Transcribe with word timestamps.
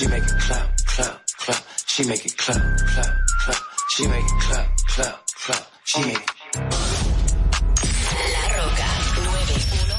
She 0.00 0.08
make 0.08 0.24
it 0.24 0.38
clap, 0.38 0.64
clap, 0.86 1.20
clap. 1.44 1.62
She 1.86 2.04
make 2.06 2.24
it 2.24 2.34
clap, 2.34 2.56
clap, 2.56 3.06
clap. 3.44 3.56
She 3.90 4.06
make 4.08 4.24
it 4.24 4.40
clap, 4.40 4.66
clap, 4.88 5.26
clap. 5.44 5.66
She 5.84 6.00
make 6.06 6.16
it. 6.16 6.30
La 8.32 8.48
Roca 8.56 8.86
91. 9.14 9.94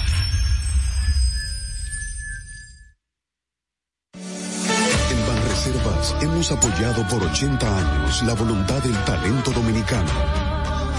En 5.12 5.28
Banreservas 5.28 6.16
hemos 6.24 6.52
apoyado 6.52 7.08
por 7.08 7.22
80 7.24 7.78
años 7.78 8.24
la 8.24 8.34
voluntad 8.34 8.82
del 8.82 8.98
talento 9.06 9.52
dominicano, 9.52 10.10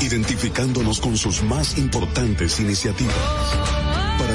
identificándonos 0.00 1.00
con 1.00 1.16
sus 1.16 1.43
más 1.43 1.77
importantes 1.77 2.61
iniciativas, 2.61 3.16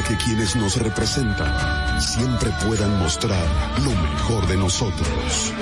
que 0.08 0.16
quienes 0.16 0.56
nos 0.56 0.82
representan 0.82 2.00
siempre 2.00 2.50
puedan 2.66 2.98
mostrar 2.98 3.46
lo 3.84 3.92
mejor 3.92 4.48
de 4.48 4.56
nosotros. 4.56 5.54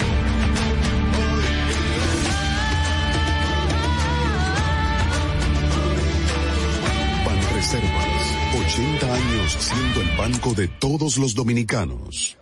Banreservas, 7.26 8.38
80 8.68 9.14
años 9.16 9.58
siendo 9.60 10.02
el 10.02 10.18
banco 10.18 10.54
de 10.54 10.68
todos 10.68 11.18
los 11.18 11.34
dominicanos. 11.34 12.38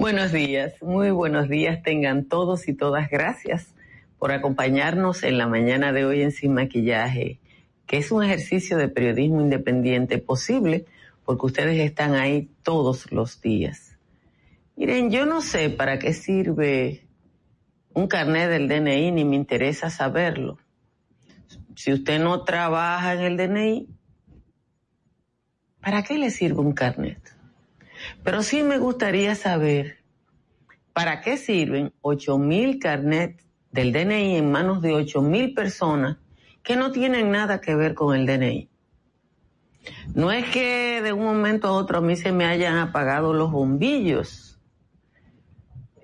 Buenos 0.00 0.32
días, 0.32 0.74
muy 0.82 1.12
buenos 1.12 1.48
días 1.48 1.80
tengan 1.84 2.24
todos 2.24 2.66
y 2.66 2.74
todas. 2.74 3.08
Gracias 3.08 3.68
por 4.18 4.32
acompañarnos 4.32 5.22
en 5.22 5.38
la 5.38 5.46
mañana 5.46 5.92
de 5.92 6.04
hoy 6.04 6.22
en 6.22 6.32
Sin 6.32 6.54
Maquillaje, 6.54 7.38
que 7.90 7.98
es 7.98 8.12
un 8.12 8.22
ejercicio 8.22 8.76
de 8.76 8.86
periodismo 8.86 9.40
independiente 9.40 10.18
posible 10.18 10.84
porque 11.24 11.46
ustedes 11.46 11.80
están 11.80 12.14
ahí 12.14 12.48
todos 12.62 13.10
los 13.10 13.40
días. 13.40 13.98
Miren, 14.76 15.10
yo 15.10 15.26
no 15.26 15.40
sé 15.40 15.70
para 15.70 15.98
qué 15.98 16.12
sirve 16.12 17.08
un 17.92 18.06
carnet 18.06 18.48
del 18.48 18.68
DNI, 18.68 19.10
ni 19.10 19.24
me 19.24 19.34
interesa 19.34 19.90
saberlo. 19.90 20.56
Si 21.74 21.92
usted 21.92 22.20
no 22.20 22.44
trabaja 22.44 23.14
en 23.14 23.22
el 23.22 23.36
DNI, 23.36 23.88
¿para 25.80 26.04
qué 26.04 26.16
le 26.16 26.30
sirve 26.30 26.60
un 26.60 26.74
carnet? 26.74 27.18
Pero 28.22 28.44
sí 28.44 28.62
me 28.62 28.78
gustaría 28.78 29.34
saber 29.34 29.96
para 30.92 31.20
qué 31.22 31.36
sirven 31.36 31.92
8 32.02 32.38
mil 32.38 32.78
carnets 32.78 33.44
del 33.72 33.92
DNI 33.92 34.36
en 34.36 34.52
manos 34.52 34.80
de 34.80 34.92
8 34.92 35.22
mil 35.22 35.54
personas 35.54 36.18
que 36.70 36.76
no 36.76 36.92
tienen 36.92 37.32
nada 37.32 37.60
que 37.60 37.74
ver 37.74 37.94
con 37.94 38.14
el 38.14 38.26
DNI. 38.26 38.68
No 40.14 40.30
es 40.30 40.48
que 40.50 41.02
de 41.02 41.12
un 41.12 41.24
momento 41.24 41.66
a 41.66 41.72
otro 41.72 41.98
a 41.98 42.00
mí 42.00 42.14
se 42.14 42.30
me 42.30 42.44
hayan 42.44 42.78
apagado 42.78 43.34
los 43.34 43.50
bombillos, 43.50 44.56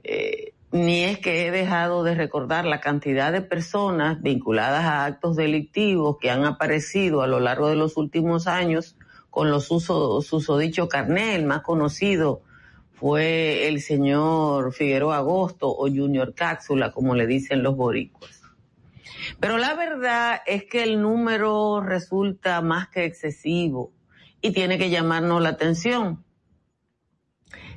eh, 0.03 0.55
ni 0.73 1.05
es 1.05 1.21
que 1.21 1.47
he 1.47 1.53
dejado 1.53 2.03
de 2.03 2.17
recordar 2.17 2.65
la 2.65 2.81
cantidad 2.81 3.31
de 3.31 3.43
personas 3.43 4.21
vinculadas 4.21 4.83
a 4.87 5.05
actos 5.05 5.37
delictivos 5.37 6.17
que 6.21 6.33
han 6.33 6.45
aparecido 6.45 7.23
a 7.23 7.29
lo 7.29 7.39
largo 7.39 7.69
de 7.69 7.77
los 7.77 7.97
últimos 7.97 8.49
años 8.49 8.97
con 9.31 9.53
los 9.53 9.71
usos, 9.71 10.27
susodicho 10.27 10.89
carnel, 10.89 11.45
más 11.45 11.63
conocido 11.63 12.43
fue 12.97 13.69
el 13.69 13.81
señor 13.83 14.73
Figueroa 14.73 15.19
Agosto 15.19 15.69
o 15.69 15.83
Junior 15.83 16.35
Cápsula, 16.35 16.91
como 16.91 17.15
le 17.15 17.29
dicen 17.29 17.63
los 17.63 17.77
boricuas. 17.77 18.36
Pero 19.41 19.59
la 19.59 19.75
verdad 19.75 20.41
es 20.47 20.65
que 20.65 20.83
el 20.83 21.01
número 21.01 21.81
resulta 21.81 22.61
más 22.61 22.89
que 22.89 23.05
excesivo 23.05 23.93
y 24.41 24.53
tiene 24.53 24.79
que 24.79 24.91
llamarnos 24.91 25.43
la 25.43 25.51
atención. 25.51 26.25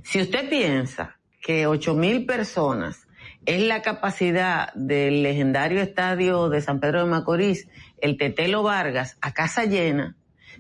Si 0.03 0.22
usted 0.22 0.50
piensa 0.50 1.19
que 1.41 1.67
ocho 1.67 1.94
mil 1.94 2.25
personas 2.25 3.08
es 3.45 3.61
la 3.64 3.81
capacidad 3.81 4.73
del 4.73 5.23
legendario 5.23 5.81
estadio 5.81 6.50
de 6.50 6.61
San 6.61 6.80
Pedro 6.80 7.03
de 7.03 7.09
Macorís, 7.09 7.68
el 8.01 8.18
Tetelo 8.18 8.63
Vargas, 8.63 9.18
a 9.22 9.34
casa 9.34 9.66
llena, 9.66 10.18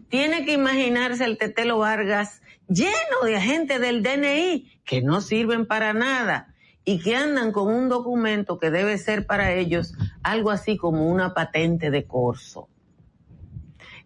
tiene 0.09 0.45
que 0.45 0.53
imaginarse 0.53 1.25
el 1.25 1.37
Tetelo 1.37 1.79
Vargas 1.79 2.41
lleno 2.67 3.23
de 3.23 3.35
agentes 3.35 3.81
del 3.81 4.01
DNI 4.01 4.81
que 4.85 5.01
no 5.01 5.21
sirven 5.21 5.65
para 5.65 5.93
nada 5.93 6.48
y 6.85 6.99
que 6.99 7.15
andan 7.15 7.51
con 7.51 7.67
un 7.67 7.89
documento 7.89 8.57
que 8.57 8.71
debe 8.71 8.97
ser 8.97 9.25
para 9.25 9.53
ellos 9.53 9.93
algo 10.23 10.51
así 10.51 10.77
como 10.77 11.09
una 11.09 11.33
patente 11.33 11.91
de 11.91 12.05
corso. 12.05 12.67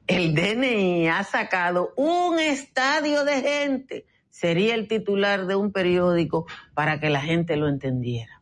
El 0.05 0.35
DNI 0.35 1.07
ha 1.07 1.23
sacado 1.23 1.93
un 1.95 2.39
estadio 2.39 3.23
de 3.23 3.41
gente, 3.41 4.05
sería 4.29 4.75
el 4.75 4.87
titular 4.87 5.45
de 5.45 5.55
un 5.55 5.71
periódico 5.71 6.45
para 6.73 6.99
que 6.99 7.09
la 7.09 7.21
gente 7.21 7.55
lo 7.55 7.69
entendiera. 7.69 8.41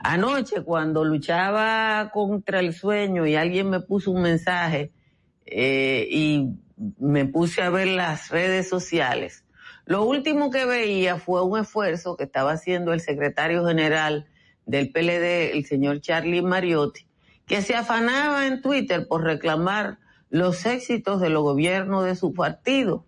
Anoche 0.00 0.62
cuando 0.62 1.04
luchaba 1.04 2.10
contra 2.12 2.60
el 2.60 2.74
sueño 2.74 3.26
y 3.26 3.36
alguien 3.36 3.70
me 3.70 3.80
puso 3.80 4.10
un 4.10 4.22
mensaje 4.22 4.92
eh, 5.46 6.06
y 6.10 6.50
me 6.98 7.24
puse 7.24 7.62
a 7.62 7.70
ver 7.70 7.88
las 7.88 8.30
redes 8.30 8.68
sociales, 8.68 9.44
lo 9.86 10.04
último 10.04 10.50
que 10.50 10.64
veía 10.64 11.16
fue 11.16 11.44
un 11.44 11.60
esfuerzo 11.60 12.16
que 12.16 12.24
estaba 12.24 12.50
haciendo 12.50 12.92
el 12.92 13.00
secretario 13.00 13.64
general 13.64 14.26
del 14.66 14.90
PLD, 14.90 15.52
el 15.56 15.64
señor 15.64 16.00
Charlie 16.00 16.42
Mariotti, 16.42 17.06
que 17.46 17.62
se 17.62 17.76
afanaba 17.76 18.48
en 18.48 18.60
Twitter 18.62 19.06
por 19.06 19.22
reclamar 19.22 19.98
los 20.28 20.66
éxitos 20.66 21.20
de 21.20 21.30
los 21.30 21.44
gobiernos 21.44 22.04
de 22.04 22.16
su 22.16 22.34
partido. 22.34 23.06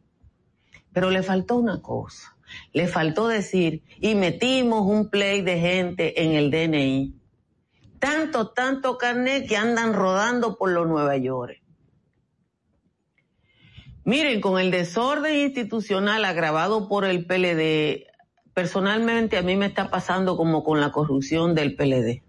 Pero 0.92 1.10
le 1.10 1.24
faltó 1.24 1.56
una 1.56 1.82
cosa, 1.82 2.36
le 2.72 2.86
faltó 2.86 3.26
decir, 3.26 3.82
y 3.98 4.14
metimos 4.14 4.86
un 4.86 5.10
play 5.10 5.42
de 5.42 5.58
gente 5.58 6.22
en 6.22 6.34
el 6.34 6.52
DNI. 6.52 7.12
Tanto, 7.98 8.50
tanto 8.50 8.98
carnet 8.98 9.48
que 9.48 9.56
andan 9.56 9.94
rodando 9.94 10.56
por 10.56 10.70
los 10.70 10.86
Nueva 10.86 11.16
York. 11.16 11.57
Miren, 14.08 14.40
con 14.40 14.58
el 14.58 14.70
desorden 14.70 15.36
institucional 15.36 16.24
agravado 16.24 16.88
por 16.88 17.04
el 17.04 17.26
PLD, 17.26 18.06
personalmente 18.54 19.36
a 19.36 19.42
mí 19.42 19.54
me 19.54 19.66
está 19.66 19.90
pasando 19.90 20.34
como 20.38 20.64
con 20.64 20.80
la 20.80 20.92
corrupción 20.92 21.54
del 21.54 21.76
PLD. 21.76 22.22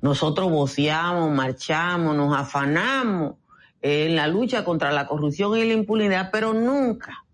Nosotros 0.00 0.50
voceamos, 0.50 1.30
marchamos, 1.30 2.16
nos 2.16 2.36
afanamos 2.36 3.36
en 3.80 4.16
la 4.16 4.26
lucha 4.26 4.64
contra 4.64 4.90
la 4.90 5.06
corrupción 5.06 5.56
y 5.56 5.64
la 5.66 5.74
impunidad, 5.74 6.30
pero 6.32 6.52
nunca, 6.52 7.24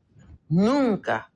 nunca 0.51 1.33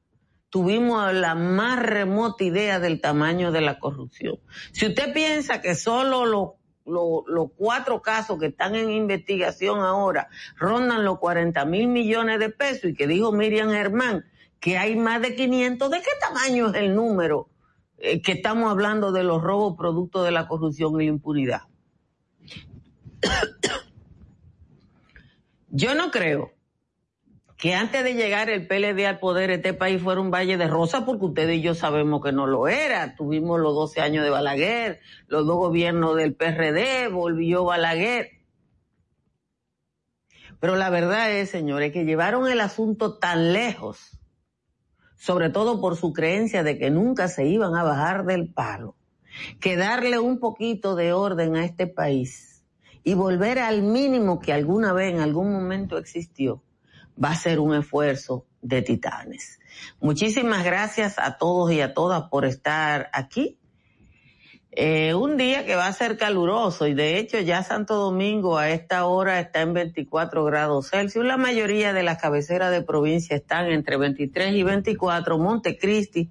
tuvimos 0.50 1.10
la 1.14 1.34
más 1.34 1.82
remota 1.82 2.44
idea 2.44 2.78
del 2.78 3.00
tamaño 3.00 3.52
de 3.52 3.62
la 3.62 3.78
corrupción. 3.78 4.38
Si 4.72 4.84
usted 4.84 5.14
piensa 5.14 5.62
que 5.62 5.74
solo 5.74 6.26
los 6.26 6.57
los 6.88 7.50
cuatro 7.56 8.02
casos 8.02 8.38
que 8.38 8.46
están 8.46 8.74
en 8.74 8.90
investigación 8.90 9.80
ahora 9.80 10.28
rondan 10.56 11.04
los 11.04 11.18
40 11.18 11.64
mil 11.64 11.88
millones 11.88 12.40
de 12.40 12.50
pesos 12.50 12.90
y 12.90 12.94
que 12.94 13.06
dijo 13.06 13.32
Miriam 13.32 13.70
Germán 13.70 14.24
que 14.60 14.76
hay 14.76 14.96
más 14.96 15.22
de 15.22 15.36
500, 15.36 15.90
¿de 15.90 16.00
qué 16.00 16.10
tamaño 16.20 16.68
es 16.68 16.74
el 16.74 16.94
número 16.94 17.48
eh, 17.98 18.20
que 18.22 18.32
estamos 18.32 18.70
hablando 18.70 19.12
de 19.12 19.22
los 19.22 19.42
robos 19.42 19.76
producto 19.76 20.22
de 20.22 20.32
la 20.32 20.48
corrupción 20.48 20.94
y 21.00 21.04
la 21.04 21.10
impunidad? 21.10 21.62
Yo 25.70 25.94
no 25.94 26.10
creo 26.10 26.57
que 27.58 27.74
antes 27.74 28.04
de 28.04 28.14
llegar 28.14 28.48
el 28.50 28.68
PLD 28.68 29.04
al 29.04 29.18
poder 29.18 29.50
este 29.50 29.74
país 29.74 30.00
fuera 30.00 30.20
un 30.20 30.30
valle 30.30 30.56
de 30.56 30.68
rosa, 30.68 31.04
porque 31.04 31.24
ustedes 31.24 31.56
y 31.56 31.60
yo 31.60 31.74
sabemos 31.74 32.22
que 32.22 32.30
no 32.30 32.46
lo 32.46 32.68
era. 32.68 33.16
Tuvimos 33.16 33.58
los 33.58 33.74
12 33.74 34.00
años 34.00 34.22
de 34.22 34.30
Balaguer, 34.30 35.00
los 35.26 35.44
dos 35.44 35.56
gobiernos 35.56 36.16
del 36.16 36.36
PRD, 36.36 37.08
volvió 37.08 37.64
Balaguer. 37.64 38.30
Pero 40.60 40.76
la 40.76 40.88
verdad 40.88 41.32
es, 41.32 41.50
señores, 41.50 41.92
que 41.92 42.04
llevaron 42.04 42.48
el 42.48 42.60
asunto 42.60 43.18
tan 43.18 43.52
lejos, 43.52 44.20
sobre 45.16 45.50
todo 45.50 45.80
por 45.80 45.96
su 45.96 46.12
creencia 46.12 46.62
de 46.62 46.78
que 46.78 46.90
nunca 46.90 47.26
se 47.26 47.44
iban 47.46 47.74
a 47.74 47.82
bajar 47.82 48.24
del 48.24 48.52
palo, 48.52 48.94
que 49.58 49.76
darle 49.76 50.20
un 50.20 50.38
poquito 50.38 50.94
de 50.94 51.12
orden 51.12 51.56
a 51.56 51.64
este 51.64 51.88
país 51.88 52.64
y 53.02 53.14
volver 53.14 53.58
al 53.58 53.82
mínimo 53.82 54.38
que 54.38 54.52
alguna 54.52 54.92
vez 54.92 55.12
en 55.12 55.20
algún 55.20 55.52
momento 55.52 55.98
existió 55.98 56.62
va 57.22 57.30
a 57.30 57.36
ser 57.36 57.60
un 57.60 57.74
esfuerzo 57.74 58.46
de 58.62 58.82
titanes. 58.82 59.58
Muchísimas 60.00 60.64
gracias 60.64 61.18
a 61.18 61.36
todos 61.38 61.72
y 61.72 61.80
a 61.80 61.94
todas 61.94 62.24
por 62.30 62.44
estar 62.44 63.10
aquí. 63.12 63.58
Eh, 64.70 65.14
un 65.14 65.36
día 65.36 65.64
que 65.66 65.74
va 65.74 65.86
a 65.86 65.92
ser 65.92 66.16
caluroso 66.18 66.86
y 66.86 66.94
de 66.94 67.18
hecho 67.18 67.40
ya 67.40 67.64
Santo 67.64 67.96
Domingo 67.96 68.58
a 68.58 68.70
esta 68.70 69.06
hora 69.06 69.40
está 69.40 69.62
en 69.62 69.72
24 69.72 70.44
grados 70.44 70.90
Celsius. 70.90 71.24
La 71.24 71.36
mayoría 71.36 71.92
de 71.92 72.02
las 72.02 72.20
cabeceras 72.20 72.70
de 72.70 72.82
provincia 72.82 73.34
están 73.34 73.66
entre 73.66 73.96
23 73.96 74.54
y 74.54 74.62
24. 74.62 75.38
Montecristi 75.38 76.30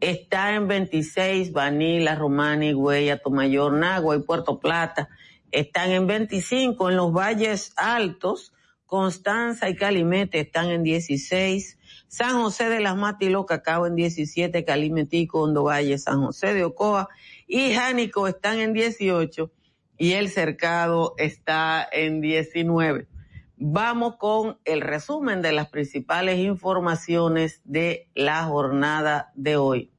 está 0.00 0.54
en 0.54 0.66
26. 0.66 1.52
Vanilla, 1.52 2.16
Romani, 2.16 2.72
Güey, 2.72 3.16
Tomayor, 3.22 3.72
Nagua 3.74 4.16
y 4.16 4.20
Puerto 4.20 4.58
Plata 4.58 5.08
están 5.52 5.92
en 5.92 6.06
25. 6.06 6.90
En 6.90 6.96
los 6.96 7.12
valles 7.12 7.74
altos 7.76 8.54
Constanza 8.86 9.68
y 9.68 9.76
Calimete 9.76 10.40
están 10.40 10.70
en 10.70 10.82
16, 10.82 11.78
San 12.08 12.42
José 12.42 12.68
de 12.68 12.80
las 12.80 12.96
Matiló, 12.96 13.46
Cacao 13.46 13.86
en 13.86 13.94
17, 13.94 14.64
Calimetico, 14.64 15.42
Hondo 15.42 15.64
Valle, 15.64 15.98
San 15.98 16.22
José 16.22 16.54
de 16.54 16.64
Ocoa 16.64 17.08
y 17.46 17.72
Jánico 17.72 18.28
están 18.28 18.60
en 18.60 18.72
18 18.72 19.50
y 19.98 20.12
el 20.12 20.28
Cercado 20.28 21.14
está 21.18 21.86
en 21.90 22.20
19. 22.20 23.08
Vamos 23.56 24.16
con 24.16 24.58
el 24.64 24.80
resumen 24.80 25.40
de 25.40 25.52
las 25.52 25.68
principales 25.68 26.38
informaciones 26.38 27.62
de 27.64 28.08
la 28.14 28.44
jornada 28.44 29.32
de 29.34 29.56
hoy. 29.56 29.93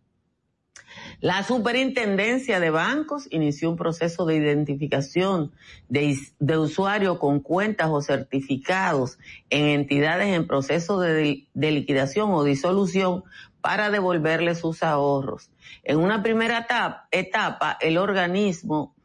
La 1.22 1.44
Superintendencia 1.44 2.60
de 2.60 2.70
Bancos 2.70 3.28
inició 3.32 3.70
un 3.70 3.78
proceso 3.78 4.26
de 4.26 4.36
identificación 4.36 5.52
de, 5.88 6.18
usuarios 6.58 7.20
con 7.20 7.40
cuentas 7.40 7.90
o 7.90 8.02
certificados 8.02 9.18
en 9.50 9.66
entidades 9.68 10.36
en 10.36 10.48
proceso 10.48 11.00
de, 11.00 11.48
de 11.54 11.72
liquidación 11.72 12.32
o 12.32 12.44
disolución 12.44 13.24
para 13.62 13.90
devolverle 13.90 14.56
sus 14.56 14.84
ahorros. 14.84 15.50
En 15.84 15.98
una 15.98 16.22
primera 16.22 16.60
etapa, 16.60 17.08
etapa, 17.12 17.78
el 17.82 17.98
organismo 17.98 18.96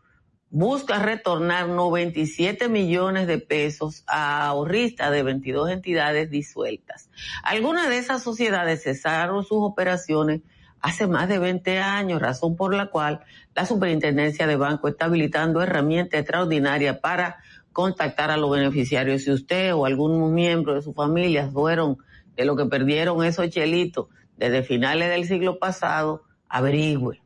busca 0.50 0.98
retornar 0.98 1.68
97 1.68 2.68
millones 2.68 3.28
de 3.28 3.38
pesos 3.38 4.02
a 4.06 4.46
ahorristas 4.48 5.12
de 5.12 5.22
22 5.22 5.70
entidades 5.70 6.28
disueltas. 6.28 7.08
Algunas 7.44 7.88
de 7.88 7.98
esas 7.98 8.22
sociedades 8.22 8.82
cesaron 8.82 9.44
sus 9.44 9.58
operaciones 9.60 10.42
hace 10.80 11.06
más 11.06 11.28
de 11.28 11.38
20 11.38 11.78
años, 11.78 12.20
razón 12.20 12.56
por 12.56 12.74
la 12.74 12.86
cual 12.86 13.20
la 13.54 13.66
Superintendencia 13.66 14.46
de 14.46 14.56
Banco 14.56 14.88
está 14.88 15.06
habilitando 15.06 15.62
herramientas 15.62 16.20
extraordinarias 16.20 16.98
para 16.98 17.38
contactar 17.72 18.30
a 18.30 18.36
los 18.36 18.50
beneficiarios. 18.50 19.22
Si 19.22 19.30
usted 19.30 19.74
o 19.74 19.86
algún 19.86 20.34
miembro 20.34 20.74
de 20.74 20.82
su 20.82 20.92
familia 20.92 21.48
fueron 21.50 21.98
de 22.36 22.44
lo 22.44 22.56
que 22.56 22.66
perdieron 22.66 23.24
esos 23.24 23.50
chelitos 23.50 24.06
desde 24.36 24.62
finales 24.62 25.10
del 25.10 25.26
siglo 25.26 25.58
pasado, 25.58 26.22
averigüe. 26.48 27.20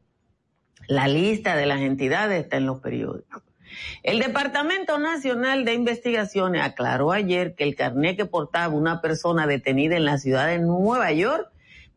La 0.89 1.09
lista 1.09 1.57
de 1.57 1.67
las 1.67 1.81
entidades 1.81 2.43
está 2.43 2.57
en 2.57 2.67
los 2.67 2.81
periódicos. 2.81 3.43
El 4.03 4.19
Departamento 4.19 4.99
Nacional 4.99 5.65
de 5.65 5.75
Investigaciones 5.75 6.63
aclaró 6.63 7.13
ayer 7.13 7.55
que 7.55 7.65
el 7.65 7.75
carnet 7.75 8.17
que 8.17 8.27
portaba 8.27 8.75
una 8.75 9.01
persona 9.01 9.47
detenida 9.47 9.97
en 9.97 10.05
la 10.05 10.19
ciudad 10.19 10.47
de 10.49 10.59
Nueva 10.59 11.11
York 11.13 11.51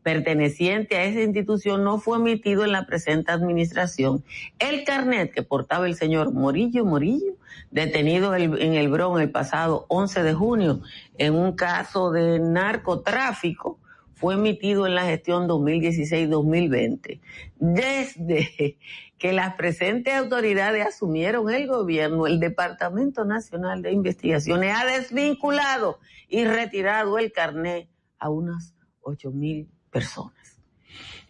perteneciente 0.08 0.96
a 0.96 1.04
esa 1.04 1.20
institución 1.20 1.84
no 1.84 1.98
fue 1.98 2.16
emitido 2.16 2.64
en 2.64 2.72
la 2.72 2.86
presente 2.86 3.30
administración. 3.30 4.24
El 4.58 4.84
carnet 4.84 5.34
que 5.34 5.42
portaba 5.42 5.86
el 5.86 5.96
señor 5.96 6.32
Morillo 6.32 6.86
Morillo, 6.86 7.34
detenido 7.70 8.34
en 8.34 8.72
el 8.72 8.88
Bronx 8.88 9.20
el 9.20 9.30
pasado 9.30 9.84
11 9.90 10.22
de 10.22 10.32
junio 10.32 10.80
en 11.18 11.34
un 11.34 11.52
caso 11.52 12.10
de 12.10 12.38
narcotráfico, 12.40 13.78
fue 14.14 14.32
emitido 14.32 14.86
en 14.86 14.94
la 14.94 15.04
gestión 15.04 15.46
2016-2020. 15.46 17.20
Desde 17.56 18.78
que 19.18 19.32
las 19.34 19.56
presentes 19.56 20.14
autoridades 20.14 20.86
asumieron 20.86 21.50
el 21.50 21.66
gobierno, 21.66 22.26
el 22.26 22.40
Departamento 22.40 23.26
Nacional 23.26 23.82
de 23.82 23.92
Investigaciones 23.92 24.74
ha 24.74 24.86
desvinculado 24.86 25.98
y 26.30 26.46
retirado 26.46 27.18
el 27.18 27.30
carnet 27.30 27.90
a 28.18 28.30
unas 28.30 28.74
ocho 29.02 29.30
mil 29.32 29.68
personas. 29.98 30.34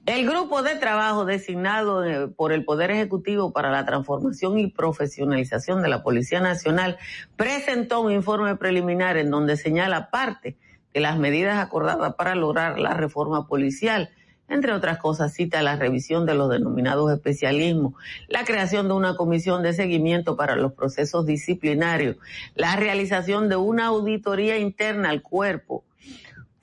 El 0.07 0.27
grupo 0.27 0.63
de 0.63 0.77
trabajo 0.77 1.27
designado 1.27 2.05
eh, 2.05 2.29
por 2.29 2.53
el 2.53 2.65
Poder 2.65 2.91
Ejecutivo 2.91 3.53
para 3.53 3.71
la 3.71 3.85
transformación 3.85 4.59
y 4.59 4.69
profesionalización 4.69 5.83
de 5.83 5.89
la 5.89 6.03
Policía 6.03 6.41
Nacional 6.41 6.97
presentó 7.37 8.01
un 8.01 8.13
informe 8.13 8.57
preliminar 8.57 9.19
en 9.19 9.31
donde 9.31 9.57
señala 9.57 10.11
parte 10.11 10.57
de 10.95 11.01
las 11.01 11.19
medidas 11.19 11.59
acordadas 11.59 12.15
para 12.15 12.35
lograr 12.35 12.79
la 12.79 12.95
reforma 12.95 13.47
policial. 13.47 14.11
Entre 14.49 14.73
otras 14.73 14.97
cosas, 14.97 15.35
cita 15.35 15.61
la 15.63 15.77
revisión 15.77 16.25
de 16.25 16.35
los 16.35 16.49
denominados 16.49 17.13
especialismos, 17.13 17.93
la 18.29 18.47
creación 18.47 18.89
de 18.89 18.95
una 18.95 19.15
comisión 19.15 19.63
de 19.63 19.75
seguimiento 19.75 20.37
para 20.37 20.57
los 20.57 20.73
procesos 20.73 21.27
disciplinarios, 21.27 22.17
la 22.55 22.77
realización 22.77 23.51
de 23.51 23.57
una 23.57 23.87
auditoría 23.89 24.57
interna 24.57 25.11
al 25.11 25.21
cuerpo, 25.21 25.85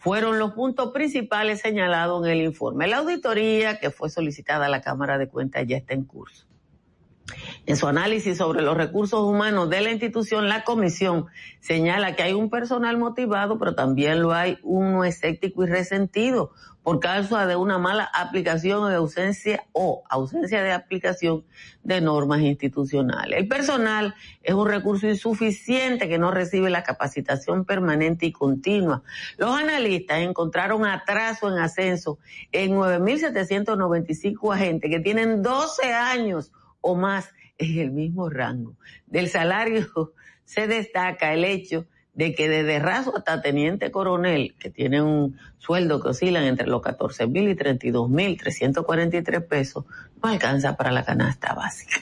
fueron 0.06 0.38
los 0.38 0.52
puntos 0.52 0.92
principales 0.92 1.62
señalados 1.62 2.24
en 2.24 2.31
el 2.31 2.42
informe. 2.44 2.88
La 2.88 2.98
auditoría 2.98 3.80
que 3.80 3.90
fue 3.90 4.12
solicitada 4.12 4.68
a 4.68 4.69
la 4.69 4.84
Cámara 4.84 5.18
de 5.18 5.28
Cuentas 5.28 5.66
ya 5.66 5.78
está 5.78 5.96
en 5.96 6.04
curso. 6.04 6.46
En 7.66 7.75
su 7.75 7.88
análisis 7.88 8.38
sobre 8.38 8.62
los 8.62 8.78
recursos 8.78 9.19
humanos 9.22 9.68
de 9.72 9.81
la 9.81 9.90
institución, 9.90 10.48
la 10.48 10.63
comisión 10.63 11.25
señala 11.60 12.16
que 12.16 12.22
hay 12.22 12.34
un 12.34 12.52
personal 12.52 13.00
motivado, 13.00 13.57
pero 13.57 13.74
también 13.74 14.22
lo 14.22 14.31
hay 14.31 14.60
uno 14.62 15.04
escéptico 15.06 15.63
y 15.63 15.69
resentido 15.69 16.51
por 16.86 17.00
causa 17.00 17.48
de 17.48 17.56
una 17.56 17.80
mala 17.80 18.04
aplicación 18.04 18.88
de 18.88 18.98
ausencia 18.98 19.66
o 19.72 20.04
ausencia 20.08 20.62
de 20.62 20.72
aplicación 20.72 21.44
de 21.82 22.00
normas 22.00 22.42
institucionales. 22.42 23.40
El 23.40 23.48
personal 23.48 24.14
es 24.44 24.54
un 24.54 24.68
recurso 24.68 25.08
insuficiente 25.08 26.08
que 26.08 26.20
no 26.20 26.30
recibe 26.30 26.70
la 26.70 26.84
capacitación 26.84 27.66
permanente 27.66 28.28
y 28.28 28.32
continua. 28.32 29.02
Los 29.38 29.50
analistas 29.60 30.20
encontraron 30.20 30.86
atraso 30.86 31.52
en 31.52 31.58
ascenso 31.58 32.20
en 32.52 32.76
9.795 32.76 34.54
agentes 34.54 34.92
que 34.92 35.00
tienen 35.00 35.42
12 35.42 35.92
años 35.92 36.52
o 36.82 36.94
más 36.94 37.34
en 37.58 37.80
el 37.80 37.90
mismo 37.90 38.30
rango. 38.30 38.76
Del 39.08 39.28
salario 39.30 40.14
se 40.44 40.68
destaca 40.68 41.34
el 41.34 41.46
hecho 41.46 41.88
de 42.16 42.34
que 42.34 42.50
desde 42.50 42.80
raso 42.80 43.16
hasta 43.16 43.42
teniente 43.42 43.92
coronel, 43.92 44.56
que 44.58 44.70
tiene 44.70 45.02
un 45.02 45.38
sueldo 45.58 46.02
que 46.02 46.10
oscila 46.10 46.46
entre 46.46 46.68
los 46.68 46.82
14 46.82 47.28
mil 47.28 47.50
y 47.50 47.56
32 47.56 48.10
mil 48.10 48.38
343 48.38 49.44
pesos, 49.44 49.86
no 50.24 50.30
alcanza 50.30 50.76
para 50.76 50.92
la 50.92 51.04
canasta 51.04 51.54
básica. 51.54 52.00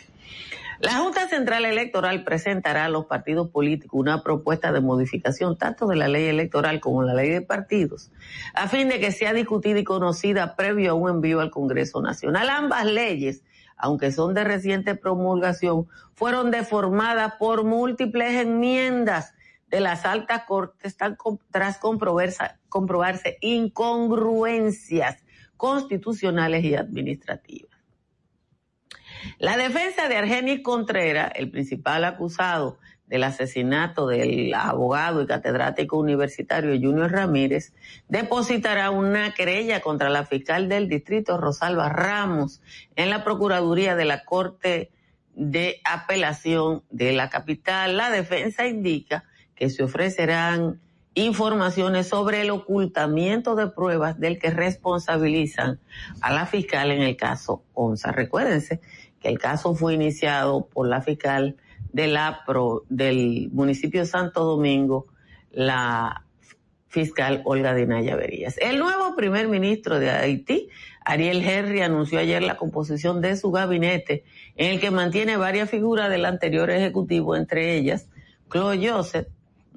La 0.80 0.98
Junta 0.98 1.30
Central 1.30 1.66
Electoral 1.66 2.24
presentará 2.26 2.86
a 2.86 2.90
los 2.90 3.06
partidos 3.06 3.50
políticos 3.50 4.00
una 4.00 4.22
propuesta 4.22 4.72
de 4.72 4.82
modificación 4.82 5.58
tanto 5.58 5.88
de 5.88 5.96
la 5.96 6.10
ley 6.10 6.26
electoral 6.26 6.82
como 6.82 7.04
la 7.04 7.14
ley 7.14 7.30
de 7.30 7.42
partidos, 7.42 8.12
a 8.54 8.68
fin 8.68 8.90
de 8.90 9.00
que 9.00 9.12
sea 9.12 9.34
discutida 9.34 9.80
y 9.80 9.84
conocida 9.84 10.56
previo 10.56 10.92
a 10.92 10.94
un 10.94 11.10
envío 11.10 11.40
al 11.40 11.52
Congreso 11.52 12.02
Nacional. 12.02 12.50
Ambas 12.50 12.86
leyes 12.86 13.44
aunque 13.76 14.12
son 14.12 14.34
de 14.34 14.46
reciente 14.46 14.96
promulgación, 14.96 15.88
fueron 16.14 16.52
deformadas 16.52 17.34
por 17.38 17.66
múltiples 17.66 18.42
enmiendas 18.42 19.33
de 19.74 19.80
las 19.80 20.06
altas 20.06 20.44
cortes 20.44 20.96
tras 21.50 21.80
comprobarse, 21.80 23.38
incongruencias 23.42 25.26
constitucionales 25.58 26.64
y 26.64 26.76
administrativas. 26.76 27.72
La 29.40 29.58
defensa 29.58 30.08
de 30.08 30.18
Argenis 30.18 30.62
Contreras, 30.62 31.32
el 31.34 31.50
principal 31.50 32.06
acusado 32.06 32.78
del 33.08 33.24
asesinato 33.24 34.06
del 34.06 34.54
abogado 34.54 35.24
y 35.24 35.26
catedrático 35.26 35.98
universitario 35.98 36.80
Junior 36.80 37.12
Ramírez, 37.12 37.74
depositará 38.08 38.92
una 38.92 39.34
querella 39.34 39.82
contra 39.82 40.12
la 40.12 40.24
fiscal 40.24 40.70
del 40.70 40.88
distrito 40.88 41.40
Rosalba 41.40 41.90
Ramos 41.90 42.62
en 42.96 43.10
la 43.10 43.24
Procuraduría 43.24 43.96
de 43.96 44.06
la 44.06 44.24
Corte 44.24 44.92
de 45.34 45.82
Apelación 45.84 46.84
de 46.92 47.14
la 47.14 47.32
capital. 47.32 47.98
La 47.98 48.12
defensa 48.12 48.68
indica 48.68 49.24
que 49.64 49.70
se 49.70 49.82
ofrecerán 49.82 50.82
informaciones 51.14 52.10
sobre 52.10 52.42
el 52.42 52.50
ocultamiento 52.50 53.56
de 53.56 53.68
pruebas 53.68 54.20
del 54.20 54.38
que 54.38 54.50
responsabilizan 54.50 55.80
a 56.20 56.34
la 56.34 56.46
fiscal 56.46 56.92
en 56.92 57.02
el 57.02 57.16
caso 57.16 57.64
ONSA. 57.74 58.12
Recuérdense 58.12 58.82
que 59.22 59.30
el 59.30 59.40
caso 59.40 59.74
fue 59.74 59.94
iniciado 59.94 60.68
por 60.68 60.90
la 60.90 61.02
fiscal 61.02 61.56
de 61.94 62.08
la 62.08 62.42
pro, 62.46 62.84
del 62.90 63.52
municipio 63.54 64.02
de 64.02 64.06
Santo 64.06 64.44
Domingo, 64.44 65.08
la 65.52 66.26
fiscal 66.90 67.42
Olga 67.46 67.74
Dinaya 67.74 68.18
Berías. 68.18 68.58
El 68.58 68.80
nuevo 68.80 69.16
primer 69.16 69.48
ministro 69.48 69.98
de 69.98 70.10
Haití, 70.10 70.68
Ariel 71.06 71.42
Henry, 71.42 71.80
anunció 71.80 72.20
ayer 72.20 72.44
la 72.44 72.58
composición 72.58 73.22
de 73.22 73.38
su 73.38 73.50
gabinete, 73.50 74.26
en 74.58 74.72
el 74.72 74.82
que 74.82 74.92
mantiene 74.92 75.38
varias 75.38 75.70
figuras 75.70 76.10
del 76.10 76.26
anterior 76.26 76.70
ejecutivo, 76.70 77.38
entre 77.38 77.78
ellas 77.78 78.10
Claude 78.54 78.88
Joseph, 78.88 79.28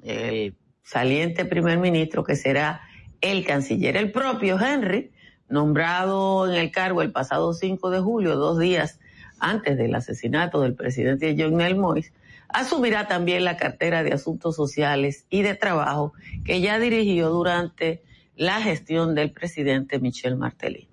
el 0.07 0.55
saliente 0.83 1.45
primer 1.45 1.77
ministro 1.79 2.23
que 2.23 2.35
será 2.35 2.81
el 3.21 3.45
canciller. 3.45 3.97
El 3.97 4.11
propio 4.11 4.59
Henry, 4.59 5.11
nombrado 5.49 6.51
en 6.51 6.59
el 6.59 6.71
cargo 6.71 7.01
el 7.01 7.11
pasado 7.11 7.53
5 7.53 7.89
de 7.89 7.99
julio, 7.99 8.35
dos 8.35 8.59
días 8.59 8.99
antes 9.39 9.77
del 9.77 9.93
asesinato 9.95 10.61
del 10.61 10.73
presidente 10.73 11.35
Jovenel 11.37 11.75
Moïse, 11.75 12.11
asumirá 12.47 13.07
también 13.07 13.43
la 13.43 13.57
cartera 13.57 14.03
de 14.03 14.13
Asuntos 14.13 14.55
Sociales 14.55 15.25
y 15.29 15.41
de 15.41 15.55
Trabajo 15.55 16.13
que 16.45 16.61
ya 16.61 16.79
dirigió 16.79 17.29
durante 17.29 18.03
la 18.35 18.61
gestión 18.61 19.15
del 19.15 19.31
presidente 19.31 19.99
Michel 19.99 20.37
Martelly. 20.37 20.87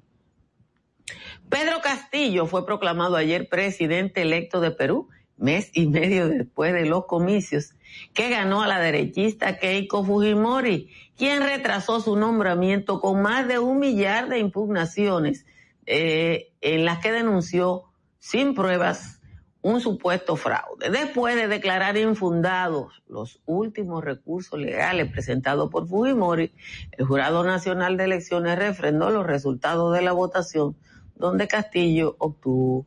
Pedro 1.49 1.81
Castillo 1.83 2.47
fue 2.47 2.67
proclamado 2.67 3.17
ayer 3.17 3.49
presidente 3.49 4.23
electo 4.23 4.61
de 4.61 4.73
Perú 4.73 5.09
mes 5.37 5.71
y 5.75 5.87
medio 5.87 6.29
después 6.29 6.73
de 6.73 6.87
los 6.87 7.07
comicios, 7.07 7.75
que 8.13 8.31
ganó 8.31 8.63
a 8.63 8.69
la 8.69 8.81
derechista 8.81 9.59
Keiko 9.59 10.05
Fujimori, 10.05 10.91
quien 11.17 11.43
retrasó 11.43 12.01
su 12.01 12.17
nombramiento 12.17 13.01
con 13.01 13.23
más 13.23 13.49
de 13.49 13.59
un 13.59 13.79
millar 13.79 14.29
de 14.29 14.39
impugnaciones 14.39 15.47
eh, 15.87 16.53
en 16.61 16.85
las 16.85 16.99
que 16.99 17.13
denunció 17.13 17.85
sin 18.19 18.55
pruebas 18.55 19.21
un 19.65 19.81
supuesto 19.81 20.37
fraude. 20.37 20.91
Después 20.91 21.37
de 21.37 21.49
declarar 21.49 21.97
infundados 21.97 23.03
los 23.09 23.41
últimos 23.47 24.05
recursos 24.05 24.61
legales 24.61 25.11
presentados 25.11 25.71
por 25.71 25.89
Fujimori, 25.89 26.53
el 26.93 27.07
Jurado 27.07 27.45
Nacional 27.45 27.97
de 27.97 28.05
Elecciones 28.05 28.59
refrendó 28.59 29.09
los 29.09 29.27
resultados 29.27 29.95
de 29.95 30.03
la 30.03 30.13
votación, 30.13 30.77
donde 31.17 31.49
Castillo 31.49 32.15
obtuvo 32.19 32.85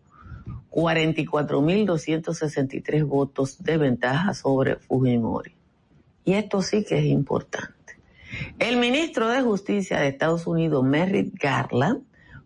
44.263 0.78 3.04
votos 3.04 3.62
de 3.64 3.78
ventaja 3.78 4.36
sobre 4.36 4.76
Fujimori. 4.76 5.56
Y 6.24 6.34
esto 6.34 6.62
sí 6.62 6.86
que 6.86 7.00
es 7.00 7.06
importante. 7.06 7.98
El 8.60 8.78
ministro 8.78 9.28
de 9.28 9.42
Justicia 9.42 10.00
de 10.00 10.10
Estados 10.10 10.46
Unidos, 10.46 10.84
Merrick 10.84 11.34
Garland, 11.42 12.04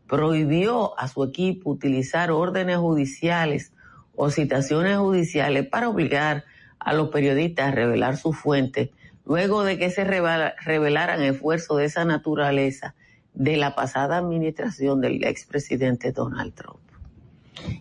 prohibió 0.08 0.98
a 0.98 1.10
su 1.10 1.26
equipo 1.26 1.72
utilizar 1.72 2.32
órdenes 2.32 2.78
judiciales 2.78 3.74
o 4.16 4.30
citaciones 4.30 4.98
judiciales 4.98 5.68
para 5.68 5.90
obligar 5.90 6.46
a 6.80 6.94
los 6.94 7.10
periodistas 7.10 7.68
a 7.68 7.72
revelar 7.72 8.16
su 8.16 8.32
fuente 8.32 8.94
luego 9.26 9.66
de 9.66 9.78
que 9.78 9.90
se 9.90 10.06
revelaran 10.06 11.22
esfuerzos 11.22 11.80
de 11.80 11.86
esa 11.86 12.06
naturaleza 12.06 12.96
de 13.34 13.58
la 13.58 13.76
pasada 13.76 14.16
administración 14.18 15.02
del 15.02 15.22
expresidente 15.26 16.14
Donald 16.14 16.54
Trump. 16.54 16.91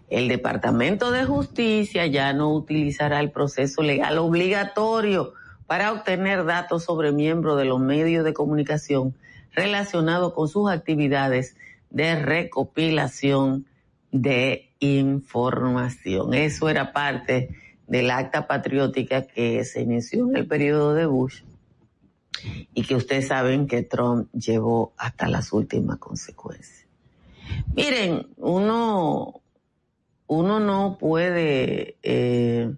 El 0.09 0.29
Departamento 0.29 1.11
de 1.11 1.25
Justicia 1.25 2.07
ya 2.07 2.33
no 2.33 2.53
utilizará 2.53 3.21
el 3.21 3.31
proceso 3.31 3.83
legal 3.83 4.19
obligatorio 4.19 5.33
para 5.67 5.93
obtener 5.93 6.45
datos 6.45 6.85
sobre 6.85 7.13
miembros 7.13 7.57
de 7.57 7.65
los 7.65 7.81
medios 7.81 8.25
de 8.25 8.35
comunicación 8.35 9.15
relacionados 9.53 10.33
con 10.33 10.49
sus 10.49 10.71
actividades 10.71 11.57
de 11.91 12.17
recopilación 12.17 13.67
de 14.11 14.73
información. 14.81 16.35
Eso 16.35 16.69
era 16.69 16.93
parte 16.93 17.51
del 17.87 18.11
acta 18.11 18.47
patriótica 18.47 19.23
que 19.23 19.65
se 19.65 19.83
inició 19.83 20.29
en 20.29 20.37
el 20.37 20.47
periodo 20.47 20.95
de 20.95 21.07
Bush 21.07 21.43
y 22.75 22.85
que 22.85 22.95
ustedes 22.95 23.29
saben 23.29 23.67
que 23.67 23.83
Trump 23.83 24.31
llevó 24.33 24.93
hasta 24.97 25.29
las 25.29 25.53
últimas 25.53 25.99
consecuencias. 25.99 26.87
Miren, 27.75 28.29
uno, 28.37 29.40
uno 30.31 30.61
no 30.61 30.97
puede 30.97 31.97
eh, 32.05 32.73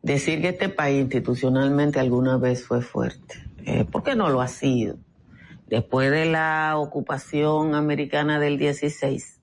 decir 0.00 0.40
que 0.40 0.50
este 0.50 0.68
país 0.68 1.02
institucionalmente 1.02 1.98
alguna 1.98 2.36
vez 2.36 2.64
fue 2.64 2.82
fuerte, 2.82 3.44
eh, 3.66 3.84
porque 3.90 4.14
no 4.14 4.28
lo 4.28 4.40
ha 4.40 4.46
sido. 4.46 4.98
Después 5.66 6.12
de 6.12 6.26
la 6.26 6.74
ocupación 6.76 7.74
americana 7.74 8.38
del 8.38 8.58
16, 8.58 9.40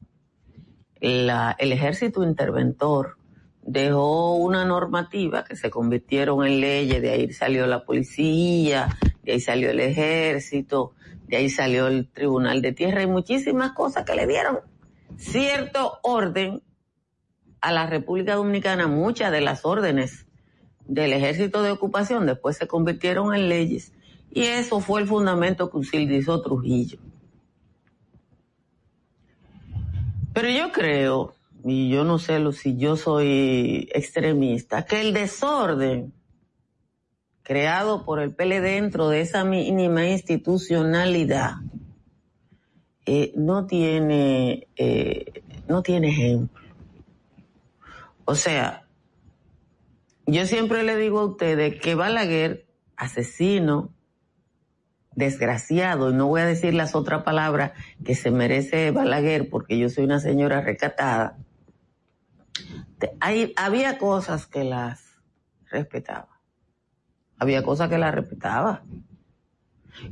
el 1.01 1.29
ejército 1.59 2.23
interventor 2.23 3.17
dejó 3.61 4.35
una 4.35 4.63
normativa 4.63 5.43
que 5.43 5.57
se 5.57 5.69
convirtieron 5.69 6.47
en 6.47 6.61
leyes, 6.61 7.01
de 7.01 7.09
ahí 7.09 7.33
salió 7.33 7.67
la 7.67 7.83
policía, 7.83 8.97
de 9.23 9.33
ahí 9.33 9.41
salió 9.41 9.71
el 9.71 9.81
ejército, 9.81 10.93
de 11.27 11.35
ahí 11.35 11.49
salió 11.49 11.87
el 11.87 12.07
tribunal 12.07 12.61
de 12.61 12.71
tierra 12.71 13.03
y 13.03 13.07
muchísimas 13.07 13.73
cosas 13.73 14.05
que 14.05 14.15
le 14.15 14.25
dieron 14.25 14.68
cierto 15.19 15.99
orden 16.01 16.63
a 17.61 17.71
la 17.71 17.85
República 17.85 18.35
Dominicana. 18.35 18.87
Muchas 18.87 19.31
de 19.31 19.41
las 19.41 19.65
órdenes 19.65 20.25
del 20.85 21.13
ejército 21.13 21.61
de 21.61 21.71
ocupación 21.71 22.25
después 22.25 22.57
se 22.57 22.67
convirtieron 22.67 23.35
en 23.35 23.49
leyes 23.49 23.91
y 24.31 24.43
eso 24.43 24.79
fue 24.79 25.01
el 25.01 25.07
fundamento 25.07 25.69
que 25.69 25.77
utilizó 25.77 26.41
Trujillo. 26.41 26.99
Pero 30.33 30.49
yo 30.49 30.71
creo, 30.71 31.35
y 31.65 31.89
yo 31.89 32.05
no 32.05 32.17
sé 32.17 32.39
si 32.53 32.77
yo 32.77 32.95
soy 32.95 33.89
extremista, 33.93 34.85
que 34.85 35.01
el 35.01 35.13
desorden 35.13 36.13
creado 37.43 38.05
por 38.05 38.19
el 38.19 38.33
PL 38.33 38.61
dentro 38.61 39.09
de 39.09 39.21
esa 39.21 39.43
mínima 39.43 40.05
institucionalidad 40.05 41.55
eh, 43.11 43.33
no 43.35 43.65
tiene 43.65 44.67
eh, 44.75 45.41
no 45.67 45.81
tiene 45.81 46.09
ejemplo. 46.09 46.61
O 48.23 48.35
sea, 48.35 48.85
yo 50.27 50.45
siempre 50.45 50.83
le 50.83 50.95
digo 50.95 51.21
a 51.21 51.25
ustedes 51.25 51.81
que 51.81 51.95
Balaguer, 51.95 52.67
asesino, 52.95 53.95
desgraciado, 55.15 56.11
y 56.11 56.13
no 56.13 56.27
voy 56.27 56.41
a 56.41 56.45
decir 56.45 56.75
las 56.75 56.93
otras 56.93 57.23
palabras 57.23 57.71
que 58.05 58.13
se 58.13 58.29
merece 58.29 58.91
Balaguer 58.91 59.49
porque 59.49 59.79
yo 59.79 59.89
soy 59.89 60.03
una 60.03 60.19
señora 60.19 60.61
recatada, 60.61 61.39
hay, 63.19 63.53
había 63.55 63.97
cosas 63.97 64.45
que 64.45 64.63
las 64.63 65.03
respetaba. 65.71 66.39
Había 67.39 67.63
cosas 67.63 67.89
que 67.89 67.97
las 67.97 68.13
respetaba. 68.13 68.83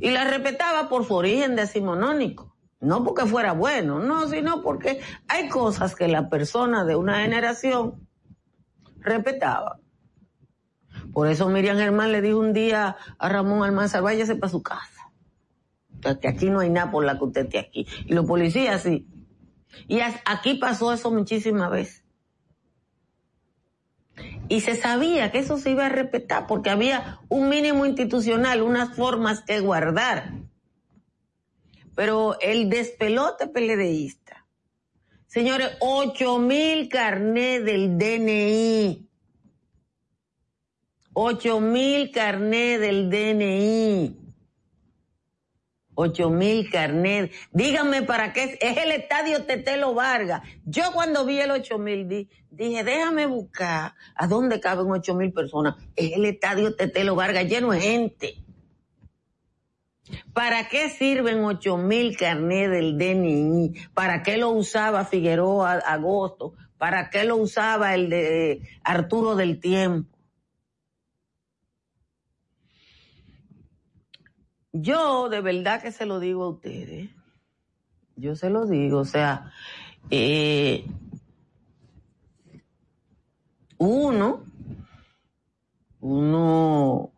Y 0.00 0.10
las 0.10 0.28
respetaba 0.28 0.88
por 0.88 1.04
su 1.04 1.14
origen 1.14 1.54
decimonónico. 1.54 2.57
No 2.80 3.04
porque 3.04 3.26
fuera 3.26 3.52
bueno, 3.52 3.98
no, 3.98 4.28
sino 4.28 4.62
porque 4.62 5.00
hay 5.26 5.48
cosas 5.48 5.94
que 5.94 6.08
la 6.08 6.28
persona 6.28 6.84
de 6.84 6.94
una 6.94 7.22
generación 7.22 8.08
respetaba. 9.00 9.80
Por 11.12 11.28
eso 11.28 11.48
Miriam 11.48 11.76
Germán 11.76 12.12
le 12.12 12.20
dijo 12.20 12.38
un 12.38 12.52
día 12.52 12.96
a 13.18 13.28
Ramón 13.28 13.64
Almanzar, 13.64 14.02
váyase 14.02 14.36
para 14.36 14.50
su 14.50 14.62
casa 14.62 14.98
que 16.20 16.28
aquí 16.28 16.50
no 16.50 16.60
hay 16.60 16.70
nada 16.70 16.90
por 16.90 17.04
la 17.04 17.18
que 17.18 17.24
usted 17.24 17.44
esté 17.44 17.58
aquí. 17.58 17.86
Y 18.06 18.14
los 18.14 18.26
policías 18.26 18.82
sí. 18.82 19.06
Y 19.86 20.00
aquí 20.00 20.54
pasó 20.54 20.92
eso 20.92 21.10
muchísimas 21.10 21.70
veces. 21.70 22.04
Y 24.48 24.62
se 24.62 24.76
sabía 24.76 25.30
que 25.30 25.38
eso 25.38 25.58
se 25.58 25.70
iba 25.70 25.86
a 25.86 25.90
respetar 25.90 26.46
porque 26.46 26.70
había 26.70 27.20
un 27.28 27.48
mínimo 27.48 27.84
institucional, 27.86 28.62
unas 28.62 28.96
formas 28.96 29.42
que 29.42 29.60
guardar. 29.60 30.32
Pero 31.98 32.38
el 32.40 32.70
despelote 32.70 33.48
peledeísta. 33.48 34.46
Señores, 35.26 35.70
ocho 35.80 36.38
mil 36.38 36.88
carnet 36.88 37.64
del 37.64 37.98
DNI. 37.98 39.08
Ocho 41.12 41.58
mil 41.58 42.12
carnet 42.12 42.80
del 42.80 43.10
DNI. 43.10 44.16
Ocho 45.96 46.30
mil 46.30 46.70
carnet. 46.70 47.32
Díganme 47.50 48.02
para 48.04 48.32
qué 48.32 48.56
es, 48.60 48.76
el 48.76 48.92
estadio 48.92 49.42
Tetelo 49.42 49.92
Vargas. 49.92 50.42
Yo 50.64 50.92
cuando 50.92 51.26
vi 51.26 51.40
el 51.40 51.50
ocho 51.50 51.78
mil 51.78 52.06
dije, 52.06 52.84
déjame 52.84 53.26
buscar 53.26 53.96
a 54.14 54.28
dónde 54.28 54.60
caben 54.60 54.88
ocho 54.88 55.16
mil 55.16 55.32
personas. 55.32 55.74
Es 55.96 56.12
el 56.12 56.26
estadio 56.26 56.76
Tetelo 56.76 57.16
Vargas 57.16 57.46
lleno 57.46 57.72
de 57.72 57.80
gente. 57.80 58.47
¿Para 60.32 60.68
qué 60.68 60.88
sirven 60.88 61.44
ocho 61.44 61.76
mil 61.76 62.16
carnet 62.16 62.70
del 62.70 62.98
DNI? 62.98 63.72
¿Para 63.94 64.22
qué 64.22 64.36
lo 64.36 64.50
usaba 64.50 65.04
Figueroa 65.04 65.74
Agosto? 65.74 66.54
¿Para 66.78 67.10
qué 67.10 67.24
lo 67.24 67.36
usaba 67.36 67.94
el 67.94 68.08
de 68.08 68.62
Arturo 68.84 69.34
del 69.34 69.60
Tiempo? 69.60 70.16
Yo 74.72 75.28
de 75.28 75.40
verdad 75.40 75.82
que 75.82 75.90
se 75.90 76.06
lo 76.06 76.20
digo 76.20 76.44
a 76.44 76.50
ustedes. 76.50 77.10
Yo 78.16 78.36
se 78.36 78.50
lo 78.50 78.66
digo, 78.66 78.98
o 78.98 79.04
sea, 79.04 79.52
eh, 80.10 80.84
uno, 83.78 84.44
uno 86.00 87.12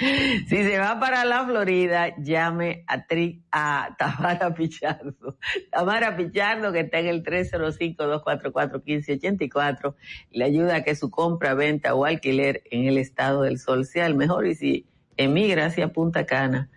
Si 0.00 0.56
se 0.56 0.78
va 0.78 0.98
para 0.98 1.26
la 1.26 1.44
Florida, 1.44 2.16
llame 2.16 2.84
a, 2.86 3.04
Tri, 3.04 3.42
a 3.52 3.94
Tamara 3.98 4.54
Pichardo. 4.54 5.36
Tamara 5.70 6.16
Pichardo, 6.16 6.72
que 6.72 6.80
está 6.80 7.00
en 7.00 7.08
el 7.08 7.22
305-244-1584, 7.22 9.94
le 10.30 10.44
ayuda 10.44 10.76
a 10.76 10.84
que 10.84 10.94
su 10.94 11.10
compra, 11.10 11.52
venta 11.52 11.94
o 11.94 12.06
alquiler 12.06 12.62
en 12.70 12.86
el 12.86 12.96
estado 12.96 13.42
del 13.42 13.58
sol 13.58 13.84
sea 13.84 14.06
el 14.06 14.14
mejor. 14.14 14.46
Y 14.46 14.54
si 14.54 14.86
emigra 15.18 15.66
hacia 15.66 15.92
Punta 15.92 16.24
Cana, 16.24 16.70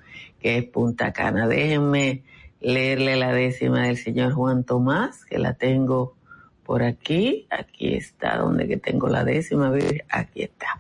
que 0.46 0.60
es 0.60 0.66
Punta 0.66 1.12
Cana. 1.12 1.48
Déjenme 1.48 2.22
leerle 2.62 3.16
la 3.16 3.34
décima 3.34 3.88
del 3.88 3.98
señor 3.98 4.34
Juan 4.34 4.64
Tomás, 4.64 5.26
que 5.26 5.40
la 5.40 5.54
tengo 5.54 6.14
por 6.64 6.84
aquí. 6.84 7.48
Aquí 7.50 7.96
está, 7.96 8.38
donde 8.38 8.68
que 8.68 8.78
tengo 8.78 9.08
la 9.08 9.24
décima, 9.24 9.74
aquí 10.08 10.44
está. 10.44 10.80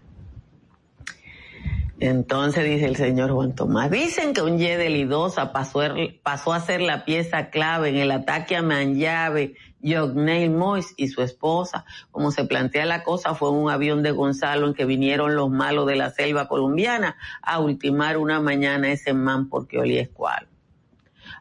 Entonces 1.99 2.63
dice 2.63 2.85
el 2.85 2.95
señor 2.95 3.31
Juan 3.31 3.55
Tomás, 3.55 3.89
dicen 3.89 4.35
que 4.35 4.43
un 4.43 4.59
Yedel 4.59 4.97
Idosa 4.97 5.51
pasó, 5.51 5.81
pasó 6.21 6.53
a 6.53 6.59
ser 6.59 6.81
la 6.81 7.03
pieza 7.03 7.49
clave 7.49 7.89
en 7.89 7.95
el 7.95 8.11
ataque 8.11 8.55
a 8.55 8.61
Manllave, 8.61 9.55
Yognel 9.85 10.51
Mois 10.51 10.93
y 10.97 11.07
su 11.07 11.21
esposa. 11.21 11.85
Como 12.11 12.31
se 12.31 12.45
plantea 12.45 12.85
la 12.85 13.03
cosa, 13.03 13.35
fue 13.35 13.51
un 13.51 13.69
avión 13.69 14.03
de 14.03 14.11
Gonzalo 14.11 14.67
en 14.67 14.73
que 14.73 14.85
vinieron 14.85 15.35
los 15.35 15.49
malos 15.49 15.85
de 15.87 15.95
la 15.95 16.09
selva 16.09 16.47
colombiana 16.47 17.17
a 17.41 17.59
ultimar 17.59 18.17
una 18.17 18.39
mañana 18.39 18.91
ese 18.91 19.13
man 19.13 19.47
porque 19.49 19.79
olía 19.79 20.01
escual 20.01 20.47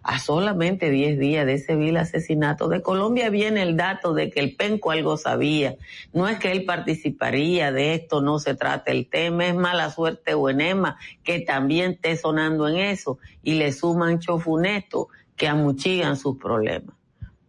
a 0.04 0.18
solamente 0.18 0.90
10 0.90 1.18
días 1.18 1.46
de 1.46 1.54
ese 1.54 1.76
vil 1.76 1.96
asesinato 1.96 2.68
de 2.68 2.82
Colombia 2.82 3.30
viene 3.30 3.62
el 3.62 3.76
dato 3.76 4.12
de 4.12 4.30
que 4.30 4.40
el 4.40 4.54
penco 4.54 4.90
algo 4.90 5.16
sabía. 5.16 5.76
No 6.12 6.28
es 6.28 6.38
que 6.38 6.52
él 6.52 6.64
participaría 6.64 7.72
de 7.72 7.94
esto, 7.94 8.20
no 8.20 8.38
se 8.38 8.54
trata 8.54 8.92
el 8.92 9.08
tema, 9.08 9.46
es 9.46 9.54
mala 9.54 9.90
suerte 9.90 10.34
o 10.34 10.50
enema 10.50 10.98
que 11.22 11.40
también 11.40 11.92
esté 11.92 12.16
sonando 12.16 12.68
en 12.68 12.76
eso 12.76 13.18
y 13.42 13.54
le 13.54 13.72
suman 13.72 14.18
chofuneto 14.18 15.08
que 15.36 15.48
amuchigan 15.48 16.16
sus 16.16 16.36
problemas. 16.36 16.94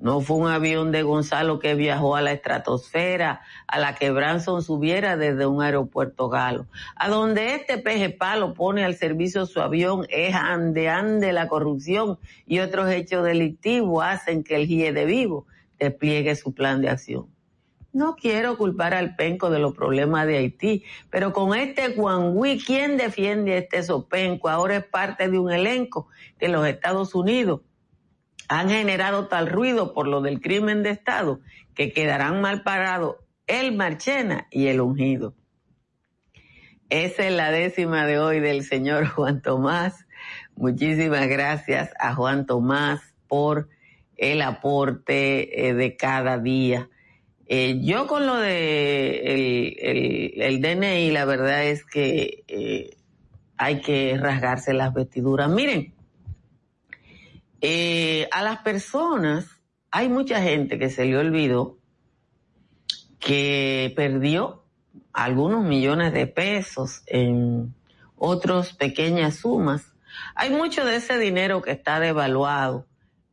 No 0.06 0.22
fue 0.22 0.38
un 0.38 0.48
avión 0.48 0.92
de 0.92 1.02
Gonzalo 1.02 1.58
que 1.58 1.74
viajó 1.74 2.16
a 2.16 2.22
la 2.22 2.32
estratosfera, 2.32 3.42
a 3.66 3.80
la 3.80 3.96
que 3.96 4.12
Branson 4.12 4.62
subiera 4.62 5.18
desde 5.18 5.48
un 5.48 5.64
aeropuerto 5.64 6.30
galo. 6.30 6.68
A 6.96 7.10
donde 7.10 7.56
este 7.56 7.80
peje 7.80 8.12
palo 8.12 8.54
pone 8.54 8.86
al 8.86 8.94
servicio 8.94 9.48
su 9.48 9.62
avión 9.62 10.06
es 10.10 10.36
ande 10.36 10.90
ande 10.90 11.34
la 11.34 11.48
corrupción 11.48 12.20
y 12.46 12.60
otros 12.60 12.92
hechos 12.92 13.26
delictivos 13.26 14.04
hacen 14.06 14.44
que 14.44 14.58
el 14.58 14.68
GIE 14.68 14.94
de 14.94 15.06
vivo 15.06 15.48
despliegue 15.80 16.36
su 16.36 16.54
plan 16.54 16.82
de 16.82 16.90
acción. 16.90 17.26
No 17.92 18.16
quiero 18.16 18.60
culpar 18.60 18.94
al 18.94 19.16
penco 19.16 19.50
de 19.50 19.58
los 19.58 19.74
problemas 19.74 20.28
de 20.28 20.38
Haití, 20.38 20.84
pero 21.10 21.34
con 21.34 21.58
este 21.58 22.00
Wii, 22.00 22.60
¿quién 22.60 22.98
defiende 22.98 23.54
a 23.54 23.58
este 23.58 23.82
sopenco? 23.82 24.50
Ahora 24.50 24.76
es 24.76 24.86
parte 24.86 25.30
de 25.30 25.40
un 25.40 25.52
elenco 25.52 26.10
de 26.40 26.50
los 26.50 26.68
Estados 26.68 27.16
Unidos 27.16 27.62
han 28.48 28.70
generado 28.70 29.28
tal 29.28 29.48
ruido 29.48 29.94
por 29.94 30.08
lo 30.08 30.22
del 30.22 30.42
crimen 30.42 30.84
de 30.84 30.92
Estado 30.92 31.40
que 31.74 31.92
quedarán 31.92 32.42
mal 32.42 32.64
parados 32.64 33.18
el 33.48 33.76
Marchena 33.76 34.48
y 34.52 34.68
el 34.68 34.82
ungido. 34.82 35.36
Esa 36.90 37.28
es 37.28 37.34
la 37.34 37.52
décima 37.52 38.06
de 38.06 38.20
hoy 38.20 38.40
del 38.40 38.64
señor 38.64 39.08
Juan 39.16 39.42
Tomás. 39.42 40.06
Muchísimas 40.56 41.28
gracias 41.28 41.92
a 42.00 42.14
Juan 42.14 42.46
Tomás 42.46 43.02
por 43.28 43.70
el 44.18 44.42
aporte 44.42 45.68
eh, 45.68 45.74
de 45.74 45.96
cada 45.96 46.38
día. 46.38 46.90
Eh, 47.48 47.80
yo 47.82 48.08
con 48.08 48.26
lo 48.26 48.38
de 48.38 50.34
el, 50.36 50.62
DNI, 50.62 51.12
la 51.12 51.26
verdad 51.26 51.66
es 51.66 51.86
que 51.86 52.44
eh, 52.48 52.98
hay 53.58 53.82
que 53.82 54.18
rasgarse 54.18 54.74
las 54.74 54.94
vestiduras. 54.94 55.50
Miren, 55.50 55.95
eh, 57.62 58.28
a 58.32 58.44
las 58.44 58.60
personas, 58.60 59.48
hay 59.92 60.10
mucha 60.10 60.42
gente 60.42 60.78
que 60.78 60.90
se 60.90 61.06
le 61.06 61.18
olvidó 61.18 61.78
que 63.20 63.94
perdió 63.96 64.64
algunos 65.14 65.64
millones 65.64 66.14
de 66.14 66.28
pesos 66.28 67.02
en 67.08 67.74
otras 68.16 68.74
pequeñas 68.74 69.38
sumas. 69.38 69.94
Hay 70.36 70.50
mucho 70.50 70.86
de 70.86 70.98
ese 70.98 71.18
dinero 71.18 71.62
que 71.62 71.72
está 71.72 72.00
devaluado, 72.00 72.86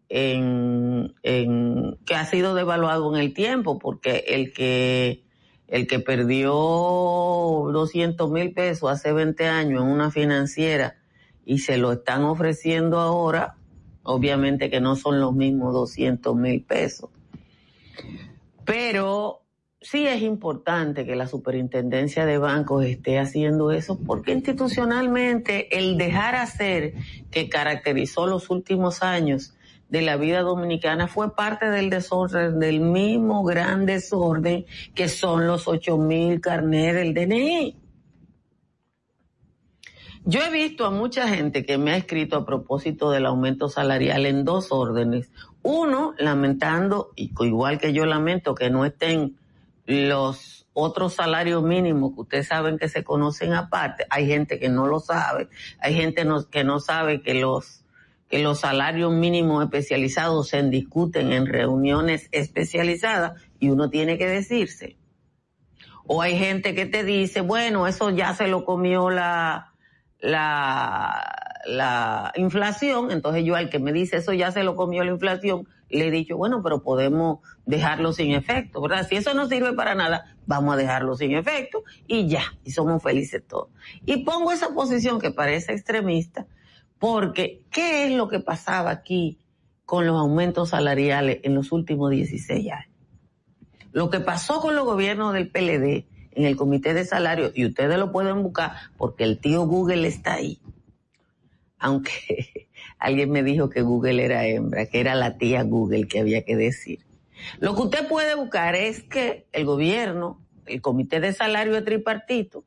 en, 0.08 1.14
que 1.22 2.14
ha 2.14 2.24
sido 2.26 2.54
devaluado 2.54 3.14
en 3.14 3.20
el 3.20 3.34
tiempo, 3.34 3.78
porque 3.78 4.24
el 4.28 4.52
que, 4.52 5.24
el 5.68 5.86
que 5.86 6.00
perdió 6.00 6.52
200 6.52 8.30
mil 8.30 8.52
pesos 8.52 8.90
hace 8.90 9.12
20 9.12 9.46
años 9.48 9.82
en 9.82 9.88
una 9.88 10.10
financiera 10.10 10.96
y 11.44 11.58
se 11.58 11.78
lo 11.78 11.92
están 11.92 12.24
ofreciendo 12.24 13.00
ahora, 13.00 13.56
Obviamente 14.04 14.70
que 14.70 14.80
no 14.80 14.96
son 14.96 15.20
los 15.20 15.34
mismos 15.34 15.72
200 15.72 16.34
mil 16.34 16.62
pesos. 16.62 17.10
Pero 18.64 19.42
sí 19.80 20.06
es 20.06 20.22
importante 20.22 21.04
que 21.04 21.16
la 21.16 21.26
superintendencia 21.26 22.24
de 22.24 22.38
bancos 22.38 22.84
esté 22.84 23.18
haciendo 23.18 23.72
eso 23.72 23.98
porque 23.98 24.32
institucionalmente 24.32 25.76
el 25.76 25.98
dejar 25.98 26.36
hacer 26.36 26.94
que 27.30 27.48
caracterizó 27.48 28.26
los 28.26 28.48
últimos 28.50 29.02
años 29.02 29.54
de 29.88 30.00
la 30.02 30.16
vida 30.16 30.40
dominicana 30.40 31.06
fue 31.06 31.34
parte 31.34 31.68
del 31.68 31.90
desorden, 31.90 32.58
del 32.58 32.80
mismo 32.80 33.44
gran 33.44 33.84
desorden 33.84 34.64
que 34.94 35.08
son 35.08 35.46
los 35.46 35.68
8 35.68 35.98
mil 35.98 36.40
carnet 36.40 36.94
del 36.94 37.12
DNI. 37.12 37.81
Yo 40.24 40.40
he 40.40 40.50
visto 40.50 40.86
a 40.86 40.90
mucha 40.90 41.26
gente 41.26 41.66
que 41.66 41.78
me 41.78 41.90
ha 41.90 41.96
escrito 41.96 42.36
a 42.36 42.46
propósito 42.46 43.10
del 43.10 43.26
aumento 43.26 43.68
salarial 43.68 44.24
en 44.26 44.44
dos 44.44 44.68
órdenes. 44.70 45.32
Uno, 45.62 46.14
lamentando, 46.16 47.10
y 47.16 47.32
igual 47.40 47.78
que 47.78 47.92
yo 47.92 48.06
lamento 48.06 48.54
que 48.54 48.70
no 48.70 48.84
estén 48.84 49.36
los 49.84 50.68
otros 50.74 51.14
salarios 51.14 51.64
mínimos 51.64 52.14
que 52.14 52.20
ustedes 52.20 52.46
saben 52.46 52.78
que 52.78 52.88
se 52.88 53.02
conocen 53.02 53.52
aparte. 53.52 54.06
Hay 54.10 54.28
gente 54.28 54.60
que 54.60 54.68
no 54.68 54.86
lo 54.86 55.00
sabe. 55.00 55.48
Hay 55.80 55.94
gente 55.94 56.24
que 56.52 56.62
no 56.62 56.78
sabe 56.78 57.20
que 57.20 57.34
los, 57.34 57.84
que 58.28 58.38
los 58.38 58.60
salarios 58.60 59.12
mínimos 59.12 59.64
especializados 59.64 60.50
se 60.50 60.62
discuten 60.62 61.32
en 61.32 61.46
reuniones 61.46 62.28
especializadas 62.30 63.42
y 63.58 63.70
uno 63.70 63.90
tiene 63.90 64.18
que 64.18 64.28
decirse. 64.28 64.96
O 66.06 66.22
hay 66.22 66.38
gente 66.38 66.76
que 66.76 66.86
te 66.86 67.02
dice, 67.02 67.40
bueno, 67.40 67.88
eso 67.88 68.10
ya 68.10 68.34
se 68.34 68.46
lo 68.46 68.64
comió 68.64 69.10
la, 69.10 69.71
la, 70.22 71.20
la 71.66 72.32
inflación, 72.36 73.10
entonces 73.10 73.44
yo 73.44 73.56
al 73.56 73.68
que 73.68 73.78
me 73.78 73.92
dice 73.92 74.16
eso 74.16 74.32
ya 74.32 74.50
se 74.52 74.62
lo 74.62 74.76
comió 74.76 75.04
la 75.04 75.10
inflación, 75.10 75.68
le 75.90 76.08
he 76.08 76.10
dicho, 76.10 76.36
bueno, 76.36 76.62
pero 76.62 76.82
podemos 76.82 77.40
dejarlo 77.66 78.12
sin 78.12 78.32
efecto, 78.32 78.80
¿verdad? 78.80 79.06
Si 79.06 79.16
eso 79.16 79.34
no 79.34 79.46
sirve 79.46 79.74
para 79.74 79.94
nada, 79.94 80.36
vamos 80.46 80.74
a 80.74 80.76
dejarlo 80.76 81.16
sin 81.16 81.32
efecto 81.32 81.82
y 82.06 82.28
ya, 82.28 82.42
y 82.64 82.70
somos 82.70 83.02
felices 83.02 83.42
todos. 83.46 83.68
Y 84.06 84.24
pongo 84.24 84.52
esa 84.52 84.70
posición 84.70 85.20
que 85.20 85.30
parece 85.30 85.72
extremista, 85.72 86.46
porque 86.98 87.64
¿qué 87.70 88.06
es 88.06 88.12
lo 88.12 88.28
que 88.28 88.40
pasaba 88.40 88.90
aquí 88.90 89.38
con 89.84 90.06
los 90.06 90.18
aumentos 90.18 90.70
salariales 90.70 91.40
en 91.42 91.54
los 91.54 91.72
últimos 91.72 92.10
16 92.10 92.72
años? 92.72 92.86
Lo 93.92 94.08
que 94.08 94.20
pasó 94.20 94.60
con 94.60 94.74
los 94.74 94.86
gobiernos 94.86 95.34
del 95.34 95.50
PLD 95.50 96.06
en 96.34 96.44
el 96.44 96.56
comité 96.56 96.94
de 96.94 97.04
salario, 97.04 97.52
y 97.54 97.66
ustedes 97.66 97.98
lo 97.98 98.12
pueden 98.12 98.42
buscar 98.42 98.72
porque 98.96 99.24
el 99.24 99.38
tío 99.38 99.66
Google 99.66 100.06
está 100.06 100.34
ahí. 100.34 100.60
Aunque 101.78 102.68
alguien 102.98 103.30
me 103.30 103.42
dijo 103.42 103.68
que 103.68 103.82
Google 103.82 104.24
era 104.24 104.46
hembra, 104.46 104.86
que 104.86 105.00
era 105.00 105.14
la 105.14 105.36
tía 105.38 105.62
Google 105.62 106.06
que 106.06 106.20
había 106.20 106.44
que 106.44 106.56
decir. 106.56 107.00
Lo 107.58 107.74
que 107.74 107.82
usted 107.82 108.08
puede 108.08 108.34
buscar 108.34 108.74
es 108.74 109.02
que 109.02 109.46
el 109.52 109.64
gobierno, 109.64 110.40
el 110.66 110.80
comité 110.80 111.20
de 111.20 111.32
salario 111.32 111.74
de 111.74 111.82
tripartito, 111.82 112.64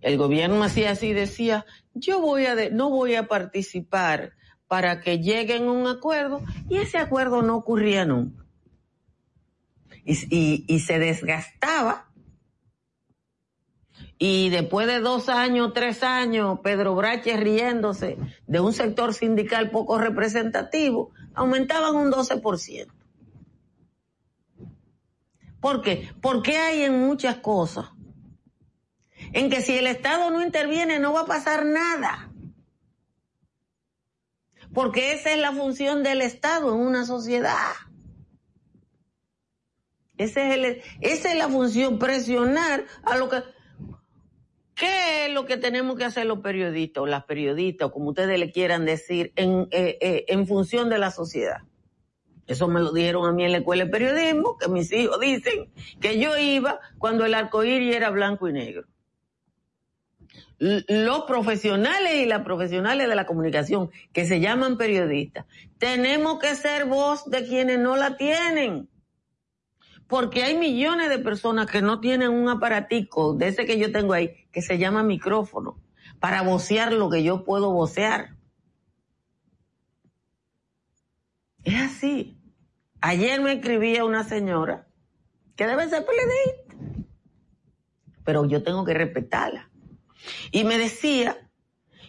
el 0.00 0.18
gobierno 0.18 0.62
hacía 0.62 0.90
así, 0.90 1.12
decía, 1.12 1.64
yo 1.94 2.20
voy 2.20 2.44
a, 2.44 2.54
no 2.70 2.90
voy 2.90 3.14
a 3.14 3.26
participar 3.26 4.32
para 4.68 5.00
que 5.00 5.18
lleguen 5.18 5.66
a 5.66 5.72
un 5.72 5.86
acuerdo, 5.86 6.42
y 6.68 6.76
ese 6.76 6.98
acuerdo 6.98 7.42
no 7.42 7.56
ocurría 7.56 8.04
nunca 8.04 8.43
y, 10.04 10.64
y, 10.66 10.80
se 10.80 10.98
desgastaba. 10.98 12.08
Y 14.18 14.50
después 14.50 14.86
de 14.86 15.00
dos 15.00 15.28
años, 15.28 15.72
tres 15.74 16.02
años, 16.02 16.60
Pedro 16.62 16.94
Brache 16.94 17.36
riéndose 17.36 18.18
de 18.46 18.60
un 18.60 18.72
sector 18.72 19.14
sindical 19.14 19.70
poco 19.70 19.98
representativo, 19.98 21.10
aumentaban 21.34 21.96
un 21.96 22.12
12%. 22.12 22.92
¿Por 25.60 25.80
qué? 25.80 26.10
Porque 26.20 26.58
hay 26.58 26.82
en 26.82 27.00
muchas 27.00 27.36
cosas 27.36 27.86
en 29.32 29.50
que 29.50 29.62
si 29.62 29.76
el 29.76 29.86
Estado 29.86 30.30
no 30.30 30.42
interviene 30.42 30.98
no 30.98 31.12
va 31.12 31.22
a 31.22 31.26
pasar 31.26 31.64
nada. 31.64 32.30
Porque 34.72 35.12
esa 35.12 35.32
es 35.32 35.38
la 35.38 35.52
función 35.52 36.02
del 36.02 36.20
Estado 36.20 36.74
en 36.74 36.80
una 36.80 37.06
sociedad. 37.06 37.72
Es 40.24 40.36
esa 41.00 41.32
es 41.32 41.38
la 41.38 41.48
función, 41.48 41.98
presionar 41.98 42.84
a 43.04 43.16
lo 43.16 43.28
que... 43.28 43.42
¿Qué 44.74 45.26
es 45.26 45.32
lo 45.32 45.46
que 45.46 45.56
tenemos 45.56 45.96
que 45.96 46.04
hacer 46.04 46.26
los 46.26 46.40
periodistas 46.40 47.02
o 47.02 47.06
las 47.06 47.24
periodistas 47.24 47.86
o 47.86 47.92
como 47.92 48.08
ustedes 48.08 48.38
le 48.40 48.50
quieran 48.50 48.84
decir 48.84 49.32
en, 49.36 49.68
eh, 49.70 49.98
eh, 50.00 50.24
en 50.26 50.48
función 50.48 50.88
de 50.88 50.98
la 50.98 51.12
sociedad? 51.12 51.58
Eso 52.46 52.68
me 52.68 52.80
lo 52.80 52.92
dijeron 52.92 53.26
a 53.26 53.32
mí 53.32 53.44
en 53.44 53.52
la 53.52 53.58
escuela 53.58 53.84
de 53.84 53.90
periodismo, 53.90 54.58
que 54.58 54.68
mis 54.68 54.92
hijos 54.92 55.18
dicen 55.20 55.70
que 56.00 56.18
yo 56.18 56.36
iba 56.36 56.80
cuando 56.98 57.24
el 57.24 57.34
arcoíris 57.34 57.94
era 57.94 58.10
blanco 58.10 58.48
y 58.48 58.52
negro. 58.52 58.84
Los 60.58 61.24
profesionales 61.24 62.14
y 62.14 62.26
las 62.26 62.42
profesionales 62.42 63.08
de 63.08 63.14
la 63.14 63.26
comunicación, 63.26 63.90
que 64.12 64.24
se 64.24 64.40
llaman 64.40 64.76
periodistas, 64.76 65.46
tenemos 65.78 66.38
que 66.38 66.54
ser 66.54 66.86
voz 66.86 67.28
de 67.30 67.46
quienes 67.46 67.78
no 67.78 67.96
la 67.96 68.16
tienen 68.16 68.88
porque 70.06 70.42
hay 70.42 70.56
millones 70.56 71.08
de 71.08 71.18
personas 71.18 71.70
que 71.70 71.82
no 71.82 72.00
tienen 72.00 72.30
un 72.30 72.48
aparatico 72.48 73.34
de 73.34 73.48
ese 73.48 73.66
que 73.66 73.78
yo 73.78 73.90
tengo 73.92 74.12
ahí, 74.12 74.46
que 74.52 74.62
se 74.62 74.78
llama 74.78 75.02
micrófono, 75.02 75.80
para 76.20 76.42
vocear 76.42 76.92
lo 76.92 77.10
que 77.10 77.22
yo 77.22 77.44
puedo 77.44 77.72
vocear. 77.72 78.36
Es 81.64 81.80
así. 81.80 82.38
Ayer 83.00 83.40
me 83.40 83.54
escribía 83.54 84.04
una 84.04 84.24
señora 84.24 84.86
que 85.56 85.66
debe 85.66 85.88
ser 85.88 86.04
PLD, 86.04 87.06
pero 88.24 88.46
yo 88.46 88.62
tengo 88.62 88.84
que 88.84 88.94
respetarla. 88.94 89.70
Y 90.50 90.64
me 90.64 90.78
decía 90.78 91.50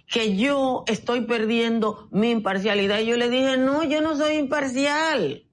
que 0.07 0.35
yo 0.35 0.83
estoy 0.87 1.21
perdiendo 1.21 2.07
mi 2.11 2.31
imparcialidad. 2.31 2.99
Y 2.99 3.07
yo 3.07 3.17
le 3.17 3.29
dije, 3.29 3.57
no, 3.57 3.83
yo 3.83 4.01
no 4.01 4.15
soy 4.15 4.35
imparcial. 4.35 5.44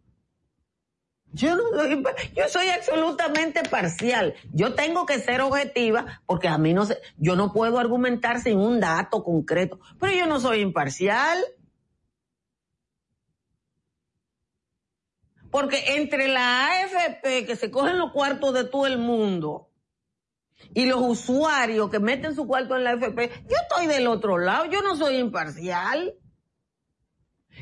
Yo 1.33 1.57
no 1.57 1.62
soy, 1.71 2.03
yo 2.35 2.49
soy 2.49 2.68
absolutamente 2.68 3.62
parcial. 3.62 4.35
Yo 4.53 4.75
tengo 4.75 5.07
que 5.07 5.18
ser 5.18 5.40
objetiva 5.40 6.23
porque 6.27 6.49
a 6.49 6.59
mí 6.59 6.75
no 6.75 6.85
sé, 6.85 7.01
yo 7.16 7.37
no 7.37 7.53
puedo 7.53 7.79
argumentar 7.79 8.40
sin 8.40 8.59
un 8.59 8.81
dato 8.81 9.25
concreto, 9.25 9.81
pero 9.99 10.12
yo 10.12 10.27
no 10.27 10.40
soy 10.40 10.61
imparcial. 10.61 11.42
Porque 15.51 15.97
entre 15.97 16.29
la 16.29 16.66
AFP 16.66 17.47
que 17.47 17.57
se 17.57 17.71
cogen 17.71 17.99
los 17.99 18.12
cuartos 18.12 18.55
de 18.55 18.64
todo 18.64 18.87
el 18.87 18.99
mundo 18.99 19.68
y 20.75 20.87
los 20.87 21.01
usuarios 21.01 21.90
que 21.90 21.99
meten 21.99 22.35
su 22.35 22.47
cuarto 22.47 22.77
en 22.77 22.85
la 22.85 22.92
AFP, 22.92 23.31
yo 23.49 23.57
estoy 23.62 23.87
del 23.87 24.07
otro 24.07 24.38
lado, 24.38 24.66
yo 24.66 24.83
no 24.83 24.97
soy 24.97 25.16
imparcial 25.16 26.14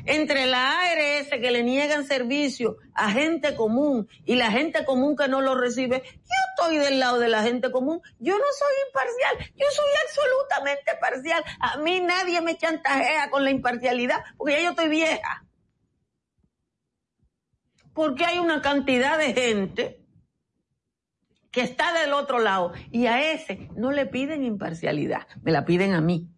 entre 0.05 0.45
la 0.45 0.79
ARS 0.79 1.29
que 1.29 1.51
le 1.51 1.63
niegan 1.63 2.05
servicio 2.05 2.77
a 2.93 3.11
gente 3.11 3.55
común 3.55 4.07
y 4.25 4.35
la 4.35 4.51
gente 4.51 4.85
común 4.85 5.15
que 5.15 5.27
no 5.27 5.41
lo 5.41 5.55
recibe, 5.55 6.03
yo 6.05 6.35
estoy 6.51 6.77
del 6.77 6.99
lado 6.99 7.19
de 7.19 7.29
la 7.29 7.43
gente 7.43 7.71
común. 7.71 8.01
Yo 8.19 8.37
no 8.37 8.45
soy 8.57 8.73
imparcial, 8.87 9.53
yo 9.55 9.65
soy 9.71 9.91
absolutamente 10.05 10.91
parcial. 10.99 11.43
A 11.59 11.77
mí 11.77 12.01
nadie 12.01 12.41
me 12.41 12.57
chantajea 12.57 13.29
con 13.29 13.43
la 13.43 13.51
imparcialidad 13.51 14.23
porque 14.37 14.53
ya 14.53 14.63
yo 14.63 14.69
estoy 14.71 14.89
vieja. 14.89 15.45
Porque 17.93 18.25
hay 18.25 18.39
una 18.39 18.61
cantidad 18.61 19.17
de 19.17 19.33
gente 19.33 20.01
que 21.51 21.61
está 21.61 21.93
del 21.99 22.13
otro 22.13 22.39
lado 22.39 22.71
y 22.89 23.07
a 23.07 23.33
ese 23.33 23.69
no 23.75 23.91
le 23.91 24.05
piden 24.05 24.43
imparcialidad, 24.43 25.27
me 25.43 25.51
la 25.51 25.65
piden 25.65 25.93
a 25.93 26.01
mí. 26.01 26.29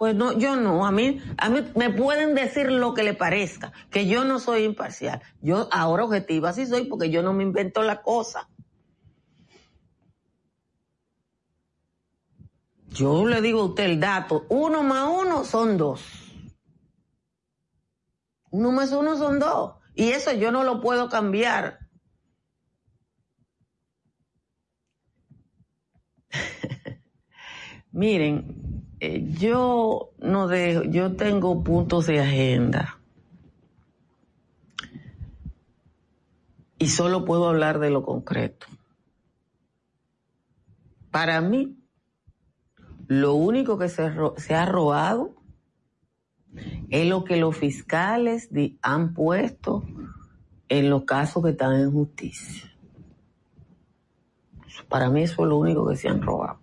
Pues 0.00 0.14
no, 0.14 0.32
yo 0.32 0.56
no, 0.56 0.86
a 0.86 0.90
mí, 0.90 1.20
a 1.36 1.50
mí 1.50 1.60
me 1.76 1.90
pueden 1.90 2.34
decir 2.34 2.72
lo 2.72 2.94
que 2.94 3.02
le 3.02 3.12
parezca, 3.12 3.74
que 3.90 4.06
yo 4.06 4.24
no 4.24 4.38
soy 4.38 4.64
imparcial. 4.64 5.20
Yo 5.42 5.68
ahora 5.70 6.04
objetiva 6.04 6.54
sí 6.54 6.64
soy 6.64 6.86
porque 6.86 7.10
yo 7.10 7.22
no 7.22 7.34
me 7.34 7.42
invento 7.42 7.82
la 7.82 8.00
cosa. 8.00 8.48
Yo 12.88 13.26
le 13.26 13.42
digo 13.42 13.60
a 13.60 13.64
usted 13.64 13.84
el 13.84 14.00
dato, 14.00 14.46
uno 14.48 14.82
más 14.82 15.06
uno 15.06 15.44
son 15.44 15.76
dos. 15.76 16.02
Uno 18.52 18.72
más 18.72 18.92
uno 18.92 19.18
son 19.18 19.38
dos. 19.38 19.74
Y 19.94 20.12
eso 20.12 20.32
yo 20.32 20.50
no 20.50 20.64
lo 20.64 20.80
puedo 20.80 21.10
cambiar. 21.10 21.78
Miren, 27.92 28.59
eh, 29.00 29.26
yo 29.38 30.10
no 30.18 30.46
dejo, 30.46 30.82
yo 30.84 31.16
tengo 31.16 31.64
puntos 31.64 32.06
de 32.06 32.20
agenda. 32.20 32.98
Y 36.78 36.88
solo 36.88 37.24
puedo 37.24 37.48
hablar 37.48 37.78
de 37.78 37.90
lo 37.90 38.04
concreto. 38.04 38.66
Para 41.10 41.40
mí, 41.40 41.76
lo 43.06 43.34
único 43.34 43.78
que 43.78 43.88
se, 43.88 44.12
se 44.36 44.54
ha 44.54 44.66
robado 44.66 45.34
es 46.90 47.08
lo 47.08 47.24
que 47.24 47.36
los 47.36 47.56
fiscales 47.56 48.50
han 48.82 49.14
puesto 49.14 49.84
en 50.68 50.90
los 50.90 51.04
casos 51.04 51.42
que 51.42 51.50
están 51.50 51.80
en 51.80 51.90
justicia. 51.90 52.70
Para 54.88 55.08
mí 55.08 55.22
eso 55.22 55.42
es 55.42 55.48
lo 55.48 55.58
único 55.58 55.88
que 55.88 55.96
se 55.96 56.08
han 56.08 56.22
robado. 56.22 56.60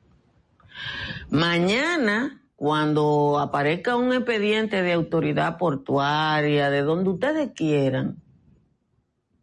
Mañana, 1.30 2.42
cuando 2.56 3.40
aparezca 3.40 3.96
un 3.96 4.14
expediente 4.14 4.82
de 4.82 4.94
autoridad 4.94 5.58
portuaria, 5.58 6.70
de 6.70 6.82
donde 6.82 7.10
ustedes 7.10 7.52
quieran, 7.54 8.22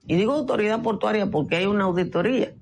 y 0.07 0.17
digo 0.17 0.33
autoridad 0.33 0.83
portuaria 0.83 1.31
porque 1.31 1.57
hay 1.57 1.67
una 1.67 1.85
auditoría, 1.85 2.55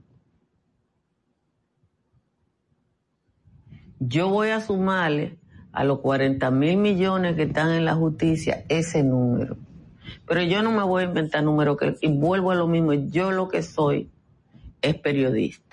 yo 3.98 4.28
voy 4.28 4.48
a 4.48 4.60
sumarle 4.60 5.38
a 5.72 5.84
los 5.84 6.00
40 6.00 6.50
mil 6.50 6.76
millones 6.76 7.36
que 7.36 7.44
están 7.44 7.72
en 7.72 7.84
la 7.84 7.94
justicia 7.94 8.64
ese 8.68 9.02
número. 9.02 9.56
Pero 10.26 10.42
yo 10.42 10.62
no 10.62 10.70
me 10.72 10.82
voy 10.82 11.04
a 11.04 11.06
inventar 11.06 11.42
números 11.42 11.76
que, 11.78 11.96
y 12.00 12.08
vuelvo 12.08 12.50
a 12.50 12.54
lo 12.54 12.66
mismo, 12.66 12.92
yo 12.92 13.30
lo 13.30 13.48
que 13.48 13.62
soy 13.62 14.10
es 14.82 14.96
periodista. 14.96 15.71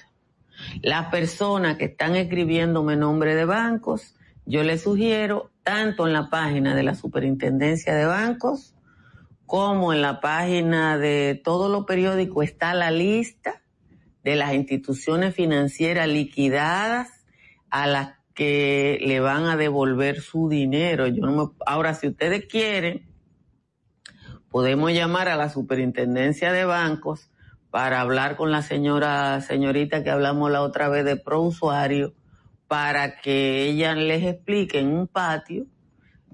Las 0.81 1.07
personas 1.07 1.77
que 1.77 1.85
están 1.85 2.15
escribiéndome 2.15 2.95
nombre 2.95 3.35
de 3.35 3.45
bancos, 3.45 4.15
yo 4.45 4.63
les 4.63 4.83
sugiero, 4.83 5.51
tanto 5.63 6.07
en 6.07 6.13
la 6.13 6.29
página 6.29 6.75
de 6.75 6.83
la 6.83 6.95
Superintendencia 6.95 7.93
de 7.93 8.05
Bancos, 8.05 8.75
como 9.45 9.93
en 9.93 10.01
la 10.01 10.21
página 10.21 10.97
de 10.97 11.39
todos 11.43 11.71
los 11.71 11.85
periódicos 11.85 12.45
está 12.45 12.73
la 12.73 12.91
lista 12.91 13.61
de 14.23 14.35
las 14.35 14.53
instituciones 14.53 15.33
financieras 15.33 16.07
liquidadas 16.07 17.25
a 17.69 17.87
las 17.87 18.19
que 18.33 18.99
le 19.01 19.19
van 19.19 19.45
a 19.45 19.57
devolver 19.57 20.21
su 20.21 20.49
dinero. 20.49 21.07
Yo 21.07 21.53
ahora, 21.65 21.93
si 21.93 22.07
ustedes 22.07 22.45
quieren, 22.45 23.07
podemos 24.49 24.91
llamar 24.91 25.29
a 25.29 25.35
la 25.35 25.49
superintendencia 25.49 26.51
de 26.51 26.65
bancos 26.65 27.29
para 27.71 28.01
hablar 28.01 28.35
con 28.35 28.51
la 28.51 28.61
señora, 28.61 29.39
señorita 29.41 30.03
que 30.03 30.09
hablamos 30.09 30.51
la 30.51 30.61
otra 30.61 30.89
vez 30.89 31.05
de 31.05 31.17
pro 31.17 31.41
usuario, 31.41 32.13
para 32.67 33.19
que 33.21 33.67
ella 33.67 33.95
les 33.95 34.23
explique 34.23 34.79
en 34.79 34.93
un 34.93 35.07
patio 35.07 35.65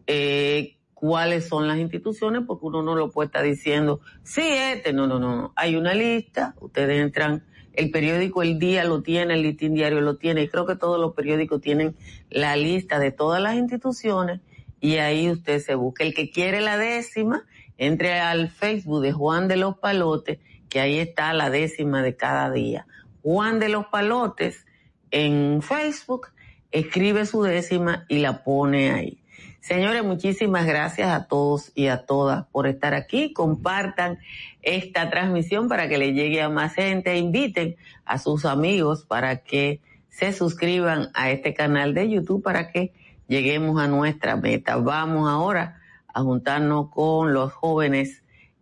eh, 0.07 0.77
cuáles 0.93 1.47
son 1.47 1.67
las 1.67 1.77
instituciones, 1.77 2.43
porque 2.47 2.65
uno 2.65 2.81
no 2.81 2.95
lo 2.95 3.11
puede 3.11 3.27
estar 3.27 3.43
diciendo, 3.43 3.99
sí, 4.23 4.43
este, 4.43 4.93
no, 4.93 5.07
no, 5.07 5.19
no, 5.19 5.53
hay 5.55 5.75
una 5.75 5.93
lista, 5.93 6.55
ustedes 6.59 7.01
entran, 7.01 7.43
el 7.73 7.91
periódico 7.91 8.41
El 8.41 8.57
Día 8.57 8.85
lo 8.85 9.01
tiene, 9.01 9.33
el 9.33 9.41
listín 9.41 9.73
diario 9.73 9.99
lo 9.99 10.15
tiene, 10.15 10.43
y 10.43 10.47
creo 10.47 10.65
que 10.65 10.75
todos 10.77 10.99
los 10.99 11.13
periódicos 11.13 11.59
tienen 11.59 11.95
la 12.29 12.55
lista 12.55 12.99
de 12.99 13.11
todas 13.11 13.41
las 13.41 13.55
instituciones, 13.55 14.39
y 14.79 14.95
ahí 14.97 15.29
usted 15.29 15.59
se 15.59 15.75
busca. 15.75 16.03
El 16.03 16.13
que 16.13 16.31
quiere 16.31 16.61
la 16.61 16.77
décima, 16.77 17.45
entre 17.77 18.19
al 18.19 18.49
Facebook 18.49 19.01
de 19.01 19.11
Juan 19.11 19.47
de 19.47 19.57
los 19.57 19.77
Palotes, 19.77 20.39
que 20.75 20.81
ahí 20.81 20.99
está 20.99 21.31
la 21.31 21.49
décima 21.49 22.03
de 22.03 22.17
cada 22.17 22.51
día. 22.51 22.85
Juan 23.23 23.61
de 23.61 23.69
los 23.69 23.85
Palotes 23.85 24.65
en 25.09 25.61
Facebook 25.61 26.27
escribe 26.69 27.25
su 27.25 27.43
décima 27.43 28.03
y 28.09 28.19
la 28.19 28.43
pone 28.43 28.91
ahí. 28.91 29.23
Señores, 29.61 30.03
muchísimas 30.03 30.65
gracias 30.65 31.11
a 31.11 31.27
todos 31.27 31.71
y 31.75 31.87
a 31.87 32.05
todas 32.05 32.47
por 32.47 32.67
estar 32.67 32.93
aquí. 32.93 33.31
Compartan 33.31 34.19
esta 34.63 35.09
transmisión 35.09 35.69
para 35.69 35.87
que 35.87 35.97
le 35.97 36.11
llegue 36.11 36.41
a 36.41 36.49
más 36.49 36.73
gente. 36.73 37.15
Inviten 37.15 37.77
a 38.03 38.17
sus 38.17 38.43
amigos 38.43 39.05
para 39.05 39.37
que 39.37 39.79
se 40.09 40.33
suscriban 40.33 41.07
a 41.13 41.31
este 41.31 41.53
canal 41.53 41.93
de 41.93 42.09
YouTube 42.09 42.43
para 42.43 42.69
que 42.69 42.91
lleguemos 43.29 43.81
a 43.81 43.87
nuestra 43.87 44.35
meta. 44.35 44.75
Vamos 44.75 45.29
ahora 45.29 45.79
a 46.13 46.19
juntarnos 46.19 46.89
con 46.89 47.31
los 47.31 47.53
jóvenes 47.53 48.24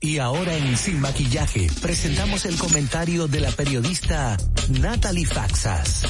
Y 0.00 0.18
ahora 0.18 0.54
en 0.54 0.76
Sin 0.76 1.00
Maquillaje 1.00 1.68
presentamos 1.80 2.44
el 2.44 2.58
comentario 2.58 3.28
de 3.28 3.40
la 3.40 3.50
periodista 3.50 4.36
Natalie 4.78 5.24
Faxas. 5.24 6.02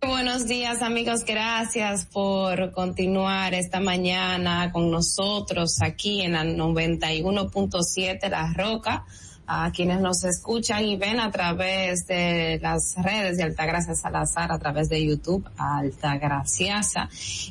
Buenos 0.00 0.46
días 0.46 0.80
amigos, 0.80 1.24
gracias 1.24 2.04
por 2.04 2.70
continuar 2.70 3.52
esta 3.52 3.80
mañana 3.80 4.70
con 4.70 4.92
nosotros 4.92 5.82
aquí 5.82 6.22
en 6.22 6.34
la 6.34 6.44
91.7 6.44 8.30
La 8.30 8.52
Roca 8.52 9.04
a 9.46 9.70
quienes 9.72 10.00
nos 10.00 10.24
escuchan 10.24 10.84
y 10.84 10.96
ven 10.96 11.20
a 11.20 11.30
través 11.30 12.06
de 12.06 12.58
las 12.62 12.94
redes 12.96 13.36
de 13.36 13.42
Altagracia 13.42 13.94
Salazar, 13.94 14.52
a 14.52 14.58
través 14.58 14.88
de 14.88 15.04
YouTube, 15.04 15.48
Altagraciasa. 15.56 17.08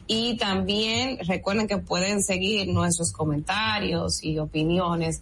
Y 0.08 0.38
también 0.38 1.20
recuerden 1.28 1.68
que 1.68 1.78
pueden 1.78 2.24
seguir 2.24 2.68
nuestros 2.70 3.12
comentarios 3.12 4.24
y 4.24 4.40
opiniones 4.40 5.22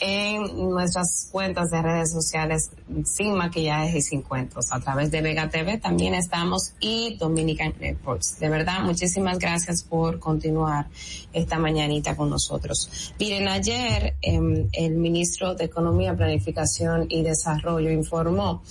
en 0.00 0.70
nuestras 0.70 1.28
cuentas 1.30 1.70
de 1.70 1.82
redes 1.82 2.12
sociales 2.12 2.70
sin 3.04 3.34
maquillajes 3.34 3.94
y 3.94 4.02
sin 4.02 4.22
cuentos. 4.22 4.72
A 4.72 4.80
través 4.80 5.10
de 5.10 5.20
Vega 5.20 5.50
TV 5.50 5.78
también 5.78 6.14
estamos 6.14 6.72
y 6.80 7.16
Dominican 7.16 7.74
Networks. 7.78 8.38
De 8.38 8.48
verdad, 8.48 8.82
muchísimas 8.82 9.38
gracias 9.38 9.82
por 9.82 10.18
continuar 10.18 10.86
esta 11.32 11.58
mañanita 11.58 12.16
con 12.16 12.30
nosotros. 12.30 13.12
Miren, 13.18 13.48
ayer 13.48 14.16
eh, 14.22 14.68
el 14.72 14.94
ministro 14.96 15.54
de 15.54 15.64
Economía 15.64 15.95
Planificación 16.16 17.06
y 17.08 17.22
Desarrollo 17.22 17.90
informó 17.90 18.62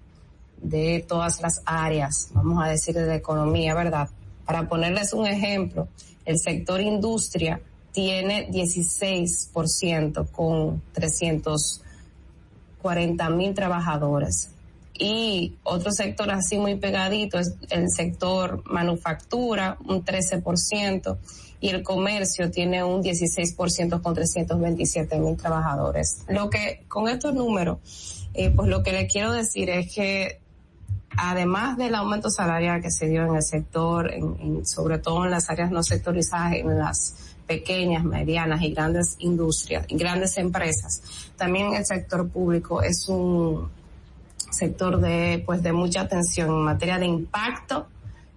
de 0.62 1.04
todas 1.06 1.42
las 1.42 1.60
áreas, 1.66 2.30
vamos 2.32 2.64
a 2.64 2.68
decir, 2.68 2.94
de 2.94 3.06
la 3.06 3.16
economía, 3.16 3.74
¿verdad? 3.74 4.08
Para 4.44 4.68
ponerles 4.68 5.12
un 5.12 5.26
ejemplo, 5.26 5.88
el 6.24 6.38
sector 6.38 6.80
industria 6.80 7.60
tiene 7.90 8.48
16% 8.50 10.30
con 10.30 10.80
340 10.92 13.30
mil 13.30 13.52
trabajadores 13.52 14.52
y 14.98 15.54
otro 15.62 15.92
sector 15.92 16.30
así 16.30 16.58
muy 16.58 16.76
pegadito 16.76 17.38
es 17.38 17.54
el 17.70 17.90
sector 17.90 18.62
manufactura, 18.70 19.76
un 19.86 20.04
13%, 20.04 21.18
y 21.60 21.68
el 21.70 21.82
comercio 21.82 22.50
tiene 22.50 22.84
un 22.84 23.02
16% 23.02 24.02
con 24.02 24.14
327 24.14 25.18
mil 25.18 25.36
trabajadores. 25.36 26.22
Lo 26.28 26.50
que, 26.50 26.84
con 26.88 27.08
estos 27.08 27.34
números, 27.34 27.78
eh, 28.34 28.50
pues 28.50 28.68
lo 28.68 28.82
que 28.82 28.92
le 28.92 29.06
quiero 29.06 29.32
decir 29.32 29.70
es 29.70 29.94
que 29.94 30.40
además 31.16 31.78
del 31.78 31.94
aumento 31.94 32.30
salarial 32.30 32.82
que 32.82 32.90
se 32.90 33.08
dio 33.08 33.24
en 33.24 33.36
el 33.36 33.42
sector, 33.42 34.12
en, 34.12 34.66
sobre 34.66 34.98
todo 34.98 35.24
en 35.24 35.30
las 35.30 35.48
áreas 35.48 35.70
no 35.70 35.82
sectorizadas, 35.82 36.54
en 36.54 36.78
las 36.78 37.14
pequeñas, 37.46 38.04
medianas 38.04 38.60
y 38.62 38.72
grandes 38.72 39.16
industrias 39.20 39.86
grandes 39.88 40.36
empresas, 40.36 41.02
también 41.36 41.74
el 41.74 41.86
sector 41.86 42.28
público 42.28 42.82
es 42.82 43.08
un 43.08 43.70
sector 44.50 45.00
de, 45.00 45.42
pues, 45.44 45.62
de 45.62 45.72
mucha 45.72 46.02
atención 46.02 46.50
en 46.50 46.62
materia 46.62 46.98
de 46.98 47.06
impacto 47.06 47.86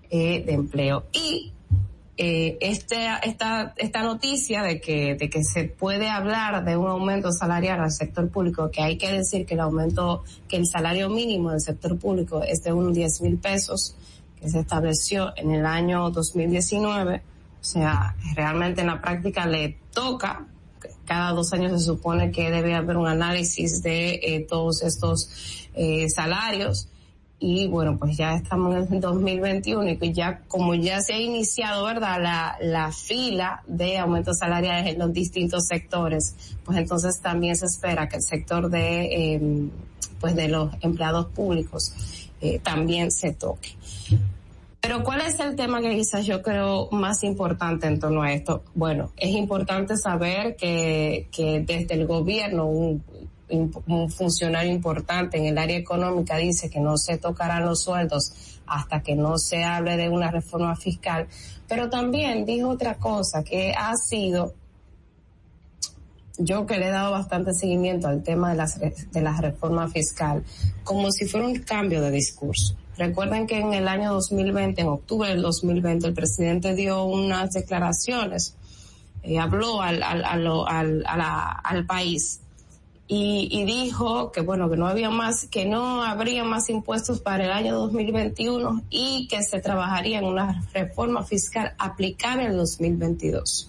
eh, 0.10 0.43
de 0.45 0.54
empleo. 0.54 1.06
Y 1.12 1.54
eh, 2.22 2.58
este, 2.60 3.08
esta, 3.24 3.74
esta 3.78 4.04
noticia 4.04 4.62
de 4.62 4.82
que, 4.82 5.15
de 5.15 5.30
que 5.30 5.41
se 5.43 5.63
puede 5.63 6.10
hablar 6.10 6.65
de 6.65 6.76
un 6.76 6.88
aumento 6.88 7.32
salarial 7.32 7.80
al 7.80 7.91
sector 7.91 8.28
público, 8.28 8.69
que 8.72 8.82
hay 8.82 8.98
que 8.98 9.10
decir 9.10 9.45
que 9.45 9.54
el 9.54 9.62
aumento, 9.62 10.26
que 10.50 10.58
el 10.58 10.67
salario 10.67 11.10
mínimo 11.10 11.52
del 11.52 11.62
sector 11.62 11.98
público 11.98 12.43
es 12.43 12.62
de 12.62 12.74
unos 12.74 12.93
10 12.93 13.22
mil 13.22 13.38
pesos, 13.38 13.95
que 14.41 14.50
se 14.50 14.60
estableció 14.60 15.32
en 15.38 15.52
el 15.52 15.65
año 15.65 16.10
2019, 16.10 17.22
O 17.62 17.63
sea, 17.63 18.15
realmente 18.36 18.82
en 18.82 18.88
la 18.88 19.02
práctica 19.02 19.45
le 19.45 19.78
toca, 19.93 20.45
cada 21.06 21.32
dos 21.32 21.54
años 21.54 21.72
se 21.72 21.86
supone 21.86 22.32
que 22.32 22.52
debe 22.52 22.76
haber 22.76 22.98
un 22.98 23.08
análisis 23.08 23.82
de 23.82 24.15
eh, 24.15 24.45
todos 24.48 24.82
estos 24.84 25.59
eh, 25.74 26.10
salarios 26.10 26.90
y 27.42 27.68
bueno, 27.68 27.98
pues 27.98 28.18
ya 28.18 28.36
estamos 28.36 28.76
en 28.76 28.94
el 28.96 29.00
2021 29.00 29.92
y 29.92 29.98
que 29.98 30.12
ya 30.12 30.42
como 30.50 30.76
ya 30.76 31.00
se 31.02 31.14
ha 31.14 31.20
iniciado, 31.20 31.86
¿verdad? 31.86 32.22
La, 32.22 32.58
la 32.62 32.92
fila 32.92 33.64
de 33.66 33.98
aumentos 33.98 34.40
salariales 34.40 34.94
en 34.94 35.00
los 35.00 35.14
distintos 35.14 35.66
sectores, 35.68 36.36
pues 36.66 36.78
entonces 36.78 37.22
también 37.22 37.56
se 37.56 37.66
espera 37.66 38.10
que 38.10 38.18
el 38.18 38.24
sector 38.24 38.70
de, 38.70 39.36
eh, 39.36 39.70
pues 40.20 40.36
de 40.36 40.50
los 40.50 40.72
empleados 40.82 41.28
públicos 41.28 41.94
eh, 42.42 42.60
también 42.60 43.10
se 43.10 43.34
toque. 43.34 43.70
Pero 44.82 45.04
¿cuál 45.04 45.22
es 45.22 45.40
el 45.40 45.56
tema 45.56 45.82
que 45.82 45.96
quizás 45.96 46.26
yo 46.26 46.42
creo 46.42 46.90
más 46.92 47.24
importante 47.24 47.88
en 47.88 48.00
torno 48.00 48.22
a 48.22 48.34
esto? 48.34 48.64
Bueno, 48.76 49.12
es 49.18 49.32
importante 49.32 49.96
saber 49.98 50.56
que, 50.58 51.28
que 51.32 51.62
desde 51.62 51.96
el 51.96 52.06
gobierno 52.06 52.66
un, 52.66 53.04
un 53.50 54.12
funcionario 54.12 54.72
importante 54.72 55.38
en 55.38 55.46
el 55.46 55.58
área 55.58 55.78
económica 55.78 56.38
dice 56.38 56.70
que 56.70 56.80
no 56.80 56.98
se 56.98 57.18
tocarán 57.18 57.66
los 57.66 57.84
sueldos 57.84 58.60
hasta 58.68 59.02
que 59.02 59.16
no 59.16 59.38
se 59.38 59.64
hable 59.64 59.98
de 59.98 60.10
una 60.10 60.32
reforma 60.32 60.76
fiscal, 60.76 61.28
pero 61.68 61.90
también 61.90 62.46
dijo 62.46 62.70
otra 62.70 62.96
cosa 62.96 63.44
que 63.44 63.74
ha 63.78 63.96
sido 63.96 64.54
yo 66.40 66.66
que 66.66 66.78
le 66.78 66.88
he 66.88 66.92
dado 66.92 67.12
bastante 67.12 67.54
seguimiento 67.54 68.08
al 68.08 68.24
tema 68.24 68.52
de, 68.52 68.56
las, 68.56 68.80
de 68.80 69.22
la 69.22 69.40
reforma 69.40 69.90
fiscal, 69.90 70.44
como 70.86 71.12
si 71.12 71.28
fuera 71.28 71.46
un 71.46 71.60
cambio 71.60 72.02
de 72.02 72.12
discurso. 72.12 72.76
Recuerden 72.98 73.46
que 73.46 73.60
en 73.60 73.74
el 73.74 73.88
año 73.88 74.14
2020, 74.14 74.82
en 74.82 74.88
octubre 74.88 75.30
del 75.30 75.42
2020, 75.42 76.08
el 76.08 76.14
presidente 76.14 76.76
dio 76.76 77.04
unas 77.04 77.52
declaraciones, 77.52 78.56
eh, 79.22 79.38
habló 79.38 79.82
al, 79.82 80.02
al, 80.02 80.24
al, 80.24 81.04
al 81.06 81.86
país 81.86 82.40
y, 83.12 83.50
y, 83.52 83.65
dijo 83.65 84.32
que 84.32 84.41
bueno 84.41 84.69
que 84.69 84.78
no 84.78 84.88
había 84.88 85.10
más 85.10 85.48
que 85.48 85.65
no 85.65 86.04
habría 86.04 86.43
más 86.43 86.69
impuestos 86.69 87.19
para 87.19 87.43
el 87.43 87.52
año 87.52 87.76
2021 87.76 88.84
y 88.91 89.28
que 89.28 89.41
se 89.41 89.60
trabajaría 89.60 90.19
en 90.19 90.26
una 90.26 90.63
reforma 90.74 91.24
fiscal 91.24 91.74
aplicable 91.80 92.43
en 92.43 92.52
el 92.52 92.58
2022 92.58 93.69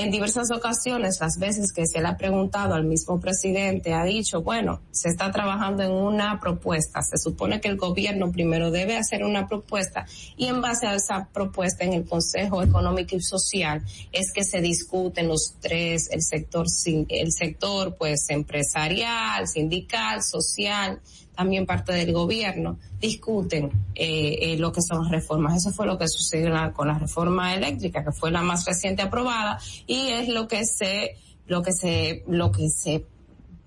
en 0.00 0.10
diversas 0.10 0.50
ocasiones, 0.50 1.18
las 1.20 1.38
veces 1.38 1.72
que 1.72 1.86
se 1.86 2.00
le 2.00 2.08
ha 2.08 2.16
preguntado 2.16 2.74
al 2.74 2.84
mismo 2.84 3.20
presidente, 3.20 3.92
ha 3.92 4.04
dicho, 4.04 4.42
bueno, 4.42 4.80
se 4.90 5.08
está 5.10 5.30
trabajando 5.30 5.82
en 5.82 5.92
una 5.92 6.40
propuesta. 6.40 7.02
Se 7.02 7.18
supone 7.18 7.60
que 7.60 7.68
el 7.68 7.76
gobierno 7.76 8.32
primero 8.32 8.70
debe 8.70 8.96
hacer 8.96 9.24
una 9.24 9.46
propuesta 9.46 10.06
y 10.36 10.46
en 10.46 10.60
base 10.60 10.86
a 10.86 10.94
esa 10.94 11.28
propuesta 11.32 11.84
en 11.84 11.92
el 11.92 12.06
Consejo 12.06 12.62
Económico 12.62 13.16
y 13.16 13.20
Social 13.20 13.82
es 14.12 14.32
que 14.32 14.44
se 14.44 14.60
discuten 14.60 15.28
los 15.28 15.56
tres, 15.60 16.08
el 16.10 16.22
sector, 16.22 16.66
el 16.86 17.32
sector 17.32 17.96
pues 17.96 18.30
empresarial, 18.30 19.46
sindical, 19.48 20.22
social, 20.22 21.00
también 21.40 21.64
parte 21.64 21.94
del 21.94 22.12
gobierno, 22.12 22.76
discuten 23.00 23.70
eh, 23.94 24.36
eh, 24.42 24.56
lo 24.58 24.72
que 24.72 24.82
son 24.82 25.08
reformas. 25.08 25.56
Eso 25.56 25.70
fue 25.70 25.86
lo 25.86 25.96
que 25.96 26.06
sucedió 26.06 26.52
con 26.74 26.88
la 26.88 26.98
reforma 26.98 27.54
eléctrica, 27.54 28.04
que 28.04 28.12
fue 28.12 28.30
la 28.30 28.42
más 28.42 28.66
reciente 28.66 29.00
aprobada, 29.00 29.58
y 29.86 30.08
es 30.08 30.28
lo 30.28 30.46
que 30.46 30.66
se, 30.66 31.16
lo 31.46 31.62
que 31.62 31.72
se, 31.72 32.24
lo 32.28 32.52
que 32.52 32.68
se 32.68 33.06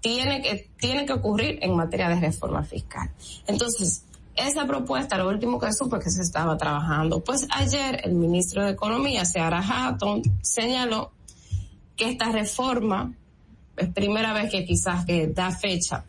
tiene 0.02 0.44
que, 0.44 0.70
tiene 0.78 1.08
que 1.08 1.14
ocurrir 1.14 1.58
en 1.64 1.76
materia 1.76 2.10
de 2.10 2.20
reforma 2.20 2.64
fiscal. 2.64 3.10
Entonces, 3.48 4.04
esa 4.36 4.68
propuesta, 4.68 5.18
lo 5.18 5.28
último 5.28 5.60
que 5.60 5.74
supe 5.74 5.98
que 5.98 6.12
se 6.12 6.22
estaba 6.22 6.56
trabajando. 6.56 7.24
Pues 7.24 7.48
ayer 7.50 8.02
el 8.04 8.14
ministro 8.14 8.64
de 8.64 8.74
Economía, 8.74 9.26
Seara 9.26 9.64
Hatton, 9.68 10.22
señaló 10.44 11.12
que 11.96 12.12
esta 12.12 12.32
reforma 12.32 13.16
es 13.78 13.90
primera 13.90 14.32
vez 14.32 14.52
que 14.52 14.64
quizás 14.64 15.06
que 15.06 15.26
da 15.26 15.50
fecha 15.50 16.06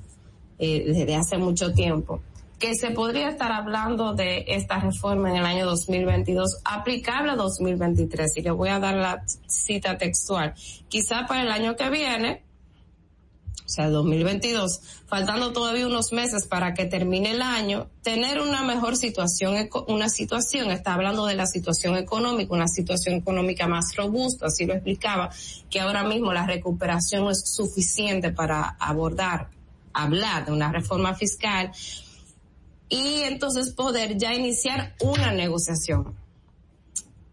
eh, 0.59 0.85
desde 0.87 1.15
hace 1.17 1.39
mucho 1.39 1.73
tiempo, 1.73 2.21
que 2.59 2.75
se 2.75 2.91
podría 2.91 3.29
estar 3.29 3.53
hablando 3.53 4.15
de 4.15 4.45
esta 4.49 4.79
reforma 4.79 5.31
en 5.31 5.37
el 5.37 5.45
año 5.45 5.67
2022 5.67 6.61
aplicable 6.65 7.33
a 7.33 7.37
2023. 7.37 8.37
Y 8.37 8.43
le 8.43 8.51
voy 8.53 8.69
a 8.69 8.79
dar 8.79 8.95
la 8.95 9.25
cita 9.47 9.99
textual. 9.99 10.55
Quizá 10.89 11.27
para 11.27 11.43
el 11.43 11.51
año 11.51 11.77
que 11.77 11.91
viene, 11.91 12.43
o 13.67 13.69
sea, 13.69 13.89
2022, 13.89 14.81
faltando 15.07 15.53
todavía 15.53 15.87
unos 15.87 16.13
meses 16.13 16.47
para 16.47 16.75
que 16.75 16.85
termine 16.85 17.33
el 17.33 17.43
año, 17.43 17.89
tener 18.03 18.41
una 18.41 18.63
mejor 18.63 18.97
situación, 18.97 19.69
una 19.89 20.09
situación, 20.09 20.71
está 20.71 20.95
hablando 20.95 21.25
de 21.25 21.35
la 21.35 21.47
situación 21.47 21.97
económica, 21.97 22.55
una 22.55 22.69
situación 22.69 23.17
económica 23.17 23.67
más 23.67 23.97
robusta, 23.97 24.47
así 24.47 24.67
lo 24.67 24.75
explicaba, 24.75 25.31
que 25.71 25.81
ahora 25.81 26.05
mismo 26.05 26.33
la 26.33 26.47
recuperación 26.47 27.25
no 27.25 27.31
es 27.31 27.43
suficiente 27.47 28.33
para 28.33 28.77
abordar 28.79 29.49
hablar 29.95 30.45
de 30.45 30.53
una 30.53 30.71
reforma 30.71 31.15
fiscal 31.15 31.71
y 32.89 33.23
entonces 33.23 33.73
poder 33.73 34.19
ya 34.19 34.35
iniciar 34.35 34.95
una 35.01 35.33
negociación 35.33 36.15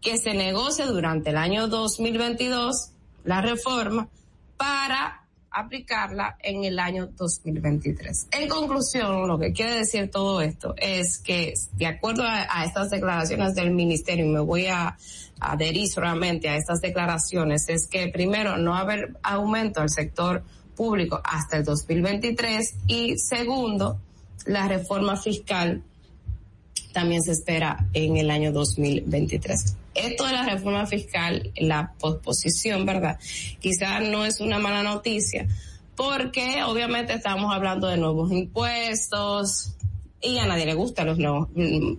que 0.00 0.18
se 0.18 0.34
negocie 0.34 0.86
durante 0.86 1.30
el 1.30 1.36
año 1.36 1.68
2022 1.68 2.90
la 3.24 3.40
reforma 3.40 4.08
para 4.56 5.22
aplicarla 5.52 6.36
en 6.40 6.64
el 6.64 6.78
año 6.78 7.08
2023. 7.08 8.28
En 8.32 8.48
conclusión, 8.48 9.28
lo 9.28 9.38
que 9.38 9.52
quiere 9.52 9.76
decir 9.76 10.10
todo 10.10 10.40
esto 10.40 10.74
es 10.78 11.18
que, 11.18 11.54
de 11.74 11.86
acuerdo 11.86 12.24
a, 12.26 12.64
estas 12.64 12.90
declaraciones 12.90 13.54
del 13.54 13.70
ministerio, 13.70 14.24
y 14.24 14.28
me 14.28 14.40
voy 14.40 14.66
a, 14.66 14.96
adherir 15.40 15.88
solamente 15.88 16.48
a 16.48 16.56
estas 16.56 16.80
declaraciones, 16.80 17.68
es 17.68 17.88
que 17.88 18.08
primero 18.08 18.56
no 18.58 18.76
haber 18.76 19.16
aumento 19.24 19.80
al 19.80 19.90
sector 19.90 20.44
público 20.82 21.20
hasta 21.22 21.58
el 21.58 21.64
2023 21.64 22.74
y 22.88 23.16
segundo, 23.16 24.00
la 24.46 24.66
reforma 24.66 25.16
fiscal 25.16 25.80
también 26.92 27.22
se 27.22 27.30
espera 27.30 27.86
en 27.92 28.16
el 28.16 28.32
año 28.32 28.50
2023. 28.50 29.76
Esto 29.94 30.26
de 30.26 30.32
la 30.32 30.44
reforma 30.44 30.84
fiscal, 30.86 31.52
la 31.56 31.92
posposición, 32.00 32.84
¿verdad? 32.84 33.16
Quizás 33.60 34.02
no 34.08 34.26
es 34.26 34.40
una 34.40 34.58
mala 34.58 34.82
noticia 34.82 35.46
porque 35.94 36.64
obviamente 36.64 37.12
estamos 37.12 37.54
hablando 37.54 37.86
de 37.86 37.96
nuevos 37.96 38.32
impuestos, 38.32 39.76
y 40.20 40.38
a 40.38 40.46
nadie 40.46 40.66
le 40.66 40.74
gusta 40.74 41.04
los 41.04 41.16
nuevos, 41.16 41.48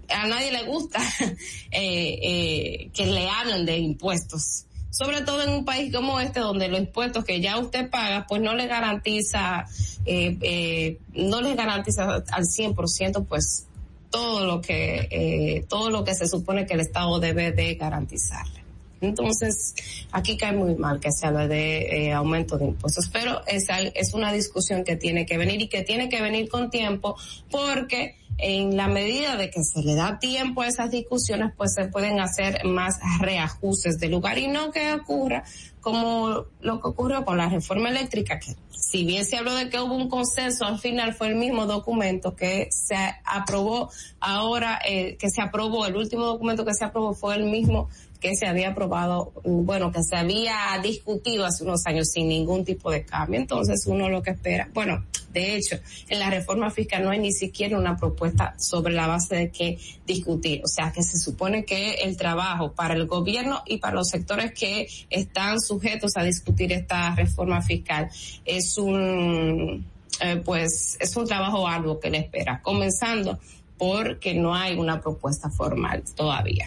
a 0.10 0.28
nadie 0.28 0.52
le 0.52 0.64
gusta 0.64 1.00
eh, 1.72 2.20
eh, 2.22 2.90
que 2.94 3.06
le 3.06 3.30
hablen 3.30 3.66
de 3.66 3.78
impuestos 3.78 4.66
sobre 4.94 5.22
todo 5.22 5.42
en 5.42 5.50
un 5.50 5.66
país 5.66 5.92
como 5.94 6.20
este 6.20 6.40
donde 6.40 6.68
los 6.68 6.80
impuestos 6.80 7.26
que 7.26 7.42
ya 7.42 7.58
usted 7.58 7.90
paga 7.90 8.28
pues 8.28 8.42
no 8.42 8.54
le 8.54 8.68
garantiza 8.68 9.66
eh, 10.06 10.38
eh, 10.42 11.00
no 11.14 11.42
les 11.42 11.56
garantiza 11.56 12.24
al 12.32 12.44
100% 12.44 13.26
pues 13.28 13.66
todo 14.12 14.46
lo 14.46 14.62
que 14.62 15.08
eh, 15.10 15.66
todo 15.68 15.90
lo 15.90 16.04
que 16.04 16.14
se 16.14 16.28
supone 16.28 16.68
que 16.68 16.76
el 16.76 16.82
Estado 16.82 17.20
debe 17.20 17.52
de 17.52 17.74
garantizarle. 17.74 18.63
Entonces, 19.04 19.76
aquí 20.12 20.38
cae 20.38 20.54
muy 20.54 20.76
mal 20.76 21.00
que 21.00 21.12
se 21.12 21.28
hable 21.28 21.48
de 21.48 22.08
eh, 22.08 22.14
aumento 22.14 22.58
de 22.58 22.66
impuestos, 22.66 23.10
pero 23.12 23.42
es, 23.48 23.68
es 23.94 24.14
una 24.14 24.32
discusión 24.32 24.84
que 24.84 24.96
tiene 24.96 25.26
que 25.26 25.38
venir 25.38 25.62
y 25.62 25.68
que 25.68 25.84
tiene 25.84 26.10
que 26.10 26.22
venir 26.22 26.50
con 26.50 26.70
tiempo 26.70 27.16
porque 27.52 28.18
en 28.38 28.76
la 28.76 28.88
medida 28.88 29.36
de 29.38 29.50
que 29.50 29.64
se 29.64 29.82
le 29.82 29.96
da 29.96 30.20
tiempo 30.20 30.62
a 30.62 30.68
esas 30.68 30.92
discusiones, 30.92 31.54
pues 31.56 31.74
se 31.74 31.86
pueden 31.86 32.20
hacer 32.20 32.66
más 32.66 33.00
reajustes 33.20 34.00
de 34.00 34.10
lugar 34.10 34.38
y 34.38 34.48
no 34.48 34.72
que 34.72 34.94
ocurra 34.94 35.44
como 35.82 36.46
lo 36.62 36.80
que 36.80 36.88
ocurrió 36.88 37.26
con 37.26 37.38
la 37.38 37.50
reforma 37.50 37.90
eléctrica, 37.90 38.40
que 38.40 38.56
si 38.72 39.06
bien 39.06 39.26
se 39.26 39.38
habló 39.38 39.54
de 39.54 39.70
que 39.70 39.80
hubo 39.80 39.96
un 39.96 40.10
consenso, 40.10 40.66
al 40.66 40.80
final 40.80 41.14
fue 41.14 41.28
el 41.28 41.36
mismo 41.36 41.66
documento 41.66 42.36
que 42.36 42.70
se 42.72 42.96
aprobó. 43.26 43.90
Ahora, 44.20 44.80
eh, 44.88 45.18
que 45.18 45.30
se 45.30 45.42
aprobó, 45.42 45.86
el 45.86 45.96
último 45.96 46.26
documento 46.26 46.64
que 46.64 46.74
se 46.74 46.86
aprobó 46.86 47.14
fue 47.14 47.36
el 47.36 47.46
mismo 47.46 47.90
que 48.24 48.38
se 48.38 48.48
había 48.48 48.70
aprobado, 48.70 49.34
bueno, 49.44 49.92
que 49.92 50.02
se 50.02 50.16
había 50.16 50.56
discutido 50.82 51.46
hace 51.46 51.66
unos 51.66 51.86
años 51.86 52.08
sin 52.10 52.30
ningún 52.30 52.64
tipo 52.64 52.90
de 52.90 53.04
cambio. 53.04 53.38
Entonces 53.38 53.84
uno 53.86 54.08
lo 54.08 54.24
que 54.24 54.32
espera, 54.32 54.70
bueno, 54.74 55.04
de 55.34 55.58
hecho, 55.58 55.76
en 56.08 56.20
la 56.20 56.30
reforma 56.30 56.72
fiscal 56.72 57.04
no 57.04 57.10
hay 57.10 57.20
ni 57.20 57.34
siquiera 57.34 57.78
una 57.78 57.98
propuesta 57.98 58.56
sobre 58.58 58.94
la 58.94 59.08
base 59.08 59.36
de 59.36 59.52
qué 59.52 59.78
discutir. 60.08 60.62
O 60.64 60.70
sea, 60.70 60.94
que 60.94 61.04
se 61.04 61.18
supone 61.18 61.66
que 61.66 61.96
el 61.96 62.16
trabajo 62.16 62.72
para 62.72 62.94
el 62.94 63.08
gobierno 63.08 63.62
y 63.66 63.80
para 63.80 63.96
los 63.96 64.08
sectores 64.08 64.54
que 64.54 64.88
están 65.10 65.60
sujetos 65.60 66.14
a 66.16 66.24
discutir 66.24 66.72
esta 66.72 67.14
reforma 67.16 67.62
fiscal 67.62 68.10
es 68.46 68.78
un, 68.78 69.86
eh, 70.22 70.42
pues, 70.46 70.96
es 70.98 71.14
un 71.18 71.28
trabajo 71.28 71.68
arduo 71.68 72.00
que 72.00 72.10
le 72.10 72.20
espera. 72.20 72.62
Comenzando 72.62 73.38
porque 73.84 74.34
no 74.34 74.56
hay 74.56 74.78
una 74.78 75.02
propuesta 75.02 75.50
formal 75.50 76.04
todavía. 76.16 76.66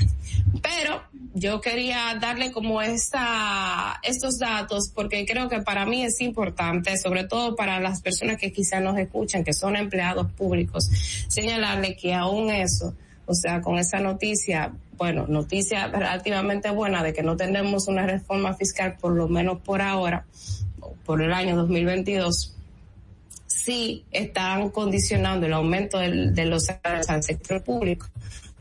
Pero 0.61 1.01
yo 1.33 1.63
quería 1.63 2.15
darle 2.21 2.53
como 2.53 2.83
esta, 2.83 3.99
estos 4.03 4.39
datos 4.39 4.91
porque 4.95 5.25
creo 5.25 5.49
que 5.49 5.63
para 5.63 5.87
mí 5.87 6.03
es 6.03 6.21
importante, 6.21 6.99
sobre 6.99 7.25
todo 7.25 7.57
para 7.57 7.81
las 7.81 8.03
personas 8.03 8.37
que 8.37 8.53
quizás 8.53 8.83
nos 8.83 8.99
escuchan, 8.99 9.45
que 9.45 9.55
son 9.55 9.77
empleados 9.77 10.31
públicos, 10.33 10.91
señalarle 11.29 11.97
que 11.97 12.13
aún 12.13 12.51
eso, 12.51 12.95
o 13.25 13.35
sea, 13.35 13.63
con 13.63 13.79
esa 13.79 13.99
noticia 13.99 14.73
bueno, 14.99 15.27
noticia 15.27 15.89
relativamente 15.89 16.71
buena 16.71 17.03
de 17.03 17.15
que 17.15 17.23
no 17.23 17.37
tenemos 17.37 17.89
una 17.89 18.07
reforma 18.07 18.55
fiscal 18.55 18.97
por 18.99 19.13
lo 19.13 19.29
menos 19.29 19.61
por 19.61 19.81
ahora, 19.81 20.27
por 21.07 21.23
el 21.23 21.33
año 21.33 21.57
2022, 21.57 22.56
sí 23.67 24.05
están 24.13 24.71
condicionando 24.71 25.47
el 25.47 25.53
aumento 25.53 25.99
de 25.99 26.45
los 26.45 26.67
salarios 26.67 27.11
al 27.11 27.25
sector 27.25 27.63
público 27.65 28.07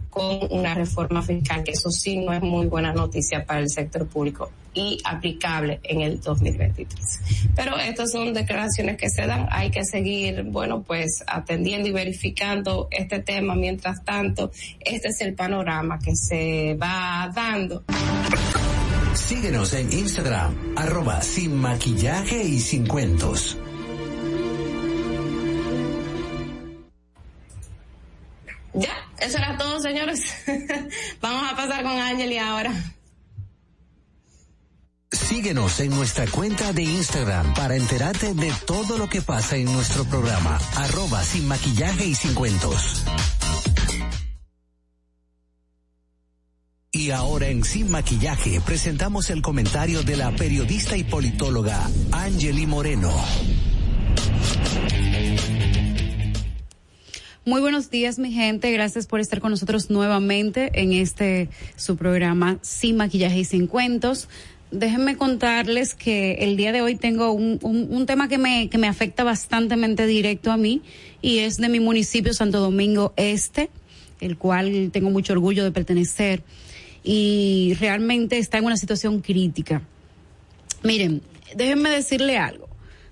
con 0.09 0.39
una 0.49 0.73
reforma 0.73 1.21
fiscal, 1.21 1.63
que 1.63 1.71
eso 1.71 1.91
sí 1.91 2.17
no 2.17 2.33
es 2.33 2.41
muy 2.41 2.67
buena 2.67 2.93
noticia 2.93 3.45
para 3.45 3.59
el 3.59 3.69
sector 3.69 4.07
público 4.07 4.49
y 4.73 4.97
aplicable 5.03 5.79
en 5.83 6.01
el 6.01 6.21
2023. 6.21 7.51
Pero 7.53 7.77
estas 7.77 8.11
son 8.13 8.33
declaraciones 8.33 8.97
que 8.97 9.09
se 9.09 9.27
dan, 9.27 9.47
hay 9.51 9.69
que 9.71 9.83
seguir, 9.83 10.43
bueno, 10.43 10.81
pues 10.81 11.23
atendiendo 11.27 11.89
y 11.89 11.91
verificando 11.91 12.87
este 12.91 13.19
tema. 13.19 13.55
Mientras 13.55 14.03
tanto, 14.05 14.51
este 14.79 15.09
es 15.09 15.21
el 15.21 15.35
panorama 15.35 15.99
que 15.99 16.15
se 16.15 16.75
va 16.81 17.29
dando. 17.35 17.83
Síguenos 19.13 19.73
en 19.73 19.91
Instagram, 19.91 20.73
arroba 20.77 21.21
sin 21.21 21.55
maquillaje 21.57 22.43
y 22.43 22.59
sin 22.59 22.87
cuentos. 22.87 23.57
Ya, 28.75 28.93
eso 29.19 29.37
era 29.37 29.57
todo, 29.57 29.81
señores. 29.81 30.21
Vamos 31.21 31.51
a 31.51 31.55
pasar 31.55 31.83
con 31.83 31.93
Angeli 31.93 32.37
ahora. 32.37 32.73
Síguenos 35.11 35.79
en 35.79 35.91
nuestra 35.91 36.27
cuenta 36.27 36.73
de 36.73 36.83
Instagram 36.83 37.53
para 37.53 37.75
enterarte 37.75 38.33
de 38.33 38.51
todo 38.65 38.97
lo 38.97 39.07
que 39.07 39.21
pasa 39.21 39.55
en 39.55 39.65
nuestro 39.65 40.03
programa. 40.05 40.59
Arroba 40.75 41.23
sin 41.23 41.47
maquillaje 41.47 42.05
y 42.05 42.15
sin 42.15 42.33
cuentos. 42.33 43.05
Y 46.95 47.11
ahora 47.11 47.49
en 47.49 47.65
Sin 47.65 47.91
Maquillaje 47.91 48.61
presentamos 48.61 49.29
el 49.29 49.41
comentario 49.41 50.01
de 50.03 50.15
la 50.15 50.31
periodista 50.31 50.95
y 50.95 51.03
politóloga 51.03 51.89
Angeli 52.13 52.65
Moreno. 52.65 53.11
Muy 57.47 57.61
buenos 57.61 57.91
días, 57.91 58.17
mi 58.17 58.31
gente. 58.31 58.71
Gracias 58.71 59.05
por 59.05 59.19
estar 59.19 59.39
con 59.39 59.51
nosotros 59.51 59.91
nuevamente 59.91 60.71
en 60.81 60.93
este 60.93 61.47
su 61.75 61.95
programa 61.95 62.57
Sin 62.63 62.97
Maquillaje 62.97 63.37
y 63.37 63.45
Sin 63.45 63.67
Cuentos. 63.67 64.29
Déjenme 64.71 65.15
contarles 65.15 65.93
que 65.93 66.37
el 66.39 66.57
día 66.57 66.71
de 66.71 66.81
hoy 66.81 66.95
tengo 66.95 67.33
un, 67.33 67.59
un, 67.61 68.05
tema 68.07 68.27
que 68.29 68.39
me, 68.39 68.67
que 68.67 68.79
me 68.79 68.87
afecta 68.87 69.23
bastante 69.23 70.07
directo 70.07 70.51
a 70.51 70.57
mí 70.57 70.81
y 71.21 71.37
es 71.39 71.57
de 71.57 71.69
mi 71.69 71.79
municipio 71.79 72.33
Santo 72.33 72.59
Domingo 72.59 73.13
Este, 73.15 73.69
el 74.21 74.39
cual 74.39 74.89
tengo 74.91 75.11
mucho 75.11 75.33
orgullo 75.33 75.63
de 75.63 75.71
pertenecer 75.71 76.41
y 77.03 77.75
realmente 77.79 78.39
está 78.39 78.57
en 78.57 78.65
una 78.65 78.75
situación 78.75 79.21
crítica. 79.21 79.83
Miren, 80.81 81.21
déjenme 81.55 81.91
decirle 81.91 82.39
algo. 82.39 82.64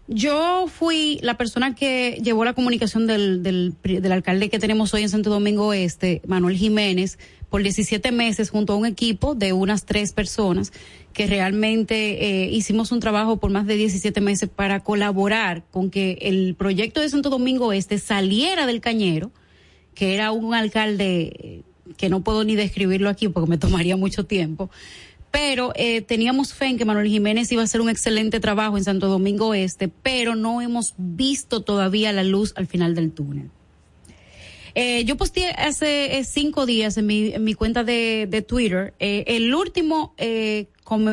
Yo 0.07 0.67
fui 0.67 1.17
la 1.21 1.37
persona 1.37 1.75
que 1.75 2.19
llevó 2.21 2.43
la 2.43 2.53
comunicación 2.53 3.07
del, 3.07 3.41
del, 3.41 4.11
alcalde 4.11 4.49
que 4.49 4.59
tenemos 4.59 4.93
hoy 4.93 5.03
en 5.03 5.09
Santo 5.09 5.29
Domingo 5.29 5.73
Este, 5.73 6.21
Manuel 6.27 6.57
Jiménez, 6.57 7.17
por 7.49 7.63
17 7.63 8.11
meses 8.11 8.49
junto 8.49 8.73
a 8.73 8.75
un 8.75 8.85
equipo 8.85 9.33
de 9.33 9.53
unas 9.53 9.85
tres 9.85 10.11
personas 10.11 10.73
que 11.13 11.27
realmente 11.27 12.25
eh, 12.25 12.49
hicimos 12.51 12.91
un 12.91 12.99
trabajo 12.99 13.37
por 13.37 13.51
más 13.51 13.65
de 13.65 13.75
17 13.75 14.19
meses 14.19 14.49
para 14.49 14.81
colaborar 14.81 15.63
con 15.71 15.89
que 15.89 16.17
el 16.21 16.55
proyecto 16.55 16.99
de 16.99 17.09
Santo 17.09 17.29
Domingo 17.29 17.71
Este 17.71 17.97
saliera 17.97 18.65
del 18.65 18.81
cañero, 18.81 19.31
que 19.93 20.15
era 20.15 20.31
un 20.31 20.53
alcalde 20.53 21.63
que 21.95 22.09
no 22.09 22.23
puedo 22.23 22.43
ni 22.43 22.55
describirlo 22.55 23.09
aquí 23.09 23.29
porque 23.29 23.49
me 23.49 23.57
tomaría 23.57 23.97
mucho 23.97 24.25
tiempo, 24.25 24.69
pero 25.34 25.73
eh, 25.73 26.01
teníamos 26.01 26.53
fe 26.53 26.67
en 26.67 26.77
que 26.77 26.86
Manuel 26.86 27.07
Jiménez 27.07 27.51
iba 27.51 27.63
a 27.63 27.65
hacer 27.65 27.81
un 27.81 27.89
excelente 27.89 28.39
trabajo 28.39 28.77
en 28.77 28.84
Santo 28.84 29.07
Domingo 29.07 29.55
Este, 29.55 29.88
pero 29.88 30.36
no 30.36 30.61
hemos 30.61 30.93
visto 30.97 31.61
todavía 31.61 32.13
la 32.13 32.23
luz 32.23 32.53
al 32.55 32.67
final 32.67 32.93
del 32.93 33.11
túnel. 33.11 33.49
Eh, 34.75 35.05
yo 35.05 35.17
posteé 35.17 35.49
hace 35.51 36.19
eh, 36.19 36.23
cinco 36.23 36.67
días 36.67 36.97
en 36.97 37.07
mi, 37.07 37.34
en 37.34 37.43
mi 37.43 37.55
cuenta 37.55 37.84
de, 37.84 38.45
Twitter 38.47 38.93
eh, 38.99 39.23
el 39.27 39.53
último 39.53 40.13
eh, 40.17 40.67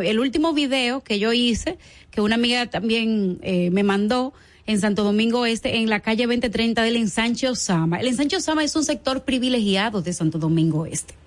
el 0.05 0.21
último 0.21 0.53
video 0.53 1.03
que 1.03 1.18
yo 1.18 1.33
hice 1.33 1.79
que 2.11 2.21
una 2.21 2.35
amiga 2.35 2.66
también 2.68 3.39
eh, 3.43 3.71
me 3.71 3.85
mandó 3.85 4.35
en 4.66 4.81
Santo 4.81 5.03
Domingo 5.03 5.47
Este 5.47 5.79
en 5.79 5.89
la 5.89 6.01
calle 6.01 6.27
2030 6.27 6.83
del 6.83 6.97
ensanche 6.97 7.49
Osama. 7.49 8.01
El 8.01 8.09
ensanche 8.09 8.37
Osama 8.37 8.64
es 8.64 8.77
un 8.77 8.85
sector 8.85 9.25
privilegiado 9.25 10.03
de 10.03 10.12
Santo 10.12 10.39
Domingo 10.39 10.85
Este. 10.85 11.20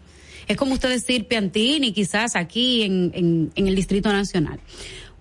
Es 0.47 0.57
como 0.57 0.73
usted 0.73 0.89
decir 0.89 1.27
Piantini, 1.27 1.93
quizás 1.93 2.35
aquí 2.35 2.83
en, 2.83 3.51
en, 3.55 3.67
el 3.67 3.75
Distrito 3.75 4.11
Nacional. 4.11 4.59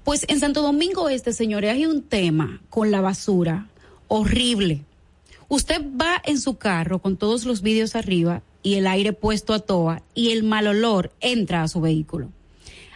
Pues 0.04 0.24
en 0.28 0.40
Santo 0.40 0.62
Domingo 0.62 1.08
Este, 1.08 1.32
señores, 1.32 1.70
hay 1.70 1.86
un 1.86 2.02
tema 2.02 2.60
con 2.68 2.90
la 2.90 3.00
basura 3.00 3.68
horrible. 4.08 4.82
Usted 5.48 5.82
va 6.00 6.20
en 6.24 6.40
su 6.40 6.56
carro 6.56 6.98
con 6.98 7.16
todos 7.16 7.44
los 7.44 7.62
vídeos 7.62 7.94
arriba 7.94 8.42
y 8.62 8.74
el 8.74 8.86
aire 8.86 9.12
puesto 9.12 9.54
a 9.54 9.60
toa 9.60 10.02
y 10.14 10.30
el 10.30 10.42
mal 10.42 10.66
olor 10.66 11.12
entra 11.20 11.62
a 11.62 11.68
su 11.68 11.80
vehículo. 11.80 12.30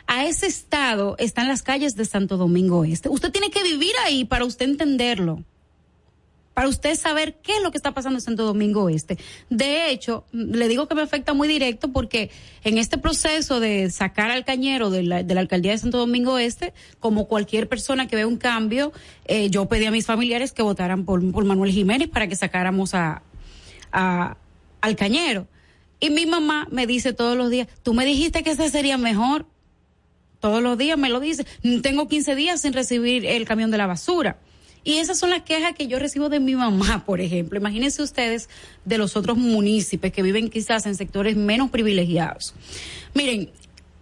A 0.06 0.26
ese 0.26 0.46
estado 0.46 1.16
están 1.18 1.48
las 1.48 1.62
calles 1.62 1.96
de 1.96 2.04
Santo 2.04 2.36
Domingo 2.36 2.84
Este. 2.84 3.08
Usted 3.08 3.32
tiene 3.32 3.50
que 3.50 3.62
vivir 3.62 3.92
ahí 4.04 4.24
para 4.24 4.44
usted 4.44 4.66
entenderlo 4.66 5.44
para 6.56 6.68
usted 6.68 6.94
saber 6.96 7.34
qué 7.42 7.52
es 7.56 7.62
lo 7.62 7.70
que 7.70 7.76
está 7.76 7.92
pasando 7.92 8.16
en 8.16 8.22
Santo 8.22 8.46
Domingo 8.46 8.88
Este. 8.88 9.18
De 9.50 9.90
hecho, 9.90 10.24
le 10.32 10.68
digo 10.68 10.88
que 10.88 10.94
me 10.94 11.02
afecta 11.02 11.34
muy 11.34 11.48
directo 11.48 11.92
porque 11.92 12.30
en 12.64 12.78
este 12.78 12.96
proceso 12.96 13.60
de 13.60 13.90
sacar 13.90 14.30
al 14.30 14.46
cañero 14.46 14.88
de 14.88 15.02
la, 15.02 15.22
de 15.22 15.34
la 15.34 15.42
alcaldía 15.42 15.72
de 15.72 15.76
Santo 15.76 15.98
Domingo 15.98 16.38
Este, 16.38 16.72
como 16.98 17.28
cualquier 17.28 17.68
persona 17.68 18.08
que 18.08 18.16
ve 18.16 18.24
un 18.24 18.38
cambio, 18.38 18.94
eh, 19.26 19.50
yo 19.50 19.66
pedí 19.66 19.84
a 19.84 19.90
mis 19.90 20.06
familiares 20.06 20.54
que 20.54 20.62
votaran 20.62 21.04
por, 21.04 21.30
por 21.30 21.44
Manuel 21.44 21.72
Jiménez 21.72 22.08
para 22.08 22.26
que 22.26 22.36
sacáramos 22.36 22.94
a, 22.94 23.22
a, 23.92 24.38
al 24.80 24.96
cañero. 24.96 25.48
Y 26.00 26.08
mi 26.08 26.24
mamá 26.24 26.68
me 26.70 26.86
dice 26.86 27.12
todos 27.12 27.36
los 27.36 27.50
días, 27.50 27.68
tú 27.82 27.92
me 27.92 28.06
dijiste 28.06 28.42
que 28.42 28.52
ese 28.52 28.70
sería 28.70 28.96
mejor. 28.96 29.44
Todos 30.40 30.62
los 30.62 30.78
días 30.78 30.96
me 30.96 31.10
lo 31.10 31.20
dice. 31.20 31.44
Tengo 31.82 32.08
15 32.08 32.34
días 32.34 32.62
sin 32.62 32.72
recibir 32.72 33.26
el 33.26 33.44
camión 33.44 33.70
de 33.70 33.76
la 33.76 33.86
basura. 33.86 34.38
Y 34.86 34.98
esas 34.98 35.18
son 35.18 35.30
las 35.30 35.42
quejas 35.42 35.74
que 35.74 35.88
yo 35.88 35.98
recibo 35.98 36.28
de 36.28 36.38
mi 36.38 36.54
mamá, 36.54 37.04
por 37.04 37.20
ejemplo. 37.20 37.58
Imagínense 37.58 38.04
ustedes 38.04 38.48
de 38.84 38.98
los 38.98 39.16
otros 39.16 39.36
municipios 39.36 40.12
que 40.12 40.22
viven 40.22 40.48
quizás 40.48 40.86
en 40.86 40.94
sectores 40.94 41.36
menos 41.36 41.70
privilegiados. 41.70 42.54
Miren, 43.12 43.50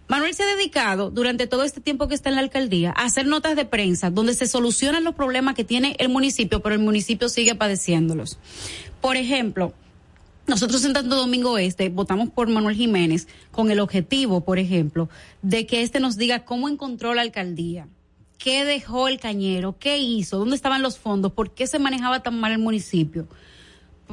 Manuel 0.07 0.35
se 0.35 0.43
ha 0.43 0.55
dedicado 0.55 1.09
durante 1.09 1.47
todo 1.47 1.63
este 1.63 1.81
tiempo 1.81 2.07
que 2.07 2.13
está 2.13 2.29
en 2.29 2.35
la 2.35 2.41
alcaldía 2.41 2.93
a 2.95 3.05
hacer 3.05 3.25
notas 3.25 3.55
de 3.55 3.65
prensa 3.65 4.11
donde 4.11 4.35
se 4.35 4.45
solucionan 4.45 5.03
los 5.03 5.15
problemas 5.15 5.55
que 5.55 5.63
tiene 5.63 5.95
el 5.97 6.09
municipio, 6.09 6.61
pero 6.61 6.75
el 6.75 6.81
municipio 6.81 7.29
sigue 7.29 7.55
padeciéndolos. 7.55 8.37
Por 9.01 9.17
ejemplo, 9.17 9.73
nosotros 10.45 10.85
en 10.85 10.93
Santo 10.93 11.15
Domingo 11.15 11.57
Este 11.57 11.89
votamos 11.89 12.29
por 12.29 12.47
Manuel 12.47 12.75
Jiménez 12.75 13.27
con 13.49 13.71
el 13.71 13.79
objetivo, 13.79 14.41
por 14.41 14.59
ejemplo, 14.59 15.09
de 15.41 15.65
que 15.65 15.81
este 15.81 15.99
nos 15.99 16.15
diga 16.15 16.45
cómo 16.45 16.69
encontró 16.69 17.15
la 17.15 17.23
alcaldía 17.23 17.87
qué 18.37 18.65
dejó 18.65 19.07
el 19.07 19.19
cañero, 19.19 19.77
qué 19.79 19.97
hizo, 19.97 20.37
dónde 20.37 20.55
estaban 20.55 20.81
los 20.81 20.97
fondos, 20.97 21.31
por 21.31 21.53
qué 21.53 21.67
se 21.67 21.79
manejaba 21.79 22.21
tan 22.21 22.39
mal 22.39 22.51
el 22.51 22.59
municipio, 22.59 23.27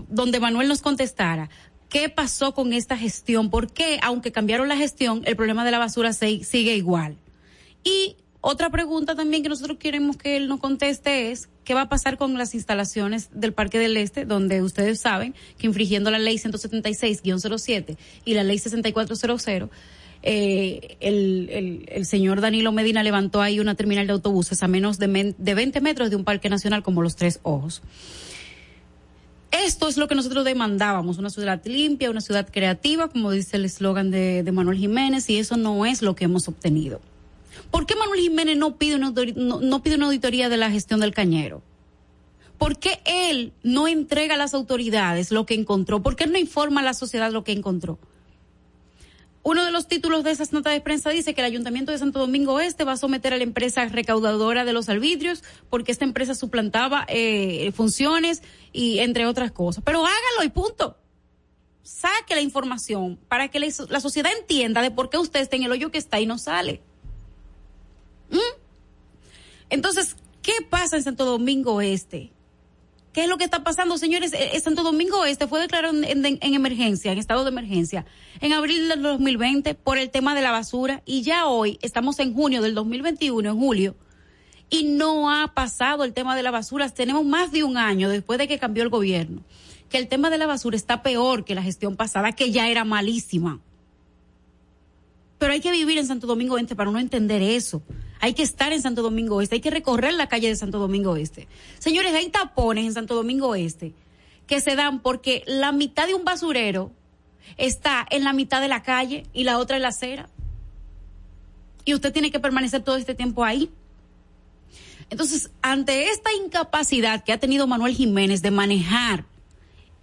donde 0.08 0.40
Manuel 0.40 0.68
nos 0.68 0.82
contestara. 0.82 1.50
¿Qué 1.88 2.08
pasó 2.08 2.54
con 2.54 2.72
esta 2.72 2.96
gestión? 2.96 3.50
¿Por 3.50 3.72
qué, 3.72 3.98
aunque 4.02 4.32
cambiaron 4.32 4.68
la 4.68 4.76
gestión, 4.76 5.22
el 5.26 5.36
problema 5.36 5.64
de 5.64 5.70
la 5.70 5.78
basura 5.78 6.12
sigue 6.12 6.74
igual? 6.74 7.18
Y 7.84 8.16
otra 8.40 8.70
pregunta 8.70 9.14
también 9.14 9.44
que 9.44 9.48
nosotros 9.48 9.78
queremos 9.78 10.16
que 10.16 10.36
él 10.36 10.48
nos 10.48 10.58
conteste 10.58 11.30
es, 11.30 11.48
¿qué 11.64 11.74
va 11.74 11.82
a 11.82 11.88
pasar 11.88 12.16
con 12.16 12.36
las 12.36 12.54
instalaciones 12.54 13.28
del 13.32 13.52
Parque 13.52 13.78
del 13.78 13.96
Este, 13.96 14.24
donde 14.24 14.62
ustedes 14.62 14.98
saben 14.98 15.34
que 15.58 15.68
infringiendo 15.68 16.10
la 16.10 16.18
ley 16.18 16.38
176-07 16.38 17.96
y 18.24 18.34
la 18.34 18.42
ley 18.42 18.58
6400, 18.58 19.70
eh, 20.22 20.96
el, 21.00 22.06
señor 22.06 22.40
Danilo 22.40 22.70
Medina 22.72 23.02
levantó 23.02 23.42
ahí 23.42 23.58
una 23.58 23.74
terminal 23.74 24.06
de 24.06 24.12
autobuses 24.12 24.62
a 24.62 24.68
menos 24.68 24.98
de, 24.98 25.08
men, 25.08 25.34
de 25.38 25.54
20 25.54 25.80
metros 25.80 26.10
de 26.10 26.16
un 26.16 26.24
parque 26.24 26.48
nacional 26.48 26.82
como 26.82 27.02
los 27.02 27.16
Tres 27.16 27.40
Ojos. 27.42 27.82
Esto 29.50 29.88
es 29.88 29.98
lo 29.98 30.08
que 30.08 30.14
nosotros 30.14 30.46
demandábamos, 30.46 31.18
una 31.18 31.28
ciudad 31.28 31.60
limpia, 31.66 32.10
una 32.10 32.22
ciudad 32.22 32.48
creativa, 32.50 33.08
como 33.08 33.30
dice 33.30 33.58
el 33.58 33.66
eslogan 33.66 34.10
de, 34.10 34.48
Manuel 34.50 34.78
Jiménez, 34.78 35.28
y 35.28 35.38
eso 35.38 35.58
no 35.58 35.84
es 35.84 36.00
lo 36.00 36.14
que 36.14 36.24
hemos 36.24 36.48
obtenido. 36.48 37.00
¿Por 37.70 37.84
qué 37.84 37.94
Manuel 37.94 38.20
Jiménez 38.20 38.56
no 38.56 38.76
pide 38.76 38.96
una, 38.96 39.12
no, 39.36 39.82
pide 39.82 39.96
una 39.96 40.06
auditoría 40.06 40.48
de 40.48 40.56
la 40.56 40.70
gestión 40.70 41.00
del 41.00 41.12
cañero? 41.12 41.62
¿Por 42.56 42.78
qué 42.78 43.02
él 43.04 43.52
no 43.62 43.88
entrega 43.88 44.36
a 44.36 44.38
las 44.38 44.54
autoridades 44.54 45.30
lo 45.30 45.44
que 45.44 45.54
encontró? 45.54 46.02
¿Por 46.02 46.16
qué 46.16 46.26
no 46.26 46.38
informa 46.38 46.80
a 46.80 46.84
la 46.84 46.94
sociedad 46.94 47.30
lo 47.30 47.44
que 47.44 47.52
encontró? 47.52 47.98
Uno 49.44 49.64
de 49.64 49.72
los 49.72 49.88
títulos 49.88 50.22
de 50.22 50.30
esas 50.30 50.52
notas 50.52 50.72
de 50.72 50.80
prensa 50.80 51.10
dice 51.10 51.34
que 51.34 51.40
el 51.40 51.46
Ayuntamiento 51.46 51.90
de 51.90 51.98
Santo 51.98 52.20
Domingo 52.20 52.60
Este 52.60 52.84
va 52.84 52.92
a 52.92 52.96
someter 52.96 53.34
a 53.34 53.38
la 53.38 53.42
empresa 53.42 53.84
recaudadora 53.86 54.64
de 54.64 54.72
los 54.72 54.88
arbitrios 54.88 55.42
porque 55.68 55.90
esta 55.90 56.04
empresa 56.04 56.34
suplantaba 56.36 57.04
eh, 57.08 57.72
funciones 57.72 58.42
y 58.72 59.00
entre 59.00 59.26
otras 59.26 59.50
cosas. 59.50 59.82
Pero 59.84 60.06
hágalo 60.06 60.44
y 60.44 60.48
punto. 60.50 60.96
saque 61.82 62.36
la 62.36 62.40
información 62.40 63.18
para 63.28 63.48
que 63.48 63.58
la, 63.58 64.00
sociedad 64.00 64.30
entienda 64.38 64.80
de 64.80 64.92
por 64.92 65.10
qué 65.10 65.18
usted 65.18 65.40
está 65.40 65.56
en 65.56 65.64
el 65.64 65.72
hoyo 65.72 65.90
que 65.90 65.98
está 65.98 66.20
y 66.20 66.26
no 66.26 66.38
sale. 66.38 66.80
¿Mm? 68.30 68.38
Entonces, 69.70 70.16
¿qué 70.40 70.52
pasa 70.70 70.96
en 70.96 71.02
Santo 71.02 71.24
Domingo 71.24 71.80
Este? 71.80 72.30
¿Qué 73.12 73.24
es 73.24 73.28
lo 73.28 73.36
que 73.36 73.44
está 73.44 73.62
pasando, 73.62 73.98
señores? 73.98 74.32
Eh, 74.32 74.50
eh, 74.54 74.60
Santo 74.60 74.82
Domingo 74.82 75.24
Este 75.26 75.46
fue 75.46 75.60
declarado 75.60 75.94
en, 75.94 76.04
en, 76.04 76.38
en, 76.40 76.54
emergencia, 76.54 77.12
en 77.12 77.18
estado 77.18 77.44
de 77.44 77.50
emergencia, 77.50 78.06
en 78.40 78.52
abril 78.52 78.88
del 78.88 79.02
2020 79.02 79.74
por 79.74 79.98
el 79.98 80.10
tema 80.10 80.34
de 80.34 80.40
la 80.40 80.50
basura 80.50 81.02
y 81.04 81.22
ya 81.22 81.46
hoy 81.46 81.78
estamos 81.82 82.18
en 82.20 82.32
junio 82.32 82.62
del 82.62 82.74
2021, 82.74 83.50
en 83.50 83.58
julio, 83.58 83.96
y 84.70 84.84
no 84.84 85.30
ha 85.30 85.52
pasado 85.52 86.04
el 86.04 86.14
tema 86.14 86.34
de 86.34 86.42
la 86.42 86.50
basura. 86.50 86.88
Tenemos 86.88 87.26
más 87.26 87.52
de 87.52 87.64
un 87.64 87.76
año 87.76 88.08
después 88.08 88.38
de 88.38 88.48
que 88.48 88.58
cambió 88.58 88.82
el 88.82 88.88
gobierno, 88.88 89.42
que 89.90 89.98
el 89.98 90.08
tema 90.08 90.30
de 90.30 90.38
la 90.38 90.46
basura 90.46 90.76
está 90.76 91.02
peor 91.02 91.44
que 91.44 91.54
la 91.54 91.62
gestión 91.62 91.96
pasada, 91.96 92.32
que 92.32 92.50
ya 92.50 92.68
era 92.68 92.84
malísima. 92.84 93.60
Pero 95.36 95.52
hay 95.52 95.60
que 95.60 95.72
vivir 95.72 95.98
en 95.98 96.06
Santo 96.06 96.26
Domingo 96.26 96.56
Este 96.56 96.74
para 96.74 96.90
no 96.90 96.98
entender 96.98 97.42
eso. 97.42 97.82
Hay 98.22 98.34
que 98.34 98.44
estar 98.44 98.72
en 98.72 98.80
Santo 98.80 99.02
Domingo 99.02 99.42
Este, 99.42 99.56
hay 99.56 99.60
que 99.60 99.70
recorrer 99.70 100.14
la 100.14 100.28
calle 100.28 100.46
de 100.46 100.54
Santo 100.54 100.78
Domingo 100.78 101.16
Este. 101.16 101.48
Señores, 101.80 102.14
hay 102.14 102.30
tapones 102.30 102.86
en 102.86 102.94
Santo 102.94 103.16
Domingo 103.16 103.56
Este 103.56 103.92
que 104.46 104.60
se 104.60 104.76
dan 104.76 105.00
porque 105.00 105.42
la 105.46 105.72
mitad 105.72 106.06
de 106.06 106.14
un 106.14 106.24
basurero 106.24 106.92
está 107.56 108.06
en 108.10 108.22
la 108.22 108.32
mitad 108.32 108.60
de 108.60 108.68
la 108.68 108.84
calle 108.84 109.26
y 109.32 109.42
la 109.42 109.58
otra 109.58 109.74
en 109.74 109.82
la 109.82 109.88
acera. 109.88 110.28
Y 111.84 111.94
usted 111.94 112.12
tiene 112.12 112.30
que 112.30 112.38
permanecer 112.38 112.84
todo 112.84 112.96
este 112.96 113.16
tiempo 113.16 113.42
ahí. 113.42 113.70
Entonces, 115.10 115.50
ante 115.60 116.08
esta 116.10 116.32
incapacidad 116.32 117.24
que 117.24 117.32
ha 117.32 117.40
tenido 117.40 117.66
Manuel 117.66 117.94
Jiménez 117.94 118.40
de 118.40 118.52
manejar 118.52 119.24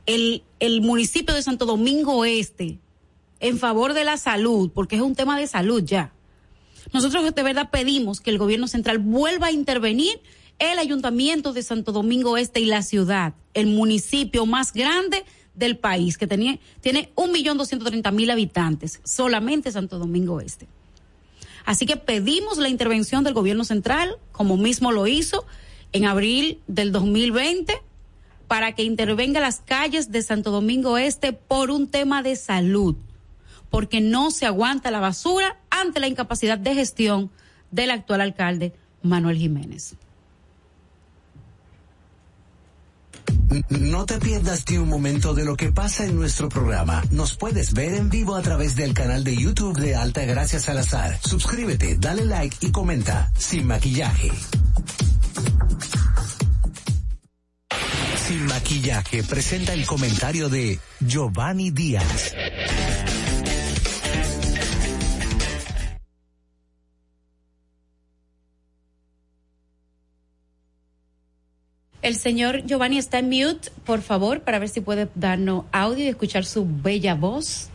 el, 0.05 0.43
el 0.59 0.81
municipio 0.81 1.33
de 1.33 1.41
Santo 1.41 1.65
Domingo 1.65 2.25
Este 2.25 2.79
en 3.39 3.59
favor 3.59 3.93
de 3.93 4.03
la 4.03 4.17
salud, 4.17 4.71
porque 4.73 4.97
es 4.97 5.01
un 5.01 5.15
tema 5.15 5.39
de 5.39 5.47
salud 5.47 5.81
ya, 5.85 6.11
nosotros 6.93 7.33
de 7.33 7.43
verdad 7.43 7.69
pedimos 7.69 8.19
que 8.19 8.29
el 8.29 8.37
gobierno 8.37 8.67
central 8.67 8.97
vuelva 8.97 9.47
a 9.47 9.51
intervenir 9.51 10.21
el 10.59 10.77
ayuntamiento 10.77 11.53
de 11.53 11.63
Santo 11.63 11.91
Domingo 11.91 12.37
Este 12.37 12.59
y 12.59 12.65
la 12.65 12.81
ciudad, 12.81 13.33
el 13.53 13.67
municipio 13.67 14.45
más 14.45 14.73
grande 14.73 15.23
del 15.53 15.77
país, 15.77 16.17
que 16.17 16.27
tenía, 16.27 16.59
tiene 16.81 17.11
un 17.15 17.31
millón 17.31 17.57
doscientos 17.57 17.89
treinta 17.89 18.11
mil 18.11 18.29
habitantes, 18.29 19.01
solamente 19.03 19.71
Santo 19.71 19.99
Domingo 19.99 20.41
Este. 20.41 20.67
Así 21.65 21.85
que 21.85 21.97
pedimos 21.97 22.57
la 22.57 22.69
intervención 22.69 23.23
del 23.23 23.33
gobierno 23.33 23.63
central, 23.63 24.17
como 24.31 24.57
mismo 24.57 24.91
lo 24.91 25.07
hizo 25.07 25.45
en 25.91 26.05
abril 26.05 26.59
del 26.67 26.91
2020, 26.91 27.81
para 28.47 28.73
que 28.73 28.83
intervenga 28.83 29.39
las 29.39 29.59
calles 29.59 30.11
de 30.11 30.23
Santo 30.23 30.51
Domingo 30.51 30.97
Este 30.97 31.33
por 31.33 31.69
un 31.69 31.87
tema 31.87 32.23
de 32.23 32.35
salud 32.35 32.95
porque 33.69 34.01
no 34.01 34.31
se 34.31 34.45
aguanta 34.45 34.91
la 34.91 34.99
basura 34.99 35.57
ante 35.69 35.99
la 35.99 36.07
incapacidad 36.07 36.57
de 36.57 36.75
gestión 36.75 37.31
del 37.71 37.91
actual 37.91 38.21
alcalde 38.21 38.73
Manuel 39.01 39.37
Jiménez. 39.37 39.95
No 43.69 44.05
te 44.05 44.19
pierdas 44.19 44.63
ni 44.69 44.77
un 44.77 44.89
momento 44.89 45.33
de 45.33 45.43
lo 45.43 45.55
que 45.55 45.71
pasa 45.71 46.05
en 46.05 46.15
nuestro 46.15 46.49
programa. 46.49 47.03
Nos 47.09 47.35
puedes 47.35 47.73
ver 47.73 47.95
en 47.95 48.09
vivo 48.09 48.35
a 48.35 48.41
través 48.41 48.75
del 48.75 48.93
canal 48.93 49.23
de 49.23 49.35
YouTube 49.35 49.77
de 49.79 49.95
Alta 49.95 50.23
Gracias 50.25 50.65
Salazar. 50.65 51.19
Suscríbete, 51.21 51.97
dale 51.99 52.25
like 52.25 52.57
y 52.61 52.71
comenta 52.71 53.31
sin 53.37 53.65
maquillaje. 53.65 54.31
Sin 58.27 58.45
maquillaje 58.45 59.23
presenta 59.23 59.73
el 59.73 59.87
comentario 59.87 60.49
de 60.49 60.79
Giovanni 60.99 61.71
Díaz. 61.71 62.35
El 72.01 72.15
señor 72.15 72.63
Giovanni 72.65 72.97
está 72.97 73.19
en 73.19 73.29
mute, 73.29 73.71
por 73.85 74.01
favor, 74.01 74.41
para 74.41 74.59
ver 74.59 74.69
si 74.69 74.79
puede 74.79 75.09
darnos 75.15 75.65
audio 75.71 76.05
y 76.05 76.07
escuchar 76.07 76.45
su 76.45 76.65
bella 76.65 77.13
voz. 77.13 77.69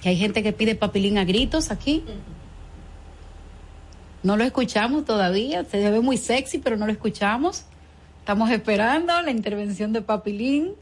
Que 0.00 0.08
hay 0.08 0.16
gente 0.16 0.42
que 0.42 0.52
pide 0.52 0.74
papilín 0.74 1.16
a 1.18 1.24
gritos 1.24 1.70
aquí. 1.70 2.02
No 4.24 4.36
lo 4.36 4.44
escuchamos 4.44 5.04
todavía, 5.04 5.64
se 5.64 5.90
ve 5.90 6.00
muy 6.00 6.16
sexy, 6.16 6.58
pero 6.58 6.76
no 6.76 6.86
lo 6.86 6.92
escuchamos. 6.92 7.64
Estamos 8.18 8.50
esperando 8.50 9.20
la 9.22 9.30
intervención 9.30 9.92
de 9.92 10.02
papilín. 10.02 10.72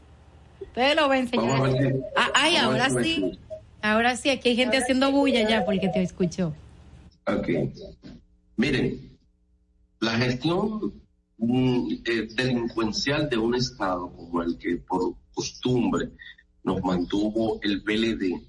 Ustedes 0.59 0.95
lo 0.95 1.07
ven, 1.09 1.27
señor. 1.27 1.75
Ah, 2.15 2.29
ay, 2.33 2.55
ahora 2.55 2.89
sí. 2.89 3.39
Ahora 3.81 4.15
sí, 4.15 4.29
aquí 4.29 4.49
hay 4.49 4.55
gente 4.55 4.77
haciendo 4.77 5.11
bulla 5.11 5.47
ya 5.47 5.65
porque 5.65 5.89
te 5.89 6.01
escuchó. 6.01 6.53
Ok. 7.25 7.47
Miren, 8.57 9.17
la 9.99 10.11
gestión 10.17 11.00
eh, 11.43 12.27
delincuencial 12.35 13.27
de 13.27 13.37
un 13.37 13.55
Estado 13.55 14.11
como 14.15 14.43
el 14.43 14.59
que 14.59 14.77
por 14.77 15.15
costumbre 15.33 16.11
nos 16.63 16.83
mantuvo 16.83 17.59
el 17.63 17.81
PLD, 17.81 18.47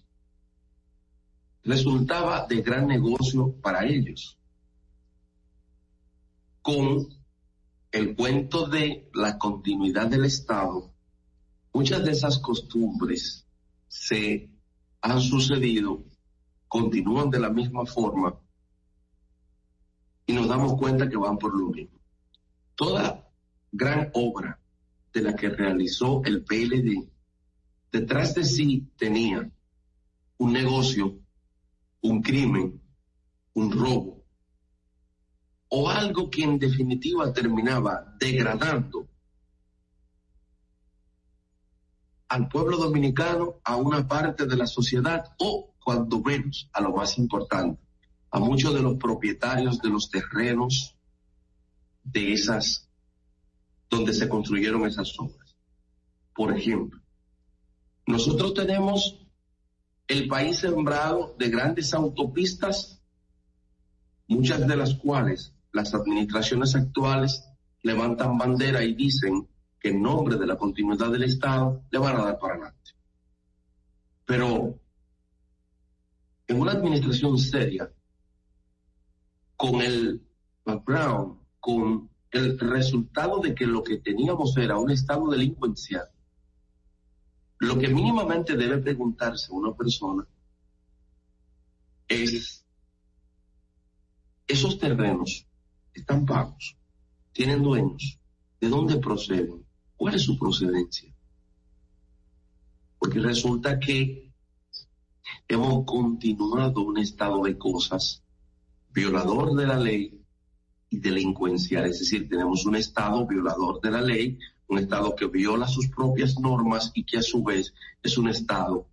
resultaba 1.64 2.46
de 2.46 2.60
gran 2.60 2.86
negocio 2.86 3.54
para 3.62 3.86
ellos. 3.86 4.36
Con 6.60 7.08
el 7.92 8.14
cuento 8.14 8.66
de 8.66 9.08
la 9.14 9.38
continuidad 9.38 10.08
del 10.08 10.26
Estado, 10.26 10.92
muchas 11.72 12.04
de 12.04 12.10
esas 12.10 12.38
costumbres 12.40 13.46
se 13.88 14.50
han 15.00 15.20
sucedido, 15.20 16.04
continúan 16.68 17.30
de 17.30 17.40
la 17.40 17.48
misma 17.48 17.86
forma 17.86 18.38
y 20.26 20.34
nos 20.34 20.46
damos 20.46 20.74
cuenta 20.74 21.08
que 21.08 21.16
van 21.16 21.38
por 21.38 21.58
lo 21.58 21.70
mismo 21.70 22.01
toda 22.74 23.28
gran 23.70 24.10
obra 24.14 24.58
de 25.12 25.22
la 25.22 25.34
que 25.34 25.48
realizó 25.48 26.22
el 26.24 26.44
PLD, 26.44 27.08
detrás 27.90 28.34
de 28.34 28.44
sí 28.44 28.88
tenía 28.96 29.50
un 30.38 30.52
negocio, 30.52 31.18
un 32.00 32.22
crimen, 32.22 32.80
un 33.54 33.70
robo, 33.70 34.24
o 35.68 35.88
algo 35.88 36.30
que 36.30 36.42
en 36.42 36.58
definitiva 36.58 37.32
terminaba 37.32 38.14
degradando 38.18 39.08
al 42.28 42.48
pueblo 42.48 42.78
dominicano, 42.78 43.60
a 43.62 43.76
una 43.76 44.08
parte 44.08 44.46
de 44.46 44.56
la 44.56 44.66
sociedad 44.66 45.34
o, 45.38 45.74
cuando 45.84 46.22
menos, 46.22 46.68
a 46.72 46.80
lo 46.80 46.92
más 46.96 47.18
importante, 47.18 47.82
a 48.30 48.40
muchos 48.40 48.72
de 48.72 48.80
los 48.80 48.96
propietarios 48.96 49.78
de 49.80 49.90
los 49.90 50.10
terrenos, 50.10 50.96
de 52.04 52.32
esas, 52.32 52.88
donde 53.88 54.12
se 54.12 54.28
construyeron 54.28 54.86
esas 54.86 55.18
obras. 55.18 55.56
Por 56.34 56.56
ejemplo, 56.56 57.00
nosotros 58.06 58.54
tenemos 58.54 59.26
el 60.08 60.28
país 60.28 60.58
sembrado 60.58 61.34
de 61.38 61.48
grandes 61.48 61.94
autopistas, 61.94 63.00
muchas 64.26 64.66
de 64.66 64.76
las 64.76 64.94
cuales 64.94 65.54
las 65.72 65.94
administraciones 65.94 66.74
actuales 66.74 67.44
levantan 67.82 68.38
bandera 68.38 68.82
y 68.82 68.94
dicen 68.94 69.48
que 69.80 69.90
en 69.90 70.02
nombre 70.02 70.36
de 70.36 70.46
la 70.46 70.56
continuidad 70.56 71.10
del 71.10 71.24
Estado 71.24 71.82
le 71.90 71.98
van 71.98 72.16
a 72.16 72.24
dar 72.24 72.38
para 72.38 72.54
adelante. 72.54 72.92
Pero 74.24 74.78
en 76.46 76.60
una 76.60 76.72
administración 76.72 77.38
seria, 77.38 77.90
con 79.56 79.80
el 79.80 80.22
background 80.64 81.41
con 81.62 82.10
el 82.32 82.58
resultado 82.58 83.38
de 83.38 83.54
que 83.54 83.66
lo 83.66 83.84
que 83.84 83.98
teníamos 83.98 84.56
era 84.56 84.78
un 84.78 84.90
estado 84.90 85.30
delincuencial, 85.30 86.08
lo 87.60 87.78
que 87.78 87.86
mínimamente 87.86 88.56
debe 88.56 88.78
preguntarse 88.78 89.52
una 89.52 89.72
persona 89.72 90.26
es, 92.08 92.66
esos 94.48 94.76
terrenos 94.80 95.46
están 95.94 96.26
pagos, 96.26 96.76
tienen 97.32 97.62
dueños, 97.62 98.18
¿de 98.60 98.68
dónde 98.68 98.96
proceden? 98.96 99.64
¿Cuál 99.96 100.16
es 100.16 100.22
su 100.22 100.36
procedencia? 100.36 101.14
Porque 102.98 103.20
resulta 103.20 103.78
que 103.78 104.32
hemos 105.46 105.84
continuado 105.84 106.80
un 106.80 106.98
estado 106.98 107.44
de 107.44 107.56
cosas 107.56 108.24
violador 108.90 109.54
de 109.54 109.66
la 109.68 109.78
ley, 109.78 110.21
y 110.92 110.98
delincuencial. 111.00 111.86
Es 111.86 112.00
decir, 112.00 112.28
tenemos 112.28 112.66
un 112.66 112.76
Estado 112.76 113.26
violador 113.26 113.80
de 113.80 113.90
la 113.90 114.02
ley, 114.02 114.38
un 114.68 114.78
Estado 114.78 115.16
que 115.16 115.26
viola 115.26 115.66
sus 115.66 115.88
propias 115.88 116.38
normas 116.38 116.92
y 116.94 117.04
que 117.04 117.18
a 117.18 117.22
su 117.22 117.42
vez 117.42 117.74
es 118.02 118.18
un 118.18 118.28
Estado 118.28 118.86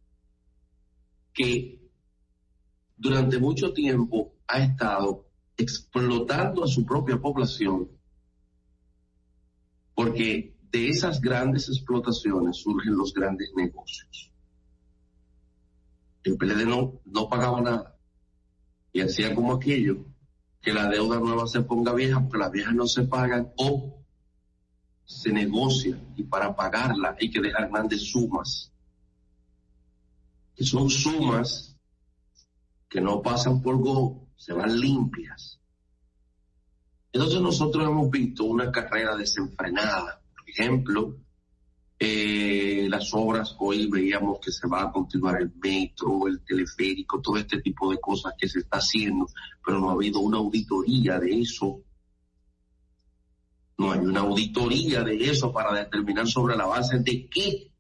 que 1.34 1.80
durante 2.98 3.38
mucho 3.38 3.74
tiempo 3.74 4.34
ha 4.48 4.60
estado 4.60 5.26
explotando 5.56 6.64
a 6.64 6.68
su 6.68 6.86
propia 6.86 7.20
población, 7.20 7.90
porque 9.94 10.56
de 10.72 10.88
esas 10.88 11.20
grandes 11.20 11.68
explotaciones 11.68 12.58
surgen 12.58 12.98
los 12.98 13.14
grandes 13.14 13.52
negocios. 13.56 14.32
el 16.24 16.38
PLD 16.38 16.66
no, 16.66 17.02
no 17.06 17.28
pagaba 17.28 17.62
nada. 17.62 17.98
Y 18.92 19.02
hacía 19.02 19.34
como 19.34 19.54
aquello, 19.54 20.06
que 20.62 20.74
la 20.74 20.90
deuda 20.90 21.20
nueva 21.20 21.48
se 21.48 21.62
ponga 21.62 21.94
vieja, 21.94 22.20
porque 22.22 22.38
las 22.38 22.52
viejas 22.52 22.74
no 22.74 22.88
se 22.88 23.04
pagan 23.04 23.52
o 23.58 24.04
se 25.06 25.32
negocia 25.32 26.00
y 26.16 26.24
para 26.24 26.56
pagarla 26.56 27.16
hay 27.20 27.32
que 27.32 27.42
dejar 27.42 27.70
grandes 27.70 28.12
sumas. 28.12 28.72
Que 30.56 30.66
son 30.66 30.90
sumas 30.90 31.76
que 32.90 33.00
no 33.00 33.22
pasan 33.22 33.62
por 33.62 33.78
go, 33.78 34.28
se 34.36 34.54
van 34.54 34.80
limpias. 34.80 35.60
Entonces 37.12 37.42
nosotros 37.42 37.88
hemos 37.88 38.10
visto 38.10 38.44
una 38.44 38.72
carrera 38.72 39.16
desenfrenada. 39.16 40.22
Por 40.36 40.50
ejemplo, 40.50 41.18
eh, 42.02 42.88
las 42.90 43.14
obras, 43.14 43.58
hoy 43.60 43.90
veíamos 43.90 44.40
que 44.40 44.54
se 44.54 44.66
va 44.68 44.84
a 44.84 44.92
continuar 44.92 45.42
el 45.42 45.52
metro, 45.62 46.28
el 46.28 46.40
teleférico, 46.46 47.20
todo 47.20 47.36
este 47.36 47.60
tipo 47.62 47.92
de 47.92 48.00
cosas 48.00 48.36
que 48.38 48.48
se 48.48 48.60
está 48.60 48.78
haciendo, 48.78 49.28
pero 49.66 49.80
no 49.80 49.90
ha 49.90 49.94
habido 49.94 50.22
una 50.22 50.38
auditoría 50.38 51.20
de 51.20 51.42
eso. 51.42 51.82
No 53.78 53.92
hay 53.92 54.00
una 54.00 54.22
auditoría 54.22 55.04
de 55.04 55.30
eso 55.30 55.52
para 55.52 55.74
determinar 55.74 56.26
sobre 56.26 56.56
la 56.56 56.66
base 56.66 57.00
de 57.00 57.28
qué, 57.28 57.74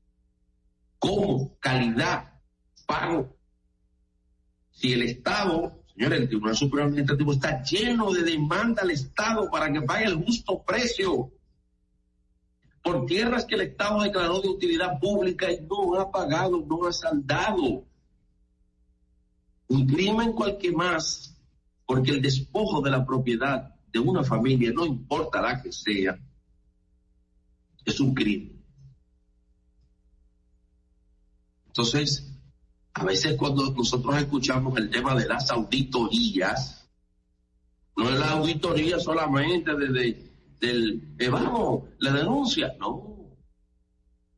cómo, 0.97 1.57
calidad, 1.59 2.41
pago. 2.85 3.37
Si 4.71 4.91
el 4.91 5.03
Estado, 5.03 5.81
señores, 5.93 6.21
el 6.21 6.27
Tribunal 6.27 6.57
Superior 6.57 6.87
Administrativo 6.87 7.33
está 7.33 7.63
lleno 7.63 8.11
de 8.11 8.23
demanda 8.23 8.81
al 8.81 8.91
Estado 8.91 9.49
para 9.49 9.71
que 9.71 9.81
pague 9.81 10.05
el 10.05 10.15
justo 10.15 10.61
precio 10.63 11.31
por 12.91 13.05
tierras 13.05 13.45
que 13.45 13.53
el 13.53 13.61
Estado 13.61 14.01
declaró 14.01 14.41
de 14.41 14.49
utilidad 14.49 14.99
pública 14.99 15.51
y 15.51 15.61
no 15.61 15.99
ha 15.99 16.09
pagado, 16.09 16.65
no 16.67 16.87
ha 16.87 16.91
saldado. 16.91 17.85
Un 19.67 19.85
crimen 19.85 20.33
cualquier 20.33 20.73
más, 20.73 21.37
porque 21.85 22.09
el 22.09 22.21
despojo 22.21 22.81
de 22.81 22.89
la 22.89 23.05
propiedad 23.05 23.75
de 23.91 23.99
una 23.99 24.23
familia, 24.23 24.71
no 24.73 24.87
importa 24.87 25.39
la 25.39 25.61
que 25.61 25.71
sea, 25.71 26.19
es 27.85 27.99
un 27.99 28.15
crimen. 28.15 28.59
Entonces, 31.67 32.27
a 32.93 33.03
veces 33.03 33.35
cuando 33.37 33.71
nosotros 33.71 34.15
escuchamos 34.17 34.75
el 34.79 34.89
tema 34.89 35.13
de 35.13 35.27
las 35.27 35.51
auditorías, 35.51 36.89
no 37.95 38.09
es 38.09 38.17
la 38.17 38.31
auditoría 38.31 38.99
solamente 38.99 39.75
desde 39.75 40.28
del, 40.59 41.15
eh, 41.17 41.29
vamos, 41.29 41.89
la 41.99 42.11
denuncia. 42.11 42.73
No. 42.79 43.37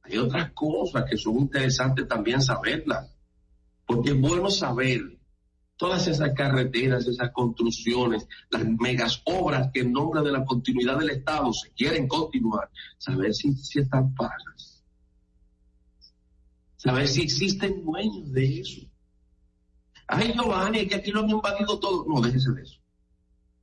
Hay 0.03 0.17
otras 0.17 0.51
cosas 0.53 1.05
que 1.09 1.17
son 1.17 1.39
interesantes 1.39 2.07
también 2.07 2.41
saberlas. 2.41 3.15
Porque 3.85 4.11
es 4.11 4.21
bueno 4.21 4.49
saber 4.49 5.19
todas 5.75 6.07
esas 6.07 6.33
carreteras, 6.33 7.07
esas 7.07 7.31
construcciones, 7.31 8.27
las 8.49 8.63
megas 8.79 9.21
obras 9.25 9.69
que 9.73 9.81
en 9.81 9.91
nombre 9.91 10.21
de 10.21 10.31
la 10.31 10.45
continuidad 10.45 10.99
del 10.99 11.09
Estado 11.09 11.51
se 11.53 11.71
quieren 11.71 12.07
continuar, 12.07 12.69
saber 12.97 13.33
si, 13.33 13.53
si 13.55 13.79
están 13.79 14.13
pagas. 14.13 14.83
Saber 16.77 17.07
si 17.07 17.23
existen 17.23 17.83
dueños 17.83 18.31
de 18.31 18.59
eso. 18.59 18.81
Ay, 20.07 20.33
Giovanni, 20.33 20.87
que 20.87 20.95
aquí 20.95 21.11
lo 21.11 21.21
han 21.21 21.29
invadido 21.29 21.79
todo. 21.79 22.05
No, 22.07 22.21
déjese 22.21 22.51
de 22.51 22.61
eso. 22.63 22.79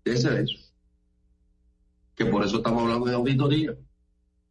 Déjese 0.05 0.31
de 0.31 0.43
eso 0.43 0.68
que 2.19 2.27
por 2.27 2.45
eso 2.45 2.57
estamos 2.57 2.83
hablando 2.83 3.07
de 3.07 3.15
auditoría. 3.15 3.77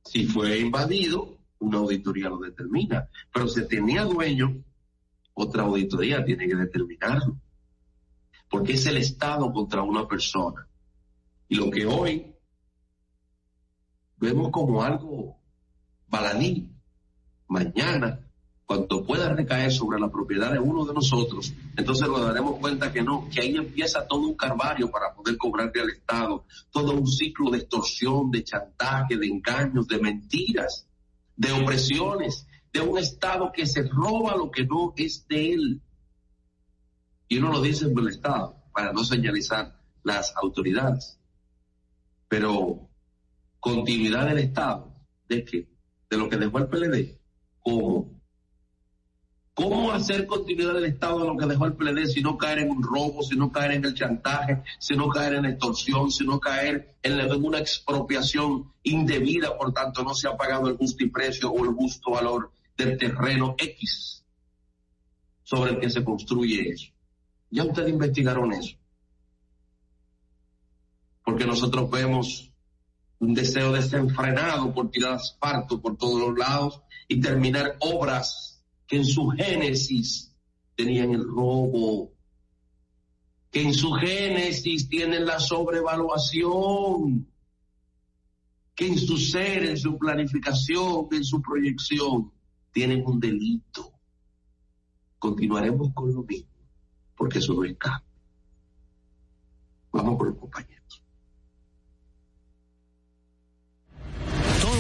Si 0.02 0.26
fue 0.26 0.58
invadido, 0.58 1.38
una 1.60 1.80
auditoría 1.80 2.30
lo 2.30 2.38
determina, 2.38 3.10
pero 3.34 3.50
si 3.50 3.68
tenía 3.68 4.06
dueño, 4.06 4.64
otra 5.34 5.64
auditoría 5.64 6.24
tiene 6.24 6.48
que 6.48 6.56
determinarlo. 6.56 7.38
Porque 8.50 8.74
es 8.74 8.86
el 8.86 8.96
Estado 8.96 9.52
contra 9.52 9.82
una 9.82 10.08
persona. 10.08 10.66
Y 11.50 11.56
lo 11.56 11.70
que 11.70 11.86
hoy 11.86 12.34
vemos 14.16 14.50
como 14.50 14.82
algo 14.82 15.38
baladí, 16.08 16.72
mañana 17.50 18.27
cuando 18.68 19.06
pueda 19.06 19.34
recaer 19.34 19.72
sobre 19.72 19.98
la 19.98 20.12
propiedad 20.12 20.52
de 20.52 20.60
uno 20.60 20.84
de 20.84 20.94
nosotros, 20.94 21.54
entonces 21.78 22.06
nos 22.06 22.20
daremos 22.20 22.60
cuenta 22.60 22.92
que 22.92 23.02
no, 23.02 23.30
que 23.34 23.40
ahí 23.40 23.56
empieza 23.56 24.06
todo 24.06 24.20
un 24.20 24.36
carvario 24.36 24.92
para 24.92 25.16
poder 25.16 25.38
cobrarle 25.38 25.82
al 25.82 25.90
Estado, 25.90 26.46
todo 26.70 26.92
un 26.92 27.08
ciclo 27.08 27.50
de 27.50 27.60
extorsión, 27.60 28.30
de 28.30 28.44
chantaje, 28.44 29.16
de 29.16 29.26
engaños, 29.26 29.88
de 29.88 30.00
mentiras, 30.00 30.86
de 31.38 31.54
opresiones, 31.54 32.46
de 32.74 32.82
un 32.82 32.98
Estado 32.98 33.54
que 33.54 33.66
se 33.66 33.84
roba 33.84 34.36
lo 34.36 34.52
que 34.52 34.66
no 34.66 34.94
es 34.98 35.26
de 35.30 35.54
él. 35.54 35.82
Y 37.30 37.38
uno 37.38 37.54
lo 37.54 37.62
dice 37.62 37.88
por 37.88 38.04
el 38.04 38.10
Estado, 38.10 38.58
para 38.74 38.92
no 38.92 39.06
señalizar 39.06 39.80
las 40.04 40.36
autoridades. 40.36 41.18
Pero 42.28 42.90
continuidad 43.62 44.28
del 44.28 44.40
Estado, 44.40 44.94
¿de 45.30 45.46
qué? 45.46 45.70
De 46.10 46.18
lo 46.18 46.28
que 46.28 46.36
dejó 46.36 46.58
el 46.58 46.68
PLD, 46.68 47.18
¿cómo? 47.62 48.17
¿Cómo 49.58 49.92
hacer 49.92 50.28
continuidad 50.28 50.76
del 50.76 50.86
Estado 50.86 51.22
de 51.22 51.26
lo 51.26 51.36
que 51.36 51.48
dejó 51.48 51.66
el 51.66 51.74
PLD 51.74 52.06
si 52.06 52.22
no 52.22 52.38
caer 52.38 52.60
en 52.60 52.70
un 52.70 52.84
robo, 52.84 53.24
si 53.24 53.36
no 53.36 53.52
caer 53.52 53.72
en 53.72 53.86
el 53.86 53.96
chantaje, 53.96 54.62
si 54.78 54.96
no 54.96 55.10
caer 55.10 55.34
en 55.34 55.46
extorsión, 55.46 56.12
si 56.12 56.28
no 56.28 56.40
caer 56.40 56.96
en, 57.02 57.44
una 57.44 57.58
expropiación 57.58 58.72
indebida, 58.84 59.58
por 59.58 59.74
tanto 59.74 60.04
no 60.04 60.14
se 60.14 60.28
ha 60.28 60.38
pagado 60.38 60.68
el 60.68 60.78
justo 60.78 61.04
y 61.04 61.10
precio 61.10 61.50
o 61.50 61.66
el 61.66 61.72
justo 61.72 62.12
valor 62.12 62.52
del 62.78 63.00
terreno 63.00 63.56
X 63.58 64.24
sobre 65.42 65.72
el 65.72 65.80
que 65.80 65.90
se 65.90 66.04
construye 66.04 66.70
eso? 66.70 66.92
Ya 67.50 67.64
ustedes 67.64 67.90
investigaron 67.90 68.54
eso. 68.54 68.78
Porque 71.26 71.48
nosotros 71.48 71.90
vemos 71.90 72.52
un 73.18 73.34
deseo 73.34 73.72
desenfrenado 73.72 74.72
por 74.72 74.92
tirar 74.92 75.14
asfalto 75.14 75.82
por 75.82 75.98
todos 75.98 76.20
los 76.20 76.38
lados 76.38 76.84
y 77.08 77.20
terminar 77.20 77.76
obras 77.80 78.57
que 78.88 78.98
en 78.98 79.06
su 79.06 79.28
génesis 79.28 80.34
tenían 80.76 81.12
el 81.12 81.24
robo, 81.24 82.14
que 83.52 83.62
en 83.62 83.74
su 83.74 83.92
génesis 83.92 84.88
tienen 84.88 85.26
la 85.26 85.40
sobrevaluación, 85.40 87.28
que 88.76 88.88
en 88.88 88.98
su 88.98 89.18
ser, 89.18 89.66
en 89.66 89.78
su 89.78 89.98
planificación, 89.98 91.08
en 91.12 91.24
su 91.24 91.42
proyección, 91.42 92.32
tienen 92.72 93.04
un 93.06 93.20
delito. 93.20 93.94
Continuaremos 95.18 95.94
con 95.94 96.14
lo 96.14 96.24
mismo, 96.24 96.52
porque 97.16 97.40
eso 97.40 97.54
no 97.54 97.64
es 97.64 97.76
cambio. 97.78 98.08
Vamos 99.92 100.18
con 100.18 100.28
los 100.28 100.38
compañeros. 100.38 100.77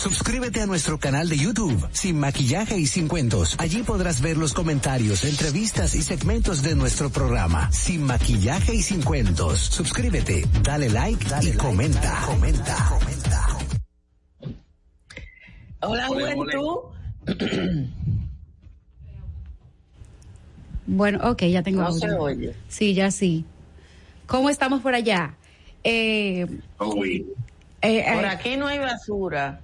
Suscríbete 0.00 0.62
a 0.62 0.66
nuestro 0.66 0.98
canal 0.98 1.28
de 1.28 1.36
YouTube, 1.36 1.86
Sin 1.92 2.18
Maquillaje 2.18 2.78
y 2.78 2.86
Sin 2.86 3.06
Cuentos. 3.06 3.54
Allí 3.58 3.82
podrás 3.82 4.22
ver 4.22 4.38
los 4.38 4.54
comentarios, 4.54 5.26
entrevistas 5.26 5.94
y 5.94 6.00
segmentos 6.00 6.62
de 6.62 6.74
nuestro 6.74 7.10
programa, 7.10 7.70
Sin 7.70 8.04
Maquillaje 8.04 8.74
y 8.76 8.80
Sin 8.80 9.02
Cuentos. 9.02 9.60
Suscríbete, 9.60 10.46
dale 10.62 10.88
like 10.88 11.22
dale 11.28 11.50
y 11.50 11.52
comenta. 11.52 12.22
comenta. 12.24 12.76
comenta. 12.88 13.46
Hola, 15.82 16.06
juventud. 16.06 16.76
Bueno, 20.92 21.20
ok, 21.30 21.42
ya 21.44 21.62
tengo 21.62 21.82
no 21.82 21.92
se 21.92 22.10
oye. 22.10 22.54
Sí, 22.66 22.94
ya 22.94 23.12
sí. 23.12 23.44
¿Cómo 24.26 24.50
estamos 24.50 24.82
por 24.82 24.92
allá? 24.92 25.36
Eh, 25.84 26.46
eh, 26.80 27.24
eh, 27.82 28.12
por 28.12 28.26
aquí 28.26 28.56
no 28.56 28.66
hay 28.66 28.80
basura. 28.80 29.60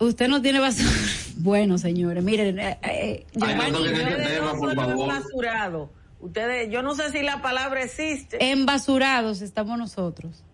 Usted 0.00 0.28
no 0.28 0.42
tiene 0.42 0.60
basura. 0.60 0.90
Bueno, 1.42 1.78
señores, 1.78 2.22
miren, 2.22 2.58
eh, 2.58 2.78
eh, 2.82 3.26
yo, 3.32 4.58
por 4.58 4.74
favor. 4.74 5.08
basurado. 5.08 5.90
Ustedes, 6.20 6.70
yo 6.70 6.82
no 6.82 6.94
sé 6.94 7.10
si 7.12 7.22
la 7.22 7.40
palabra 7.40 7.82
existe. 7.82 8.50
Embasurados 8.50 9.40
estamos 9.40 9.78
nosotros. 9.78 10.44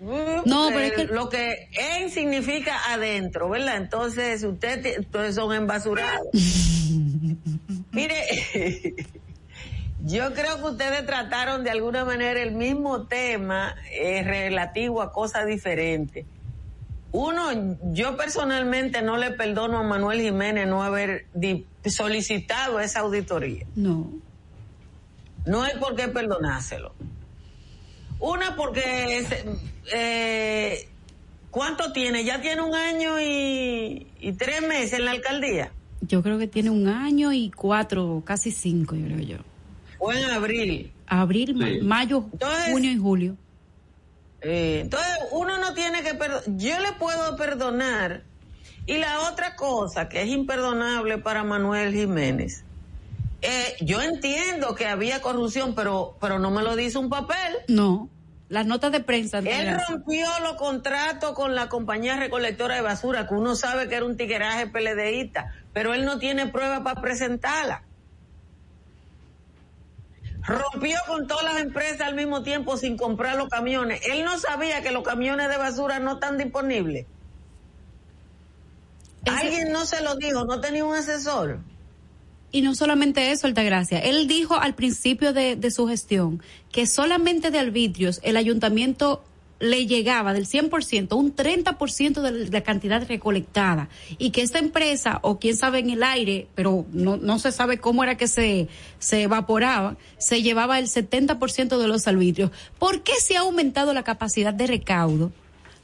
Uh, 0.00 0.40
no, 0.46 0.68
pero 0.68 0.80
es 0.80 0.92
que... 0.92 1.04
Lo 1.04 1.28
que 1.28 1.68
en 1.78 2.08
significa 2.08 2.92
adentro, 2.94 3.50
¿verdad? 3.50 3.76
Entonces, 3.76 4.42
ustedes, 4.42 5.06
son 5.34 5.54
embasurados. 5.54 6.28
Mire, 7.92 8.24
yo 10.04 10.32
creo 10.32 10.56
que 10.62 10.70
ustedes 10.70 11.04
trataron 11.04 11.62
de 11.62 11.70
alguna 11.70 12.06
manera 12.06 12.40
el 12.40 12.52
mismo 12.52 13.06
tema 13.06 13.76
eh, 13.92 14.22
relativo 14.22 15.02
a 15.02 15.12
cosas 15.12 15.46
diferentes. 15.46 16.24
Uno, 17.12 17.76
yo 17.92 18.16
personalmente 18.16 19.02
no 19.02 19.18
le 19.18 19.32
perdono 19.32 19.78
a 19.78 19.82
Manuel 19.82 20.20
Jiménez 20.22 20.66
no 20.66 20.82
haber 20.82 21.26
solicitado 21.84 22.80
esa 22.80 23.00
auditoría. 23.00 23.66
No. 23.76 24.10
No 25.44 25.62
hay 25.62 25.76
por 25.78 25.94
qué 25.94 26.08
perdonárselo. 26.08 26.94
Una 28.18 28.56
porque 28.56 29.18
es, 29.18 29.26
eh, 29.92 30.88
¿cuánto 31.50 31.92
tiene? 31.92 32.24
Ya 32.24 32.40
tiene 32.40 32.62
un 32.62 32.74
año 32.74 33.20
y, 33.20 34.06
y 34.20 34.32
tres 34.32 34.62
meses 34.62 34.94
en 34.94 35.04
la 35.04 35.10
alcaldía. 35.10 35.72
Yo 36.00 36.22
creo 36.22 36.38
que 36.38 36.46
tiene 36.46 36.70
un 36.70 36.88
año 36.88 37.32
y 37.32 37.50
cuatro, 37.50 38.22
casi 38.24 38.50
cinco, 38.52 38.94
yo 38.96 39.04
creo 39.06 39.18
yo. 39.18 39.36
Fue 39.98 40.18
en 40.20 40.30
abril. 40.30 40.92
Abril, 41.06 41.56
Sí. 41.60 41.80
mayo, 41.82 42.24
Entonces- 42.32 42.72
junio 42.72 42.90
y 42.90 42.96
julio. 42.98 43.36
Eh, 44.42 44.80
entonces 44.80 45.12
uno 45.30 45.58
no 45.58 45.74
tiene 45.74 46.02
que 46.02 46.14
perdonar. 46.14 46.44
Yo 46.56 46.78
le 46.80 46.92
puedo 46.92 47.36
perdonar. 47.36 48.22
Y 48.86 48.98
la 48.98 49.20
otra 49.30 49.54
cosa 49.54 50.08
que 50.08 50.22
es 50.22 50.28
imperdonable 50.28 51.18
para 51.18 51.44
Manuel 51.44 51.94
Jiménez. 51.94 52.64
eh, 53.42 53.76
yo 53.80 54.00
entiendo 54.02 54.74
que 54.74 54.86
había 54.86 55.20
corrupción, 55.20 55.74
pero, 55.74 56.16
pero 56.20 56.38
no 56.38 56.50
me 56.50 56.62
lo 56.62 56.76
dice 56.76 56.98
un 56.98 57.08
papel. 57.08 57.56
No. 57.68 58.08
Las 58.48 58.66
notas 58.66 58.92
de 58.92 59.00
prensa. 59.00 59.38
Él 59.38 59.78
rompió 59.88 60.26
los 60.42 60.54
contratos 60.54 61.32
con 61.32 61.54
la 61.54 61.68
compañía 61.68 62.16
recolectora 62.16 62.74
de 62.74 62.82
basura, 62.82 63.26
que 63.26 63.34
uno 63.34 63.56
sabe 63.56 63.88
que 63.88 63.94
era 63.94 64.04
un 64.04 64.16
tigueraje 64.16 64.66
PLDista, 64.66 65.52
pero 65.72 65.94
él 65.94 66.04
no 66.04 66.18
tiene 66.18 66.48
prueba 66.48 66.84
para 66.84 67.00
presentarla. 67.00 67.82
Rompió 70.44 70.98
con 71.06 71.26
todas 71.26 71.44
las 71.44 71.60
empresas 71.62 72.00
al 72.02 72.14
mismo 72.16 72.42
tiempo 72.42 72.76
sin 72.76 72.96
comprar 72.96 73.36
los 73.36 73.48
camiones. 73.48 74.00
Él 74.10 74.24
no 74.24 74.38
sabía 74.38 74.82
que 74.82 74.90
los 74.90 75.04
camiones 75.04 75.48
de 75.48 75.56
basura 75.56 75.98
no 76.00 76.14
están 76.14 76.36
disponibles. 76.38 77.06
Ese- 79.24 79.36
Alguien 79.36 79.72
no 79.72 79.84
se 79.86 80.02
lo 80.02 80.16
dijo, 80.16 80.44
no 80.44 80.60
tenía 80.60 80.84
un 80.84 80.94
asesor. 80.96 81.60
Y 82.50 82.60
no 82.62 82.74
solamente 82.74 83.30
eso, 83.30 83.46
Altagracia. 83.46 83.98
Él 84.00 84.26
dijo 84.26 84.56
al 84.56 84.74
principio 84.74 85.32
de, 85.32 85.56
de 85.56 85.70
su 85.70 85.86
gestión 85.88 86.42
que 86.70 86.86
solamente 86.86 87.50
de 87.50 87.58
arbitrios 87.60 88.20
el 88.24 88.36
ayuntamiento 88.36 89.24
le 89.62 89.86
llegaba 89.86 90.32
del 90.34 90.46
100%, 90.46 91.14
un 91.16 91.36
30% 91.36 92.20
de 92.20 92.50
la 92.50 92.60
cantidad 92.62 93.06
recolectada. 93.06 93.88
Y 94.18 94.30
que 94.30 94.42
esta 94.42 94.58
empresa, 94.58 95.20
o 95.22 95.38
quién 95.38 95.56
sabe 95.56 95.78
en 95.78 95.90
el 95.90 96.02
aire, 96.02 96.48
pero 96.56 96.84
no, 96.92 97.16
no 97.16 97.38
se 97.38 97.52
sabe 97.52 97.78
cómo 97.78 98.02
era 98.02 98.16
que 98.16 98.26
se, 98.26 98.66
se 98.98 99.22
evaporaba, 99.22 99.96
se 100.18 100.42
llevaba 100.42 100.80
el 100.80 100.88
70% 100.88 101.78
de 101.78 101.86
los 101.86 102.08
arbitrios. 102.08 102.50
¿Por 102.80 103.02
qué 103.02 103.12
se 103.20 103.36
ha 103.36 103.40
aumentado 103.40 103.94
la 103.94 104.02
capacidad 104.02 104.52
de 104.52 104.66
recaudo? 104.66 105.30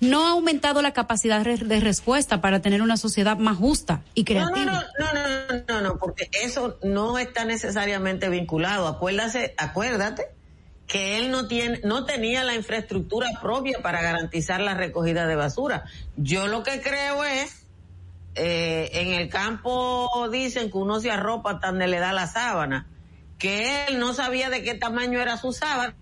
No 0.00 0.26
ha 0.26 0.30
aumentado 0.30 0.82
la 0.82 0.92
capacidad 0.92 1.44
de 1.44 1.80
respuesta 1.80 2.40
para 2.40 2.60
tener 2.60 2.82
una 2.82 2.96
sociedad 2.96 3.36
más 3.38 3.56
justa 3.58 4.02
y 4.14 4.22
No, 4.22 4.24
creativa. 4.26 4.64
no, 4.64 4.72
no, 4.72 5.12
no, 5.14 5.28
no, 5.56 5.64
no, 5.68 5.80
no, 5.88 5.98
porque 5.98 6.28
eso 6.42 6.78
no 6.82 7.16
está 7.18 7.44
necesariamente 7.44 8.28
vinculado. 8.28 8.88
Acuérdate, 8.88 9.54
acuérdate 9.56 10.38
que 10.89 11.18
él 11.18 11.30
no 11.30 11.47
tiene, 11.47 11.80
no 11.84 12.07
tenía 12.07 12.43
la 12.45 12.55
infraestructura 12.55 13.28
propia 13.43 13.78
para 13.82 14.01
garantizar 14.01 14.61
la 14.61 14.74
recogida 14.74 15.26
de 15.26 15.36
basura. 15.36 15.84
Yo 16.16 16.49
lo 16.49 16.62
que 16.62 16.80
creo 16.80 17.24
es, 17.24 17.66
eh, 18.34 18.91
en 18.95 19.09
el 19.09 19.28
campo 19.28 20.28
dicen 20.32 20.70
que 20.70 20.78
uno 20.78 20.99
se 20.99 21.11
arropa 21.11 21.53
hasta 21.53 21.68
donde 21.68 21.89
le 21.89 21.99
da 21.99 22.14
la 22.14 22.26
sábana, 22.26 22.89
que 23.39 23.86
él 23.86 23.99
no 23.99 24.14
sabía 24.14 24.49
de 24.49 24.62
qué 24.62 24.74
tamaño 24.74 25.20
era 25.20 25.36
su 25.36 25.53
sábana 25.53 25.95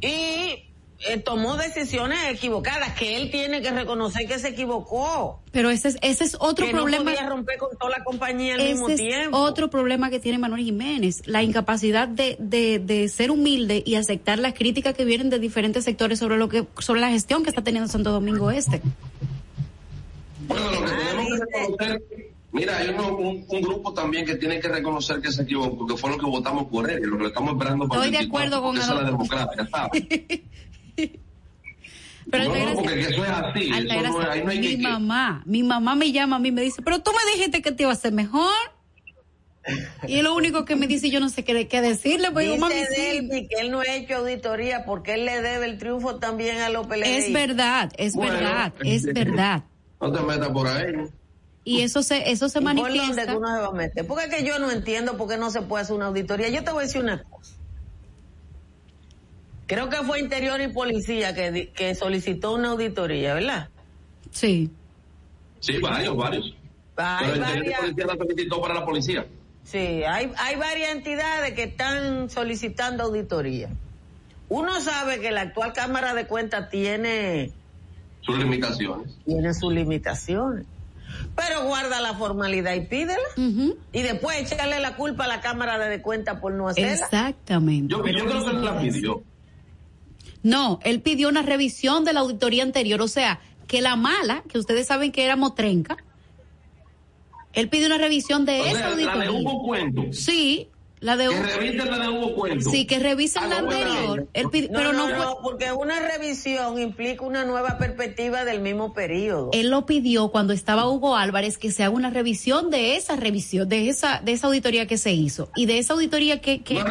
y 0.00 0.65
eh, 1.08 1.18
tomó 1.18 1.56
decisiones 1.56 2.18
equivocadas, 2.30 2.92
que 2.94 3.16
él 3.16 3.30
tiene 3.30 3.62
que 3.62 3.70
reconocer 3.70 4.26
que 4.26 4.38
se 4.38 4.48
equivocó 4.48 5.40
Pero 5.52 5.70
ese 5.70 5.88
es, 5.88 5.98
ese 6.02 6.24
es 6.24 6.36
otro 6.40 6.66
que 6.66 6.72
problema. 6.72 7.04
no 7.04 7.10
podía 7.16 7.28
romper 7.28 7.58
con 7.58 7.76
toda 7.78 7.98
la 7.98 8.04
compañía 8.04 8.54
al 8.54 8.62
mismo 8.62 8.88
Ese 8.88 9.04
es 9.04 9.10
tiempo. 9.14 9.38
otro 9.38 9.70
problema 9.70 10.10
que 10.10 10.20
tiene 10.20 10.38
Manuel 10.38 10.62
Jiménez, 10.64 11.22
la 11.26 11.42
incapacidad 11.42 12.08
de, 12.08 12.36
de, 12.38 12.78
de 12.78 13.08
ser 13.08 13.30
humilde 13.30 13.82
y 13.86 13.94
aceptar 13.96 14.38
las 14.38 14.54
críticas 14.54 14.94
que 14.94 15.04
vienen 15.04 15.30
de 15.30 15.38
diferentes 15.38 15.84
sectores 15.84 16.18
sobre 16.18 16.36
lo 16.36 16.48
que 16.48 16.66
sobre 16.78 17.00
la 17.00 17.10
gestión 17.10 17.42
que 17.42 17.50
está 17.50 17.62
teniendo 17.62 17.88
Santo 17.90 18.10
Domingo 18.12 18.50
Este. 18.50 18.82
Bueno, 20.48 20.70
lo 20.70 20.80
que 20.80 20.92
Ah, 20.92 20.96
tenemos 21.10 21.26
que 21.26 21.44
reconocer, 21.44 22.02
mira, 22.52 22.76
hay 22.78 22.88
uno- 22.90 23.16
un, 23.16 23.44
un 23.48 23.60
grupo 23.62 23.92
también 23.92 24.24
que 24.24 24.36
tiene 24.36 24.60
que 24.60 24.68
reconocer 24.68 25.20
que 25.20 25.30
se 25.32 25.42
equivocó, 25.42 25.86
que 25.86 25.96
fue 25.96 26.10
lo 26.10 26.18
que 26.18 26.26
votamos 26.26 26.66
por 26.68 26.88
él, 26.90 27.00
y 27.02 27.06
lo 27.06 27.18
que 27.18 27.26
estamos 27.26 27.52
esperando 27.54 27.88
para 27.88 28.00
Estoy 28.04 28.12
de 28.12 28.18
el 28.24 28.30
24, 28.30 28.46
acuerdo 28.46 28.62
con 28.62 28.74
porque 28.76 28.84
esa 28.84 28.94
es 28.94 29.00
la 29.02 29.10
democracia, 29.10 29.68
¿sabes? 29.70 30.04
Pero 32.30 32.44
No, 32.44 32.50
no, 32.50 32.54
Altagracia- 32.56 32.82
porque 32.82 33.00
eso 33.00 33.24
es 33.24 33.30
así, 33.30 33.60
eso 33.68 33.74
Altagracia, 33.76 34.10
no 34.10 34.22
es- 34.22 34.28
ahí 34.28 34.42
no 34.44 34.50
hay 34.50 34.58
mi 34.58 34.66
que- 34.68 34.76
que- 34.76 34.82
mamá, 34.82 35.42
mi 35.46 35.62
mamá 35.62 35.94
me 35.94 36.12
llama 36.12 36.36
a 36.36 36.38
mí 36.38 36.48
y 36.48 36.52
me 36.52 36.62
dice, 36.62 36.82
pero 36.82 37.00
tú 37.00 37.12
me 37.12 37.32
dijiste 37.32 37.62
que 37.62 37.72
te 37.72 37.84
iba 37.84 37.90
a 37.90 37.94
hacer 37.94 38.12
mejor. 38.12 38.52
Y 40.06 40.18
es 40.18 40.22
lo 40.22 40.34
único 40.36 40.64
que 40.64 40.76
me 40.76 40.86
dice, 40.86 41.10
yo 41.10 41.18
no 41.18 41.28
sé 41.28 41.42
qué, 41.44 41.66
qué 41.66 41.80
decirle, 41.80 42.30
pues 42.30 42.46
digo, 42.46 42.56
mami. 42.58 42.74
Delphi 42.74 43.48
que 43.48 43.56
él 43.60 43.72
no 43.72 43.80
ha 43.80 43.86
hecho 43.86 44.16
auditoría 44.16 44.84
porque 44.84 45.14
él 45.14 45.24
le 45.24 45.42
debe 45.42 45.66
el 45.66 45.76
triunfo 45.78 46.16
también 46.16 46.58
a 46.58 46.68
los. 46.68 46.86
Es 47.04 47.32
verdad, 47.32 47.92
es 47.98 48.14
Bueno, 48.14 48.34
verdad, 48.34 48.72
es 48.84 49.04
verdad. 49.04 49.64
No 50.00 50.12
te 50.12 50.20
metas 50.20 50.50
por 50.50 50.68
ahí. 50.68 50.92
Y 51.64 51.80
eso 51.80 52.02
se, 52.04 52.30
eso 52.30 52.48
se 52.48 52.60
¿Por 52.60 52.74
dónde 52.74 52.82
manifiesta. 52.98 53.26
que 53.32 53.36
uno 53.36 53.48
se 53.56 53.60
va 53.62 53.66
a 53.68 53.72
meter? 53.72 54.06
Porque 54.06 54.26
es 54.26 54.34
que 54.34 54.44
yo 54.44 54.58
no 54.60 54.70
entiendo 54.70 55.16
por 55.16 55.28
qué 55.28 55.36
no 55.38 55.50
se 55.50 55.62
puede 55.62 55.82
hacer 55.82 55.96
una 55.96 56.06
auditoría. 56.06 56.48
Yo 56.50 56.62
te 56.62 56.70
voy 56.70 56.84
a 56.84 56.86
decir 56.86 57.00
una 57.02 57.22
cosa. 57.24 57.55
Creo 59.66 59.88
que 59.88 59.96
fue 59.96 60.20
Interior 60.20 60.60
y 60.60 60.68
Policía 60.68 61.34
que, 61.34 61.94
solicitó 61.94 62.54
una 62.54 62.70
auditoría, 62.70 63.34
¿verdad? 63.34 63.68
Sí. 64.30 64.70
Sí, 65.60 65.78
varios, 65.78 66.16
varios. 66.16 66.54
Hay 66.96 67.32
Pero 67.32 67.34
el 67.34 67.40
teniente 67.40 67.70
varias, 67.70 67.80
policía 67.80 68.06
la 68.06 68.16
solicitó 68.16 68.60
para 68.62 68.74
la 68.74 68.84
policía. 68.84 69.26
sí, 69.64 69.78
hay, 69.78 70.32
hay 70.38 70.56
varias 70.56 70.92
entidades 70.92 71.52
que 71.54 71.64
están 71.64 72.30
solicitando 72.30 73.04
auditoría. 73.04 73.68
Uno 74.48 74.80
sabe 74.80 75.20
que 75.20 75.32
la 75.32 75.42
actual 75.42 75.72
Cámara 75.72 76.14
de 76.14 76.26
Cuentas 76.26 76.70
tiene 76.70 77.50
Sus 78.20 78.38
limitaciones. 78.38 79.16
tiene 79.24 79.52
sus 79.52 79.72
limitaciones. 79.72 80.66
Pero 81.34 81.64
guarda 81.64 82.00
la 82.00 82.14
formalidad 82.14 82.74
y 82.74 82.80
pídela. 82.82 83.18
Y 83.92 84.02
después 84.02 84.38
echarle 84.38 84.80
la 84.80 84.96
culpa 84.96 85.24
a 85.24 85.28
la 85.28 85.40
Cámara 85.40 85.78
de 85.78 86.00
Cuentas 86.00 86.40
por 86.40 86.52
no 86.52 86.68
hacerla. 86.68 86.92
Exactamente. 86.92 87.92
Yo, 87.92 88.06
yo 88.06 88.24
creo 88.26 88.44
que 88.44 88.52
la 88.52 88.78
pidió. 88.80 89.22
No, 90.46 90.78
él 90.84 91.02
pidió 91.02 91.28
una 91.28 91.42
revisión 91.42 92.04
de 92.04 92.12
la 92.12 92.20
auditoría 92.20 92.62
anterior, 92.62 93.02
o 93.02 93.08
sea, 93.08 93.40
que 93.66 93.80
la 93.80 93.96
mala, 93.96 94.44
que 94.48 94.60
ustedes 94.60 94.86
saben 94.86 95.10
que 95.10 95.24
éramos 95.24 95.56
trenca, 95.56 95.96
él 97.52 97.68
pidió 97.68 97.86
una 97.86 97.98
revisión 97.98 98.44
de 98.44 98.60
O 98.60 98.64
esa 98.64 98.78
sea, 98.78 98.90
la 98.90 98.96
de 98.96 99.04
auditoría. 99.06 99.32
Hugo 99.32 99.64
Cuento. 99.64 100.12
Sí, 100.12 100.68
la 101.00 101.16
de 101.16 101.28
Que 101.28 101.42
revisen 101.42 101.90
la 101.90 101.98
de 101.98 102.08
Hugo 102.08 102.34
Cuento. 102.34 102.70
Sí, 102.70 102.86
que 102.86 102.98
revisen 102.98 103.50
la 103.50 103.58
anterior. 103.58 104.20
No, 104.42 104.50
pero 104.50 104.92
no, 104.94 105.08
no, 105.10 105.38
porque 105.42 105.70
una 105.72 106.00
revisión 106.00 106.78
implica 106.78 107.22
una 107.24 107.44
nueva 107.44 107.76
perspectiva 107.78 108.44
del 108.46 108.60
mismo 108.60 108.94
periodo. 108.94 109.50
Él 109.52 109.68
lo 109.70 109.84
pidió 109.84 110.28
cuando 110.30 110.52
estaba 110.54 110.88
Hugo 110.88 111.14
Álvarez 111.16 111.58
que 111.58 111.70
se 111.70 111.82
haga 111.84 111.94
una 111.94 112.08
revisión 112.10 112.70
de 112.70 112.96
esa 112.96 113.16
revisión, 113.16 113.68
de 113.68 113.88
esa, 113.90 114.20
de 114.24 114.32
esa 114.32 114.46
auditoría 114.46 114.86
que 114.86 114.96
se 114.96 115.12
hizo. 115.12 115.50
Y 115.54 115.66
de 115.66 115.78
esa 115.78 115.92
auditoría 115.92 116.40
que, 116.40 116.62
que 116.62 116.82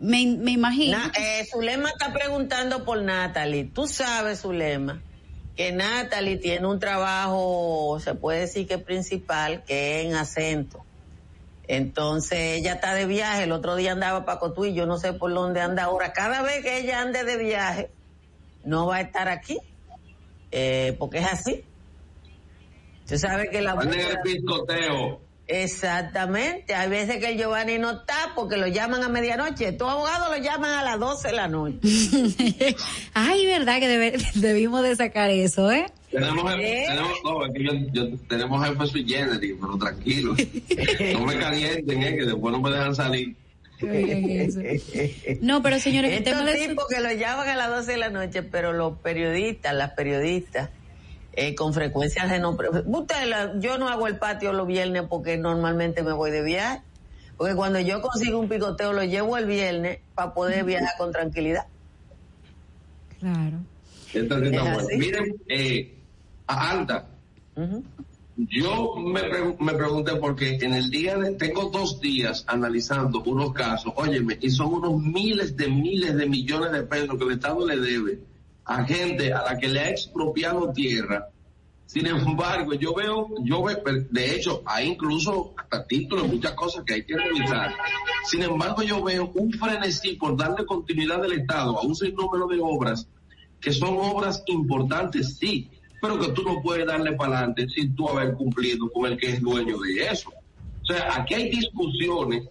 me, 0.00 0.26
me 0.26 0.50
imagino. 0.50 0.98
Na- 0.98 1.12
eh, 1.18 1.46
Zulema 1.50 1.88
está 1.90 2.12
preguntando 2.12 2.84
por 2.84 3.00
Natalie. 3.02 3.64
Tú 3.72 3.86
sabes, 3.86 4.40
Zulema, 4.42 5.00
que 5.56 5.72
Natalie 5.72 6.36
tiene 6.36 6.66
un 6.66 6.78
trabajo, 6.80 7.98
se 8.02 8.14
puede 8.14 8.40
decir 8.40 8.66
que 8.66 8.78
principal, 8.78 9.62
que 9.64 10.00
es 10.00 10.06
en 10.06 10.14
acento. 10.16 10.84
Entonces 11.66 12.58
ella 12.58 12.74
está 12.74 12.92
de 12.94 13.06
viaje, 13.06 13.44
el 13.44 13.52
otro 13.52 13.74
día 13.76 13.92
andaba 13.92 14.24
para 14.24 14.38
Cotuí, 14.38 14.74
yo 14.74 14.84
no 14.86 14.98
sé 14.98 15.12
por 15.14 15.32
dónde 15.32 15.60
anda 15.60 15.84
ahora. 15.84 16.12
Cada 16.12 16.42
vez 16.42 16.62
que 16.62 16.78
ella 16.78 17.00
ande 17.00 17.24
de 17.24 17.36
viaje, 17.38 17.90
no 18.64 18.86
va 18.86 18.96
a 18.96 19.00
estar 19.00 19.28
aquí, 19.28 19.58
eh, 20.50 20.94
porque 20.98 21.18
es 21.18 21.26
así. 21.26 21.64
Tú 23.08 23.18
sabes 23.18 23.48
que 23.50 23.60
la 23.62 23.72
el 23.72 24.18
piscoteo. 24.22 25.20
Exactamente, 25.46 26.74
hay 26.74 26.88
veces 26.88 27.18
que 27.18 27.32
el 27.32 27.38
Giovanni 27.38 27.76
no 27.78 27.90
está 27.90 28.32
porque 28.34 28.56
lo 28.56 28.66
llaman 28.66 29.02
a 29.02 29.08
medianoche, 29.10 29.72
tu 29.72 29.86
abogado 29.86 30.34
lo 30.34 30.42
llaman 30.42 30.70
a 30.70 30.82
las 30.82 30.98
12 30.98 31.28
de 31.28 31.34
la 31.34 31.48
noche. 31.48 31.78
Ay, 33.14 33.44
verdad 33.44 33.78
que 33.78 33.88
debe- 33.88 34.18
debimos 34.36 34.82
de 34.82 34.96
sacar 34.96 35.28
eso, 35.30 35.70
¿eh? 35.70 35.84
Tenemos, 36.14 36.52
¿Eh? 36.60 36.84
tenemos, 36.86 37.12
no, 37.24 37.44
es 37.46 37.52
que 37.52 37.64
yo, 37.64 37.72
yo- 37.92 38.18
tenemos 38.28 38.66
jefe 38.66 38.86
sui 38.86 39.04
generis, 39.08 39.54
pero 39.60 39.76
tranquilo. 39.78 40.34
no 41.12 41.26
me 41.26 41.38
calienten, 41.38 42.02
eh, 42.02 42.16
que 42.16 42.24
después 42.24 42.52
no 42.52 42.60
me 42.60 42.70
dejan 42.70 42.94
salir. 42.94 43.34
No, 45.40 45.62
pero 45.62 45.78
señores, 45.80 46.12
el 46.12 46.18
Estos 46.18 46.32
tema 46.38 46.50
de 46.50 46.68
tipos 46.68 46.86
que 46.88 47.00
lo 47.00 47.12
llaman 47.12 47.48
a 47.48 47.56
las 47.56 47.70
12 47.70 47.92
de 47.92 47.98
la 47.98 48.10
noche, 48.10 48.42
pero 48.42 48.72
los 48.72 48.98
periodistas, 48.98 49.74
las 49.74 49.90
periodistas, 49.90 50.70
eh, 51.32 51.54
con 51.56 51.74
frecuencia 51.74 52.28
se 52.28 52.38
no... 52.38 52.56
Usted, 52.86 53.26
la- 53.26 53.52
yo 53.58 53.76
no 53.78 53.88
hago 53.88 54.06
el 54.06 54.16
patio 54.18 54.52
los 54.52 54.66
viernes 54.68 55.02
porque 55.10 55.36
normalmente 55.36 56.02
me 56.04 56.12
voy 56.12 56.30
de 56.30 56.42
viaje. 56.42 56.80
Porque 57.36 57.56
cuando 57.56 57.80
yo 57.80 58.00
consigo 58.00 58.38
un 58.38 58.48
picoteo 58.48 58.92
lo 58.92 59.02
llevo 59.02 59.36
el 59.36 59.46
viernes 59.46 59.98
para 60.14 60.32
poder 60.32 60.64
viajar 60.64 60.90
con 60.96 61.10
tranquilidad. 61.10 61.66
Claro. 63.18 63.58
Miren, 64.96 65.34
eh, 65.48 65.92
Alta, 66.46 67.08
yo 68.36 68.96
me, 68.96 69.20
pre- 69.22 69.56
me 69.60 69.72
pregunté 69.74 70.16
porque 70.16 70.58
en 70.60 70.74
el 70.74 70.90
día 70.90 71.16
de, 71.16 71.32
tengo 71.32 71.70
dos 71.70 72.00
días 72.00 72.44
analizando 72.48 73.22
unos 73.22 73.52
casos, 73.52 73.92
óyeme, 73.96 74.38
y 74.40 74.50
son 74.50 74.74
unos 74.74 75.00
miles 75.00 75.56
de 75.56 75.68
miles 75.68 76.16
de 76.16 76.26
millones 76.26 76.72
de 76.72 76.82
pesos 76.82 77.16
que 77.16 77.24
el 77.24 77.32
Estado 77.32 77.66
le 77.66 77.76
debe 77.78 78.18
a 78.64 78.84
gente 78.84 79.32
a 79.32 79.42
la 79.44 79.58
que 79.58 79.68
le 79.68 79.80
ha 79.80 79.90
expropiado 79.90 80.72
tierra. 80.72 81.28
Sin 81.86 82.06
embargo, 82.06 82.72
yo 82.74 82.94
veo, 82.94 83.28
yo 83.44 83.62
veo, 83.62 83.76
de 84.10 84.34
hecho, 84.34 84.62
hay 84.66 84.88
incluso 84.88 85.52
hasta 85.56 85.86
títulos, 85.86 86.26
muchas 86.26 86.52
cosas 86.52 86.82
que 86.84 86.94
hay 86.94 87.04
que 87.04 87.16
revisar. 87.16 87.72
Sin 88.24 88.42
embargo, 88.42 88.82
yo 88.82 89.02
veo 89.02 89.30
un 89.34 89.52
frenesí 89.52 90.16
por 90.16 90.36
darle 90.36 90.64
continuidad 90.66 91.20
del 91.22 91.32
Estado 91.40 91.78
a 91.78 91.82
un 91.82 91.94
sinnúmero 91.94 92.48
de 92.48 92.58
obras 92.60 93.06
que 93.60 93.70
son 93.72 93.96
obras 93.98 94.42
importantes, 94.46 95.36
sí, 95.38 95.70
pero 96.04 96.20
que 96.20 96.32
tú 96.32 96.42
no 96.42 96.60
puedes 96.60 96.86
darle 96.86 97.12
para 97.12 97.38
adelante 97.38 97.66
sin 97.70 97.96
tú 97.96 98.06
haber 98.10 98.34
cumplido 98.34 98.92
con 98.92 99.10
el 99.10 99.16
que 99.16 99.30
es 99.30 99.40
dueño 99.40 99.78
de 99.78 100.06
eso. 100.06 100.30
O 100.82 100.84
sea, 100.84 101.16
aquí 101.16 101.32
hay 101.32 101.48
discusiones 101.48 102.46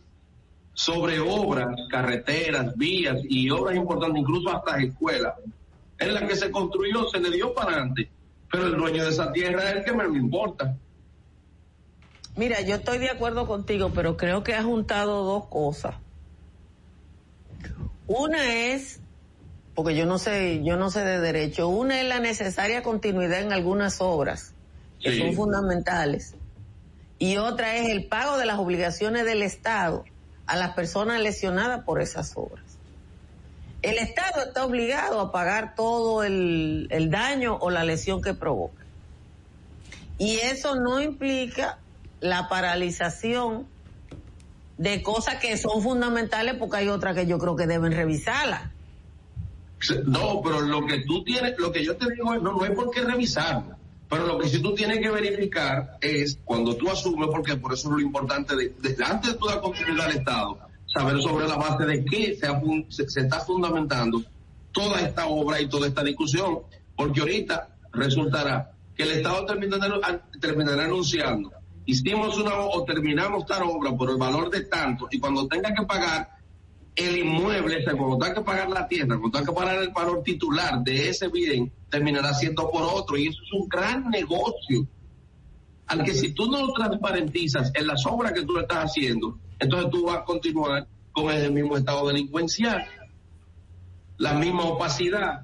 sobre 0.73 1.19
obras, 1.19 1.67
carreteras, 1.87 2.75
vías 2.75 3.17
y 3.29 3.51
obras 3.51 3.75
importantes, 3.75 4.21
incluso 4.21 4.49
hasta 4.49 4.81
escuelas, 4.81 5.35
en 5.99 6.15
las 6.15 6.23
que 6.23 6.35
se 6.35 6.49
construyó, 6.49 7.07
se 7.09 7.19
le 7.19 7.29
dio 7.29 7.53
para 7.53 7.73
adelante, 7.73 8.09
pero 8.51 8.65
el 8.65 8.75
dueño 8.75 9.03
de 9.03 9.11
esa 9.11 9.31
tierra 9.31 9.69
es 9.69 9.75
el 9.75 9.83
que 9.83 9.91
menos 9.91 10.13
le 10.13 10.17
importa. 10.17 10.75
Mira, 12.35 12.59
yo 12.61 12.77
estoy 12.77 12.97
de 12.97 13.11
acuerdo 13.11 13.45
contigo, 13.45 13.91
pero 13.93 14.17
creo 14.17 14.43
que 14.43 14.55
ha 14.55 14.63
juntado 14.63 15.23
dos 15.25 15.45
cosas. 15.45 15.93
Una 18.07 18.51
es, 18.51 18.99
porque 19.75 19.95
yo 19.95 20.05
no 20.05 20.19
sé, 20.19 20.63
yo 20.63 20.77
no 20.77 20.89
sé 20.89 21.03
de 21.03 21.19
derecho, 21.19 21.67
una 21.67 21.99
es 22.01 22.07
la 22.07 22.19
necesaria 22.19 22.83
continuidad 22.83 23.41
en 23.41 23.53
algunas 23.53 24.01
obras 24.01 24.53
que 24.99 25.11
Sí. 25.11 25.19
son 25.19 25.33
fundamentales. 25.33 26.35
Y 27.19 27.37
otra 27.37 27.75
es 27.77 27.89
el 27.89 28.05
pago 28.05 28.37
de 28.37 28.45
las 28.45 28.59
obligaciones 28.59 29.25
del 29.25 29.41
Estado 29.43 30.03
a 30.45 30.55
las 30.57 30.73
personas 30.73 31.21
lesionadas 31.21 31.83
por 31.85 32.01
esas 32.01 32.33
obras. 32.35 32.63
El 33.81 33.97
Estado 33.97 34.43
está 34.43 34.65
obligado 34.65 35.19
a 35.19 35.31
pagar 35.31 35.75
todo 35.75 36.23
el, 36.23 36.87
el 36.89 37.09
daño 37.09 37.57
o 37.59 37.69
la 37.69 37.83
lesión 37.83 38.21
que 38.21 38.33
provoca. 38.33 38.83
Y 40.17 40.37
eso 40.37 40.75
no 40.75 41.01
implica 41.01 41.79
la 42.21 42.47
paralización 42.47 43.67
de 44.77 45.01
cosas 45.03 45.35
que 45.35 45.57
son 45.57 45.81
fundamentales 45.81 46.55
porque 46.55 46.77
hay 46.77 46.87
otras 46.89 47.15
que 47.15 47.25
yo 47.25 47.37
creo 47.39 47.55
que 47.55 47.67
deben 47.67 47.91
revisarlas. 47.91 48.61
No, 50.05 50.41
pero 50.43 50.61
lo 50.61 50.85
que 50.85 50.99
tú 51.05 51.23
tienes, 51.23 51.55
lo 51.57 51.71
que 51.71 51.83
yo 51.83 51.95
te 51.97 52.09
digo 52.11 52.33
es, 52.33 52.41
no, 52.41 52.53
no 52.53 52.63
hay 52.63 52.71
por 52.75 52.89
qué 52.91 53.01
revisarlo. 53.01 53.75
Pero 54.09 54.27
lo 54.27 54.37
que 54.37 54.47
sí 54.47 54.61
tú 54.61 54.73
tienes 54.75 54.99
que 54.99 55.09
verificar 55.09 55.97
es 56.01 56.37
cuando 56.45 56.75
tú 56.75 56.89
asumes, 56.89 57.29
porque 57.31 57.55
por 57.57 57.73
eso 57.73 57.87
es 57.89 57.93
lo 57.95 57.99
importante, 58.01 58.55
de, 58.55 58.69
de- 58.79 59.03
antes 59.03 59.31
de 59.33 59.37
tú 59.39 59.47
dar 59.47 59.59
continuidad 59.61 60.05
al 60.07 60.17
Estado, 60.17 60.59
saber 60.85 61.19
sobre 61.21 61.47
la 61.47 61.55
base 61.55 61.85
de 61.85 62.05
qué 62.05 62.35
se, 62.35 62.47
se, 62.89 63.09
se 63.09 63.19
está 63.21 63.39
fundamentando 63.39 64.21
toda 64.71 65.01
esta 65.01 65.25
obra 65.27 65.59
y 65.61 65.67
toda 65.67 65.87
esta 65.87 66.03
discusión. 66.03 66.59
Porque 66.95 67.21
ahorita 67.21 67.69
resultará 67.91 68.71
que 68.95 69.03
el 69.03 69.11
Estado 69.13 69.45
terminará, 69.45 70.21
terminará 70.39 70.85
anunciando, 70.85 71.51
hicimos 71.85 72.37
una 72.37 72.53
o 72.59 72.83
terminamos 72.85 73.45
tal 73.47 73.63
obra 73.63 73.91
por 73.97 74.11
el 74.11 74.17
valor 74.17 74.51
de 74.51 74.61
tanto, 74.65 75.07
y 75.09 75.19
cuando 75.19 75.47
tenga 75.47 75.73
que 75.73 75.83
pagar 75.85 76.29
el 76.95 77.17
inmueble, 77.17 77.77
o 77.77 77.83
sea, 77.83 77.93
cuando 77.93 78.17
tenga 78.19 78.35
que 78.35 78.41
pagar 78.41 78.69
la 78.69 78.87
tierra, 78.87 79.17
cuando 79.19 79.31
tenga 79.39 79.51
que 79.51 79.55
pagar 79.59 79.81
el 79.81 79.89
valor 79.89 80.23
titular 80.23 80.83
de 80.83 81.09
ese 81.09 81.27
bien, 81.27 81.71
terminará 81.89 82.33
siendo 82.33 82.69
por 82.69 82.83
otro. 82.83 83.17
Y 83.17 83.27
eso 83.27 83.39
es 83.43 83.51
un 83.53 83.67
gran 83.67 84.09
negocio. 84.09 84.85
Al 85.87 86.03
que 86.03 86.13
si 86.13 86.31
tú 86.33 86.49
no 86.49 86.65
lo 86.67 86.73
transparentizas 86.73 87.71
en 87.75 87.87
las 87.87 88.05
obras 88.05 88.31
que 88.33 88.43
tú 88.43 88.53
le 88.55 88.61
estás 88.61 88.85
haciendo, 88.85 89.37
entonces 89.59 89.89
tú 89.91 90.05
vas 90.05 90.17
a 90.19 90.23
continuar 90.23 90.87
con 91.11 91.29
el 91.31 91.51
mismo 91.51 91.77
estado 91.77 92.07
delincuencial, 92.07 92.85
la 94.17 94.33
misma 94.33 94.63
opacidad. 94.65 95.41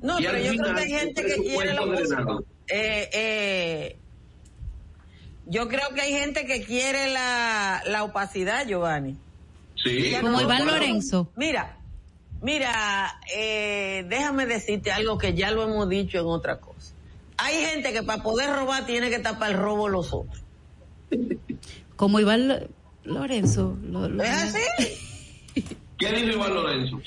No, 0.00 0.18
Y 0.20 0.24
pero 0.24 0.38
yo 0.38 0.52
creo 0.62 0.74
que 0.74 0.80
hay 0.82 0.90
gente 0.90 1.22
que 1.24 1.34
quiere 1.36 1.72
drenado. 1.74 2.44
eh, 2.68 3.10
eh, 3.12 3.96
yo 5.46 5.68
creo 5.68 5.88
que 5.94 6.00
hay 6.00 6.12
gente 6.12 6.46
que 6.46 6.62
quiere 6.64 7.12
la, 7.12 7.82
la 7.86 8.04
opacidad, 8.04 8.66
Giovanni. 8.66 9.16
Sí, 9.82 10.12
Como 10.20 10.32
no, 10.32 10.40
Iván. 10.42 10.66
Lorenzo. 10.66 11.28
Mira, 11.36 11.76
mira, 12.40 13.20
eh, 13.34 14.04
déjame 14.08 14.46
decirte 14.46 14.92
algo 14.92 15.18
que 15.18 15.34
ya 15.34 15.50
lo 15.50 15.62
hemos 15.64 15.88
dicho 15.88 16.18
en 16.18 16.26
otra 16.26 16.58
cosa. 16.60 16.92
Hay 17.38 17.56
gente 17.64 17.92
que 17.92 18.02
para 18.02 18.22
poder 18.22 18.50
robar 18.54 18.86
tiene 18.86 19.10
que 19.10 19.18
tapar 19.18 19.50
el 19.52 19.56
robo 19.58 19.88
los 19.88 20.12
otros. 20.12 20.42
Como 21.96 22.20
Iván 22.20 22.48
Lo- 22.48 22.58
Lorenzo. 23.04 23.76
lo- 23.84 24.08
lo- 24.08 24.22
¿Es 24.22 24.30
así? 24.30 24.60
¿Qué 25.98 26.12
dijo 26.12 26.30
Iván 26.36 26.54
Lorenzo? 26.54 27.00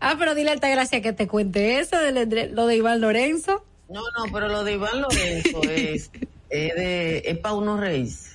Ah, 0.00 0.16
pero 0.18 0.34
dile 0.34 0.50
a 0.50 0.52
Altagracia 0.54 1.00
que 1.02 1.12
te 1.12 1.28
cuente 1.28 1.78
eso, 1.78 1.96
de, 1.98 2.50
lo 2.52 2.66
de 2.66 2.76
Iván 2.76 3.00
Lorenzo. 3.00 3.64
No, 3.88 4.00
no, 4.00 4.32
pero 4.32 4.48
lo 4.48 4.64
de 4.64 4.72
Iván 4.72 5.00
Lorenzo 5.02 5.62
es, 5.64 6.10
es, 6.50 6.74
de, 6.74 7.18
es 7.26 7.38
para 7.38 7.54
unos 7.54 7.78
reyes. 7.78 8.31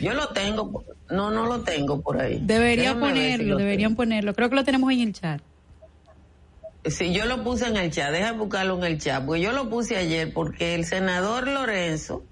Yo 0.00 0.14
lo 0.14 0.28
tengo, 0.28 0.84
no, 1.10 1.30
no 1.30 1.46
lo 1.46 1.60
tengo 1.60 2.00
por 2.00 2.20
ahí. 2.20 2.38
Debería 2.42 2.94
Déjame 2.94 3.06
si 3.06 3.12
ponerlo, 3.12 3.46
lo 3.46 3.56
deberían 3.58 3.96
ponerlo. 3.96 4.34
Creo 4.34 4.50
que 4.50 4.56
lo 4.56 4.64
tenemos 4.64 4.92
en 4.92 5.00
el 5.00 5.12
chat. 5.12 5.40
Sí, 6.84 7.12
yo 7.12 7.24
lo 7.26 7.42
puse 7.42 7.66
en 7.66 7.76
el 7.76 7.90
chat, 7.90 8.12
deja 8.12 8.32
buscarlo 8.32 8.76
en 8.78 8.84
el 8.84 9.00
chat, 9.00 9.24
porque 9.24 9.40
yo 9.40 9.52
lo 9.52 9.68
puse 9.68 9.96
ayer 9.96 10.32
porque 10.32 10.74
el 10.74 10.84
senador 10.84 11.48
Lorenzo 11.48 12.22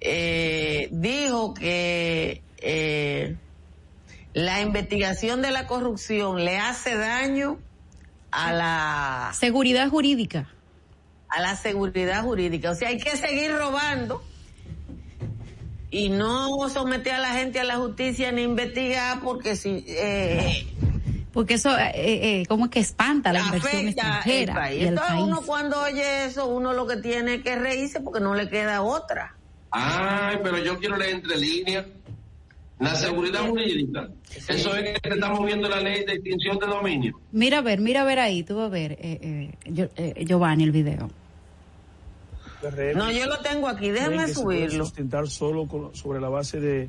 eh, 0.00 0.88
dijo 0.90 1.54
que 1.54 2.42
eh, 2.58 3.36
la 4.34 4.60
investigación 4.60 5.40
de 5.40 5.50
la 5.50 5.66
corrupción 5.66 6.44
le 6.44 6.58
hace 6.58 6.94
daño 6.94 7.58
a 8.30 8.52
la, 8.52 9.30
Seguridad 9.38 9.88
jurídica. 9.88 10.50
a 11.28 11.40
la 11.40 11.56
seguridad 11.56 12.22
jurídica. 12.22 12.70
O 12.70 12.74
sea, 12.74 12.88
hay 12.88 12.98
que 12.98 13.16
seguir 13.16 13.52
robando 13.52 14.22
y 15.94 16.08
no 16.08 16.68
someter 16.68 17.14
a 17.14 17.18
la 17.20 17.28
gente 17.34 17.60
a 17.60 17.64
la 17.64 17.76
justicia 17.76 18.32
ni 18.32 18.42
investigar 18.42 19.20
porque 19.20 19.54
si... 19.56 19.84
Eh, 19.86 20.66
Porque 21.32 21.54
eso, 21.54 21.76
eh, 21.78 21.92
eh, 21.94 22.46
como 22.46 22.68
que 22.70 22.80
espanta 22.80 23.32
la 23.32 23.40
inversión 23.40 23.82
el 23.82 23.88
extranjera 23.88 24.54
país. 24.54 24.78
y 24.78 24.82
el 24.82 24.88
Entonces 24.88 25.14
país. 25.14 25.24
uno 25.26 25.42
cuando 25.42 25.80
oye 25.82 26.26
eso, 26.26 26.46
uno 26.46 26.72
lo 26.72 26.86
que 26.86 26.96
tiene 26.98 27.42
que 27.42 27.56
reírse 27.56 28.00
porque 28.00 28.20
no 28.20 28.34
le 28.34 28.48
queda 28.48 28.82
otra. 28.82 29.34
Ay, 29.70 30.38
pero 30.42 30.58
yo 30.58 30.78
quiero 30.78 30.96
leer 30.96 31.14
entre 31.16 31.36
líneas. 31.38 31.86
La 32.80 32.94
seguridad 32.96 33.48
jurídica. 33.48 34.08
Eso 34.48 34.74
es 34.76 34.82
que 35.00 35.08
se 35.08 35.14
está 35.14 35.28
moviendo 35.30 35.68
la 35.68 35.80
ley 35.80 36.04
de 36.04 36.14
extinción 36.14 36.58
de 36.58 36.66
dominio. 36.66 37.20
Mira 37.32 37.58
a 37.58 37.62
ver, 37.62 37.80
mira 37.80 38.02
a 38.02 38.04
ver 38.04 38.18
ahí, 38.18 38.42
tú 38.42 38.56
vas 38.56 38.66
a 38.66 38.68
ver, 38.68 38.92
eh, 38.92 38.98
eh, 39.22 39.50
yo- 39.66 39.88
eh, 39.96 40.24
Giovanni, 40.26 40.64
el 40.64 40.72
video. 40.72 41.08
PRM 42.70 42.96
No, 42.98 43.10
yo 43.10 43.26
lo 43.26 43.38
tengo 43.40 43.68
aquí, 43.68 43.90
déjame 43.90 44.28
subirlo. 44.28 44.84
sustentar 44.84 45.28
solo 45.28 45.66
con- 45.66 45.94
sobre 45.94 46.20
la 46.20 46.28
base 46.28 46.60
de 46.60 46.88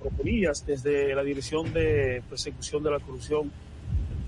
proponillas 0.00 0.64
desde 0.66 1.14
la 1.14 1.22
Dirección 1.22 1.72
de 1.72 2.22
Persecución 2.28 2.82
de 2.82 2.90
la 2.90 2.98
Corrupción, 3.00 3.50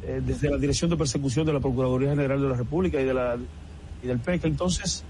eh, 0.05 0.21
desde 0.25 0.51
la 0.51 0.59
Dirección 0.59 0.91
de 0.91 0.97
Persecución 0.97 1.47
de 1.47 1.53
la 1.53 1.61
Procuraduría 1.61 2.11
General 2.11 2.41
de 2.41 2.49
la 2.49 2.57
República 2.57 3.01
y 3.01 3.05
de 3.05 3.15
la 3.15 3.37
y 4.03 4.07
del 4.07 4.19
PEC. 4.19 4.45
Entonces, 4.45 5.03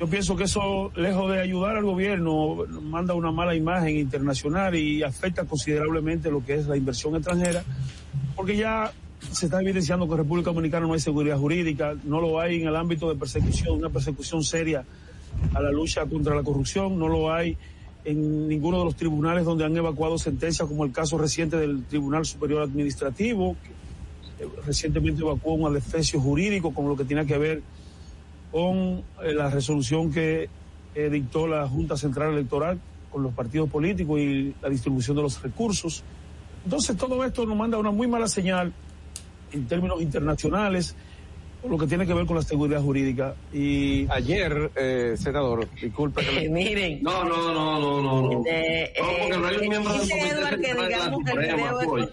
yo 0.00 0.06
pienso 0.06 0.36
que 0.36 0.44
eso, 0.44 0.92
lejos 0.94 1.30
de 1.32 1.40
ayudar 1.40 1.76
al 1.76 1.82
gobierno, 1.84 2.64
manda 2.82 3.14
una 3.14 3.32
mala 3.32 3.54
imagen 3.56 3.96
internacional 3.96 4.76
y 4.76 5.02
afecta 5.02 5.44
considerablemente 5.44 6.30
lo 6.30 6.44
que 6.44 6.54
es 6.54 6.68
la 6.68 6.76
inversión 6.76 7.16
extranjera, 7.16 7.64
porque 8.36 8.56
ya 8.56 8.92
se 9.20 9.46
está 9.46 9.60
evidenciando 9.60 10.06
que 10.06 10.12
en 10.12 10.18
República 10.18 10.50
Dominicana 10.50 10.86
no 10.86 10.94
hay 10.94 11.00
seguridad 11.00 11.38
jurídica, 11.38 11.94
no 12.04 12.20
lo 12.20 12.40
hay 12.40 12.60
en 12.60 12.68
el 12.68 12.76
ámbito 12.76 13.08
de 13.08 13.16
persecución, 13.16 13.78
una 13.78 13.90
persecución 13.90 14.42
seria 14.42 14.84
a 15.54 15.60
la 15.60 15.70
lucha 15.70 16.06
contra 16.06 16.34
la 16.34 16.42
corrupción, 16.42 16.98
no 16.98 17.08
lo 17.08 17.32
hay 17.32 17.56
en 18.04 18.48
ninguno 18.48 18.78
de 18.78 18.84
los 18.84 18.96
tribunales 18.96 19.44
donde 19.44 19.64
han 19.64 19.76
evacuado 19.76 20.18
sentencias, 20.18 20.66
como 20.68 20.84
el 20.84 20.92
caso 20.92 21.18
reciente 21.18 21.56
del 21.56 21.84
Tribunal 21.84 22.24
Superior 22.24 22.62
Administrativo, 22.62 23.56
que 23.62 24.44
eh, 24.44 24.48
recientemente 24.64 25.22
evacuó 25.22 25.54
un 25.54 25.70
adefesio 25.70 26.20
jurídico 26.20 26.72
con 26.72 26.88
lo 26.88 26.96
que 26.96 27.04
tiene 27.04 27.26
que 27.26 27.36
ver 27.36 27.62
con 28.50 29.02
eh, 29.22 29.34
la 29.34 29.50
resolución 29.50 30.10
que 30.10 30.48
eh, 30.94 31.10
dictó 31.10 31.46
la 31.46 31.68
Junta 31.68 31.96
Central 31.96 32.32
Electoral 32.32 32.80
con 33.10 33.22
los 33.22 33.32
partidos 33.34 33.68
políticos 33.68 34.20
y 34.20 34.54
la 34.62 34.68
distribución 34.68 35.16
de 35.16 35.22
los 35.22 35.42
recursos. 35.42 36.02
Entonces 36.64 36.96
todo 36.96 37.24
esto 37.24 37.44
nos 37.46 37.56
manda 37.56 37.78
una 37.78 37.90
muy 37.90 38.06
mala 38.06 38.28
señal 38.28 38.72
en 39.52 39.66
términos 39.66 40.00
internacionales 40.02 40.94
lo 41.68 41.76
que 41.76 41.86
tiene 41.88 42.06
que 42.06 42.14
ver 42.14 42.24
con 42.24 42.36
la 42.36 42.42
seguridad 42.42 42.80
jurídica. 42.80 43.34
Y 43.52 44.06
Ayer, 44.10 44.70
eh, 44.76 45.14
senador, 45.18 45.68
disculpe 45.80 46.24
que 46.24 46.44
Eh, 46.44 46.48
miren, 46.48 47.02
No, 47.02 47.24
no, 47.24 47.52
no, 47.52 47.80
no, 47.80 48.00
no. 48.02 48.22
no. 48.30 48.42
eh, 48.46 48.92
No, 49.00 49.06
porque 49.18 49.38
no 49.38 49.46
hay 49.48 49.56
un 49.56 49.64
eh, 49.64 49.68
miembro 49.68 49.92
del 49.92 50.02
dice 50.02 50.28
Edward 50.28 50.60
que 50.60 50.74
digamos 50.74 51.24
que 51.24 51.30
el 51.32 51.38
video 51.38 52.08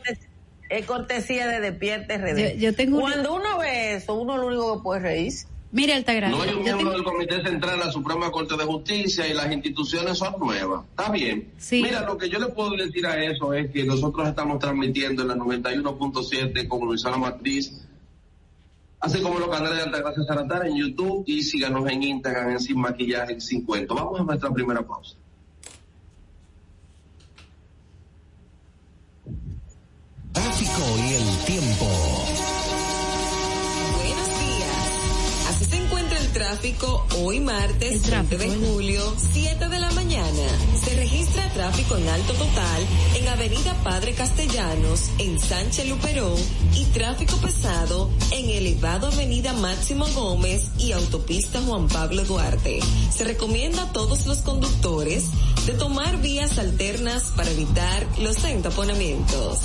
es 0.68 0.86
cortesía 0.88 1.48
de 1.48 1.60
Despierte 1.62 2.18
RD. 2.18 2.54
Yo- 2.56 2.60
yo 2.60 2.74
tengo 2.76 2.98
una- 2.98 3.12
Cuando 3.14 3.36
uno 3.36 3.60
ve 3.60 3.94
eso, 3.96 4.16
uno 4.16 4.36
lo 4.38 4.48
único 4.48 4.78
que 4.78 4.84
puede 4.84 5.00
reírse. 5.02 5.48
Mire, 5.76 5.94
Altagracia. 5.94 6.34
No 6.38 6.42
hay 6.42 6.52
un 6.52 6.56
yo 6.60 6.62
miembro 6.64 6.92
tengo- 6.92 6.92
del 6.94 7.04
Comité 7.04 7.44
Central 7.44 7.78
de 7.80 7.86
la 7.86 7.92
Suprema 7.92 8.32
Corte 8.32 8.56
de 8.56 8.64
Justicia 8.64 9.28
y 9.28 9.34
las 9.34 9.52
instituciones 9.52 10.18
son 10.18 10.34
nuevas. 10.40 10.86
Está 10.90 11.12
bien. 11.12 11.52
Sí. 11.58 11.84
Mira, 11.84 12.02
lo 12.06 12.18
que 12.18 12.30
yo 12.30 12.40
le 12.40 12.48
puedo 12.48 12.72
decir 12.78 13.06
a 13.06 13.22
eso 13.22 13.54
es 13.54 13.70
que 13.72 13.84
nosotros 13.84 14.26
estamos 14.30 14.58
transmitiendo 14.60 15.24
en 15.24 15.28
la 15.28 15.36
91.7 15.36 16.66
como 16.70 16.86
emisora 16.90 17.18
matriz, 17.18 17.74
así 19.02 19.22
como 19.22 19.38
los 19.38 19.50
canales 19.50 19.78
de 19.80 19.84
Altagracia 19.84 20.24
Zaratara 20.26 20.66
en 20.70 20.78
YouTube 20.78 21.26
y 21.28 21.44
síganos 21.44 21.90
en 21.90 22.04
Instagram 22.04 22.52
en 22.52 22.60
Sin 22.62 22.80
Maquillaje 22.80 23.42
Sin 23.42 23.66
Cuento. 23.66 23.96
Vamos 23.96 24.22
a 24.22 24.24
nuestra 24.24 24.50
primera 24.52 24.82
pausa. 24.82 25.18
Tráfico 30.32 30.82
y 31.00 31.14
el 31.16 31.46
tiempo. 31.46 31.86
Tráfico 36.36 37.08
hoy 37.20 37.40
martes 37.40 37.94
El 37.94 38.00
20 38.02 38.10
tráfico, 38.10 38.38
de 38.38 38.48
bueno. 38.48 38.68
julio, 38.74 39.16
7 39.32 39.70
de 39.70 39.80
la 39.80 39.90
mañana. 39.92 40.48
Se 40.84 40.94
registra 40.94 41.50
tráfico 41.54 41.96
en 41.96 42.10
alto 42.10 42.34
total 42.34 42.86
en 43.16 43.28
Avenida 43.30 43.74
Padre 43.86 44.14
Castellanos, 44.14 45.12
en 45.18 45.40
Sánchez 45.40 45.88
Luperón 45.88 46.38
y 46.76 46.84
tráfico 46.88 47.38
pesado 47.38 48.12
en 48.32 48.50
elevado 48.50 49.08
Avenida 49.08 49.54
Máximo 49.54 50.06
Gómez 50.14 50.72
y 50.78 50.92
autopista 50.92 51.62
Juan 51.62 51.88
Pablo 51.88 52.26
Duarte. 52.26 52.82
Se 53.16 53.24
recomienda 53.24 53.84
a 53.84 53.94
todos 53.94 54.26
los 54.26 54.40
conductores 54.40 55.28
de 55.66 55.72
tomar 55.72 56.22
vías 56.22 56.60
alternas 56.60 57.32
para 57.38 57.50
evitar 57.50 58.06
los 58.20 58.44
entaponamientos. 58.44 59.60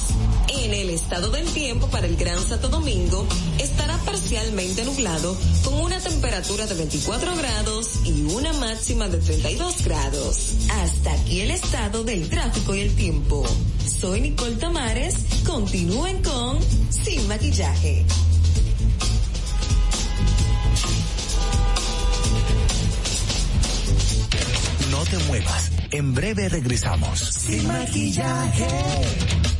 En 0.48 0.72
el 0.72 0.90
estado 0.90 1.30
del 1.30 1.46
tiempo 1.48 1.88
para 1.88 2.06
el 2.06 2.16
Gran 2.16 2.38
Santo 2.38 2.68
Domingo 2.68 3.26
estará 3.58 3.96
parcialmente 3.98 4.84
nublado 4.84 5.36
con 5.64 5.74
una 5.74 5.98
temperatura 5.98 6.59
de 6.66 6.74
24 6.74 7.36
grados 7.36 8.00
y 8.04 8.22
una 8.34 8.52
máxima 8.52 9.08
de 9.08 9.16
32 9.16 9.82
grados. 9.82 10.56
Hasta 10.70 11.12
aquí 11.14 11.40
el 11.40 11.52
estado 11.52 12.04
del 12.04 12.28
tráfico 12.28 12.74
y 12.74 12.80
el 12.80 12.94
tiempo. 12.94 13.46
Soy 14.00 14.20
Nicole 14.20 14.56
Tamares. 14.56 15.14
Continúen 15.46 16.22
con 16.22 16.58
Sin 16.90 17.26
Maquillaje. 17.28 18.04
No 24.90 25.02
te 25.04 25.18
muevas. 25.28 25.70
En 25.92 26.14
breve 26.14 26.50
regresamos. 26.50 27.20
Sin 27.20 27.66
maquillaje. 27.66 29.59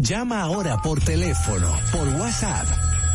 Llama 0.00 0.40
ahora 0.40 0.78
por 0.78 1.00
teléfono, 1.00 1.78
por 1.92 2.08
WhatsApp. 2.20 2.66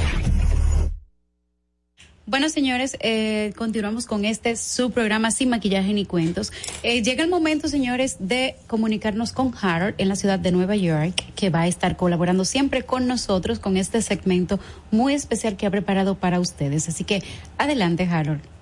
Bueno, 2.28 2.50
señores, 2.50 2.98
eh, 3.00 3.52
continuamos 3.58 4.06
con 4.06 4.26
este 4.26 4.56
su 4.56 4.92
programa 4.92 5.32
Sin 5.32 5.50
Maquillaje 5.50 5.92
ni 5.94 6.06
Cuentos. 6.06 6.54
Eh, 6.84 7.02
llega 7.02 7.24
el 7.24 7.30
momento, 7.30 7.68
señores, 7.68 8.18
de 8.20 8.56
comunicarnos 8.68 9.34
con 9.34 9.52
Harold 9.60 9.96
en 9.98 10.08
la 10.08 10.16
ciudad 10.16 10.38
de 10.38 10.52
Nueva 10.52 10.76
York, 10.76 11.16
que 11.36 11.50
va 11.50 11.62
a 11.62 11.68
estar 11.68 11.98
colaborando 11.98 12.46
siempre 12.46 12.84
con 12.84 13.08
nosotros 13.08 13.58
con 13.58 13.76
este 13.76 14.04
segmento 14.04 14.60
muy 14.92 15.16
especial 15.16 15.58
que 15.58 15.66
ha 15.66 15.72
preparado 15.72 16.16
para 16.16 16.40
ustedes. 16.40 16.88
Así 16.88 17.04
que 17.04 17.24
adelante, 17.58 18.06
Harold. 18.06 18.61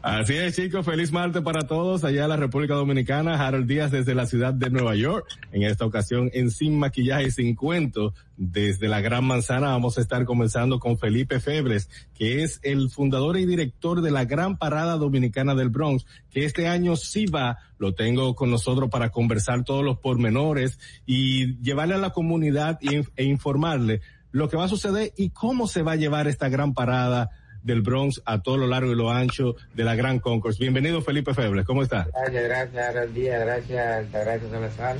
Así 0.00 0.34
es, 0.34 0.54
chicos, 0.54 0.86
feliz 0.86 1.10
martes 1.10 1.42
para 1.42 1.66
todos 1.66 2.04
allá 2.04 2.22
en 2.22 2.28
la 2.28 2.36
República 2.36 2.74
Dominicana. 2.74 3.34
Harold 3.44 3.66
Díaz 3.66 3.90
desde 3.90 4.14
la 4.14 4.26
ciudad 4.26 4.54
de 4.54 4.70
Nueva 4.70 4.94
York. 4.94 5.26
En 5.50 5.64
esta 5.64 5.84
ocasión 5.84 6.30
en 6.32 6.52
Sin 6.52 6.78
Maquillaje 6.78 7.32
Sin 7.32 7.56
Cuento, 7.56 8.14
desde 8.36 8.86
la 8.86 9.00
Gran 9.00 9.24
Manzana 9.24 9.70
vamos 9.70 9.98
a 9.98 10.00
estar 10.00 10.24
comenzando 10.24 10.78
con 10.78 10.98
Felipe 10.98 11.40
Febres, 11.40 11.90
que 12.14 12.44
es 12.44 12.60
el 12.62 12.90
fundador 12.90 13.38
y 13.38 13.44
director 13.44 14.00
de 14.00 14.12
la 14.12 14.24
Gran 14.24 14.56
Parada 14.56 14.96
Dominicana 14.96 15.56
del 15.56 15.68
Bronx, 15.68 16.06
que 16.30 16.44
este 16.44 16.68
año 16.68 16.94
sí 16.94 17.26
va, 17.26 17.58
lo 17.78 17.92
tengo 17.94 18.36
con 18.36 18.50
nosotros 18.52 18.88
para 18.90 19.10
conversar 19.10 19.64
todos 19.64 19.84
los 19.84 19.98
pormenores 19.98 20.78
y 21.06 21.60
llevarle 21.60 21.94
a 21.96 21.98
la 21.98 22.10
comunidad 22.10 22.78
y- 22.80 23.00
e 23.16 23.24
informarle 23.24 24.00
lo 24.30 24.48
que 24.48 24.56
va 24.56 24.66
a 24.66 24.68
suceder 24.68 25.12
y 25.16 25.30
cómo 25.30 25.66
se 25.66 25.82
va 25.82 25.92
a 25.92 25.96
llevar 25.96 26.28
esta 26.28 26.48
gran 26.48 26.72
parada 26.72 27.30
del 27.68 27.82
Bronx 27.82 28.22
a 28.24 28.40
todo 28.40 28.56
lo 28.56 28.66
largo 28.66 28.90
y 28.90 28.96
lo 28.96 29.10
ancho 29.10 29.54
de 29.74 29.84
la 29.84 29.94
Gran 29.94 30.18
Concourse. 30.18 30.58
Bienvenido 30.58 31.02
Felipe 31.02 31.34
Febles, 31.34 31.64
¿cómo 31.66 31.82
está? 31.82 32.08
Gracias, 32.12 32.44
gracias, 32.44 32.88
Harold 32.88 33.14
Díaz, 33.14 33.40
gracias, 33.44 34.10
gracias 34.10 34.50
Salazar 34.50 34.96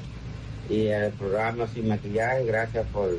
y 0.68 0.88
al 0.88 1.12
programa 1.12 1.66
Sin 1.66 1.88
Maquillaje, 1.88 2.44
gracias 2.44 2.86
por 2.92 3.10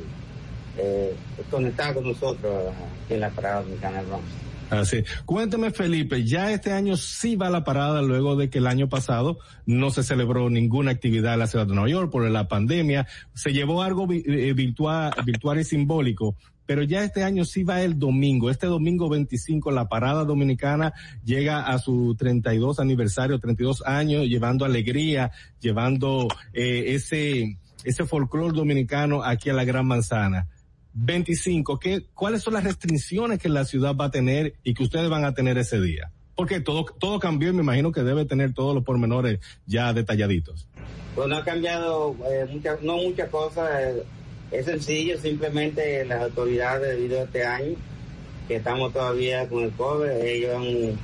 eh, 0.78 1.14
conectar 1.50 1.92
con 1.92 2.04
nosotros 2.04 2.72
aquí 3.04 3.14
en 3.14 3.20
la 3.20 3.30
Parada 3.30 3.62
Dominicana 3.62 4.02
Bronx. 4.02 4.24
Así. 4.70 5.02
Cuénteme 5.24 5.72
Felipe, 5.72 6.24
ya 6.24 6.52
este 6.52 6.70
año 6.72 6.96
sí 6.96 7.34
va 7.34 7.50
la 7.50 7.64
parada 7.64 8.02
luego 8.02 8.36
de 8.36 8.50
que 8.50 8.58
el 8.58 8.68
año 8.68 8.88
pasado 8.88 9.38
no 9.66 9.90
se 9.90 10.04
celebró 10.04 10.48
ninguna 10.48 10.92
actividad 10.92 11.34
en 11.34 11.40
la 11.40 11.48
ciudad 11.48 11.66
de 11.66 11.74
Nueva 11.74 11.90
York 11.90 12.12
por 12.12 12.30
la 12.30 12.46
pandemia. 12.46 13.08
Se 13.34 13.52
llevó 13.52 13.82
algo 13.82 14.06
eh, 14.12 14.52
virtual, 14.52 15.12
virtual 15.26 15.58
y 15.58 15.64
simbólico, 15.64 16.36
pero 16.70 16.84
ya 16.84 17.02
este 17.02 17.24
año 17.24 17.44
sí 17.44 17.64
va 17.64 17.82
el 17.82 17.98
domingo. 17.98 18.48
Este 18.48 18.68
domingo 18.68 19.08
25 19.08 19.72
la 19.72 19.88
parada 19.88 20.24
dominicana 20.24 20.92
llega 21.24 21.66
a 21.66 21.80
su 21.80 22.14
32 22.16 22.78
aniversario, 22.78 23.40
32 23.40 23.82
años, 23.84 24.28
llevando 24.28 24.64
alegría, 24.64 25.32
llevando 25.58 26.28
eh, 26.52 26.94
ese 26.94 27.58
ese 27.82 28.04
folclore 28.06 28.56
dominicano 28.56 29.24
aquí 29.24 29.50
a 29.50 29.52
la 29.52 29.64
Gran 29.64 29.84
Manzana. 29.84 30.46
25, 30.92 31.80
¿qué, 31.80 32.04
¿cuáles 32.14 32.44
son 32.44 32.54
las 32.54 32.62
restricciones 32.62 33.40
que 33.40 33.48
la 33.48 33.64
ciudad 33.64 33.96
va 33.96 34.04
a 34.04 34.10
tener 34.12 34.54
y 34.62 34.72
que 34.74 34.84
ustedes 34.84 35.10
van 35.10 35.24
a 35.24 35.34
tener 35.34 35.58
ese 35.58 35.80
día? 35.80 36.12
Porque 36.36 36.60
todo, 36.60 36.84
todo 36.84 37.18
cambió 37.18 37.50
y 37.50 37.52
me 37.52 37.62
imagino 37.62 37.90
que 37.90 38.04
debe 38.04 38.26
tener 38.26 38.54
todos 38.54 38.76
los 38.76 38.84
pormenores 38.84 39.40
ya 39.66 39.92
detalladitos. 39.92 40.68
Pues 41.16 41.26
no 41.26 41.36
ha 41.36 41.44
cambiado 41.44 42.14
eh, 42.30 42.78
no 42.82 42.98
muchas 42.98 43.28
cosas. 43.28 43.68
Eh, 43.76 44.04
es 44.50 44.66
sencillo, 44.66 45.18
simplemente 45.18 46.04
las 46.04 46.22
autoridades 46.22 46.96
debido 46.96 47.20
a 47.20 47.24
este 47.24 47.44
año, 47.44 47.76
que 48.48 48.56
estamos 48.56 48.92
todavía 48.92 49.48
con 49.48 49.64
el 49.64 49.70
COVID, 49.72 50.10
ellos 50.10 50.56
han 50.56 50.98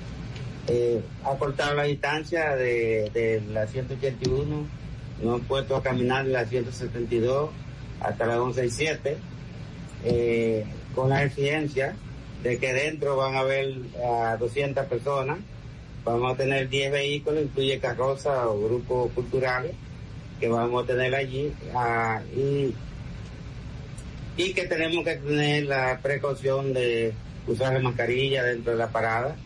eh, 0.69 1.01
acortado 1.25 1.75
la 1.75 1.85
distancia 1.85 2.57
de, 2.57 3.11
de 3.15 3.43
la 3.53 3.67
181, 3.67 4.67
no 5.23 5.35
han 5.35 5.41
puesto 5.43 5.77
a 5.77 5.83
caminar 5.83 6.27
de 6.27 6.33
la 6.33 6.45
172 6.45 7.51
hasta 8.01 8.27
la 8.27 8.35
167 8.35 9.17
eh, 10.05 10.65
con 10.95 11.09
la 11.09 11.25
exigencia 11.25 11.95
de 12.43 12.59
que 12.59 12.73
dentro 12.73 13.17
van 13.17 13.35
a 13.35 13.41
haber 13.41 13.75
a 14.05 14.37
200 14.37 14.87
personas, 14.87 15.39
vamos 16.05 16.35
a 16.35 16.37
tener 16.37 16.69
10 16.69 16.93
vehículos, 16.93 17.43
incluye 17.43 17.79
carroza 17.79 18.49
o 18.49 18.61
grupos 18.61 19.11
culturales 19.13 19.73
que 20.39 20.49
vamos 20.49 20.85
a 20.85 20.87
tener 20.87 21.15
allí 21.15 21.53
ah, 21.75 22.21
y, 22.37 22.75
y 24.37 24.53
que 24.53 24.67
tenemos 24.67 25.05
que 25.05 25.17
tener 25.17 25.65
la 25.65 25.99
precaución 26.03 26.73
de 26.73 27.13
usar 27.47 27.73
la 27.73 27.81
mascarilla 27.81 28.45
dentro 28.45 28.73
de 28.73 28.79
la 28.79 28.89
parada 28.89 29.37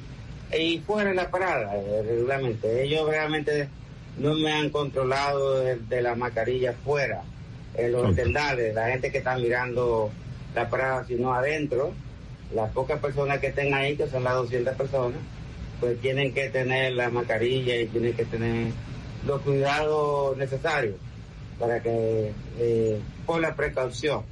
y 0.58 0.78
fuera 0.80 1.10
de 1.10 1.16
la 1.16 1.30
parada 1.30 1.76
eh, 1.76 2.02
regularmente. 2.04 2.82
Ellos 2.82 3.08
realmente 3.08 3.68
no 4.18 4.34
me 4.34 4.52
han 4.52 4.70
controlado 4.70 5.60
de, 5.60 6.02
la 6.02 6.14
mascarilla 6.14 6.74
fuera, 6.84 7.22
en 7.74 7.92
los 7.92 8.14
tendales, 8.16 8.74
la 8.74 8.88
gente 8.88 9.12
que 9.12 9.18
está 9.18 9.36
mirando 9.36 10.10
la 10.54 10.68
parada, 10.68 11.04
sino 11.06 11.32
adentro. 11.32 11.92
Las 12.54 12.72
pocas 12.72 12.98
personas 12.98 13.38
que 13.38 13.48
estén 13.48 13.72
ahí, 13.74 13.96
que 13.96 14.08
son 14.08 14.24
las 14.24 14.34
200 14.34 14.74
personas, 14.74 15.20
pues 15.78 16.00
tienen 16.00 16.34
que 16.34 16.48
tener 16.48 16.94
la 16.94 17.08
mascarilla 17.08 17.76
y 17.76 17.86
tienen 17.86 18.12
que 18.14 18.24
tener 18.24 18.72
los 19.24 19.40
cuidados 19.42 20.36
necesarios 20.36 20.96
para 21.60 21.80
que, 21.80 22.32
eh, 22.58 23.00
por 23.24 23.40
la 23.40 23.54
precaución. 23.54 24.24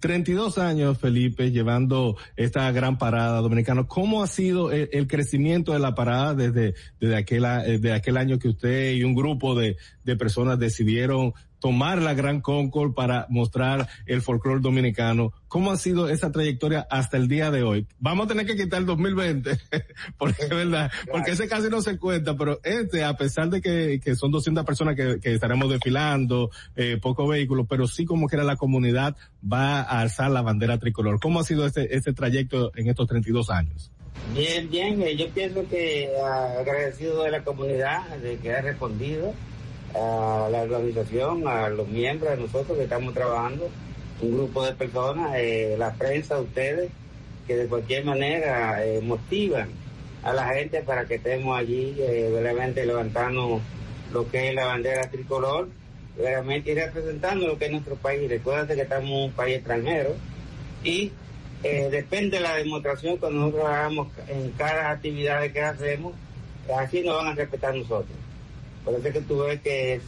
32 0.00 0.58
años, 0.58 0.98
Felipe, 0.98 1.50
llevando 1.50 2.16
esta 2.36 2.70
gran 2.72 2.98
parada 2.98 3.40
dominicana. 3.40 3.84
¿Cómo 3.84 4.22
ha 4.22 4.26
sido 4.26 4.70
el, 4.72 5.06
crecimiento 5.06 5.72
de 5.72 5.78
la 5.78 5.94
parada 5.94 6.34
desde, 6.34 6.74
aquel, 7.16 7.44
eh, 7.44 7.92
aquel 7.92 8.16
año 8.16 8.38
que 8.38 8.48
usted 8.48 8.92
y 8.92 9.04
un 9.04 9.14
grupo 9.14 9.58
de 9.58 9.76
personas 10.18 10.58
decidieron 10.58 11.34
tomar 11.60 12.00
la 12.02 12.14
Gran 12.14 12.40
Concord 12.40 12.94
para 12.94 13.26
mostrar 13.28 13.88
el 14.06 14.22
folclore 14.22 14.60
dominicano. 14.60 15.32
¿Cómo 15.48 15.70
ha 15.70 15.76
sido 15.76 16.08
esa 16.08 16.30
trayectoria 16.32 16.86
hasta 16.90 17.16
el 17.16 17.28
día 17.28 17.50
de 17.50 17.62
hoy? 17.62 17.86
Vamos 17.98 18.26
a 18.26 18.28
tener 18.28 18.46
que 18.46 18.56
quitar 18.56 18.80
el 18.80 18.86
2020, 18.86 19.58
porque 20.18 20.42
es 20.42 20.50
verdad, 20.50 20.90
porque 21.10 21.32
ese 21.32 21.48
casi 21.48 21.68
no 21.68 21.80
se 21.80 21.98
cuenta, 21.98 22.36
pero 22.36 22.60
este, 22.62 23.04
a 23.04 23.16
pesar 23.16 23.48
de 23.48 23.60
que, 23.60 24.00
que 24.02 24.16
son 24.16 24.30
200 24.30 24.64
personas 24.64 24.96
que, 24.96 25.18
que 25.20 25.34
estaremos 25.34 25.70
desfilando, 25.70 26.50
eh, 26.74 26.98
pocos 27.00 27.28
vehículos, 27.28 27.66
pero 27.68 27.86
sí 27.86 28.04
como 28.04 28.28
que 28.28 28.36
era 28.36 28.44
la 28.44 28.56
comunidad 28.56 29.16
va 29.40 29.80
a 29.80 30.00
alzar 30.00 30.30
la 30.30 30.42
bandera 30.42 30.78
tricolor. 30.78 31.20
¿Cómo 31.20 31.40
ha 31.40 31.44
sido 31.44 31.66
este, 31.66 31.94
este 31.96 32.12
trayecto 32.12 32.72
en 32.74 32.88
estos 32.88 33.06
32 33.06 33.50
años? 33.50 33.92
Bien, 34.34 34.68
bien, 34.70 35.00
eh, 35.02 35.16
yo 35.16 35.28
pienso 35.28 35.66
que 35.68 36.10
ah, 36.22 36.56
agradecido 36.60 37.22
de 37.22 37.30
la 37.30 37.44
comunidad 37.44 38.08
de 38.16 38.36
que 38.38 38.52
ha 38.52 38.60
respondido 38.60 39.34
a 39.96 40.48
la 40.50 40.62
organización, 40.62 41.46
a 41.48 41.68
los 41.68 41.88
miembros 41.88 42.36
de 42.36 42.42
nosotros 42.42 42.76
que 42.76 42.84
estamos 42.84 43.14
trabajando, 43.14 43.70
un 44.20 44.36
grupo 44.36 44.64
de 44.64 44.72
personas, 44.72 45.32
eh, 45.36 45.76
la 45.78 45.94
prensa, 45.94 46.38
ustedes, 46.40 46.90
que 47.46 47.56
de 47.56 47.66
cualquier 47.66 48.04
manera 48.04 48.84
eh, 48.84 49.00
motivan 49.00 49.68
a 50.22 50.32
la 50.32 50.48
gente 50.48 50.82
para 50.82 51.06
que 51.06 51.16
estemos 51.16 51.56
allí 51.56 51.96
eh, 51.98 52.36
realmente 52.42 52.84
levantando 52.84 53.60
lo 54.12 54.30
que 54.30 54.48
es 54.48 54.54
la 54.54 54.66
bandera 54.66 55.10
tricolor, 55.10 55.68
realmente 56.16 56.72
y 56.72 56.74
representando 56.74 57.46
lo 57.46 57.58
que 57.58 57.66
es 57.66 57.72
nuestro 57.72 57.96
país. 57.96 58.28
Recuerda 58.28 58.74
que 58.74 58.82
estamos 58.82 59.08
en 59.08 59.24
un 59.24 59.32
país 59.32 59.56
extranjero 59.56 60.14
y 60.82 61.12
depende 61.62 62.36
de 62.36 62.42
la 62.44 62.54
demostración 62.54 63.18
que 63.18 63.28
nosotros 63.28 63.64
hagamos 63.64 64.08
en 64.28 64.52
cada 64.52 64.90
actividad 64.90 65.42
que 65.50 65.60
hacemos, 65.60 66.12
así 66.76 67.02
nos 67.02 67.16
van 67.16 67.28
a 67.28 67.34
respetar 67.34 67.74
nosotros. 67.74 68.25
Parece 68.86 69.12
que 69.12 69.20
tú 69.20 69.40
ves 69.40 69.60
que 69.62 70.00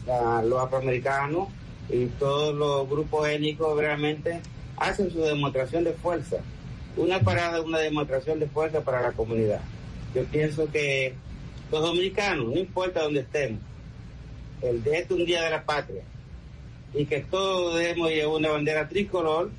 los 0.45 0.63
afroamericanos 0.63 1.49
y 1.91 2.07
todos 2.07 2.55
los 2.55 2.89
grupos 2.89 3.29
étnicos 3.29 3.77
realmente 3.77 4.41
hacen 4.77 5.11
su 5.11 5.21
demostración 5.21 5.83
de 5.83 5.93
fuerza. 5.95 6.37
Una 6.97 7.19
parada 7.19 7.61
una 7.61 7.81
demostración 7.81 8.39
de 8.39 8.47
fuerza 8.47 8.83
para 8.83 9.03
la 9.03 9.11
comunidad. 9.11 9.61
Yo 10.15 10.25
pienso 10.27 10.71
que 10.71 11.13
los 11.73 11.83
dominicanos, 11.83 12.47
no 12.47 12.57
importa 12.57 13.03
dónde 13.03 13.21
estemos, 13.21 13.61
el 14.63 14.83
de 14.85 14.99
este 14.99 15.15
un 15.15 15.27
día 15.27 15.43
de 15.43 15.51
la 15.51 15.65
patria, 15.65 16.03
y 16.95 17.05
que 17.05 17.21
todos 17.21 17.77
debemos 17.77 18.11
llevar 18.11 18.37
una 18.37 18.51
bandera 18.51 18.89
tricolor 18.89 19.51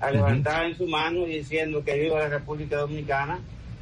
a 0.00 0.10
levantar 0.10 0.66
en 0.66 0.76
su 0.76 0.88
mano 0.88 1.28
y 1.28 1.38
diciendo 1.38 1.84
que 1.84 1.96
viva 1.96 2.18
la 2.18 2.28
República 2.28 2.78
Dominicana, 2.78 3.38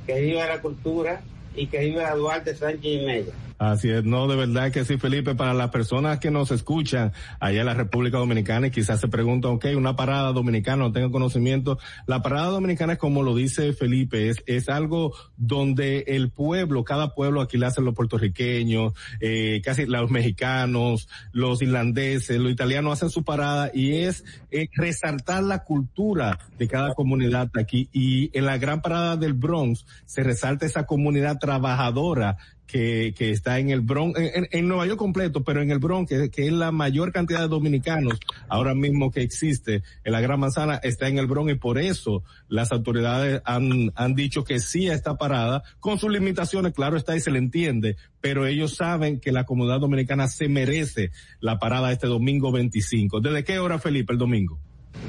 que 0.06 0.20
viva 0.20 0.46
la 0.46 0.60
cultura 0.60 1.22
y 1.56 1.66
que 1.66 1.78
viva 1.78 2.14
Duarte 2.14 2.54
Sánchez 2.54 2.84
y 2.84 3.06
Mella. 3.06 3.32
Así 3.62 3.90
es, 3.90 4.02
no, 4.02 4.26
de 4.26 4.34
verdad 4.34 4.72
que 4.72 4.84
sí, 4.84 4.98
Felipe, 4.98 5.36
para 5.36 5.54
las 5.54 5.70
personas 5.70 6.18
que 6.18 6.32
nos 6.32 6.50
escuchan 6.50 7.12
allá 7.38 7.60
en 7.60 7.66
la 7.66 7.74
República 7.74 8.18
Dominicana 8.18 8.66
y 8.66 8.70
quizás 8.72 8.98
se 8.98 9.06
preguntan, 9.06 9.52
ok, 9.52 9.66
una 9.76 9.94
parada 9.94 10.32
dominicana, 10.32 10.78
no 10.78 10.90
tengo 10.90 11.12
conocimiento, 11.12 11.78
la 12.08 12.22
parada 12.22 12.48
dominicana 12.48 12.94
es 12.94 12.98
como 12.98 13.22
lo 13.22 13.36
dice 13.36 13.72
Felipe, 13.72 14.30
es, 14.30 14.42
es 14.46 14.68
algo 14.68 15.14
donde 15.36 16.00
el 16.08 16.32
pueblo, 16.32 16.82
cada 16.82 17.14
pueblo, 17.14 17.40
aquí 17.40 17.56
le 17.56 17.66
hacen 17.66 17.84
los 17.84 17.94
puertorriqueños, 17.94 18.94
eh, 19.20 19.62
casi 19.64 19.86
los 19.86 20.10
mexicanos, 20.10 21.08
los 21.30 21.62
irlandeses, 21.62 22.40
los 22.40 22.50
italianos 22.50 22.94
hacen 22.94 23.10
su 23.10 23.22
parada 23.22 23.70
y 23.72 23.94
es 23.94 24.24
eh, 24.50 24.70
resaltar 24.72 25.44
la 25.44 25.62
cultura 25.62 26.36
de 26.58 26.66
cada 26.66 26.94
comunidad 26.94 27.48
aquí. 27.56 27.88
Y 27.92 28.36
en 28.36 28.44
la 28.46 28.58
gran 28.58 28.82
parada 28.82 29.16
del 29.16 29.34
Bronx 29.34 29.86
se 30.04 30.24
resalta 30.24 30.66
esa 30.66 30.84
comunidad 30.84 31.38
trabajadora 31.38 32.38
que, 32.72 33.12
que 33.14 33.30
está 33.30 33.58
en 33.58 33.68
el 33.68 33.82
Bronx, 33.82 34.18
en, 34.18 34.66
Nueva 34.66 34.86
York 34.86 34.98
completo, 34.98 35.44
pero 35.44 35.60
en 35.60 35.70
el 35.70 35.78
Bronx, 35.78 36.10
que, 36.30 36.46
es 36.46 36.52
la 36.52 36.72
mayor 36.72 37.12
cantidad 37.12 37.40
de 37.40 37.48
dominicanos 37.48 38.18
ahora 38.48 38.74
mismo 38.74 39.10
que 39.10 39.20
existe 39.20 39.82
en 40.04 40.12
la 40.12 40.22
Gran 40.22 40.40
Manzana, 40.40 40.80
está 40.82 41.06
en 41.08 41.18
el 41.18 41.26
Bronx 41.26 41.52
y 41.52 41.56
por 41.56 41.78
eso 41.78 42.24
las 42.48 42.72
autoridades 42.72 43.42
han, 43.44 43.92
han 43.94 44.14
dicho 44.14 44.44
que 44.44 44.58
sí 44.58 44.88
está 44.88 45.18
parada, 45.18 45.62
con 45.80 45.98
sus 45.98 46.10
limitaciones, 46.10 46.72
claro 46.72 46.96
está 46.96 47.14
y 47.14 47.20
se 47.20 47.30
le 47.30 47.40
entiende, 47.40 47.98
pero 48.22 48.46
ellos 48.46 48.74
saben 48.74 49.20
que 49.20 49.32
la 49.32 49.44
comunidad 49.44 49.80
dominicana 49.80 50.26
se 50.26 50.48
merece 50.48 51.10
la 51.40 51.58
parada 51.58 51.92
este 51.92 52.06
domingo 52.06 52.52
25. 52.52 53.20
¿Desde 53.20 53.44
qué 53.44 53.58
hora, 53.58 53.80
Felipe, 53.80 54.14
el 54.14 54.18
domingo? 54.18 54.58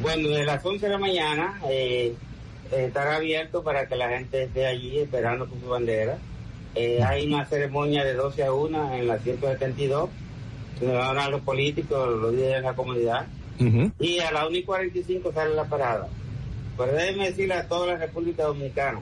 Bueno, 0.01 0.27
desde 0.27 0.43
las 0.43 0.65
11 0.65 0.85
de 0.85 0.91
la 0.91 0.99
mañana 0.99 1.61
eh, 1.69 2.13
estará 2.73 3.15
abierto 3.15 3.63
para 3.63 3.87
que 3.87 3.95
la 3.95 4.09
gente 4.09 4.43
esté 4.43 4.65
allí 4.65 4.99
esperando 4.99 5.47
con 5.47 5.61
su 5.61 5.69
bandera 5.69 6.17
eh, 6.75 7.03
hay 7.03 7.27
una 7.27 7.45
ceremonia 7.45 8.03
de 8.03 8.13
12 8.13 8.43
a 8.43 8.51
1 8.51 8.95
en 8.95 9.07
la 9.07 9.19
172, 9.19 10.09
donde 10.79 10.95
van 10.95 11.05
a 11.05 11.09
hablar 11.09 11.29
los 11.29 11.41
políticos, 11.41 12.09
los 12.19 12.33
líderes 12.33 12.57
de 12.57 12.61
la 12.61 12.75
comunidad. 12.75 13.27
Y 13.99 14.19
a 14.19 14.31
la 14.31 14.47
1 14.47 14.57
y 14.57 14.63
45 14.63 15.31
sale 15.31 15.55
la 15.55 15.65
parada. 15.65 16.09
Pero 16.77 16.91
déjeme 16.91 17.29
decirle 17.29 17.53
a 17.53 17.67
toda 17.67 17.87
la 17.87 17.97
República 17.97 18.43
Dominicana, 18.43 18.99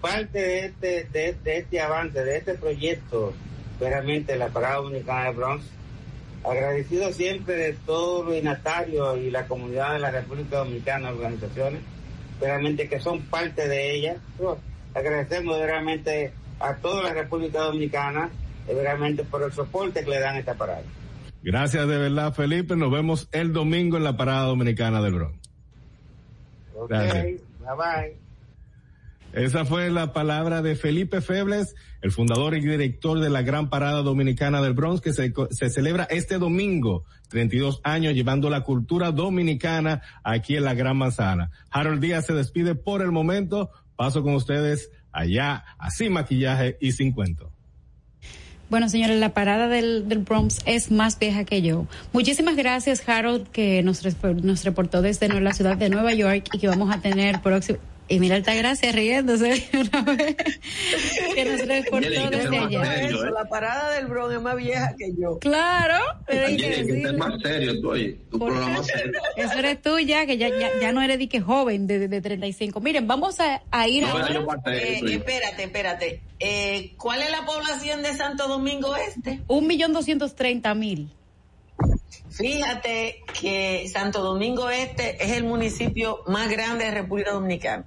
parte 0.00 0.38
de 0.38 0.64
este, 0.66 1.04
de, 1.12 1.36
este 1.44 1.80
avance, 1.80 2.24
de 2.24 2.36
este 2.36 2.54
proyecto, 2.54 3.32
realmente 3.78 4.36
la 4.36 4.48
parada 4.48 4.76
dominicana 4.76 5.26
de 5.26 5.36
Bronx, 5.36 5.64
agradecido 6.44 7.12
siempre 7.12 7.54
de 7.54 7.72
todos 7.86 8.24
los 8.24 8.34
dignatarios 8.34 9.18
y 9.18 9.30
la 9.30 9.46
comunidad 9.46 9.92
de 9.92 10.00
la 10.00 10.10
República 10.10 10.58
Dominicana, 10.58 11.10
organizaciones, 11.10 11.82
realmente 12.40 12.88
que 12.88 12.98
son 12.98 13.20
parte 13.22 13.68
de 13.68 13.94
ella. 13.94 14.16
Agradecemos 14.94 15.58
realmente 15.58 16.32
a 16.58 16.74
toda 16.76 17.04
la 17.04 17.14
República 17.14 17.60
Dominicana 17.60 18.30
realmente 18.74 19.24
por 19.24 19.42
el 19.42 19.52
soporte 19.52 20.04
que 20.04 20.10
le 20.10 20.20
dan 20.20 20.36
a 20.36 20.38
esta 20.38 20.54
parada. 20.54 20.82
Gracias 21.42 21.88
de 21.88 21.98
verdad, 21.98 22.32
Felipe. 22.34 22.76
Nos 22.76 22.90
vemos 22.90 23.28
el 23.32 23.52
domingo 23.52 23.96
en 23.96 24.04
la 24.04 24.16
parada 24.16 24.44
dominicana 24.44 25.00
del 25.00 25.14
Bronx. 25.14 25.38
Ok, 26.74 26.90
bye 26.90 27.38
bye. 27.76 28.20
Esa 29.32 29.64
fue 29.64 29.90
la 29.90 30.12
palabra 30.12 30.60
de 30.60 30.74
Felipe 30.74 31.20
Febles, 31.20 31.76
el 32.02 32.10
fundador 32.10 32.56
y 32.56 32.60
director 32.60 33.20
de 33.20 33.30
la 33.30 33.42
Gran 33.42 33.70
Parada 33.70 34.02
Dominicana 34.02 34.60
del 34.60 34.72
Bronx, 34.72 35.00
que 35.00 35.12
se, 35.12 35.32
se, 35.50 35.70
celebra 35.70 36.04
este 36.10 36.38
domingo, 36.38 37.04
32 37.28 37.80
años, 37.84 38.14
llevando 38.14 38.50
la 38.50 38.62
cultura 38.62 39.12
dominicana 39.12 40.02
aquí 40.24 40.56
en 40.56 40.64
la 40.64 40.74
Gran 40.74 40.96
Manzana. 40.96 41.52
Harold 41.70 42.00
Díaz 42.00 42.26
se 42.26 42.32
despide 42.32 42.74
por 42.74 43.02
el 43.02 43.12
momento. 43.12 43.70
Paso 44.00 44.22
con 44.22 44.34
ustedes 44.34 44.90
allá, 45.12 45.62
así 45.78 46.08
maquillaje 46.08 46.78
y 46.80 46.92
sin 46.92 47.12
cuento. 47.12 47.52
Bueno, 48.70 48.88
señores, 48.88 49.20
la 49.20 49.34
parada 49.34 49.68
del, 49.68 50.08
del, 50.08 50.20
Bronx 50.20 50.60
es 50.64 50.90
más 50.90 51.18
vieja 51.18 51.44
que 51.44 51.60
yo. 51.60 51.86
Muchísimas 52.14 52.56
gracias, 52.56 53.06
Harold, 53.06 53.48
que 53.48 53.82
nos, 53.82 54.02
nos 54.42 54.64
reportó 54.64 55.02
desde 55.02 55.28
la 55.28 55.52
ciudad 55.52 55.76
de 55.76 55.90
Nueva 55.90 56.14
York 56.14 56.48
y 56.50 56.58
que 56.58 56.66
vamos 56.66 56.90
a 56.90 57.02
tener 57.02 57.42
próximo, 57.42 57.78
y 58.10 58.18
mira 58.18 58.34
Altagracia 58.34 58.90
riéndose 58.90 59.68
una 59.72 60.02
vez 60.02 60.36
que 61.34 61.44
nos 61.44 61.66
reportó 61.66 62.30
desde 62.30 62.58
allá. 62.58 63.02
Eso, 63.02 63.24
la 63.30 63.48
parada 63.48 63.94
del 63.94 64.06
Bronx 64.06 64.34
es 64.34 64.42
más 64.42 64.56
vieja 64.56 64.94
que 64.98 65.12
yo. 65.16 65.38
Claro, 65.38 65.94
pero 66.26 66.46
hay 66.46 66.56
que 66.56 66.70
decirlo. 66.70 67.16
más 67.18 67.40
serio 67.40 67.80
tú 67.80 67.92
ahí, 67.92 68.20
tu 68.28 68.38
programa 68.40 68.82
serio. 68.82 69.12
Eso 69.36 69.58
eres 69.60 69.80
tú 69.80 70.00
ya, 70.00 70.26
que 70.26 70.38
ya, 70.38 70.48
ya, 70.48 70.70
ya 70.80 70.90
no 70.90 71.00
eres 71.02 71.20
de 71.20 71.28
que 71.28 71.40
joven 71.40 71.86
de, 71.86 72.00
de, 72.00 72.08
de 72.08 72.20
35. 72.20 72.80
Miren, 72.80 73.06
vamos 73.06 73.38
a, 73.38 73.62
a 73.70 73.86
ir 73.86 74.02
no, 74.02 74.08
ahora. 74.08 74.34
Eh, 74.66 75.00
espérate, 75.04 75.62
espérate. 75.62 76.20
Eh, 76.40 76.94
¿Cuál 76.98 77.22
es 77.22 77.30
la 77.30 77.46
población 77.46 78.02
de 78.02 78.12
Santo 78.14 78.48
Domingo 78.48 78.96
Este? 78.96 79.40
Un 79.46 79.68
millón 79.68 79.92
doscientos 79.92 80.34
treinta 80.34 80.74
mil. 80.74 81.12
Fíjate 82.30 83.22
que 83.40 83.88
Santo 83.92 84.20
Domingo 84.20 84.68
Este 84.68 85.22
es 85.24 85.30
el 85.32 85.44
municipio 85.44 86.24
más 86.26 86.50
grande 86.50 86.86
de 86.86 86.90
República 86.90 87.30
Dominicana. 87.30 87.84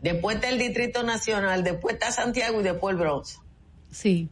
Después 0.00 0.36
está 0.36 0.48
el 0.48 0.58
Distrito 0.58 1.02
Nacional, 1.02 1.62
después 1.62 1.94
está 1.94 2.10
Santiago 2.10 2.60
y 2.60 2.64
después 2.64 2.94
el 2.94 3.00
Bronx. 3.00 3.40
Sí. 3.90 4.28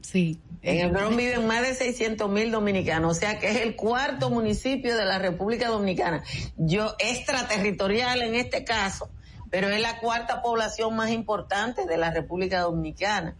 Sí. 0.00 0.40
En 0.62 0.78
el 0.78 0.90
Bronx 0.90 1.16
viven 1.16 1.46
más 1.46 1.62
de 1.62 1.74
600 1.74 2.28
mil 2.28 2.50
dominicanos, 2.50 3.16
o 3.16 3.20
sea 3.20 3.38
que 3.38 3.50
es 3.50 3.60
el 3.60 3.76
cuarto 3.76 4.28
municipio 4.28 4.96
de 4.96 5.04
la 5.04 5.18
República 5.18 5.68
Dominicana. 5.68 6.22
Yo, 6.56 6.94
extraterritorial 6.98 8.22
en 8.22 8.34
este 8.34 8.64
caso, 8.64 9.08
pero 9.50 9.68
es 9.68 9.80
la 9.80 9.98
cuarta 10.00 10.42
población 10.42 10.96
más 10.96 11.10
importante 11.10 11.86
de 11.86 11.96
la 11.96 12.10
República 12.10 12.60
Dominicana. 12.60 13.36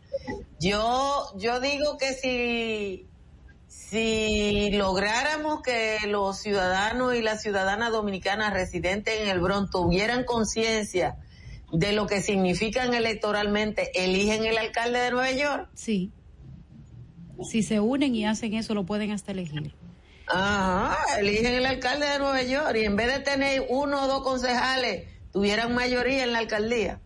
Yo, 0.59 1.32
yo 1.36 1.61
digo 1.61 1.98
que 1.98 2.15
si 2.15 3.07
si 3.91 4.71
lográramos 4.73 5.62
que 5.62 5.99
los 6.07 6.39
ciudadanos 6.39 7.15
y 7.15 7.23
las 7.23 7.43
ciudadanas 7.43 7.91
dominicanas 7.91 8.53
residentes 8.53 9.21
en 9.21 9.29
el 9.29 9.41
Bronx 9.41 9.71
tuvieran 9.71 10.25
conciencia 10.25 11.17
de 11.73 11.93
lo 11.93 12.07
que 12.07 12.23
significan 12.23 12.95
electoralmente, 12.95 13.91
eligen 13.95 14.45
el 14.45 14.59
alcalde 14.59 15.01
de 15.01 15.11
Nueva 15.11 15.33
York. 15.33 15.69
Sí. 15.75 16.12
Si 17.49 17.62
se 17.62 17.81
unen 17.81 18.15
y 18.15 18.27
hacen 18.27 18.55
eso, 18.55 18.75
lo 18.75 18.87
pueden 18.87 19.11
hasta 19.11 19.33
elegir. 19.33 19.75
Ajá, 20.27 20.97
eligen 21.19 21.55
el 21.55 21.67
alcalde 21.67 22.07
de 22.07 22.19
Nueva 22.21 22.43
York 22.43 22.77
y 22.77 22.85
en 22.85 22.95
vez 22.95 23.12
de 23.12 23.21
tener 23.21 23.67
uno 23.69 24.05
o 24.05 24.07
dos 24.07 24.23
concejales, 24.23 25.09
tuvieran 25.33 25.75
mayoría 25.75 26.23
en 26.23 26.33
la 26.33 26.39
alcaldía. 26.39 27.01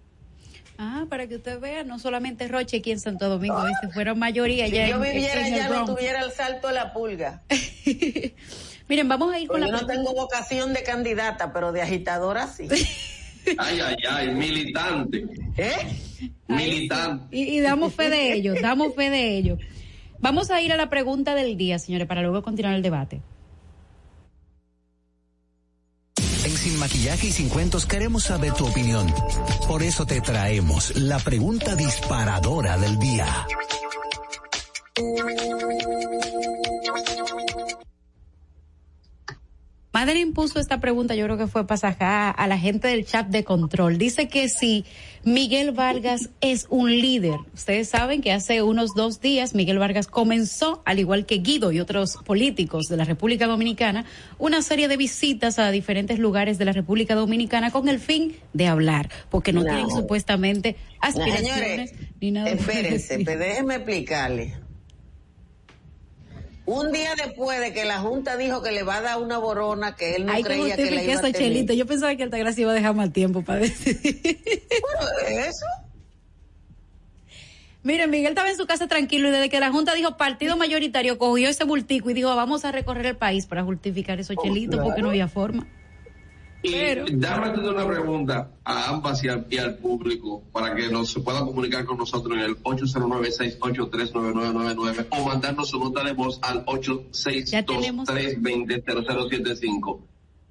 Ah, 0.79 1.07
para 1.09 1.27
que 1.29 1.37
usted 1.37 1.61
vea, 1.61 1.85
no 1.85 1.99
solamente 1.99 2.49
Roche 2.49 2.79
aquí 2.79 2.91
en 2.91 3.01
Santo 3.01 3.29
Domingo, 3.29 3.59
ah. 3.59 3.71
si 3.81 3.89
fuera 3.89 4.15
mayoría 4.15 4.67
si 4.67 4.73
ya 4.73 4.89
yo 4.89 4.97
en, 4.97 5.03
viviera 5.03 5.47
en 5.47 5.55
ya 5.55 5.69
no 5.69 5.85
tuviera 5.85 6.21
el 6.23 6.33
salto 6.33 6.69
de 6.69 6.75
la 6.75 6.93
pulga. 6.93 7.43
Miren, 8.89 9.09
vamos 9.09 9.33
a 9.33 9.39
ir 9.39 9.49
con 9.49 9.61
pues 9.61 9.71
la 9.71 9.77
Yo 9.79 9.83
no 9.83 9.87
tengo 9.87 10.15
vocación 10.15 10.73
de 10.73 10.83
candidata, 10.83 11.53
pero 11.53 11.73
de 11.73 11.83
agitadora 11.83 12.49
sí. 12.49 12.69
ay, 13.59 13.81
ay, 13.81 13.97
ay, 14.11 14.29
militante. 14.35 15.25
¿Eh? 15.57 16.31
Militante. 16.49 17.37
Y, 17.37 17.57
y 17.57 17.61
damos 17.61 17.95
fe 17.95 18.11
de 18.11 18.33
ello, 18.33 18.55
damos 18.61 18.95
fe 18.95 19.11
de 19.11 19.37
ello. 19.37 19.59
Vamos 20.19 20.51
a 20.51 20.61
ir 20.61 20.73
a 20.73 20.77
la 20.77 20.91
pregunta 20.91 21.35
del 21.35 21.57
día, 21.57 21.79
señores, 21.79 22.09
para 22.09 22.23
luego 22.23 22.43
continuar 22.43 22.75
el 22.75 22.83
debate. 22.83 23.21
Sin 26.65 26.79
Maquillaje 26.79 27.27
y 27.27 27.31
Sin 27.31 27.51
Cuentos 27.51 27.85
queremos 27.85 28.25
saber 28.25 28.55
tu 28.55 28.67
opinión. 28.67 29.07
Por 29.69 29.83
eso 29.83 30.07
te 30.07 30.23
traemos 30.23 30.97
la 30.97 31.19
pregunta 31.19 31.77
disparadora 31.77 32.79
del 32.79 32.99
día. 32.99 33.47
Madeline 39.95 40.33
puso 40.33 40.59
esta 40.59 40.81
pregunta, 40.81 41.15
yo 41.15 41.25
creo 41.27 41.39
que 41.39 41.47
fue 41.47 41.69
pasajada 41.69 42.29
a 42.29 42.49
la 42.49 42.59
gente 42.59 42.89
del 42.89 43.07
chat 43.07 43.29
de 43.29 43.45
control. 43.45 43.97
Dice 43.97 44.27
que 44.27 44.49
si 44.49 44.85
Miguel 45.23 45.71
Vargas 45.71 46.31
es 46.41 46.67
un 46.69 46.91
líder. 46.91 47.37
Ustedes 47.55 47.91
saben 47.91 48.21
que 48.21 48.33
hace 48.33 48.61
unos 48.63 48.97
dos 48.97 49.21
días 49.21 49.55
Miguel 49.55 49.79
Vargas 49.79 50.09
comenzó, 50.09 50.83
al 50.85 50.99
igual 50.99 51.27
que 51.27 51.37
Guido 51.37 51.71
y 51.71 51.79
otros 51.79 52.19
políticos 52.25 52.89
de 52.89 52.97
la 52.97 53.05
República 53.05 53.47
Dominicana, 53.47 54.05
una 54.37 54.63
serie 54.63 54.89
de 54.89 54.97
visitas 54.97 55.61
a 55.61 55.71
diferentes 55.71 56.19
lugares 56.19 56.59
de 56.59 56.65
la 56.65 56.73
República 56.73 57.15
Dominicana 57.15 57.71
con 57.71 57.89
el 57.89 58.01
fin 58.01 58.35
de 58.53 58.67
hablar, 58.67 59.09
porque 59.31 59.53
no, 59.53 59.63
no. 59.63 59.67
tienen 59.67 59.91
supuestamente 59.91 60.75
aspiraciones 61.01 61.49
no, 61.49 61.55
señores, 61.55 61.95
ni 62.21 62.31
nada. 62.33 62.51
Espérense, 62.51 63.21
pero 63.25 63.39
déjenme 63.39 63.77
explicarle. 63.77 64.64
Un 66.67 66.93
día 66.93 67.11
después 67.17 67.61
de 67.61 67.73
que 67.75 67.85
la 67.85 67.99
Junta 68.01 68.37
dijo 68.39 68.63
que 68.63 68.73
le 68.73 68.83
va 68.85 68.97
a 68.97 69.01
dar 69.03 69.19
una 69.21 69.37
borona 69.39 69.97
que 69.97 70.17
él 70.17 70.25
no 70.25 70.33
Ay, 70.33 70.43
creía 70.43 70.77
que 70.77 70.91
le 70.91 71.05
iba 71.05 71.15
a 71.19 71.21
tener. 71.21 71.35
Chelito. 71.35 71.73
Yo 71.75 71.85
pensaba 71.87 72.15
que 72.17 72.23
Altagracia 72.23 72.63
iba 72.63 72.71
a 72.73 72.75
dejar 72.75 72.95
mal 72.95 73.13
tiempo 73.13 73.43
para 73.43 73.61
decir. 73.61 73.99
Bueno, 74.03 75.11
eso. 75.29 75.67
Mire, 77.83 78.07
Miguel 78.07 78.29
estaba 78.31 78.49
en 78.49 78.57
su 78.57 78.67
casa 78.67 78.87
tranquilo 78.89 79.29
y 79.29 79.31
desde 79.33 79.51
que 79.51 79.61
la 79.61 79.71
Junta 79.71 79.93
dijo 79.95 80.17
partido 80.17 80.57
mayoritario, 80.57 81.19
cogió 81.19 81.51
ese 81.51 81.65
bultico 81.65 82.09
y 82.09 82.15
dijo 82.15 82.35
vamos 82.35 82.65
a 82.65 82.73
recorrer 82.73 83.05
el 83.05 83.17
país 83.17 83.45
para 83.45 83.63
justificar 83.63 84.19
esos 84.19 84.37
Oh, 84.39 84.43
chelitos 84.43 84.77
claro. 84.77 84.85
porque 84.87 85.03
no 85.03 85.11
había 85.11 85.29
forma. 85.29 85.67
Y 86.67 86.73
Pero- 86.73 87.05
déjame 87.11 87.49
hacer 87.49 87.69
una 87.69 87.87
pregunta 87.87 88.51
a 88.65 88.89
ambas 88.89 89.23
y 89.23 89.29
al, 89.29 89.47
y 89.51 89.59
al 89.59 89.77
público 89.77 90.43
para 90.51 90.75
que 90.75 90.89
nos 90.89 91.11
se 91.13 91.21
puedan 91.21 91.45
comunicar 91.45 91.85
con 91.85 91.99
nosotros 91.99 92.39
en 92.39 92.43
el 92.43 92.57
809-683-9999 92.63 95.09
o 95.11 95.25
mandarnos 95.27 95.69
su 95.69 95.79
nota 95.79 96.03
de 96.03 96.15
voz 96.15 96.39
al 96.41 96.65
Ya 97.45 97.63
tenemos. 97.67 98.09
862-320-0075. 98.09 100.01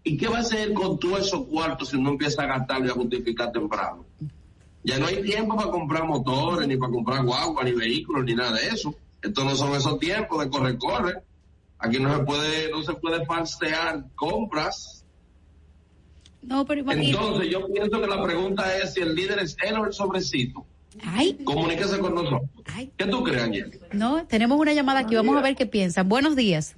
¿Y 0.03 0.15
qué 0.17 0.27
va 0.27 0.37
a 0.37 0.41
hacer 0.41 0.71
con 0.73 0.99
todos 0.99 1.21
esos 1.21 1.47
cuartos 1.47 1.89
si 1.89 1.99
no 1.99 2.11
empieza 2.11 2.43
a 2.43 2.45
gastarlo 2.45 2.85
y 2.85 2.89
a 2.89 2.93
justificar 2.93 3.51
temprano? 3.51 4.05
Ya 4.83 4.99
no 4.99 5.07
hay 5.07 5.23
tiempo 5.23 5.55
para 5.55 5.71
comprar 5.71 6.05
motores, 6.05 6.67
ni 6.67 6.77
para 6.77 6.91
comprar 6.91 7.25
guagua, 7.25 7.63
ni 7.63 7.71
vehículos, 7.71 8.23
ni 8.25 8.35
nada 8.35 8.51
de 8.59 8.67
eso. 8.67 8.93
Estos 9.19 9.43
no 9.45 9.55
son 9.55 9.73
esos 9.75 9.97
tiempos 9.97 10.43
de 10.43 10.49
corre-corre. 10.51 11.23
Aquí 11.79 11.97
no 11.99 12.15
se 12.15 12.23
puede, 12.23 12.69
no 12.69 12.83
se 12.83 12.93
puede 12.93 13.25
falsear 13.25 14.05
compras. 14.13 14.99
No, 16.43 16.65
pero 16.65 16.81
imagínate. 16.81 17.09
Entonces 17.11 17.49
yo 17.51 17.67
pienso 17.67 18.01
que 18.01 18.07
la 18.07 18.21
pregunta 18.23 18.77
es 18.77 18.93
si 18.93 19.01
el 19.01 19.15
líder 19.15 19.39
es 19.39 19.55
él 19.63 19.77
o 19.77 19.85
el 19.85 19.93
sobrecito. 19.93 20.65
Ay, 21.03 21.33
Comuníquese 21.43 21.97
con 21.99 22.13
nosotros. 22.13 22.41
ay. 22.65 22.91
¿Qué 22.97 23.05
tú 23.05 23.23
crees, 23.23 23.41
Angel? 23.43 23.79
No, 23.93 24.25
tenemos 24.27 24.59
una 24.59 24.73
llamada 24.73 24.99
aquí, 24.99 25.15
vamos 25.15 25.35
a 25.37 25.41
ver 25.41 25.55
qué 25.55 25.65
piensan. 25.65 26.07
Buenos 26.07 26.35
días. 26.35 26.75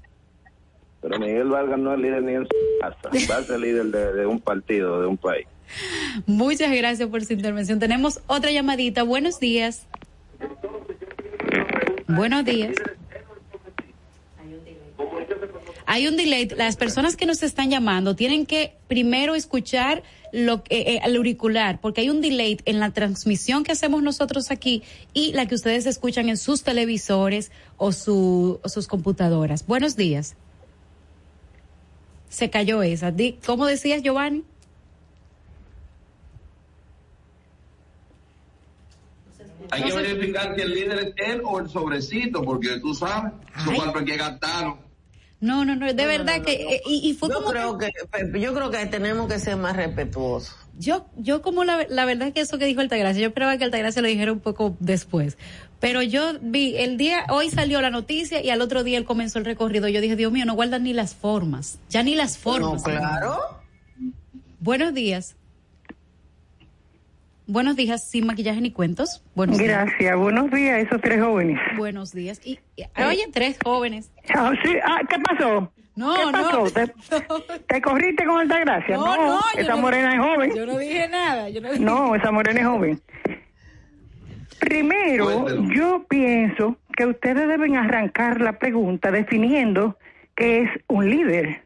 Pero 1.01 1.19
Miguel 1.19 1.49
Vargas 1.49 1.77
no 1.77 1.93
es 1.93 1.99
líder 1.99 2.23
ni 2.23 2.33
en 2.33 2.43
su 2.45 2.55
casa, 2.81 3.09
va 3.31 3.37
a 3.37 3.43
ser 3.43 3.59
líder 3.59 3.85
de, 3.87 4.13
de 4.13 4.25
un 4.25 4.39
partido, 4.39 5.01
de 5.01 5.07
un 5.07 5.17
país. 5.17 5.45
Muchas 6.25 6.71
gracias 6.75 7.09
por 7.09 7.23
su 7.25 7.33
intervención. 7.33 7.79
Tenemos 7.79 8.21
otra 8.27 8.51
llamadita. 8.51 9.03
Buenos 9.03 9.39
días. 9.39 9.85
Buenos 12.07 12.45
días. 12.45 12.75
Hay 15.87 16.07
un 16.07 16.17
delay. 16.17 16.47
Las 16.47 16.77
personas 16.77 17.15
que 17.15 17.25
nos 17.25 17.43
están 17.43 17.69
llamando 17.69 18.15
tienen 18.15 18.45
que 18.45 18.75
primero 18.87 19.35
escuchar 19.35 20.03
lo 20.31 20.63
que, 20.63 20.75
eh, 20.81 21.01
el 21.03 21.15
auricular, 21.15 21.79
porque 21.79 22.01
hay 22.01 22.09
un 22.09 22.21
delay 22.21 22.57
en 22.65 22.79
la 22.79 22.91
transmisión 22.91 23.63
que 23.63 23.71
hacemos 23.71 24.01
nosotros 24.01 24.51
aquí 24.51 24.83
y 25.13 25.31
la 25.33 25.45
que 25.47 25.55
ustedes 25.55 25.85
escuchan 25.85 26.27
en 26.29 26.37
sus 26.37 26.63
televisores 26.63 27.51
o, 27.77 27.91
su, 27.91 28.59
o 28.63 28.69
sus 28.69 28.87
computadoras. 28.87 29.65
Buenos 29.67 29.95
días. 29.95 30.35
Se 32.29 32.49
cayó 32.49 32.81
esa. 32.81 33.11
Di- 33.11 33.37
¿Cómo 33.45 33.65
decías, 33.65 34.01
Giovanni? 34.01 34.43
Hay 39.71 39.83
que 39.83 39.93
verificar 39.93 40.53
si 40.55 40.61
el 40.61 40.73
líder 40.73 40.99
es 40.99 41.13
él 41.29 41.41
o 41.43 41.59
el 41.59 41.69
sobrecito, 41.69 42.43
porque 42.43 42.79
tú 42.79 42.93
sabes, 42.93 43.31
su 43.63 43.71
hay 43.71 44.05
que 44.05 44.17
gastarlo. 44.17 44.84
No, 45.45 45.63
no, 45.63 45.75
no, 45.75 45.93
de 45.93 46.05
verdad 46.05 46.41
que 46.41 46.53
eh, 46.53 46.81
y, 46.87 47.09
y 47.09 47.13
fue 47.13 47.29
Yo 47.29 47.35
como 47.35 47.51
creo 47.51 47.77
que, 47.77 47.91
yo 48.39 48.53
creo 48.53 48.71
que 48.71 48.85
tenemos 48.87 49.27
que 49.31 49.39
ser 49.39 49.55
más 49.57 49.75
respetuosos. 49.75 50.55
yo 50.77 51.05
yo 51.17 51.41
como 51.41 51.63
la, 51.63 51.85
la 51.89 52.05
verdad 52.05 52.33
que 52.33 52.41
eso 52.41 52.57
que 52.57 52.65
dijo 52.65 52.81
Altagracia, 52.81 53.21
yo 53.21 53.27
esperaba 53.27 53.57
que 53.57 53.63
Altagracia 53.63 54.01
lo 54.01 54.07
dijera 54.07 54.31
un 54.33 54.39
poco 54.39 54.75
después. 54.79 55.37
Pero 55.79 56.01
yo 56.01 56.33
vi 56.41 56.75
el 56.77 56.97
día 56.97 57.25
hoy 57.29 57.49
salió 57.51 57.79
la 57.81 57.89
noticia 57.91 58.41
y 58.43 58.49
al 58.49 58.61
otro 58.61 58.83
día 58.83 58.97
él 58.97 59.05
comenzó 59.05 59.37
el 59.39 59.45
recorrido. 59.45 59.87
Yo 59.87 60.01
dije, 60.01 60.15
Dios 60.15 60.31
mío, 60.31 60.45
no 60.45 60.55
guardan 60.55 60.83
ni 60.83 60.93
las 60.93 61.13
formas. 61.13 61.77
Ya 61.89 62.01
ni 62.01 62.15
las 62.15 62.33
No, 62.37 62.41
formas. 62.41 62.83
claro. 62.83 63.37
Buenos 64.59 64.93
días. 64.93 65.35
Buenos 67.47 67.75
días, 67.75 68.09
sin 68.09 68.25
maquillaje 68.25 68.59
ni 68.59 68.71
cuentos. 68.71 69.23
Buenos 69.35 69.59
Gracias, 69.59 69.99
días. 69.99 70.17
buenos 70.17 70.49
días, 70.49 70.79
esos 70.83 70.99
tres 71.01 71.21
jóvenes. 71.21 71.59
Buenos 71.77 72.11
días. 72.11 72.41
Y, 72.43 72.59
y- 72.75 72.85
oye, 73.03 73.27
tres 73.31 73.57
jóvenes. 73.63 74.11
Ah, 74.33 74.51
sí, 74.63 74.73
ah, 74.83 74.99
¿Qué 75.07 75.17
pasó? 75.19 75.71
No, 75.95 76.15
¿Qué 76.15 76.31
pasó? 76.31 76.63
no. 76.63 76.71
¿Te, 76.71 77.59
te 77.67 77.81
corriste 77.81 78.25
con 78.25 78.39
alta 78.39 78.59
gracia? 78.59 78.95
No, 78.97 79.15
no, 79.15 79.39
yo 79.55 79.61
esa 79.61 79.75
no- 79.75 79.81
morena 79.81 80.13
es 80.13 80.19
joven. 80.19 80.55
Yo 80.55 80.65
no 80.65 80.77
dije 80.79 81.07
nada. 81.07 81.49
Yo 81.49 81.61
no, 81.61 81.71
dije- 81.71 81.83
No, 81.83 82.15
esa 82.15 82.31
morena 82.31 82.59
es 82.61 82.65
joven. 82.65 83.01
Primero, 84.59 85.47
yo 85.73 86.05
pienso 86.09 86.77
que 86.97 87.05
ustedes 87.05 87.47
deben 87.47 87.75
arrancar 87.75 88.41
la 88.41 88.57
pregunta 88.57 89.11
definiendo 89.11 89.97
qué 90.35 90.63
es 90.63 90.69
un 90.87 91.09
líder. 91.09 91.61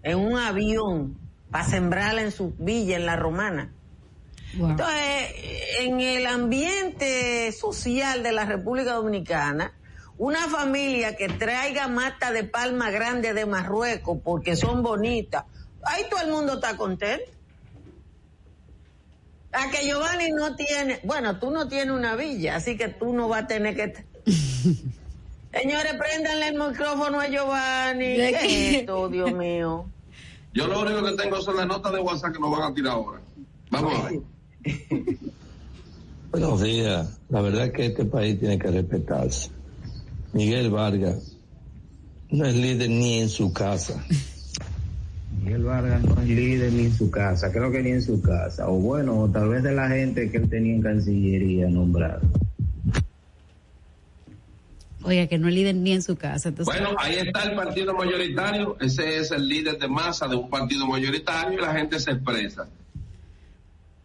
en 0.02 0.18
un 0.18 0.38
avión 0.38 1.18
para 1.50 1.64
sembrarla 1.64 2.22
en 2.22 2.32
su 2.32 2.54
villa 2.58 2.96
en 2.96 3.06
la 3.06 3.16
romana. 3.16 3.72
Entonces, 4.52 5.34
en 5.80 6.00
el 6.00 6.26
ambiente 6.26 7.52
social 7.52 8.22
de 8.22 8.32
la 8.32 8.44
República 8.44 8.94
Dominicana, 8.94 9.72
una 10.18 10.48
familia 10.48 11.16
que 11.16 11.28
traiga 11.28 11.88
mata 11.88 12.32
de 12.32 12.44
palma 12.44 12.90
grande 12.90 13.32
de 13.32 13.46
Marruecos 13.46 14.18
porque 14.22 14.56
son 14.56 14.82
bonitas, 14.82 15.44
ahí 15.82 16.02
todo 16.10 16.20
el 16.20 16.30
mundo 16.30 16.54
está 16.54 16.76
contento. 16.76 17.30
A 19.52 19.70
que 19.70 19.86
Giovanni 19.86 20.30
no 20.30 20.54
tiene, 20.54 21.00
bueno, 21.04 21.38
tú 21.38 21.50
no 21.50 21.66
tienes 21.68 21.94
una 21.94 22.14
villa, 22.14 22.56
así 22.56 22.76
que 22.76 22.88
tú 22.88 23.12
no 23.12 23.28
vas 23.28 23.44
a 23.44 23.46
tener 23.46 23.74
que... 23.74 24.04
Señores, 25.52 25.94
préndanle 25.94 26.48
el 26.48 26.54
micrófono 26.54 27.20
a 27.20 27.26
Giovanni. 27.28 28.16
¿De 28.16 28.32
¿Qué 28.32 28.38
qué? 28.40 28.68
es 28.68 28.76
esto, 28.80 29.08
Dios 29.08 29.32
mío? 29.32 29.86
Yo 30.54 30.66
lo 30.66 30.80
único 30.82 31.02
que 31.04 31.12
tengo 31.12 31.40
son 31.40 31.56
las 31.56 31.66
notas 31.66 31.92
de 31.92 32.00
WhatsApp 32.00 32.32
que 32.32 32.38
nos 32.38 32.50
van 32.50 32.70
a 32.70 32.74
tirar 32.74 32.92
ahora. 32.92 33.20
Vamos 33.70 33.94
a 33.98 34.10
ver. 34.10 34.20
Buenos 36.30 36.62
días. 36.62 37.18
La 37.28 37.40
verdad 37.40 37.66
es 37.66 37.72
que 37.72 37.86
este 37.86 38.04
país 38.04 38.38
tiene 38.38 38.58
que 38.58 38.70
respetarse. 38.70 39.50
Miguel 40.32 40.70
Vargas 40.70 41.36
no 42.30 42.46
es 42.46 42.54
líder 42.54 42.88
ni 42.88 43.18
en 43.18 43.28
su 43.28 43.52
casa. 43.52 44.04
Miguel 45.42 45.64
Vargas 45.64 46.02
no 46.02 46.20
es 46.20 46.28
líder 46.28 46.72
ni 46.72 46.84
en 46.84 46.92
su 46.92 47.10
casa, 47.10 47.50
creo 47.50 47.72
que 47.72 47.82
ni 47.82 47.90
en 47.90 48.02
su 48.02 48.20
casa, 48.20 48.68
o 48.68 48.74
bueno, 48.74 49.20
o 49.20 49.28
tal 49.28 49.48
vez 49.48 49.62
de 49.62 49.72
la 49.72 49.88
gente 49.88 50.30
que 50.30 50.36
él 50.36 50.48
tenía 50.48 50.74
en 50.74 50.82
Cancillería 50.82 51.68
nombrado. 51.68 52.20
Oiga, 55.02 55.26
que 55.26 55.38
no 55.38 55.48
es 55.48 55.54
líder 55.54 55.74
ni 55.74 55.92
en 55.92 56.02
su 56.02 56.16
casa. 56.16 56.50
Entonces, 56.50 56.74
Bueno, 56.74 56.96
ahí 56.98 57.16
está 57.16 57.44
el 57.44 57.54
partido 57.54 57.94
mayoritario. 57.94 58.76
Ese 58.80 59.18
es 59.18 59.30
el 59.30 59.48
líder 59.48 59.78
de 59.78 59.88
masa 59.88 60.28
de 60.28 60.36
un 60.36 60.50
partido 60.50 60.86
mayoritario 60.86 61.58
y 61.58 61.62
la 61.62 61.74
gente 61.74 61.98
se 61.98 62.12
expresa. 62.12 62.68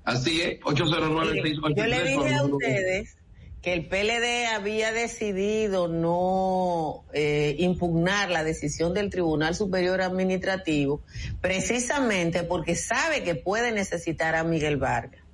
Así 0.04 0.42
es, 0.42 0.60
809 0.64 1.42
Yo 1.76 1.88
le 1.88 2.04
dije 2.04 2.36
a 2.36 2.44
ustedes 2.44 3.18
que 3.64 3.74
el 3.74 3.88
PLD 3.88 4.54
había 4.54 4.92
decidido 4.92 5.88
no 5.88 7.04
eh, 7.14 7.56
impugnar 7.58 8.30
la 8.30 8.44
decisión 8.44 8.94
del 8.94 9.10
Tribunal 9.10 9.56
Superior 9.56 10.02
Administrativo 10.02 11.02
precisamente 11.42 12.44
porque 12.44 12.76
sabe 12.76 13.24
que 13.24 13.34
puede 13.34 13.72
necesitar 13.72 14.36
a 14.36 14.44
Miguel 14.44 14.78
Vargas 14.78 15.25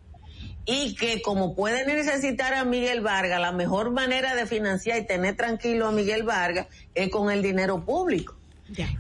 y 0.66 0.96
que 0.96 1.22
como 1.22 1.56
puede 1.56 1.86
necesitar 1.86 2.54
a 2.54 2.64
Miguel 2.66 3.02
Vargas, 3.02 3.40
la 3.42 3.52
mejor 3.52 3.92
manera 3.92 4.36
de 4.36 4.46
financiar 4.46 5.00
y 5.00 5.06
tener 5.06 5.36
tranquilo 5.36 5.88
a 5.88 5.92
Miguel 5.92 6.24
Vargas 6.24 6.68
es 6.94 7.10
con 7.10 7.32
el 7.32 7.42
dinero 7.42 7.84
público. 7.84 8.36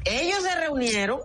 Ellos 0.05 0.43
se 0.43 0.55
reunieron 0.59 1.21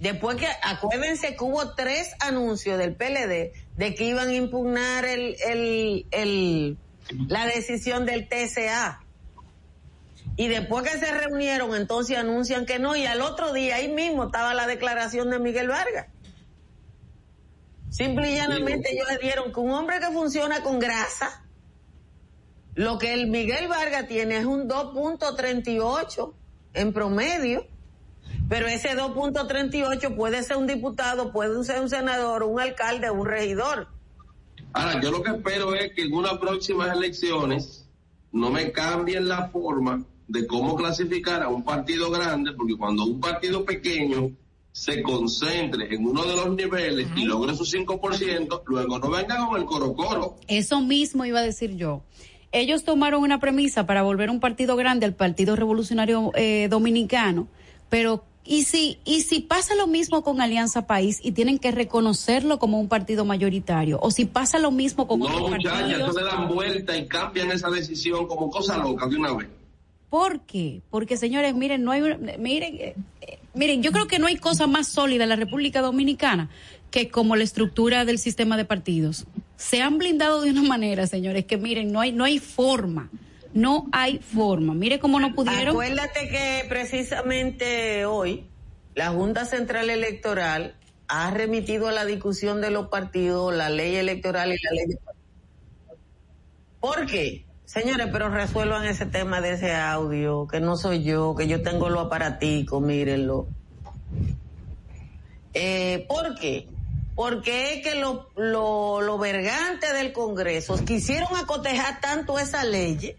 Después 0.00 0.38
que, 0.38 0.48
acuérdense 0.62 1.36
que 1.36 1.44
hubo 1.44 1.74
tres 1.74 2.14
anuncios 2.20 2.78
del 2.78 2.94
PLD 2.94 3.52
de 3.76 3.94
que 3.94 4.04
iban 4.04 4.28
a 4.28 4.34
impugnar 4.34 5.04
el, 5.04 5.36
el, 5.46 6.06
el, 6.10 6.78
la 7.28 7.44
decisión 7.44 8.06
del 8.06 8.26
TCA. 8.26 9.04
Y 10.36 10.48
después 10.48 10.90
que 10.90 10.98
se 10.98 11.12
reunieron, 11.12 11.74
entonces 11.74 12.16
anuncian 12.16 12.64
que 12.64 12.78
no, 12.78 12.96
y 12.96 13.04
al 13.04 13.20
otro 13.20 13.52
día 13.52 13.76
ahí 13.76 13.88
mismo 13.88 14.24
estaba 14.24 14.54
la 14.54 14.66
declaración 14.66 15.28
de 15.28 15.38
Miguel 15.38 15.68
Vargas. 15.68 16.06
Simple 17.90 18.32
y 18.32 18.36
llanamente 18.36 18.92
ellos 18.92 19.06
le 19.10 19.18
dieron 19.18 19.52
que 19.52 19.60
un 19.60 19.72
hombre 19.72 19.98
que 19.98 20.06
funciona 20.06 20.62
con 20.62 20.78
grasa, 20.78 21.44
lo 22.74 22.98
que 22.98 23.12
el 23.12 23.26
Miguel 23.26 23.66
Vargas 23.68 24.06
tiene 24.06 24.38
es 24.38 24.44
un 24.46 24.68
2.38 24.68 26.32
en 26.74 26.92
promedio. 26.92 27.66
Pero 28.48 28.66
ese 28.66 28.96
2.38 28.96 30.16
puede 30.16 30.42
ser 30.42 30.56
un 30.56 30.66
diputado, 30.66 31.32
puede 31.32 31.62
ser 31.64 31.80
un 31.80 31.88
senador, 31.88 32.44
un 32.44 32.60
alcalde, 32.60 33.10
un 33.10 33.26
regidor. 33.26 33.88
Ahora, 34.72 35.00
yo 35.00 35.10
lo 35.10 35.22
que 35.22 35.30
espero 35.30 35.74
es 35.74 35.92
que 35.92 36.02
en 36.02 36.12
unas 36.12 36.38
próximas 36.38 36.96
elecciones 36.96 37.88
no 38.32 38.50
me 38.50 38.70
cambien 38.70 39.28
la 39.28 39.48
forma 39.48 40.04
de 40.28 40.46
cómo 40.46 40.76
clasificar 40.76 41.42
a 41.42 41.48
un 41.48 41.64
partido 41.64 42.10
grande, 42.10 42.52
porque 42.52 42.76
cuando 42.76 43.04
un 43.04 43.20
partido 43.20 43.64
pequeño 43.64 44.30
se 44.80 45.02
concentre 45.02 45.94
en 45.94 46.06
uno 46.06 46.24
de 46.24 46.36
los 46.36 46.56
niveles 46.56 47.06
y 47.14 47.26
logre 47.26 47.54
su 47.54 47.64
5%, 47.64 48.62
luego 48.64 48.98
no 48.98 49.10
vengan 49.10 49.46
con 49.46 49.60
el 49.60 49.66
coro 49.66 49.92
coro. 49.92 50.36
Eso 50.48 50.80
mismo 50.80 51.26
iba 51.26 51.40
a 51.40 51.42
decir 51.42 51.76
yo. 51.76 52.00
Ellos 52.50 52.82
tomaron 52.82 53.22
una 53.22 53.38
premisa 53.38 53.84
para 53.84 54.00
volver 54.00 54.30
un 54.30 54.40
partido 54.40 54.76
grande 54.76 55.04
al 55.04 55.12
Partido 55.12 55.54
Revolucionario 55.54 56.32
eh, 56.34 56.68
Dominicano, 56.70 57.46
pero 57.90 58.24
y 58.42 58.62
si 58.62 58.98
y 59.04 59.20
si 59.20 59.40
pasa 59.40 59.74
lo 59.74 59.86
mismo 59.86 60.24
con 60.24 60.40
Alianza 60.40 60.86
País 60.86 61.20
y 61.22 61.32
tienen 61.32 61.58
que 61.58 61.72
reconocerlo 61.72 62.58
como 62.58 62.80
un 62.80 62.88
partido 62.88 63.26
mayoritario, 63.26 63.98
o 64.00 64.10
si 64.10 64.24
pasa 64.24 64.58
lo 64.58 64.70
mismo 64.70 65.06
con 65.06 65.20
No, 65.20 65.26
otros 65.26 65.50
partidos, 65.50 65.92
entonces 65.92 66.24
dan 66.24 66.48
vuelta 66.48 66.96
y 66.96 67.06
cambian 67.06 67.52
esa 67.52 67.68
decisión 67.68 68.26
como 68.26 68.48
cosa 68.48 68.78
loca 68.78 69.06
de 69.06 69.16
una 69.16 69.34
vez. 69.34 69.48
¿por 70.08 70.40
qué? 70.40 70.82
Porque 70.90 71.16
señores, 71.16 71.54
miren, 71.54 71.84
no 71.84 71.92
hay 71.92 72.02
miren 72.38 72.76
eh, 72.80 72.94
miren, 73.54 73.82
yo 73.82 73.92
creo 73.92 74.06
que 74.06 74.18
no 74.18 74.26
hay 74.26 74.36
cosa 74.36 74.66
más 74.66 74.88
sólida 74.88 75.24
en 75.24 75.28
la 75.28 75.36
República 75.36 75.80
Dominicana 75.80 76.48
que 76.90 77.08
como 77.08 77.36
la 77.36 77.44
estructura 77.44 78.04
del 78.04 78.18
sistema 78.18 78.56
de 78.56 78.64
partidos. 78.64 79.26
Se 79.56 79.82
han 79.82 79.98
blindado 79.98 80.42
de 80.42 80.50
una 80.50 80.62
manera, 80.68 81.06
señores, 81.06 81.44
que 81.44 81.56
miren, 81.56 81.92
no 81.92 82.00
hay 82.00 82.12
no 82.12 82.24
hay 82.24 82.38
forma. 82.38 83.10
No 83.52 83.88
hay 83.90 84.18
forma. 84.18 84.74
Mire 84.74 85.00
cómo 85.00 85.18
no 85.18 85.34
pudieron. 85.34 85.70
Acuérdate 85.70 86.28
que 86.28 86.64
precisamente 86.68 88.04
hoy 88.04 88.44
la 88.94 89.08
Junta 89.08 89.44
Central 89.44 89.90
Electoral 89.90 90.76
ha 91.08 91.30
remitido 91.32 91.88
a 91.88 91.92
la 91.92 92.04
discusión 92.04 92.60
de 92.60 92.70
los 92.70 92.88
partidos 92.88 93.52
la 93.52 93.68
ley 93.68 93.96
electoral 93.96 94.52
y 94.52 94.56
la 94.62 94.70
ley 94.70 94.86
de 94.86 94.98
¿Por 96.78 97.06
qué? 97.06 97.44
Señores, 97.72 98.08
pero 98.10 98.28
resuelvan 98.30 98.84
ese 98.84 99.06
tema 99.06 99.40
de 99.40 99.52
ese 99.52 99.72
audio, 99.72 100.48
que 100.48 100.58
no 100.58 100.76
soy 100.76 101.04
yo, 101.04 101.36
que 101.36 101.46
yo 101.46 101.62
tengo 101.62 101.88
los 101.88 102.06
aparaticos, 102.06 102.82
mírenlo. 102.82 103.46
Eh, 105.54 106.04
¿Por 106.08 106.34
qué? 106.34 106.66
Porque 107.14 107.74
es 107.74 107.82
que 107.84 107.94
los 107.94 108.26
lo, 108.34 109.00
lo 109.02 109.18
vergantes 109.18 109.92
del 109.92 110.12
Congreso 110.12 110.84
quisieron 110.84 111.28
acotejar 111.36 112.00
tanto 112.00 112.40
esa 112.40 112.64
ley 112.64 113.14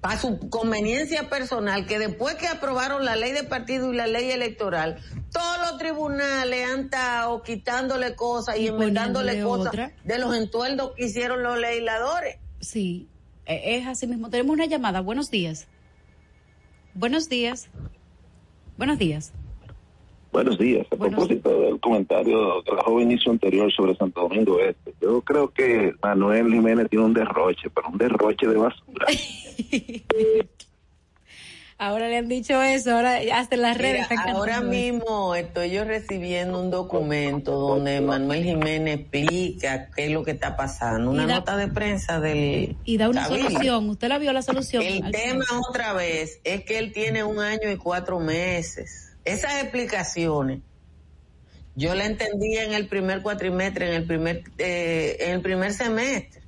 para 0.00 0.18
su 0.18 0.38
conveniencia 0.48 1.28
personal, 1.28 1.86
que 1.86 1.98
después 1.98 2.36
que 2.36 2.46
aprobaron 2.48 3.04
la 3.04 3.16
ley 3.16 3.32
de 3.32 3.44
partido 3.44 3.92
y 3.92 3.96
la 3.96 4.06
ley 4.06 4.30
electoral, 4.30 4.96
todos 5.30 5.58
los 5.58 5.78
tribunales 5.78 6.66
han 6.70 6.80
estado 6.86 7.42
quitándole 7.42 8.14
cosas 8.16 8.56
y, 8.56 8.62
Y 8.62 8.68
inventándole 8.68 9.42
cosas 9.42 9.68
otra. 9.68 9.92
de 10.04 10.18
los 10.18 10.34
entuerdos 10.34 10.92
que 10.96 11.04
hicieron 11.04 11.42
los 11.42 11.58
legisladores. 11.58 12.38
Sí, 12.60 13.08
e- 13.44 13.76
es 13.76 13.86
así 13.86 14.06
mismo. 14.06 14.30
Tenemos 14.30 14.54
una 14.54 14.66
llamada. 14.66 15.00
Buenos 15.00 15.30
días. 15.30 15.66
Buenos 16.94 17.28
días. 17.28 17.68
Buenos 18.78 18.98
días. 18.98 19.32
Buenos 20.32 20.58
días. 20.58 20.86
A 20.92 20.96
propósito 20.96 21.60
del 21.62 21.80
comentario 21.80 22.62
que 22.62 22.72
la 22.72 22.82
joven 22.82 23.10
hizo 23.10 23.30
anterior 23.30 23.72
sobre 23.72 23.96
Santo 23.96 24.20
Domingo 24.22 24.60
Este, 24.60 24.94
yo 25.00 25.20
creo 25.22 25.52
que 25.52 25.92
Manuel 26.02 26.52
Jiménez 26.52 26.88
tiene 26.88 27.04
un 27.04 27.14
derroche, 27.14 27.68
pero 27.70 27.88
un 27.88 27.98
derroche 27.98 28.46
de 28.46 28.56
basura. 28.56 29.06
Ahora 31.82 32.08
le 32.08 32.18
han 32.18 32.28
dicho 32.28 32.60
eso, 32.62 32.94
ahora 32.94 33.20
hasta 33.32 33.54
en 33.54 33.62
las 33.62 33.78
redes 33.78 34.06
Mira, 34.10 34.22
ahora 34.34 34.60
mismo 34.60 35.34
estoy 35.34 35.70
yo 35.70 35.82
recibiendo 35.84 36.60
un 36.60 36.70
documento 36.70 37.52
donde 37.52 38.02
Manuel 38.02 38.44
Jiménez 38.44 38.98
explica 39.00 39.88
qué 39.96 40.04
es 40.04 40.10
lo 40.10 40.22
que 40.22 40.32
está 40.32 40.58
pasando, 40.58 41.10
una 41.10 41.26
da- 41.26 41.36
nota 41.36 41.56
de 41.56 41.68
prensa 41.68 42.20
del 42.20 42.76
Y 42.84 42.98
da 42.98 43.08
una 43.08 43.24
solución. 43.24 43.88
¿Usted 43.88 44.08
la 44.08 44.18
vio 44.18 44.30
la 44.34 44.42
solución? 44.42 44.82
El 44.82 45.10
tema 45.10 45.44
otra 45.70 45.94
vez 45.94 46.42
es 46.44 46.64
que 46.66 46.76
él 46.78 46.92
tiene 46.92 47.24
un 47.24 47.38
año 47.38 47.70
y 47.72 47.78
cuatro 47.78 48.20
meses. 48.20 49.09
Esas 49.24 49.62
explicaciones 49.62 50.60
yo 51.76 51.94
la 51.94 52.04
entendí 52.06 52.56
en 52.56 52.72
el 52.74 52.88
primer 52.88 53.22
cuatrimestre, 53.22 53.88
en 53.88 53.94
el 54.02 54.06
primer, 54.06 54.42
eh, 54.58 55.16
en 55.20 55.30
el 55.34 55.40
primer 55.40 55.72
semestre, 55.72 56.42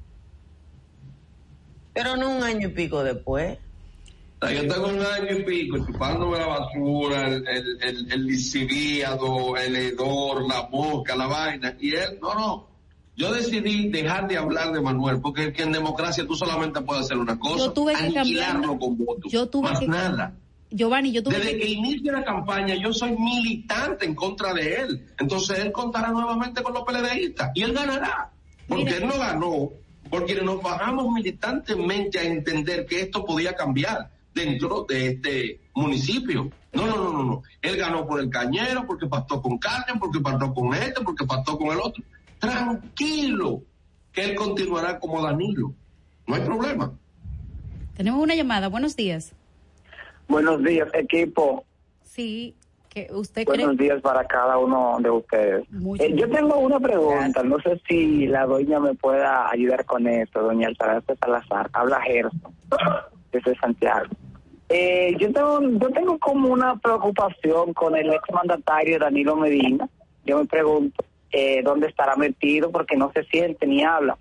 pero 1.95 2.17
no 2.17 2.31
un 2.37 2.43
año 2.43 2.69
y 2.69 2.73
pico 2.73 3.03
después. 3.05 3.59
O 4.41 4.47
sea, 4.47 4.61
yo 4.61 4.69
tengo 4.73 4.89
un 4.89 5.01
año 5.01 5.39
y 5.39 5.43
pico 5.45 5.79
chupándome 5.87 6.39
la 6.39 6.47
basura, 6.47 7.29
el, 7.29 7.47
el, 7.47 7.79
el, 7.83 8.13
el 8.13 8.27
lisiviado, 8.27 9.57
el 9.57 9.77
hedor, 9.77 10.49
la 10.49 10.69
mosca, 10.69 11.15
la 11.15 11.27
vaina. 11.29 11.77
Y 11.81 11.95
él, 11.95 12.19
no, 12.21 12.35
no. 12.35 12.69
Yo 13.15 13.33
decidí 13.33 13.89
dejar 13.91 14.27
de 14.27 14.39
hablar 14.39 14.73
de 14.73 14.81
Manuel, 14.81 15.21
porque 15.21 15.53
que 15.53 15.63
en 15.63 15.73
democracia 15.73 16.27
tú 16.27 16.35
solamente 16.35 16.81
puedes 16.81 17.05
hacer 17.05 17.19
una 17.19 17.39
cosa, 17.39 17.59
Yo 17.67 17.73
tuve 17.73 17.93
que 17.95 17.99
aniquilarlo 18.05 18.63
cambiar- 18.63 18.79
con 18.81 18.99
votos. 18.99 19.31
yo 19.33 19.49
tuve 19.49 19.69
Más 19.71 19.79
que- 19.81 19.87
nada. 19.87 20.35
Giovanni, 20.73 21.13
yo 21.13 21.23
tuve 21.23 21.39
Desde 21.39 21.53
que... 21.53 21.59
que 21.59 21.71
inicia 21.71 22.13
la 22.13 22.25
campaña, 22.25 22.75
yo 22.75 22.93
soy 22.93 23.17
militante 23.17 24.07
en 24.07 24.15
contra 24.15 24.53
de 24.55 24.77
él. 24.77 25.07
Entonces 25.19 25.59
él 25.59 25.73
contará 25.73 26.09
nuevamente 26.09 26.63
con 26.63 26.75
los 26.75 26.85
PLDistas 26.85 27.51
y 27.55 27.63
él 27.63 27.73
ganará. 27.73 28.31
Porque 28.67 28.85
Mira. 28.85 28.97
él 28.97 29.07
no 29.07 29.19
ganó, 29.19 29.71
porque 30.09 30.35
nos 30.43 30.63
bajamos 30.63 31.13
militantemente 31.13 32.19
a 32.19 32.25
entender 32.25 32.87
que 32.87 33.03
esto 33.03 33.25
podía 33.25 33.55
cambiar 33.55 34.11
dentro 34.35 34.87
de 34.89 35.09
este 35.09 35.61
municipio. 35.75 36.51
No, 36.73 36.87
no, 36.87 36.97
no, 36.97 37.13
no, 37.13 37.25
no. 37.25 37.43
Él 37.61 37.77
ganó 37.77 38.07
por 38.07 38.21
el 38.21 38.31
cañero, 38.31 38.87
porque 38.87 39.07
pactó 39.07 39.43
con 39.43 39.59
Carmen, 39.59 39.99
porque 39.99 40.21
pactó 40.21 40.55
con 40.55 40.73
este, 40.75 41.03
porque 41.03 41.27
pactó 41.27 41.59
con 41.59 41.69
el 41.73 41.81
otro. 41.81 42.03
Tranquilo, 42.39 43.63
que 44.11 44.25
él 44.25 44.35
continuará 44.35 44.99
como 44.99 45.23
Danilo. 45.23 45.75
No 46.27 46.35
hay 46.35 46.43
problema. 46.43 46.93
Tenemos 47.95 48.23
una 48.23 48.35
llamada. 48.35 48.69
Buenos 48.69 48.97
días. 48.97 49.35
Buenos 50.33 50.63
días, 50.63 50.89
equipo. 50.95 51.63
Sí, 52.01 52.55
que 52.89 53.07
usted 53.13 53.45
cree... 53.45 53.59
Buenos 53.59 53.77
días 53.77 54.01
para 54.01 54.25
cada 54.25 54.57
uno 54.57 54.97
de 54.99 55.11
ustedes. 55.11 55.67
Eh, 55.99 56.15
yo 56.17 56.27
tengo 56.31 56.57
una 56.57 56.81
pregunta, 56.81 57.43
no 57.43 57.61
sé 57.61 57.79
si 57.87 58.27
la 58.27 58.47
doña 58.47 58.81
me 58.81 58.95
pueda 58.95 59.51
ayudar 59.51 59.85
con 59.85 60.07
esto, 60.09 60.41
doña 60.41 60.69
Altagracia 60.69 61.17
Salazar. 61.17 61.69
Habla 61.75 62.01
Gerson, 62.01 62.41
desde 63.31 63.55
Santiago. 63.57 64.07
Eh, 64.71 65.15
yo 65.19 65.31
tengo 65.35 65.61
yo 65.61 65.91
tengo 65.91 66.19
como 66.19 66.49
una 66.49 66.77
preocupación 66.77 67.75
con 67.75 67.95
el 67.95 68.11
exmandatario 68.11 68.99
Danilo 68.99 69.37
Medina. 69.37 69.87
Yo 70.25 70.39
me 70.39 70.47
pregunto 70.47 71.05
eh, 71.31 71.61
dónde 71.63 71.89
estará 71.89 72.17
metido 72.17 72.73
porque 72.73 72.97
no 72.97 73.13
se 73.13 73.23
siente 73.25 73.67
ni 73.67 73.85
habla. 73.85 74.17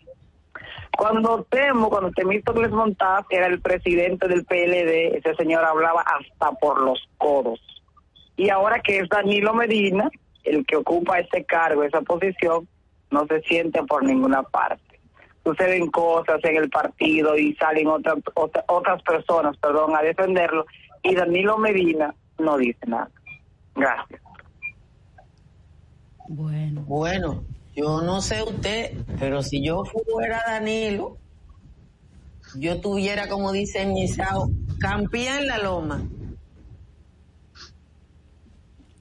Cuando 0.98 1.43
Temo, 1.49 1.89
cuando 1.89 2.11
Temístocles 2.11 2.72
Montaz 2.72 3.26
era 3.30 3.48
el 3.48 3.61
presidente 3.61 4.27
del 4.27 4.45
PLD, 4.45 5.18
ese 5.18 5.35
señor 5.35 5.64
hablaba 5.64 6.02
hasta 6.02 6.52
por 6.53 6.81
los 6.81 6.99
codos. 7.18 7.60
Y 8.38 8.49
ahora 8.49 8.80
que 8.80 8.99
es 8.99 9.10
Danilo 9.10 9.53
Medina, 9.53 10.10
el 10.43 10.65
que 10.65 10.76
ocupa 10.77 11.19
ese 11.19 11.43
cargo, 11.45 11.84
esa 11.84 12.02
posición, 12.02 12.68
no 13.11 13.26
se 13.27 13.41
siente 13.41 13.84
por 13.84 14.03
ninguna 14.03 14.43
parte. 14.43 14.99
Suceden 15.43 15.89
cosas 15.89 16.39
en 16.43 16.56
el 16.56 16.69
partido 16.69 17.35
y 17.38 17.56
salen 17.56 17.88
otras 17.88 18.18
otra- 18.35 18.64
otras 18.68 19.02
personas, 19.03 19.57
perdón, 19.57 19.95
a 19.95 20.02
defenderlo 20.02 20.65
y 21.03 21.15
Danilo 21.15 21.57
Medina 21.57 22.14
no 22.38 22.57
dice 22.57 22.85
nada. 22.88 23.10
Gracias. 23.76 24.22
Bueno. 26.27 26.81
Bueno, 26.88 27.43
yo 27.76 28.02
no 28.02 28.22
sé 28.22 28.43
usted, 28.43 28.98
pero 29.19 29.41
si 29.41 29.64
yo 29.64 29.84
fuera 29.85 30.43
Danilo, 30.48 31.18
yo 32.56 32.81
tuviera, 32.81 33.27
como 33.30 33.52
dice 33.52 33.85
Misao, 33.85 34.49
campía 34.80 35.39
en 35.39 35.48
la 35.48 35.57
loma. 35.60 36.03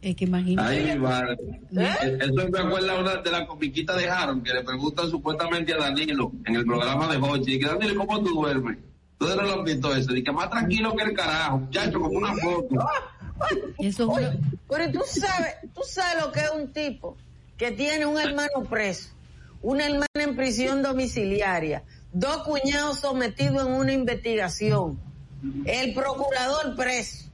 Es 0.01 0.17
que 0.17 0.25
imagínate. 0.25 0.69
Ay, 0.69 0.95
mi 0.95 1.01
madre. 1.01 1.37
Eh, 1.77 2.19
Eso 2.21 2.49
me 2.49 2.59
acuerda 2.59 2.99
una 2.99 3.17
de 3.17 3.31
la 3.31 3.47
comiquita 3.47 3.95
de 3.97 4.09
Harold 4.09 4.43
que 4.43 4.55
le 4.55 4.63
preguntan 4.63 5.11
supuestamente 5.11 5.75
a 5.75 5.79
Danilo 5.79 6.33
en 6.47 6.57
el 6.57 6.65
programa 6.65 7.07
de 7.09 7.19
Hochi. 7.19 7.59
Que 7.59 7.67
Danilo, 7.67 8.07
¿cómo 8.07 8.23
tú 8.23 8.35
duermes? 8.35 8.79
Ustedes 9.19 9.37
no 9.37 9.43
lo 9.57 9.63
visto 9.63 9.95
eso. 9.95 10.13
Dice 10.13 10.25
que 10.25 10.33
más 10.33 10.49
tranquilo 10.49 10.95
que 10.97 11.05
el 11.05 11.13
carajo, 11.15 11.59
muchacho, 11.59 12.01
como 12.01 12.17
una 12.17 12.35
foto. 12.37 12.77
Eso 13.79 14.11
Oye, 14.11 14.31
pero 14.69 14.91
tú 14.91 15.01
sabes, 15.07 15.57
tú 15.75 15.83
sabes 15.85 16.25
lo 16.25 16.33
que 16.33 16.41
es 16.41 16.51
un 16.51 16.73
tipo 16.73 17.17
que 17.61 17.73
tiene 17.73 18.07
un 18.07 18.19
hermano 18.19 18.65
preso, 18.71 19.11
una 19.61 19.85
hermana 19.85 20.07
en 20.15 20.35
prisión 20.35 20.83
domiciliaria, 20.83 21.85
dos 22.11 22.39
cuñados 22.39 23.01
sometidos 23.01 23.67
en 23.67 23.75
una 23.75 23.93
investigación, 23.93 24.99
el 25.67 25.93
procurador 25.93 26.75
preso, 26.75 27.31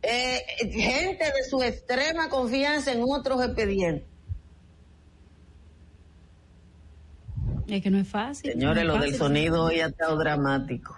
eh, 0.00 0.42
gente 0.70 1.24
de 1.26 1.44
su 1.50 1.62
extrema 1.62 2.30
confianza 2.30 2.92
en 2.92 3.02
otros 3.02 3.44
expedientes. 3.44 4.08
Es 7.68 7.82
que 7.82 7.90
no 7.90 7.98
es 7.98 8.08
fácil. 8.08 8.52
Señores, 8.52 8.84
no 8.84 8.92
es 8.94 8.98
lo 9.00 9.04
del 9.04 9.14
sonido 9.16 9.64
hoy 9.64 9.80
ha 9.80 9.88
estado 9.88 10.16
dramático. 10.16 10.96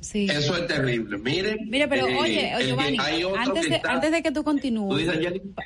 Sí. 0.00 0.26
Eso 0.30 0.56
es 0.56 0.66
terrible. 0.66 1.18
Mire, 1.18 1.56
Mira, 1.66 1.86
pero 1.88 2.08
eh, 2.08 2.16
oye, 2.18 2.52
Giovanni, 2.66 2.98
antes 3.38 3.68
de, 3.68 3.76
está- 3.76 3.92
antes 3.92 4.10
de 4.12 4.22
que 4.22 4.30
tú 4.30 4.40
¿Tú 4.40 4.44
continúes, 4.44 5.08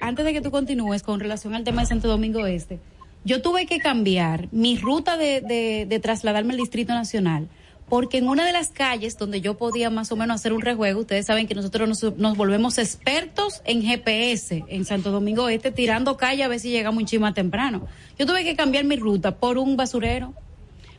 antes 0.00 0.24
de 0.24 0.32
que 0.32 0.40
tú 0.40 0.50
continúes 0.50 1.02
con 1.02 1.20
relación 1.20 1.54
al 1.54 1.62
tema 1.64 1.82
de 1.82 1.86
Santo 1.86 2.08
Domingo 2.08 2.44
Este, 2.46 2.80
yo 3.24 3.40
tuve 3.42 3.66
que 3.66 3.78
cambiar 3.78 4.48
mi 4.52 4.76
ruta 4.76 5.16
de, 5.16 5.40
de, 5.40 5.86
de 5.88 6.00
trasladarme 6.00 6.52
al 6.52 6.58
Distrito 6.58 6.92
Nacional, 6.92 7.48
porque 7.88 8.18
en 8.18 8.28
una 8.28 8.44
de 8.44 8.52
las 8.52 8.70
calles 8.70 9.16
donde 9.16 9.40
yo 9.40 9.56
podía 9.56 9.88
más 9.90 10.10
o 10.10 10.16
menos 10.16 10.34
hacer 10.36 10.52
un 10.52 10.62
rejuego, 10.62 11.00
ustedes 11.00 11.26
saben 11.26 11.46
que 11.46 11.54
nosotros 11.54 11.88
nos, 11.88 12.16
nos 12.18 12.36
volvemos 12.36 12.76
expertos 12.78 13.62
en 13.64 13.82
GPS 13.82 14.64
en 14.68 14.84
Santo 14.84 15.10
Domingo 15.12 15.48
Este, 15.48 15.70
tirando 15.70 16.16
calle 16.16 16.42
a 16.42 16.48
ver 16.48 16.58
si 16.60 16.70
llegamos 16.70 17.00
un 17.00 17.06
chima 17.06 17.32
temprano. 17.34 17.86
Yo 18.18 18.26
tuve 18.26 18.42
que 18.42 18.56
cambiar 18.56 18.84
mi 18.84 18.96
ruta 18.96 19.36
por 19.36 19.58
un 19.58 19.76
basurero, 19.76 20.34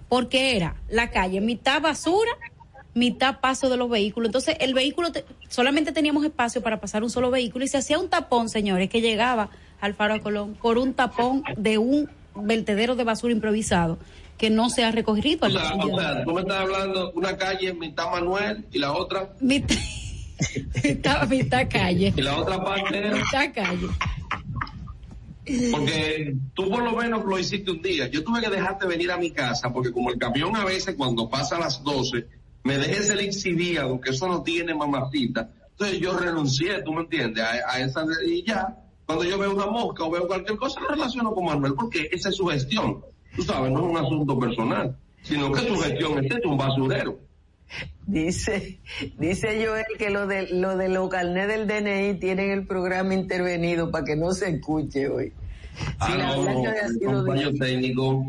porque 0.08 0.56
era 0.56 0.76
la 0.90 1.10
calle 1.12 1.42
mitad 1.42 1.82
basura, 1.82 2.32
mitad 2.96 3.40
paso 3.42 3.70
de 3.70 3.78
los 3.78 3.90
vehículos. 3.90 4.30
Entonces, 4.30 4.56
el 4.60 4.74
vehículo, 4.74 5.12
te- 5.12 5.26
solamente 5.50 5.92
teníamos 5.92 6.26
espacio 6.26 6.62
para 6.64 6.80
pasar 6.82 7.04
un 7.04 7.10
solo 7.12 7.30
vehículo 7.30 7.64
y 7.64 7.68
se 7.68 7.78
hacía 7.78 8.00
un 8.00 8.10
tapón, 8.10 8.50
señores, 8.50 8.90
que 8.90 9.02
llegaba 9.02 9.50
al 9.82 9.94
Faro 9.94 10.14
de 10.16 10.22
Colón 10.22 10.56
por 10.60 10.78
un 10.80 10.94
tapón 10.94 11.44
de 11.58 11.78
un 11.78 12.10
vertedero 12.36 12.96
de 12.96 13.04
basura 13.04 13.34
improvisado 13.34 14.00
que 14.38 14.50
no 14.50 14.70
se 14.70 14.84
ha 14.84 14.92
recogido. 14.92 15.46
O 15.48 15.50
sea, 15.52 15.76
o 15.76 16.24
tú 16.26 16.34
me 16.34 16.42
estás 16.42 16.58
hablando 16.58 17.12
una 17.12 17.38
calle 17.38 17.74
mitad 17.74 18.10
Manuel 18.12 18.66
y 18.72 18.80
la 18.80 18.92
otra 18.94 19.30
mitad, 19.40 19.76
mitad, 20.84 21.28
mitad 21.30 21.68
calle. 21.70 22.14
y 22.16 22.22
la 22.22 22.38
otra 22.38 22.64
parte 22.64 22.98
era- 22.98 23.12
Mitad 23.16 23.54
calle. 23.54 23.88
Porque 25.72 26.36
tú 26.56 26.70
por 26.70 26.84
lo 26.84 26.94
menos 26.94 27.24
lo 27.24 27.38
hiciste 27.38 27.70
un 27.72 27.82
día. 27.82 28.08
Yo 28.08 28.24
tuve 28.24 28.42
que 28.42 28.50
dejarte 28.50 28.88
venir 28.88 29.12
a 29.12 29.18
mi 29.18 29.30
casa 29.32 29.72
porque 29.72 29.92
como 29.92 30.10
el 30.12 30.18
camión 30.18 30.56
a 30.56 30.66
veces 30.66 30.96
cuando 30.96 31.30
pasa 31.30 31.58
a 31.58 31.60
las 31.60 31.84
12 31.84 32.26
me 32.66 32.80
dejes 32.80 33.12
el 33.12 33.20
exhibíado, 33.20 34.02
que 34.02 34.10
eso 34.10 34.28
no 34.28 34.42
tiene 34.42 34.74
mamacita. 34.74 35.52
Entonces 35.70 36.00
yo 36.00 36.18
renuncié, 36.18 36.82
tú 36.82 36.94
me 36.94 37.02
entiendes, 37.02 37.44
a, 37.44 37.52
a 37.72 37.80
esa 37.80 38.04
y 38.26 38.44
ya. 38.44 38.76
Cuando 39.06 39.24
yo 39.24 39.38
veo 39.38 39.54
una 39.54 39.68
mosca 39.68 40.04
o 40.04 40.10
veo 40.10 40.26
cualquier 40.26 40.58
cosa, 40.58 40.82
lo 40.82 40.88
relaciono 40.90 41.32
con 41.32 41.46
Manuel 41.46 41.76
porque 41.76 42.10
esa 42.12 42.30
es 42.30 42.36
su 42.36 42.48
gestión. 42.48 43.06
Tú 43.36 43.44
sabes, 43.44 43.72
no 43.72 43.80
es 43.80 43.86
un 43.86 43.98
asunto 43.98 44.40
personal, 44.40 44.98
sino 45.22 45.52
que 45.52 45.62
su 45.62 45.78
gestión 45.78 46.24
este 46.24 46.40
es 46.40 46.46
un 46.46 46.58
basurero. 46.58 47.20
Dice, 48.08 48.80
dice 49.20 49.64
Joel 49.64 49.86
que 50.00 50.10
lo 50.10 50.26
de 50.26 50.50
lo 50.50 50.76
de 50.76 50.90
los 50.90 51.08
carnet 51.10 51.48
del 51.48 51.68
DNI 51.68 52.20
tienen 52.20 52.50
el 52.50 52.66
programa 52.66 53.14
intervenido 53.14 53.92
para 53.92 54.06
que 54.06 54.16
no 54.16 54.32
se 54.32 54.50
escuche 54.50 55.08
hoy. 55.08 55.34
Ah, 56.00 56.16
la 56.18 56.36
no, 56.36 57.22
no, 57.22 57.26
fallo 57.28 57.54
técnico. 57.54 58.26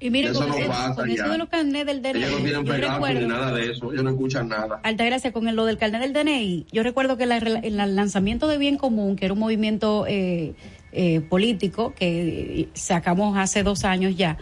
Y 0.00 0.08
mire, 0.10 0.30
eso 0.30 0.40
con, 0.40 0.48
no 0.48 0.56
eso, 0.56 0.68
pasa 0.68 0.94
con 0.94 1.10
eso 1.10 1.24
ya. 1.24 1.28
de 1.32 1.38
los 1.38 1.48
carnets 1.50 1.84
del 1.86 2.00
DNI, 2.00 2.22
Ellos 2.24 2.30
no 2.32 2.64
tienen 2.64 3.20
ni 3.22 3.26
nada 3.28 3.52
de 3.52 3.70
eso, 3.70 3.92
ellos 3.92 4.02
no 4.02 4.10
escuchan 4.10 4.48
nada. 4.48 4.80
Altagracia, 4.82 5.30
con 5.32 5.46
el- 5.46 5.56
lo 5.56 5.66
del 5.66 5.76
carnet 5.76 6.00
del 6.00 6.12
DNI, 6.14 6.66
yo 6.72 6.82
recuerdo 6.82 7.16
que 7.18 7.26
la- 7.26 7.36
en 7.36 7.78
el 7.80 7.96
lanzamiento 7.96 8.48
de 8.48 8.56
Bien 8.56 8.76
Común, 8.78 9.16
que 9.16 9.26
era 9.26 9.34
un 9.34 9.40
movimiento 9.40 10.06
eh, 10.08 10.54
eh, 10.92 11.20
político 11.20 11.92
que 11.94 12.68
sacamos 12.74 13.36
hace 13.38 13.62
dos 13.62 13.84
años 13.84 14.16
ya, 14.16 14.38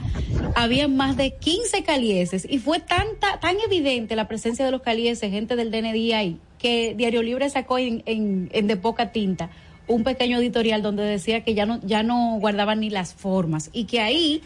había 0.54 0.86
más 0.88 1.16
de 1.16 1.34
15 1.34 1.82
calieses 1.82 2.46
y 2.48 2.58
fue 2.58 2.78
tanta, 2.78 3.38
tan 3.40 3.56
evidente 3.66 4.16
la 4.16 4.28
presencia 4.28 4.64
de 4.64 4.70
los 4.70 4.80
calieses, 4.82 5.30
gente 5.30 5.56
del 5.56 5.70
DNI 5.70 6.12
ahí, 6.14 6.38
que 6.58 6.94
Diario 6.96 7.22
Libre 7.22 7.50
sacó 7.50 7.78
en, 7.78 8.02
en, 8.06 8.48
en 8.52 8.66
de 8.68 8.76
poca 8.76 9.12
tinta 9.12 9.50
un 9.88 10.04
pequeño 10.04 10.38
editorial 10.38 10.82
donde 10.82 11.02
decía 11.02 11.42
que 11.42 11.54
ya 11.54 11.66
no, 11.66 11.80
ya 11.82 12.02
no 12.02 12.36
guardaban 12.40 12.80
ni 12.80 12.90
las 12.90 13.12
formas 13.14 13.70
y 13.72 13.84
que 13.84 14.00
ahí, 14.00 14.42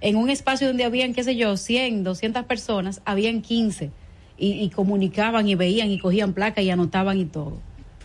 en 0.00 0.16
un 0.16 0.30
espacio 0.30 0.66
donde 0.68 0.84
habían, 0.84 1.12
qué 1.14 1.24
sé 1.24 1.36
yo, 1.36 1.56
100, 1.56 2.04
200 2.04 2.44
personas, 2.44 3.00
habían 3.04 3.42
15 3.42 3.90
y, 4.36 4.52
y 4.52 4.70
comunicaban 4.70 5.48
y 5.48 5.54
veían 5.54 5.90
y 5.90 5.98
cogían 5.98 6.32
placa 6.32 6.60
y 6.62 6.70
anotaban 6.70 7.18
y 7.18 7.24
todo. 7.24 7.60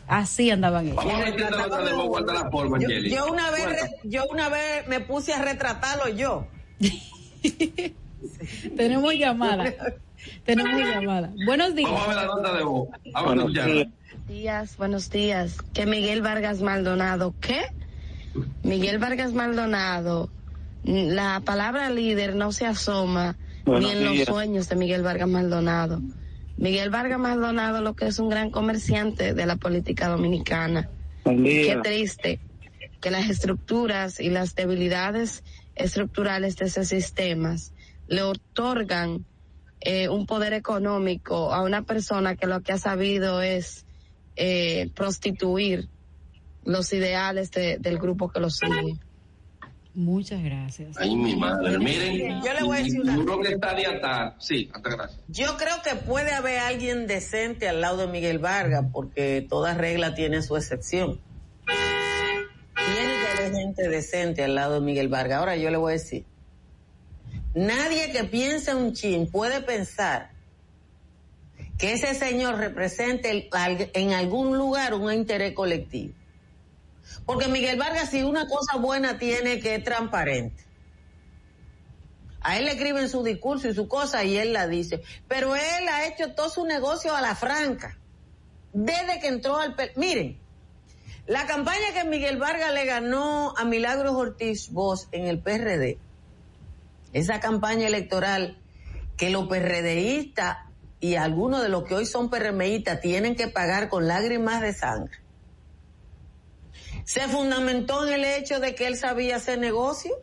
Así 0.07 0.52
andaban 0.52 0.88
ellos. 0.88 1.03
Yo, 1.03 2.88
Kelly. 2.88 3.10
yo 3.10 3.26
una 3.32 3.52
vez, 3.52 3.65
re- 3.65 3.91
yo 4.03 4.26
una 4.32 4.49
vez 4.49 4.88
me 4.88 4.99
puse 4.99 5.34
a 5.34 5.41
retratarlo 5.41 6.10
yo. 6.10 6.45
Tenemos 8.76 9.14
llamada. 9.15 9.74
Tenemos 10.45 10.80
llamada. 10.82 11.32
Buenos 11.45 11.76
días. 11.76 11.90
Vamos 11.91 12.06
a 12.06 12.07
ver 12.07 12.18
la 12.18 12.26
nota 12.26 12.57
de 12.57 12.64
voz. 12.64 12.88
Buenos 13.26 13.53
días, 14.28 14.78
buenos 14.78 15.10
días. 15.10 15.57
Que 15.74 15.86
Miguel 15.86 16.22
Vargas 16.22 16.61
Maldonado, 16.61 17.34
¿qué? 17.41 17.61
Miguel 18.64 18.98
Vargas 18.99 19.34
Maldonado, 19.34 20.30
la 20.84 21.42
palabra 21.46 21.90
líder 21.90 22.36
no 22.36 22.52
se 22.52 22.66
asoma 22.66 23.38
Buenos 23.66 23.94
ni 23.94 23.98
en 23.98 24.04
los 24.06 24.28
sueños 24.28 24.70
de 24.70 24.76
Miguel 24.76 25.02
Vargas 25.04 25.28
Maldonado. 25.30 26.02
Miguel 26.58 26.90
Vargas 26.90 27.20
Maldonado 27.20 27.82
lo 27.82 27.96
que 27.96 28.08
es 28.08 28.20
un 28.20 28.30
gran 28.30 28.52
comerciante 28.52 29.34
de 29.34 29.46
la 29.46 29.56
política 29.56 30.08
dominicana. 30.10 30.90
Qué 31.24 31.80
triste 31.82 32.40
que 33.02 33.12
las 33.12 33.30
estructuras 33.30 34.20
y 34.20 34.30
las 34.30 34.56
debilidades 34.56 35.44
estructurales 35.76 36.56
de 36.58 36.66
esos 36.66 36.88
sistemas 36.88 37.74
le 38.08 38.22
otorgan 38.22 39.26
eh, 39.82 40.08
un 40.10 40.26
poder 40.26 40.54
económico 40.54 41.54
a 41.54 41.62
una 41.64 41.82
persona 41.84 42.36
que 42.36 42.48
lo 42.48 42.62
que 42.62 42.74
ha 42.74 42.78
sabido 42.78 43.42
es 43.42 43.86
eh, 44.36 44.90
prostituir 44.96 45.90
los 46.66 46.92
ideales 46.94 47.52
de- 47.52 47.78
del 47.80 47.98
grupo 47.98 48.30
que 48.30 48.40
lo 48.40 48.50
sigue. 48.50 48.98
Muchas 49.95 50.44
gracias. 50.44 50.98
Ay, 50.98 51.15
mi 51.15 51.36
madre. 51.36 51.78
Miren, 51.78 52.41
Yo 52.41 52.53
le 52.53 52.64
voy 52.64 52.78
a 52.78 52.84
decir 52.84 53.02
una 53.02 53.44
que 53.44 53.53
está 53.53 53.76
de 53.76 53.86
atar. 53.86 54.36
Sí, 54.40 54.70
hasta 54.74 54.90
gracias. 54.90 55.20
Yo 55.28 55.56
creo 55.57 55.82
que 55.84 55.95
puede 55.95 56.32
haber 56.34 56.60
alguien 56.60 57.06
decente 57.06 57.70
al 57.70 57.80
lado 57.82 57.98
de 57.98 58.07
Miguel 58.07 58.40
Vargas, 58.40 58.86
porque 58.91 59.45
toda 59.48 59.76
regla 59.76 60.15
tiene 60.15 60.41
su 60.41 60.57
excepción. 60.57 61.20
Tiene 61.65 63.14
que 63.14 63.28
haber 63.38 63.53
gente 63.53 63.88
decente 63.88 64.44
al 64.44 64.56
lado 64.56 64.76
de 64.76 64.82
Miguel 64.82 65.10
Vargas. 65.10 65.38
Ahora 65.38 65.57
yo 65.57 65.70
le 65.70 65.78
voy 65.78 65.91
a 65.91 65.94
decir, 65.94 66.26
nadie 67.53 68.11
que 68.11 68.24
piense 68.24 68.74
un 68.74 68.94
chin 68.94 69.30
puede 69.30 69.61
pensar 69.61 70.32
que 71.78 71.94
ese 71.94 72.15
señor 72.15 72.57
represente 72.57 73.49
en 73.94 74.14
algún 74.14 74.57
lugar 74.57 74.95
un 74.95 75.14
interés 75.14 75.53
colectivo. 75.53 76.15
Porque 77.26 77.48
Miguel 77.48 77.78
Vargas, 77.78 78.10
si 78.10 78.24
una 78.24 78.48
cosa 78.48 78.78
buena 78.78 79.18
tiene 79.18 79.60
que 79.60 79.76
es 79.76 79.84
transparente. 79.84 80.64
A 82.42 82.58
él 82.58 82.66
le 82.66 82.72
escriben 82.72 83.10
su 83.10 83.24
discurso 83.24 83.70
y 83.70 83.74
su 83.74 83.88
cosa 83.88 84.24
y 84.24 84.38
él 84.38 84.54
la 84.54 84.68
dice. 84.68 85.02
Pero 85.28 85.56
él 85.56 85.88
ha 85.90 86.06
hecho 86.06 86.34
todo 86.34 86.50
su 86.50 86.66
negocio 86.66 87.16
a 87.16 87.22
la 87.22 87.36
franca. 87.36 87.98
Desde 88.74 89.20
que 89.20 89.28
entró 89.28 89.58
al... 89.58 89.76
Miren, 89.96 90.40
la 91.26 91.46
campaña 91.46 91.94
que 91.94 92.04
Miguel 92.04 92.38
Vargas 92.38 92.74
le 92.74 92.86
ganó 92.86 93.54
a 93.58 93.64
Milagros 93.64 94.14
Ortiz 94.14 94.70
Voz 94.72 95.08
en 95.14 95.28
el 95.28 95.40
PRD, 95.40 95.98
esa 97.14 97.40
campaña 97.40 97.88
electoral 97.88 98.58
que 99.16 99.30
los 99.30 99.48
PRDistas 99.48 100.58
y 101.00 101.16
algunos 101.16 101.62
de 101.62 101.70
los 101.70 101.86
que 101.86 101.96
hoy 101.96 102.06
son 102.06 102.30
PRMistas 102.30 103.00
tienen 103.00 103.36
que 103.36 103.48
pagar 103.48 103.88
con 103.88 104.08
lágrimas 104.08 104.62
de 104.62 104.74
sangre, 104.74 105.18
se 107.06 107.28
fundamentó 107.28 108.08
en 108.08 108.14
el 108.14 108.26
hecho 108.26 108.60
de 108.60 108.76
que 108.76 108.88
él 108.88 108.98
sabía 108.98 109.38
hacer 109.38 109.60
negocio 109.60 110.16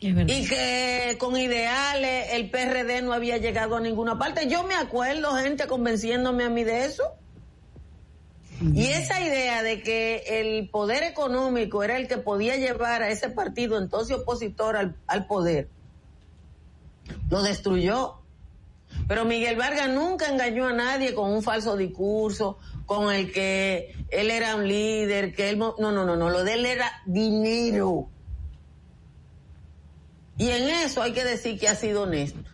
y 0.00 0.46
que 0.46 1.16
con 1.18 1.36
ideales 1.36 2.28
el 2.32 2.50
PRD 2.50 3.02
no 3.02 3.12
había 3.12 3.38
llegado 3.38 3.76
a 3.76 3.80
ninguna 3.80 4.18
parte. 4.18 4.46
Yo 4.46 4.62
me 4.64 4.74
acuerdo 4.74 5.34
gente 5.36 5.66
convenciéndome 5.66 6.44
a 6.44 6.50
mí 6.50 6.64
de 6.64 6.84
eso. 6.84 7.04
Y 8.60 8.86
esa 8.86 9.20
idea 9.20 9.62
de 9.62 9.82
que 9.82 10.40
el 10.40 10.70
poder 10.70 11.02
económico 11.02 11.82
era 11.82 11.98
el 11.98 12.08
que 12.08 12.16
podía 12.16 12.56
llevar 12.56 13.02
a 13.02 13.10
ese 13.10 13.28
partido 13.28 13.76
entonces 13.76 14.16
opositor 14.16 14.76
al, 14.76 14.96
al 15.06 15.26
poder, 15.26 15.68
lo 17.28 17.42
destruyó. 17.42 18.20
Pero 19.08 19.24
Miguel 19.24 19.56
Vargas 19.56 19.88
nunca 19.88 20.28
engañó 20.28 20.66
a 20.66 20.72
nadie 20.72 21.14
con 21.14 21.30
un 21.30 21.42
falso 21.42 21.76
discurso, 21.76 22.58
con 22.86 23.12
el 23.12 23.32
que 23.32 23.94
él 24.10 24.30
era 24.30 24.56
un 24.56 24.66
líder, 24.66 25.34
que 25.34 25.50
él... 25.50 25.58
No, 25.58 25.74
no, 25.78 25.92
no, 25.92 26.16
no, 26.16 26.30
lo 26.30 26.42
de 26.42 26.54
él 26.54 26.66
era 26.66 26.90
dinero. 27.06 28.08
Y 30.38 30.48
en 30.48 30.68
eso 30.68 31.02
hay 31.02 31.12
que 31.12 31.24
decir 31.24 31.58
que 31.58 31.68
ha 31.68 31.74
sido 31.74 32.02
honesto. 32.02 32.50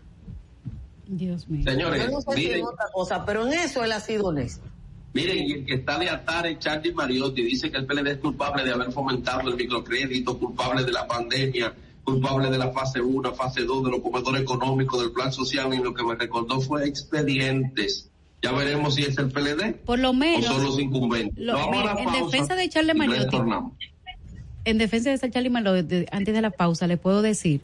Dios 1.06 1.48
mío. 1.48 1.64
Señores, 1.64 2.04
Yo 2.04 2.10
no 2.10 2.20
sé 2.20 2.36
si 2.36 2.50
en 2.50 2.64
otra 2.64 2.86
cosa, 2.92 3.24
pero 3.24 3.46
en 3.46 3.52
eso 3.54 3.82
él 3.82 3.92
ha 3.92 4.00
sido 4.00 4.26
honesto. 4.26 4.64
miren, 5.12 5.38
y 5.38 5.52
el 5.52 5.66
que 5.66 5.74
está 5.74 5.98
de 5.98 6.08
atar 6.08 6.46
es 6.46 6.58
Charlie 6.58 6.92
Mariotti. 6.92 7.42
Dice 7.42 7.70
que 7.70 7.78
el 7.78 7.86
PLD 7.86 8.12
es 8.12 8.18
culpable 8.18 8.64
de 8.64 8.72
haber 8.72 8.92
fomentado 8.92 9.48
el 9.48 9.56
microcrédito, 9.56 10.38
culpable 10.38 10.84
de 10.84 10.92
la 10.92 11.06
pandemia, 11.06 11.74
culpable 12.04 12.50
de 12.50 12.58
la 12.58 12.70
fase 12.72 13.00
1, 13.00 13.34
fase 13.34 13.62
2, 13.64 13.84
de 13.84 13.90
los 13.90 14.00
comedores 14.00 14.42
económicos, 14.42 15.00
del 15.00 15.12
plan 15.12 15.32
social, 15.32 15.72
y 15.74 15.78
lo 15.78 15.94
que 15.94 16.02
me 16.04 16.14
recordó 16.14 16.60
fue 16.60 16.86
expedientes. 16.88 18.08
Ya 18.42 18.50
veremos 18.52 18.96
si 18.96 19.02
es 19.02 19.16
el 19.18 19.30
PLD 19.30 19.74
Por 19.84 20.00
lo 20.00 20.10
o 20.10 20.12
menos, 20.12 20.44
son 20.46 20.64
los 20.64 20.78
incumbentes. 20.80 21.32
lo- 21.44 21.56
en 21.96 22.12
defensa 22.24 22.56
de 22.56 22.68
Charlie 22.68 22.94
Mariotti, 22.94 23.36
en 24.64 24.78
defensa 24.78 25.10
de 25.10 25.30
Charlie 25.30 25.50
Mariotti, 25.50 26.06
antes 26.10 26.34
de 26.34 26.40
la 26.42 26.50
pausa, 26.50 26.86
le 26.88 26.96
puedo 26.96 27.22
decir 27.22 27.60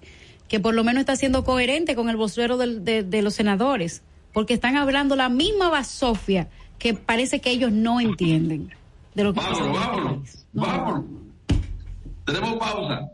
que 0.48 0.60
por 0.60 0.74
lo 0.74 0.85
menos 0.85 1.01
está 1.01 1.16
siendo 1.16 1.44
coherente 1.44 1.94
con 1.97 2.09
el 2.09 2.16
vocero 2.16 2.56
del- 2.56 2.85
de, 2.85 3.02
de 3.02 3.23
los 3.23 3.35
senadores, 3.35 4.02
porque 4.32 4.55
están 4.55 4.77
hablando 4.77 5.16
la 5.16 5.28
misma 5.28 5.69
basofia 5.69 6.48
que 6.78 6.94
parece 6.94 7.40
que 7.40 7.51
ellos 7.51 7.73
no 7.73 8.01
entienden 8.01 8.70
de 9.16 9.24
lo 9.24 9.35
que 9.35 9.40
Vámonos, 9.40 9.73
vámonos, 9.81 10.47
vámonos. 10.52 11.05
Tenemos 12.24 12.55
pausa. 12.59 13.10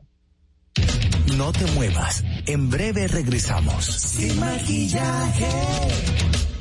No 1.37 1.53
te 1.53 1.67
muevas. 1.73 2.23
En 2.47 2.71
breve 2.71 3.09
regresamos. 3.09 3.85
Sin 3.85 4.39
maquillaje. 4.39 6.54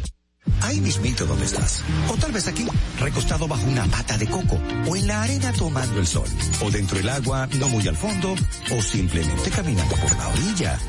Ahí 0.64 0.80
mismito 0.80 1.26
donde 1.26 1.46
estás. 1.46 1.84
O 2.10 2.18
tal 2.18 2.32
vez 2.32 2.48
aquí, 2.48 2.66
recostado 3.00 3.48
bajo 3.48 3.66
una 3.68 3.86
pata 3.86 4.18
de 4.18 4.28
coco. 4.28 4.60
O 4.88 4.96
en 4.96 5.08
la 5.08 5.22
arena 5.22 5.52
tomando 5.54 6.00
el 6.00 6.08
sol. 6.08 6.28
O 6.62 6.72
dentro 6.72 6.98
del 6.98 7.10
agua, 7.10 7.48
no 7.60 7.68
muy 7.68 7.88
al 7.88 7.98
fondo. 7.98 8.34
O 8.72 8.82
simplemente 8.82 9.50
caminando 9.50 9.96
por 9.96 10.18
la 10.18 10.28
orilla. 10.30 10.80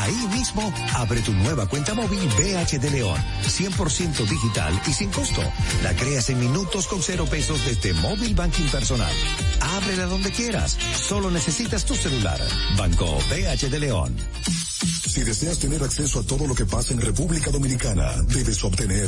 Ahí 0.00 0.28
mismo, 0.32 0.72
abre 0.94 1.20
tu 1.22 1.32
nueva 1.32 1.66
cuenta 1.66 1.94
móvil 1.94 2.20
BH 2.20 2.78
de 2.78 2.90
León. 2.90 3.20
100% 3.44 4.28
digital 4.28 4.80
y 4.86 4.92
sin 4.92 5.10
costo. 5.10 5.42
La 5.82 5.94
creas 5.94 6.30
en 6.30 6.38
minutos 6.38 6.86
con 6.86 7.02
cero 7.02 7.26
pesos 7.28 7.64
desde 7.64 7.94
Móvil 7.94 8.34
Banking 8.34 8.68
Personal. 8.68 9.12
Ábrela 9.60 10.06
donde 10.06 10.30
quieras. 10.30 10.76
Solo 10.96 11.30
necesitas 11.30 11.84
tu 11.84 11.94
celular. 11.94 12.40
Banco 12.76 13.18
BH 13.30 13.68
de 13.68 13.80
León. 13.80 14.16
Si 15.08 15.24
deseas 15.24 15.58
tener 15.58 15.82
acceso 15.82 16.20
a 16.20 16.22
todo 16.22 16.46
lo 16.46 16.54
que 16.54 16.64
pasa 16.64 16.92
en 16.92 17.00
República 17.00 17.50
Dominicana, 17.50 18.22
debes 18.28 18.62
obtener 18.62 19.07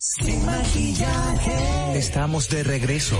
Sin 0.00 0.46
maquillaje. 0.46 1.98
Estamos 1.98 2.48
de 2.48 2.62
regreso. 2.62 3.18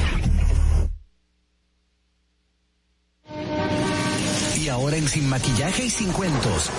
Y 4.56 4.68
ahora 4.68 4.96
en 4.96 5.08
Sin 5.08 5.28
Maquillaje 5.28 5.86
y 5.86 5.90
Sin 5.90 6.12
Cuentos, 6.12 6.70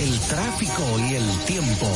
el 0.00 0.18
tráfico 0.28 0.82
y 1.08 1.14
el 1.14 1.38
tiempo. 1.46 1.86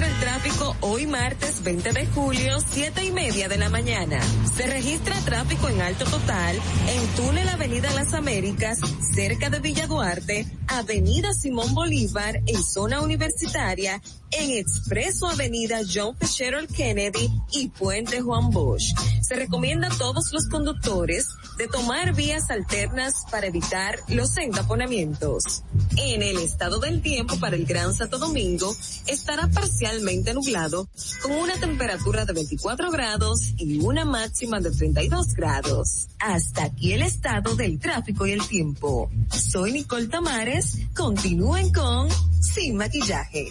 Encuentra 0.00 0.16
el 0.16 0.40
tráfico 0.40 0.76
hoy 0.80 1.06
martes 1.06 1.62
20 1.62 1.92
de 1.92 2.06
julio, 2.06 2.58
7 2.70 3.04
y 3.04 3.12
media 3.12 3.50
de 3.50 3.58
la 3.58 3.68
mañana. 3.68 4.18
Se 4.56 4.66
registra 4.66 5.14
tráfico 5.26 5.68
en 5.68 5.82
alto 5.82 6.06
total 6.06 6.56
en 6.88 7.06
túnel 7.16 7.46
Avenida 7.50 7.92
Las 7.92 8.14
Américas, 8.14 8.80
cerca 9.14 9.50
de 9.50 9.60
Villa 9.60 9.86
Duarte, 9.86 10.46
Avenida 10.68 11.34
Simón 11.34 11.74
Bolívar 11.74 12.40
en 12.46 12.62
zona 12.62 13.02
universitaria, 13.02 14.00
en 14.32 14.50
Expreso 14.50 15.28
Avenida 15.28 15.80
John 15.92 16.16
Fitzgerald 16.16 16.72
Kennedy 16.74 17.30
y 17.52 17.68
Puente 17.68 18.20
Juan 18.20 18.50
Bosch. 18.50 18.94
Se 19.22 19.36
recomienda 19.36 19.88
a 19.88 19.98
todos 19.98 20.32
los 20.32 20.48
conductores 20.48 21.28
de 21.56 21.68
tomar 21.68 22.14
vías 22.14 22.50
alternas 22.50 23.24
para 23.30 23.46
evitar 23.46 23.98
los 24.08 24.36
entaponamientos. 24.36 25.62
En 25.96 26.22
el 26.22 26.38
estado 26.38 26.78
del 26.80 27.02
tiempo 27.02 27.38
para 27.38 27.56
el 27.56 27.66
Gran 27.66 27.94
Santo 27.94 28.18
Domingo 28.18 28.74
estará 29.06 29.48
parcialmente 29.48 30.34
nublado 30.34 30.88
con 31.22 31.32
una 31.32 31.54
temperatura 31.58 32.24
de 32.24 32.32
24 32.32 32.90
grados 32.90 33.54
y 33.56 33.78
una 33.80 34.04
máxima 34.04 34.60
de 34.60 34.70
32 34.70 35.34
grados. 35.34 36.08
Hasta 36.18 36.64
aquí 36.64 36.92
el 36.92 37.02
estado 37.02 37.54
del 37.56 37.78
tráfico 37.78 38.26
y 38.26 38.32
el 38.32 38.46
tiempo. 38.46 39.10
Soy 39.30 39.72
Nicole 39.72 40.08
Tamares. 40.08 40.78
Continúen 40.94 41.72
con 41.72 42.08
Sin 42.40 42.76
Maquillaje. 42.76 43.48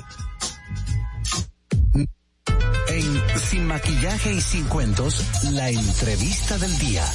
En 2.90 3.40
Sin 3.40 3.66
Maquillaje 3.66 4.34
y 4.34 4.42
Sin 4.42 4.66
Cuentos, 4.66 5.24
la 5.52 5.70
entrevista 5.70 6.58
del 6.58 6.78
día. 6.80 7.06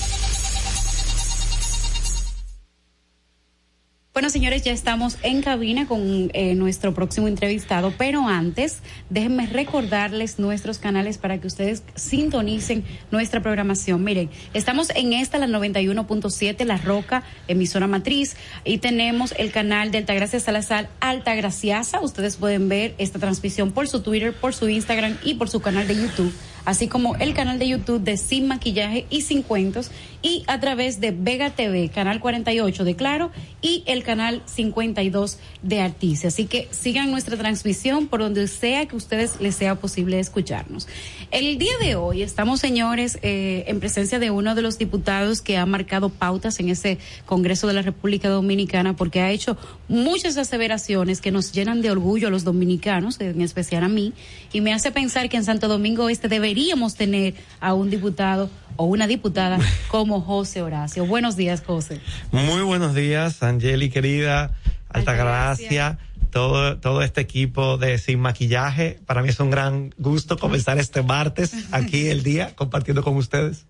Bueno, 4.15 4.31
señores, 4.31 4.63
ya 4.63 4.71
estamos 4.71 5.19
en 5.25 5.43
cabina 5.43 5.89
con 5.89 6.31
eh, 6.35 6.55
nuestro 6.55 6.95
próximo 6.95 7.27
entrevistado, 7.27 7.93
pero 7.99 8.29
antes 8.29 8.79
déjenme 9.11 9.47
recordarles 9.47 10.39
nuestros 10.39 10.79
canales 10.79 11.19
para 11.19 11.41
que 11.41 11.49
ustedes 11.49 11.83
sintonicen 11.97 12.85
nuestra 13.11 13.43
programación. 13.43 14.05
Miren, 14.05 14.31
estamos 14.53 14.91
en 14.91 15.15
esta, 15.15 15.39
la 15.39 15.49
91.7, 15.49 16.65
La 16.65 16.77
Roca, 16.77 17.25
emisora 17.49 17.89
matriz, 17.89 18.37
y 18.65 18.79
tenemos 18.79 19.35
el 19.37 19.51
canal 19.51 19.91
de 19.91 19.99
Altagracia 19.99 20.39
Salazar, 20.39 20.91
Altagraciasa. 21.01 22.01
Ustedes 22.01 22.37
pueden 22.37 22.69
ver 22.69 22.95
esta 22.99 23.19
transmisión 23.19 23.73
por 23.73 23.89
su 23.89 24.01
Twitter, 24.01 24.33
por 24.33 24.55
su 24.55 24.69
Instagram 24.69 25.19
y 25.25 25.35
por 25.35 25.49
su 25.49 25.59
canal 25.61 25.89
de 25.89 25.97
YouTube 25.97 26.33
así 26.65 26.89
como 26.89 27.17
el 27.17 27.35
canal 27.35 27.59
de 27.59 27.69
YouTube 27.69 28.03
de 28.03 28.17
Sin 28.17 28.47
Maquillaje 28.47 29.07
y 29.11 29.23
Sin 29.23 29.43
Cuentos 29.43 29.91
y 30.23 30.43
a 30.47 30.59
través 30.59 31.01
de 31.01 31.11
Vega 31.11 31.51
TV, 31.51 31.91
canal 31.91 32.19
48 32.19 32.85
de 32.85 32.97
Claro 32.97 33.31
y 33.61 33.83
el 33.87 34.03
canal 34.03 34.43
52 34.47 35.39
de 35.63 35.81
Artice. 35.83 36.29
Así 36.29 36.47
que 36.47 36.67
sigan 36.71 37.11
nuestra 37.11 37.37
transmisión 37.37 38.09
por 38.09 38.21
donde 38.21 38.49
sea 38.49 38.87
que 38.87 38.97
ustedes 38.97 39.41
les 39.41 39.55
sea 39.55 39.75
posible 39.75 40.19
escucharnos. 40.19 40.89
El 41.31 41.59
día 41.59 41.73
de 41.81 41.97
hoy 41.97 42.23
estamos, 42.23 42.61
señores, 42.61 43.19
eh, 43.23 43.65
en 43.67 43.81
presencia 43.81 44.19
de 44.19 44.31
uno 44.31 44.55
de 44.55 44.63
los 44.63 44.79
diputados 44.79 45.43
que 45.43 45.59
ha 45.59 45.67
marcado 45.67 46.09
pautas 46.09 46.59
en 46.59 46.71
ese 46.71 46.99
Congreso 47.27 47.67
de 47.67 47.75
la 47.75 47.83
República 47.83 48.29
Dominicana 48.31 48.97
porque 48.97 49.21
ha 49.21 49.31
hecho 49.31 49.59
muchas 49.89 50.39
aseveraciones 50.39 51.21
que 51.21 51.31
nos 51.31 51.53
llenan 51.53 51.83
de 51.83 51.91
orgullo 51.91 52.29
a 52.29 52.31
los 52.31 52.45
dominicanos, 52.45 53.21
en 53.21 53.43
especial 53.43 53.85
a 53.85 53.89
mí, 53.89 54.15
y 54.53 54.61
me 54.63 54.73
hace 54.73 54.91
pensar 54.91 55.29
que 55.29 55.37
en 55.37 55.45
Santo 55.45 55.69
Domingo 55.69 56.09
Este 56.09 56.29
deberíamos 56.55 56.95
tener 56.95 57.35
a 57.59 57.75
un 57.75 57.91
diputado 57.91 58.49
o 58.77 58.85
una 58.85 59.09
diputada 59.09 59.59
como 59.89 60.21
José 60.21 60.63
Horacio. 60.63 61.05
Buenos 61.05 61.37
días, 61.37 61.65
José. 61.67 62.01
Muy 62.31 62.63
buenos 62.63 62.95
días, 62.95 63.43
Angeli 63.43 63.91
querida, 63.91 64.55
Altagracia, 64.89 65.99
todo, 66.31 66.79
todo 66.79 67.03
este 67.03 67.21
equipo 67.21 67.77
de 67.77 67.99
Sin 67.99 68.21
Maquillaje. 68.21 69.01
Para 69.05 69.23
mí 69.23 69.31
es 69.31 69.41
un 69.41 69.51
gran 69.51 69.93
gusto 69.99 70.39
comenzar 70.39 70.79
este 70.79 71.03
martes 71.03 71.53
aquí 71.73 72.07
el 72.07 72.23
día 72.23 72.55
compartiendo 72.55 73.03
con 73.03 73.17
ustedes. 73.17 73.67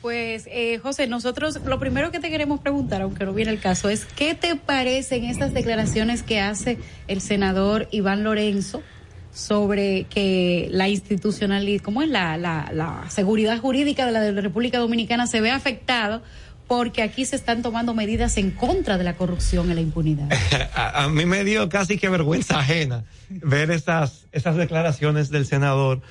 Pues, 0.00 0.44
eh, 0.46 0.78
José, 0.78 1.08
nosotros 1.08 1.58
lo 1.64 1.80
primero 1.80 2.12
que 2.12 2.20
te 2.20 2.30
queremos 2.30 2.60
preguntar, 2.60 3.02
aunque 3.02 3.24
no 3.24 3.32
viene 3.32 3.50
el 3.50 3.58
caso, 3.58 3.88
es 3.88 4.04
¿qué 4.04 4.36
te 4.36 4.54
parecen 4.54 5.24
estas 5.24 5.52
declaraciones 5.52 6.22
que 6.22 6.38
hace 6.38 6.78
el 7.08 7.20
senador 7.20 7.88
Iván 7.90 8.22
Lorenzo 8.22 8.84
sobre 9.32 10.04
que 10.04 10.68
la 10.70 10.88
institucionalidad, 10.88 11.82
¿cómo 11.82 12.02
es 12.02 12.08
la, 12.08 12.36
la, 12.36 13.04
seguridad 13.08 13.58
jurídica 13.58 14.06
de 14.06 14.12
la, 14.12 14.40
República 14.40 14.78
Dominicana 14.78 15.26
se 15.26 15.40
ve 15.40 15.50
afectado? 15.50 16.22
porque 16.66 17.00
aquí 17.00 17.24
se 17.24 17.34
están 17.34 17.62
tomando 17.62 17.94
medidas 17.94 18.36
en 18.36 18.50
contra 18.50 18.98
de 18.98 19.04
la 19.04 19.16
corrupción 19.16 19.70
y 19.70 19.74
la 19.74 19.80
impunidad. 19.80 20.28
a, 20.74 21.04
a, 21.04 21.08
mí 21.08 21.24
me 21.24 21.42
dio 21.42 21.66
casi 21.70 21.96
que 21.96 22.10
vergüenza 22.10 22.58
ajena 22.58 23.04
ver 23.30 23.70
esas, 23.70 24.26
esas 24.32 24.54
declaraciones 24.56 25.30
del 25.30 25.46
senador. 25.46 26.02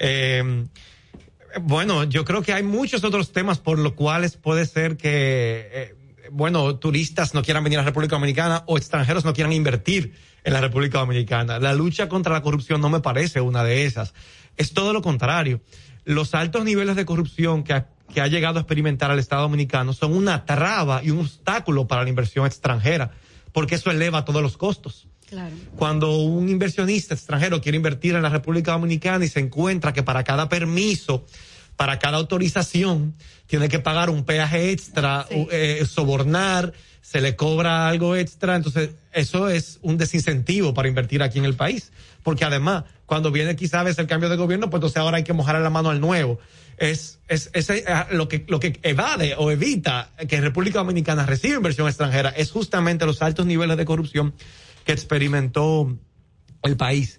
Eh, 0.00 0.66
bueno, 1.60 2.04
yo 2.04 2.24
creo 2.24 2.42
que 2.42 2.52
hay 2.52 2.62
muchos 2.62 3.04
otros 3.04 3.32
temas 3.32 3.58
por 3.58 3.78
los 3.78 3.92
cuales 3.92 4.36
puede 4.36 4.66
ser 4.66 4.96
que, 4.96 5.68
eh, 5.72 5.94
bueno, 6.30 6.76
turistas 6.76 7.34
no 7.34 7.42
quieran 7.42 7.64
venir 7.64 7.78
a 7.78 7.82
la 7.82 7.86
República 7.86 8.16
Dominicana 8.16 8.62
o 8.66 8.78
extranjeros 8.78 9.24
no 9.24 9.32
quieran 9.32 9.52
invertir 9.52 10.14
en 10.44 10.52
la 10.52 10.60
República 10.60 10.98
Dominicana. 10.98 11.58
La 11.58 11.74
lucha 11.74 12.08
contra 12.08 12.32
la 12.32 12.42
corrupción 12.42 12.80
no 12.80 12.88
me 12.88 13.00
parece 13.00 13.40
una 13.40 13.64
de 13.64 13.84
esas. 13.84 14.14
Es 14.56 14.72
todo 14.72 14.92
lo 14.92 15.02
contrario. 15.02 15.60
Los 16.04 16.34
altos 16.34 16.64
niveles 16.64 16.96
de 16.96 17.04
corrupción 17.04 17.62
que 17.62 17.72
ha, 17.72 17.88
que 18.12 18.20
ha 18.20 18.26
llegado 18.26 18.58
a 18.58 18.62
experimentar 18.62 19.10
el 19.10 19.18
Estado 19.18 19.42
Dominicano 19.42 19.92
son 19.92 20.12
una 20.14 20.44
traba 20.44 21.02
y 21.02 21.10
un 21.10 21.20
obstáculo 21.20 21.86
para 21.86 22.02
la 22.02 22.08
inversión 22.08 22.46
extranjera, 22.46 23.12
porque 23.52 23.76
eso 23.76 23.90
eleva 23.90 24.24
todos 24.24 24.42
los 24.42 24.56
costos. 24.56 25.06
Claro. 25.28 25.54
Cuando 25.76 26.16
un 26.16 26.48
inversionista 26.48 27.14
extranjero 27.14 27.60
quiere 27.60 27.76
invertir 27.76 28.16
en 28.16 28.22
la 28.22 28.30
República 28.30 28.72
Dominicana 28.72 29.24
y 29.24 29.28
se 29.28 29.38
encuentra 29.38 29.92
que 29.92 30.02
para 30.02 30.24
cada 30.24 30.48
permiso, 30.48 31.24
para 31.76 32.00
cada 32.00 32.16
autorización, 32.16 33.14
tiene 33.46 33.68
que 33.68 33.78
pagar 33.78 34.10
un 34.10 34.24
peaje 34.24 34.72
extra, 34.72 35.26
sí. 35.28 35.46
eh, 35.52 35.86
sobornar, 35.88 36.72
se 37.00 37.20
le 37.20 37.36
cobra 37.36 37.88
algo 37.88 38.14
extra, 38.16 38.56
entonces 38.56 38.90
eso 39.12 39.48
es 39.48 39.78
un 39.82 39.96
desincentivo 39.96 40.74
para 40.74 40.88
invertir 40.88 41.22
aquí 41.22 41.38
en 41.38 41.44
el 41.44 41.54
país. 41.54 41.92
Porque 42.22 42.44
además, 42.44 42.84
cuando 43.06 43.30
viene 43.30 43.56
quizás 43.56 43.98
el 43.98 44.06
cambio 44.06 44.28
de 44.28 44.36
gobierno, 44.36 44.70
pues 44.70 44.78
entonces 44.78 44.98
ahora 44.98 45.16
hay 45.16 45.24
que 45.24 45.32
mojar 45.32 45.60
la 45.60 45.70
mano 45.70 45.90
al 45.90 46.00
nuevo. 46.00 46.38
Es, 46.76 47.18
es, 47.28 47.50
es, 47.52 47.70
es 47.70 47.84
lo 48.10 48.28
que, 48.28 48.44
lo 48.48 48.60
que 48.60 48.78
evade 48.82 49.34
o 49.36 49.50
evita 49.50 50.10
que 50.28 50.40
República 50.40 50.78
Dominicana 50.78 51.26
reciba 51.26 51.56
inversión 51.56 51.88
extranjera 51.88 52.30
es 52.30 52.50
justamente 52.50 53.06
los 53.06 53.22
altos 53.22 53.46
niveles 53.46 53.76
de 53.76 53.84
corrupción 53.84 54.34
que 54.84 54.92
experimentó 54.92 55.96
el 56.62 56.76
país. 56.76 57.18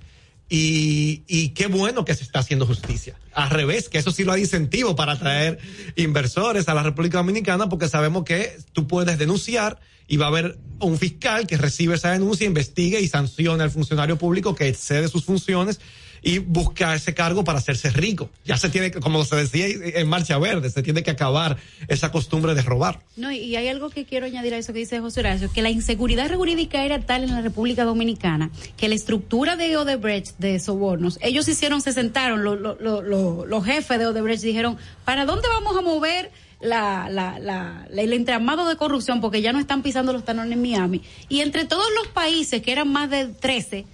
Y, 0.53 1.23
y 1.27 1.49
qué 1.49 1.67
bueno 1.67 2.03
que 2.03 2.13
se 2.13 2.25
está 2.25 2.39
haciendo 2.39 2.65
justicia. 2.65 3.15
Al 3.33 3.49
revés, 3.51 3.87
que 3.87 3.99
eso 3.99 4.11
sí 4.11 4.25
lo 4.25 4.33
hay 4.33 4.41
incentivo 4.41 4.97
para 4.97 5.13
atraer 5.13 5.59
inversores 5.95 6.67
a 6.67 6.73
la 6.73 6.83
República 6.83 7.19
Dominicana 7.19 7.69
porque 7.69 7.87
sabemos 7.87 8.25
que 8.25 8.57
tú 8.73 8.85
puedes 8.85 9.17
denunciar 9.17 9.79
y 10.09 10.17
va 10.17 10.25
a 10.25 10.27
haber 10.27 10.59
un 10.79 10.97
fiscal 10.97 11.47
que 11.47 11.55
recibe 11.55 11.95
esa 11.95 12.11
denuncia, 12.11 12.45
investigue 12.45 12.99
y 12.99 13.07
sancione 13.07 13.63
al 13.63 13.71
funcionario 13.71 14.17
público 14.17 14.53
que 14.53 14.67
excede 14.67 15.07
sus 15.07 15.23
funciones 15.23 15.79
y 16.21 16.39
busca 16.39 16.93
ese 16.93 17.13
cargo 17.13 17.43
para 17.43 17.59
hacerse 17.59 17.89
rico. 17.89 18.29
Ya 18.45 18.57
se 18.57 18.69
tiene, 18.69 18.91
como 18.91 19.25
se 19.25 19.35
decía 19.35 19.65
en 19.67 20.07
Marcha 20.07 20.37
Verde, 20.37 20.69
se 20.69 20.83
tiene 20.83 21.03
que 21.03 21.11
acabar 21.11 21.57
esa 21.87 22.11
costumbre 22.11 22.53
de 22.53 22.61
robar. 22.61 22.99
No, 23.15 23.31
y 23.31 23.55
hay 23.55 23.67
algo 23.67 23.89
que 23.89 24.05
quiero 24.05 24.25
añadir 24.25 24.53
a 24.53 24.57
eso 24.57 24.73
que 24.73 24.79
dice 24.79 24.99
José 24.99 25.21
Horacio, 25.21 25.51
que 25.51 25.61
la 25.61 25.69
inseguridad 25.69 26.33
jurídica 26.33 26.83
era 26.83 26.99
tal 26.99 27.23
en 27.23 27.31
la 27.31 27.41
República 27.41 27.83
Dominicana 27.83 28.51
que 28.77 28.87
la 28.87 28.95
estructura 28.95 29.55
de 29.55 29.77
Odebrecht 29.77 30.37
de 30.37 30.59
sobornos, 30.59 31.17
ellos 31.21 31.47
hicieron, 31.47 31.81
se 31.81 31.93
sentaron, 31.93 32.43
los 32.43 33.65
jefes 33.65 33.99
de 33.99 34.07
Odebrecht 34.07 34.43
dijeron, 34.43 34.77
¿para 35.05 35.25
dónde 35.25 35.47
vamos 35.47 35.77
a 35.77 35.81
mover? 35.81 36.31
La, 36.61 37.09
la, 37.09 37.39
la, 37.39 37.87
el 37.91 38.13
entramado 38.13 38.69
de 38.69 38.75
corrupción 38.75 39.19
porque 39.19 39.41
ya 39.41 39.51
no 39.51 39.59
están 39.59 39.81
pisando 39.81 40.13
los 40.13 40.23
talones 40.23 40.53
en 40.53 40.61
Miami. 40.61 41.01
Y 41.27 41.41
entre 41.41 41.65
todos 41.65 41.87
los 41.95 42.09
países, 42.09 42.61
que 42.61 42.71
eran 42.71 42.87
más 42.91 43.09
de 43.09 43.25
13, 43.29 43.87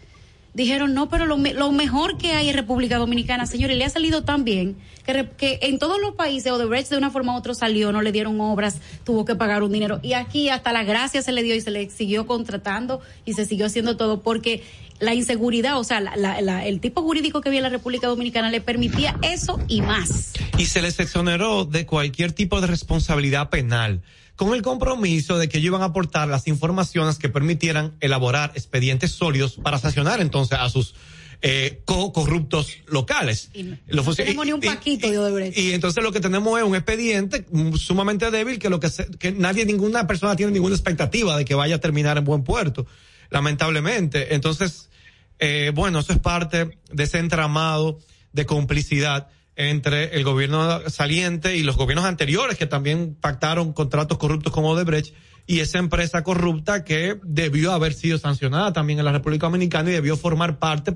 dijeron, 0.54 0.94
no, 0.94 1.10
pero 1.10 1.26
lo, 1.26 1.38
lo, 1.38 1.72
mejor 1.72 2.18
que 2.18 2.32
hay 2.32 2.50
en 2.50 2.56
República 2.56 2.98
Dominicana, 2.98 3.46
señores, 3.46 3.78
le 3.78 3.86
ha 3.86 3.90
salido 3.90 4.24
tan 4.24 4.44
bien 4.44 4.76
que, 5.06 5.30
que 5.38 5.60
en 5.62 5.80
todos 5.80 6.02
los 6.02 6.16
países 6.16 6.52
Odebrecht 6.52 6.90
de 6.90 6.98
una 6.98 7.12
forma 7.12 7.34
u 7.34 7.38
otra 7.38 7.54
salió, 7.54 7.92
no 7.92 8.02
le 8.02 8.12
dieron 8.12 8.40
obras, 8.42 8.78
tuvo 9.04 9.24
que 9.26 9.36
pagar 9.36 9.64
un 9.64 9.72
dinero. 9.72 10.00
Y 10.02 10.14
aquí 10.14 10.50
hasta 10.50 10.74
la 10.74 10.84
gracia 10.84 11.22
se 11.22 11.32
le 11.32 11.44
dio 11.44 11.56
y 11.56 11.62
se 11.62 11.72
le 11.72 11.90
siguió 11.90 12.26
contratando 12.26 13.02
y 13.26 13.34
se 13.34 13.46
siguió 13.46 13.68
haciendo 13.68 13.98
todo 13.98 14.22
porque 14.22 14.64
la 15.00 15.14
inseguridad, 15.14 15.78
o 15.78 15.84
sea, 15.84 16.00
la, 16.00 16.16
la, 16.16 16.66
el 16.66 16.80
tipo 16.80 17.02
jurídico 17.04 17.42
que 17.42 17.50
había 17.50 17.60
en 17.60 17.64
la 17.64 17.70
República 17.70 18.08
Dominicana 18.08 18.50
le 18.50 18.62
permitía 18.62 19.16
eso 19.22 19.60
y 19.68 19.82
más. 19.82 20.34
Y 20.58 20.66
se 20.66 20.82
les 20.82 21.00
exoneró 21.00 21.66
de 21.66 21.86
cualquier 21.86 22.32
tipo 22.32 22.62
de 22.62 22.68
responsabilidad 22.68 23.50
penal 23.50 24.02
con 24.38 24.54
el 24.54 24.62
compromiso 24.62 25.38
de 25.38 25.50
que 25.50 25.58
ellos 25.58 25.68
iban 25.68 25.82
a 25.82 25.86
aportar 25.86 26.30
las 26.30 26.48
informaciones 26.48 27.18
que 27.18 27.28
permitieran 27.28 27.98
elaborar 28.00 28.54
expedientes 28.56 29.12
sólidos 29.12 29.56
para 29.56 29.80
sancionar 29.80 30.22
entonces 30.22 30.58
a 30.60 30.70
sus 30.70 30.94
eh, 31.42 31.82
co 31.86 32.14
corruptos 32.14 32.72
locales. 32.88 33.50
Y 33.54 33.64
no, 33.64 33.78
tenemos 34.16 34.46
ni 34.46 34.54
un 34.54 34.62
paquito 34.62 35.10
de 35.10 35.18
Odebrecht. 35.18 35.58
Y, 35.58 35.74
entonces 35.74 36.04
lo 36.04 36.12
que 36.12 36.20
tenemos 36.20 36.58
es 36.60 36.66
un 36.66 36.76
expediente 36.76 37.46
sumamente 37.78 38.30
débil 38.30 38.60
que 38.60 38.70
lo 38.70 38.80
que, 38.80 38.90
que 39.20 39.32
nadie, 39.32 39.66
ninguna 39.66 40.06
persona 40.06 40.36
tiene 40.36 40.52
ninguna 40.52 40.76
expectativa 40.76 41.36
de 41.36 41.44
que 41.44 41.56
vaya 41.56 41.76
a 41.76 41.80
terminar 41.80 42.18
en 42.20 42.24
buen 42.24 42.44
puerto, 42.44 42.86
lamentablemente. 43.32 44.36
Entonces, 44.36 44.90
eh, 45.40 45.72
bueno, 45.74 46.00
eso 46.00 46.14
es 46.14 46.20
parte 46.20 46.78
de 46.92 47.04
ese 47.04 47.18
entramado 47.18 48.00
de 48.34 48.46
complicidad 48.46 49.30
entre 49.58 50.16
el 50.16 50.24
gobierno 50.24 50.88
saliente 50.90 51.58
y 51.58 51.64
los 51.64 51.76
gobiernos 51.76 52.06
anteriores 52.06 52.58
que 52.58 52.68
también 52.68 53.16
pactaron 53.20 53.74
contratos 53.74 54.18
corruptos 54.20 54.54
con 54.54 54.64
Odebrecht 54.64 55.14
y 55.48 55.62
esa 55.62 55.80
empresa 55.80 56.24
corrupta 56.24 56.84
que 56.84 57.20
debió 57.24 57.72
haber 57.72 57.94
sido 57.94 58.20
sancionada 58.20 58.72
también 58.72 59.00
en 59.00 59.06
la 59.06 59.12
República 59.12 59.48
Dominicana 59.48 59.90
y 59.90 59.94
debió 59.94 60.16
formar 60.16 60.60
parte 60.60 60.96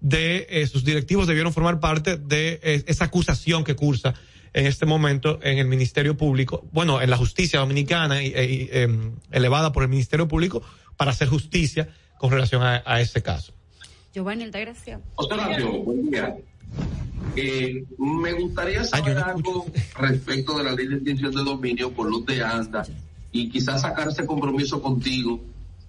de 0.00 0.46
eh, 0.50 0.66
sus 0.66 0.84
directivos 0.84 1.26
debieron 1.26 1.54
formar 1.54 1.80
parte 1.80 2.18
de 2.18 2.60
eh, 2.62 2.84
esa 2.86 3.06
acusación 3.06 3.64
que 3.64 3.74
cursa 3.74 4.14
en 4.52 4.66
este 4.66 4.84
momento 4.84 5.38
en 5.42 5.58
el 5.58 5.66
Ministerio 5.66 6.16
Público, 6.16 6.66
bueno, 6.72 7.00
en 7.00 7.10
la 7.10 7.16
justicia 7.16 7.60
dominicana 7.60 8.22
y, 8.22 8.32
em, 8.72 9.12
elevada 9.30 9.72
por 9.72 9.82
el 9.82 9.88
Ministerio 9.88 10.28
Público 10.28 10.62
para 10.96 11.10
hacer 11.10 11.28
justicia 11.28 11.88
con 12.18 12.30
relación 12.30 12.62
a, 12.62 13.00
ese 13.00 13.22
caso. 13.22 13.52
Giovanni 14.14 14.44
Altagracia. 14.44 15.00
buen 15.84 16.10
día. 16.10 16.34
Eh, 17.36 17.84
me 17.98 18.32
gustaría 18.32 18.82
saber 18.84 19.18
algo 19.18 19.66
respecto 19.98 20.56
de 20.56 20.64
la 20.64 20.72
ley 20.72 20.86
de 20.86 20.94
extinción 20.96 21.34
de 21.34 21.44
dominio 21.44 21.92
por 21.92 22.10
los 22.10 22.24
de 22.24 22.42
anda 22.42 22.86
y 23.30 23.50
quizás 23.50 23.82
sacar 23.82 24.08
ese 24.08 24.24
compromiso 24.24 24.80
contigo 24.80 25.40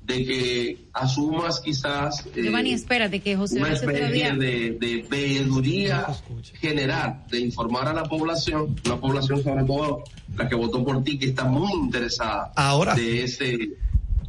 de 0.07 0.25
que 0.25 0.77
asumas 0.93 1.59
quizás 1.59 2.25
eh, 2.27 2.43
Giovanni, 2.43 2.71
espérate 2.71 3.19
que 3.19 3.35
José 3.35 3.59
una 3.59 3.73
especie 3.73 4.33
de, 4.33 4.77
de 4.79 5.05
veeduría 5.09 6.07
general 6.53 7.25
de 7.29 7.39
informar 7.39 7.89
a 7.89 7.93
la 7.93 8.03
población, 8.03 8.75
la 8.85 8.97
población 8.97 9.43
sobre 9.43 9.65
todo 9.65 10.03
la 10.37 10.47
que 10.47 10.55
votó 10.55 10.83
por 10.83 11.03
ti, 11.03 11.17
que 11.17 11.27
está 11.27 11.43
muy 11.43 11.71
interesada 11.73 12.51
ahora. 12.55 12.95
de 12.95 13.23
ese 13.23 13.69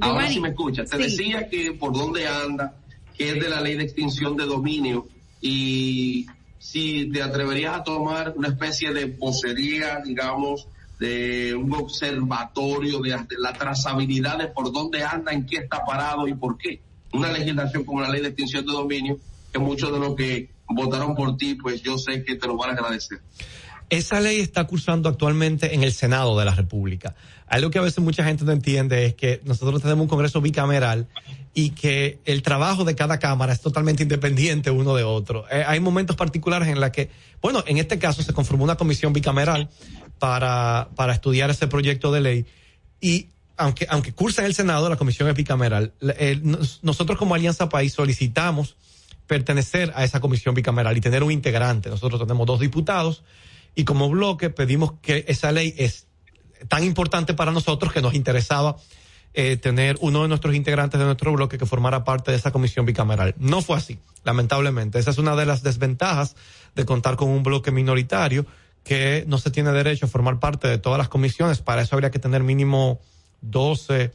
ahora 0.00 0.28
sí 0.28 0.40
me 0.40 0.48
escucha, 0.50 0.84
te 0.84 0.98
decía 0.98 1.48
que 1.48 1.72
por 1.72 1.92
dónde 1.92 2.26
anda, 2.26 2.74
que 3.16 3.30
es 3.30 3.34
de 3.42 3.48
la 3.48 3.60
ley 3.60 3.76
de 3.76 3.84
extinción 3.84 4.36
de 4.36 4.46
dominio 4.46 5.06
y 5.40 6.26
si 6.58 7.10
te 7.10 7.22
atreverías 7.22 7.76
a 7.76 7.84
tomar 7.84 8.34
una 8.36 8.48
especie 8.48 8.92
de 8.92 9.06
posería, 9.06 10.00
digamos, 10.04 10.66
de 10.98 11.54
un 11.54 11.72
observatorio 11.74 13.00
de, 13.00 13.16
la 13.38 13.52
trazabilidad 13.52 14.38
de 14.38 14.48
por 14.48 14.72
dónde 14.72 15.04
anda, 15.04 15.32
en 15.32 15.46
qué 15.46 15.58
está 15.58 15.84
parado 15.84 16.26
y 16.26 16.34
por 16.34 16.58
qué. 16.58 16.80
Una 17.12 17.30
legislación 17.32 17.84
como 17.84 18.00
la 18.00 18.10
ley 18.10 18.20
de 18.20 18.28
extinción 18.28 18.66
de 18.66 18.72
dominio, 18.72 19.18
que 19.52 19.58
muchos 19.58 19.92
de 19.92 19.98
los 19.98 20.14
que 20.16 20.50
votaron 20.68 21.14
por 21.14 21.36
ti, 21.36 21.54
pues 21.54 21.82
yo 21.82 21.96
sé 21.96 22.24
que 22.24 22.36
te 22.36 22.46
lo 22.46 22.56
van 22.56 22.70
a 22.70 22.72
agradecer. 22.72 23.20
Esa 23.90 24.20
ley 24.20 24.40
está 24.40 24.64
cursando 24.64 25.08
actualmente 25.08 25.74
en 25.74 25.82
el 25.82 25.92
Senado 25.92 26.38
de 26.38 26.44
la 26.44 26.54
República. 26.54 27.14
Algo 27.46 27.70
que 27.70 27.78
a 27.78 27.82
veces 27.82 28.04
mucha 28.04 28.22
gente 28.22 28.44
no 28.44 28.52
entiende 28.52 29.06
es 29.06 29.14
que 29.14 29.40
nosotros 29.44 29.80
tenemos 29.80 30.02
un 30.02 30.08
Congreso 30.08 30.42
bicameral 30.42 31.08
y 31.54 31.70
que 31.70 32.18
el 32.26 32.42
trabajo 32.42 32.84
de 32.84 32.94
cada 32.94 33.18
Cámara 33.18 33.54
es 33.54 33.60
totalmente 33.62 34.02
independiente 34.02 34.70
uno 34.70 34.94
de 34.94 35.04
otro. 35.04 35.46
Eh, 35.50 35.64
hay 35.66 35.80
momentos 35.80 36.16
particulares 36.16 36.68
en 36.68 36.80
la 36.80 36.92
que, 36.92 37.10
bueno, 37.40 37.64
en 37.66 37.78
este 37.78 37.98
caso 37.98 38.22
se 38.22 38.34
conformó 38.34 38.64
una 38.64 38.76
comisión 38.76 39.14
bicameral 39.14 39.70
para, 40.18 40.90
para 40.94 41.14
estudiar 41.14 41.48
ese 41.48 41.66
proyecto 41.66 42.12
de 42.12 42.20
ley 42.20 42.46
y 43.00 43.28
aunque, 43.56 43.86
aunque 43.88 44.12
cursa 44.12 44.42
en 44.42 44.46
el 44.46 44.54
Senado, 44.54 44.88
la 44.88 44.96
comisión 44.96 45.28
es 45.28 45.34
bicameral, 45.34 45.92
eh, 46.00 46.40
nosotros 46.82 47.18
como 47.18 47.34
Alianza 47.34 47.68
País 47.68 47.92
solicitamos 47.92 48.76
pertenecer 49.26 49.92
a 49.96 50.04
esa 50.04 50.20
comisión 50.20 50.54
bicameral 50.54 50.96
y 50.96 51.00
tener 51.00 51.22
un 51.22 51.32
integrante. 51.32 51.90
Nosotros 51.90 52.20
tenemos 52.20 52.46
dos 52.46 52.60
diputados 52.60 53.22
y 53.78 53.84
como 53.84 54.10
bloque 54.10 54.50
pedimos 54.50 54.94
que 55.00 55.24
esa 55.28 55.52
ley 55.52 55.72
es 55.78 56.08
tan 56.66 56.82
importante 56.82 57.32
para 57.32 57.52
nosotros 57.52 57.92
que 57.92 58.02
nos 58.02 58.12
interesaba 58.14 58.74
eh, 59.34 59.56
tener 59.56 59.96
uno 60.00 60.22
de 60.22 60.28
nuestros 60.28 60.56
integrantes 60.56 60.98
de 60.98 61.06
nuestro 61.06 61.32
bloque 61.32 61.58
que 61.58 61.64
formara 61.64 62.02
parte 62.02 62.32
de 62.32 62.38
esa 62.38 62.50
comisión 62.50 62.86
bicameral. 62.86 63.36
No 63.38 63.62
fue 63.62 63.76
así, 63.76 64.00
lamentablemente. 64.24 64.98
Esa 64.98 65.12
es 65.12 65.18
una 65.18 65.36
de 65.36 65.46
las 65.46 65.62
desventajas 65.62 66.34
de 66.74 66.84
contar 66.84 67.14
con 67.14 67.28
un 67.28 67.44
bloque 67.44 67.70
minoritario 67.70 68.46
que 68.82 69.22
no 69.28 69.38
se 69.38 69.52
tiene 69.52 69.70
derecho 69.70 70.06
a 70.06 70.08
formar 70.08 70.40
parte 70.40 70.66
de 70.66 70.78
todas 70.78 70.98
las 70.98 71.08
comisiones. 71.08 71.60
Para 71.60 71.82
eso 71.82 71.94
habría 71.94 72.10
que 72.10 72.18
tener 72.18 72.42
mínimo 72.42 72.98
12 73.42 74.10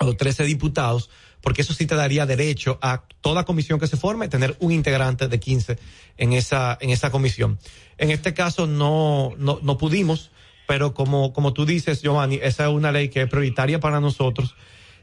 o 0.00 0.16
13 0.16 0.42
diputados, 0.42 1.08
porque 1.42 1.62
eso 1.62 1.74
sí 1.74 1.86
te 1.86 1.94
daría 1.94 2.24
derecho 2.24 2.78
a 2.80 3.04
toda 3.20 3.44
comisión 3.44 3.78
que 3.78 3.86
se 3.86 3.96
forme 3.96 4.28
tener 4.28 4.56
un 4.60 4.72
integrante 4.72 5.28
de 5.28 5.38
15 5.38 5.78
en 6.16 6.32
esa 6.32 6.78
en 6.80 6.90
esa 6.90 7.10
comisión. 7.10 7.58
En 7.98 8.10
este 8.10 8.32
caso 8.32 8.66
no 8.66 9.34
no, 9.36 9.58
no 9.62 9.76
pudimos 9.76 10.30
pero 10.66 10.94
como, 10.94 11.32
como 11.32 11.52
tú 11.52 11.66
dices, 11.66 12.02
Giovanni, 12.02 12.38
esa 12.42 12.64
es 12.64 12.72
una 12.72 12.92
ley 12.92 13.08
que 13.08 13.22
es 13.22 13.28
prioritaria 13.28 13.80
para 13.80 14.00
nosotros. 14.00 14.54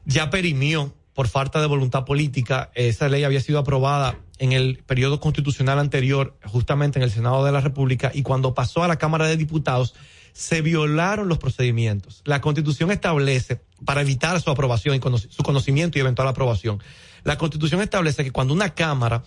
Ya 0.05 0.29
perimió 0.29 0.93
por 1.13 1.27
falta 1.27 1.61
de 1.61 1.67
voluntad 1.67 2.05
política. 2.05 2.71
Esa 2.73 3.09
ley 3.09 3.23
había 3.23 3.41
sido 3.41 3.59
aprobada 3.59 4.17
en 4.37 4.53
el 4.53 4.79
periodo 4.85 5.19
constitucional 5.19 5.77
anterior, 5.77 6.37
justamente 6.45 6.97
en 6.97 7.03
el 7.03 7.11
Senado 7.11 7.43
de 7.43 7.51
la 7.51 7.61
República, 7.61 8.09
y 8.13 8.23
cuando 8.23 8.53
pasó 8.53 8.83
a 8.83 8.87
la 8.87 8.95
Cámara 8.95 9.27
de 9.27 9.35
Diputados, 9.35 9.95
se 10.33 10.61
violaron 10.61 11.27
los 11.27 11.37
procedimientos. 11.37 12.21
La 12.25 12.41
Constitución 12.41 12.91
establece, 12.91 13.61
para 13.85 14.01
evitar 14.01 14.39
su 14.41 14.49
aprobación 14.49 14.95
y 14.95 15.01
su 15.29 15.43
conocimiento 15.43 15.97
y 15.97 16.01
eventual 16.01 16.27
aprobación, 16.27 16.81
la 17.23 17.37
Constitución 17.37 17.81
establece 17.81 18.23
que 18.23 18.31
cuando 18.31 18.53
una 18.53 18.73
Cámara 18.73 19.23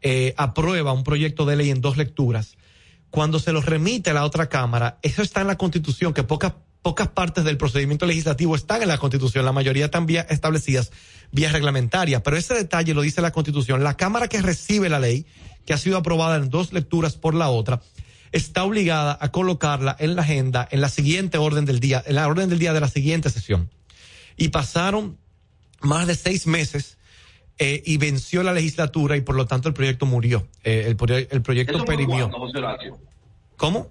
eh, 0.00 0.34
aprueba 0.36 0.92
un 0.92 1.04
proyecto 1.04 1.44
de 1.44 1.56
ley 1.56 1.70
en 1.70 1.80
dos 1.80 1.96
lecturas, 1.96 2.56
cuando 3.10 3.38
se 3.38 3.52
los 3.52 3.66
remite 3.66 4.10
a 4.10 4.14
la 4.14 4.24
otra 4.24 4.48
Cámara, 4.48 4.98
eso 5.02 5.22
está 5.22 5.40
en 5.40 5.48
la 5.48 5.58
Constitución, 5.58 6.14
que 6.14 6.22
pocas 6.22 6.54
pocas 6.82 7.08
partes 7.08 7.44
del 7.44 7.56
procedimiento 7.56 8.06
legislativo 8.06 8.56
están 8.56 8.82
en 8.82 8.88
la 8.88 8.98
Constitución, 8.98 9.44
la 9.44 9.52
mayoría 9.52 9.84
están 9.84 10.06
establecidas 10.28 10.90
vía 11.30 11.50
reglamentaria, 11.50 12.22
pero 12.22 12.36
ese 12.36 12.54
detalle 12.54 12.92
lo 12.92 13.02
dice 13.02 13.22
la 13.22 13.30
Constitución. 13.30 13.84
La 13.84 13.96
Cámara 13.96 14.28
que 14.28 14.42
recibe 14.42 14.88
la 14.88 14.98
ley, 14.98 15.24
que 15.64 15.72
ha 15.72 15.78
sido 15.78 15.96
aprobada 15.96 16.36
en 16.36 16.50
dos 16.50 16.72
lecturas 16.72 17.14
por 17.14 17.34
la 17.34 17.50
otra, 17.50 17.80
está 18.32 18.64
obligada 18.64 19.16
a 19.20 19.30
colocarla 19.30 19.94
en 19.98 20.16
la 20.16 20.22
agenda 20.22 20.66
en 20.70 20.80
la 20.80 20.88
siguiente 20.88 21.38
orden 21.38 21.64
del 21.64 21.80
día, 21.80 22.02
en 22.04 22.16
la 22.16 22.26
orden 22.26 22.48
del 22.48 22.58
día 22.58 22.72
de 22.72 22.80
la 22.80 22.88
siguiente 22.88 23.30
sesión. 23.30 23.70
Y 24.36 24.48
pasaron 24.48 25.18
más 25.80 26.06
de 26.06 26.14
seis 26.14 26.46
meses 26.46 26.98
eh, 27.58 27.82
y 27.84 27.98
venció 27.98 28.42
la 28.42 28.52
legislatura 28.52 29.16
y 29.16 29.20
por 29.20 29.36
lo 29.36 29.46
tanto 29.46 29.68
el 29.68 29.74
proyecto 29.74 30.06
murió. 30.06 30.48
Eh, 30.64 30.84
el, 30.86 31.26
el, 31.30 31.42
proyecto 31.42 31.84
perimió. 31.84 32.30
¿Cómo? 33.56 33.90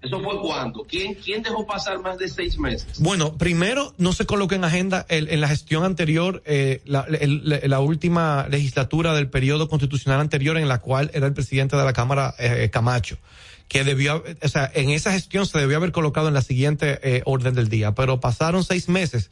¿Eso 0.00 0.20
fue 0.20 0.40
cuándo? 0.40 0.86
¿Quién, 0.88 1.14
¿Quién 1.14 1.42
dejó 1.42 1.66
pasar 1.66 2.00
más 2.00 2.18
de 2.18 2.28
seis 2.28 2.56
meses? 2.56 3.00
Bueno, 3.00 3.36
primero 3.36 3.94
no 3.98 4.12
se 4.12 4.26
colocó 4.26 4.54
en 4.54 4.62
agenda 4.62 5.04
el, 5.08 5.28
en 5.28 5.40
la 5.40 5.48
gestión 5.48 5.84
anterior, 5.84 6.40
eh, 6.46 6.82
la, 6.84 7.04
la, 7.08 7.80
última 7.80 8.46
legislatura 8.48 9.12
del 9.14 9.28
periodo 9.28 9.68
constitucional 9.68 10.20
anterior 10.20 10.56
en 10.56 10.68
la 10.68 10.78
cual 10.78 11.10
era 11.14 11.26
el 11.26 11.32
presidente 11.32 11.76
de 11.76 11.84
la 11.84 11.92
Cámara 11.92 12.32
eh, 12.38 12.70
Camacho, 12.70 13.18
que 13.66 13.82
debió, 13.82 14.22
o 14.40 14.48
sea, 14.48 14.70
en 14.72 14.90
esa 14.90 15.10
gestión 15.10 15.46
se 15.46 15.58
debió 15.58 15.78
haber 15.78 15.90
colocado 15.90 16.28
en 16.28 16.34
la 16.34 16.42
siguiente 16.42 17.00
eh, 17.02 17.22
orden 17.24 17.54
del 17.54 17.68
día, 17.68 17.96
pero 17.96 18.20
pasaron 18.20 18.62
seis 18.62 18.88
meses 18.88 19.30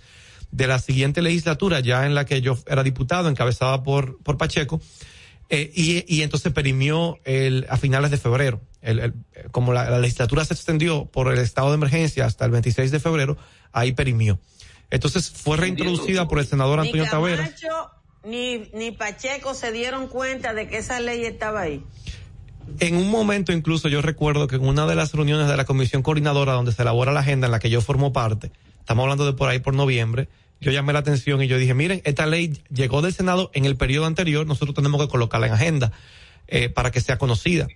de 0.51 0.67
la 0.67 0.81
siguiente 0.81 1.23
legislatura, 1.23 1.79
ya 1.79 2.07
en 2.07 2.17
la 2.17 2.25
que 2.25 2.41
yo 2.41 2.59
era 2.67 2.83
diputado, 2.83 3.29
encabezada 3.29 3.85
por, 3.85 4.19
por 4.19 4.37
Pacheco, 4.37 4.81
eh, 5.48 5.70
y, 5.74 6.05
y 6.12 6.23
entonces 6.23 6.52
perimió 6.52 7.18
el, 7.24 7.66
a 7.68 7.77
finales 7.77 8.10
de 8.10 8.16
febrero. 8.16 8.60
El, 8.82 8.98
el, 8.98 9.14
como 9.51 9.73
la, 9.73 9.90
la, 9.90 9.98
legislatura 9.98 10.44
se 10.44 10.55
extendió 10.55 11.06
por 11.06 11.32
el 11.32 11.39
estado 11.39 11.68
de 11.68 11.74
emergencia 11.74 12.24
hasta 12.24 12.44
el 12.44 12.51
26 12.51 12.90
de 12.90 13.01
febrero, 13.01 13.36
ahí 13.73 13.93
perimió. 13.93 14.39
Entonces 14.90 15.31
fue 15.31 15.56
reintroducida 15.56 16.28
por 16.28 16.39
el 16.39 16.47
senador 16.47 16.81
Antonio 16.81 17.05
ni 17.05 17.10
Tavera. 17.10 17.51
Ni, 18.24 18.68
ni 18.74 18.90
Pacheco 18.90 19.55
se 19.55 19.70
dieron 19.70 20.09
cuenta 20.09 20.52
de 20.52 20.68
que 20.68 20.78
esa 20.78 20.98
ley 20.98 21.24
estaba 21.24 21.60
ahí. 21.60 21.85
En 22.81 22.97
un 22.97 23.09
momento 23.09 23.52
incluso 23.52 23.89
yo 23.89 24.02
recuerdo 24.02 24.48
que 24.48 24.56
en 24.56 24.66
una 24.66 24.86
de 24.86 24.97
las 24.97 25.12
reuniones 25.12 25.47
de 25.47 25.56
la 25.56 25.64
comisión 25.64 26.02
coordinadora 26.02 26.52
donde 26.52 26.73
se 26.73 26.82
elabora 26.82 27.12
la 27.12 27.20
agenda 27.20 27.47
en 27.47 27.52
la 27.52 27.60
que 27.60 27.70
yo 27.70 27.81
formo 27.81 28.12
parte, 28.12 28.51
estamos 28.81 29.05
hablando 29.05 29.24
de 29.27 29.32
por 29.32 29.48
ahí 29.48 29.60
por 29.60 29.74
noviembre, 29.74 30.28
yo 30.61 30.73
llamé 30.73 30.93
la 30.93 31.01
atención 31.01 31.43
y 31.43 31.49
yo 31.49 31.59
dije, 31.59 31.74
miren, 31.74 32.01
esta 32.05 32.27
ley 32.27 32.59
llegó 32.70 33.03
del 33.03 33.12
Senado 33.12 33.51
en 33.55 33.65
el 33.65 33.77
periodo 33.77 34.07
anterior, 34.07 34.47
nosotros 34.47 34.74
tenemos 34.74 35.01
que 35.01 35.09
colocarla 35.09 35.47
en 35.47 35.53
agenda 35.53 35.93
eh, 36.49 36.69
para 36.69 36.91
que 36.91 37.01
sea 37.01 37.19
conocida. 37.19 37.69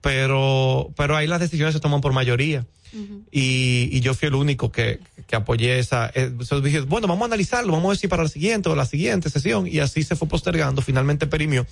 Pero, 0.00 0.92
pero 0.96 1.16
ahí 1.16 1.26
las 1.26 1.40
decisiones 1.40 1.74
se 1.74 1.80
toman 1.80 2.00
por 2.00 2.12
mayoría. 2.12 2.66
Uh 2.92 2.96
-huh. 2.96 3.22
y, 3.32 3.88
y, 3.90 4.00
yo 4.00 4.14
fui 4.14 4.28
el 4.28 4.34
único 4.34 4.70
que, 4.70 5.00
que 5.26 5.34
apoyé 5.34 5.78
esa. 5.78 6.12
Eh, 6.14 6.30
dije, 6.62 6.80
bueno, 6.82 7.08
vamos 7.08 7.22
a 7.22 7.26
analizarlo, 7.26 7.72
vamos 7.72 7.86
a 7.86 7.88
ver 7.90 7.98
si 7.98 8.08
para 8.08 8.22
la 8.22 8.28
siguiente 8.28 8.68
o 8.68 8.76
la 8.76 8.86
siguiente 8.86 9.30
sesión. 9.30 9.66
Y 9.66 9.80
así 9.80 10.02
se 10.02 10.14
fue 10.14 10.28
postergando, 10.28 10.80
finalmente 10.82 11.26
perimió. 11.26 11.66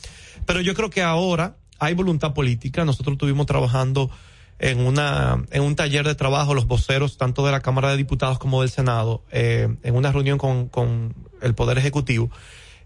Pero 0.47 0.61
yo 0.61 0.75
creo 0.75 0.91
que 0.91 1.03
ahora 1.03 1.57
hay 1.79 1.95
voluntad 1.95 2.35
política. 2.35 2.85
Nosotros 2.85 3.15
estuvimos 3.15 3.47
trabajando 3.47 4.11
en 4.59 4.81
una 4.81 5.45
en 5.51 5.63
un 5.63 5.75
taller 5.75 6.07
de 6.07 6.15
trabajo 6.15 6.55
los 6.55 6.67
voceros 6.67 7.17
tanto 7.17 7.45
de 7.45 7.53
la 7.53 7.61
Cámara 7.61 7.91
de 7.91 7.97
Diputados 7.97 8.39
como 8.39 8.61
del 8.61 8.71
Senado 8.71 9.23
eh, 9.31 9.69
en 9.83 9.95
una 9.95 10.13
reunión 10.13 10.39
con, 10.39 10.69
con 10.69 11.15
el 11.41 11.55
Poder 11.55 11.79
Ejecutivo. 11.79 12.31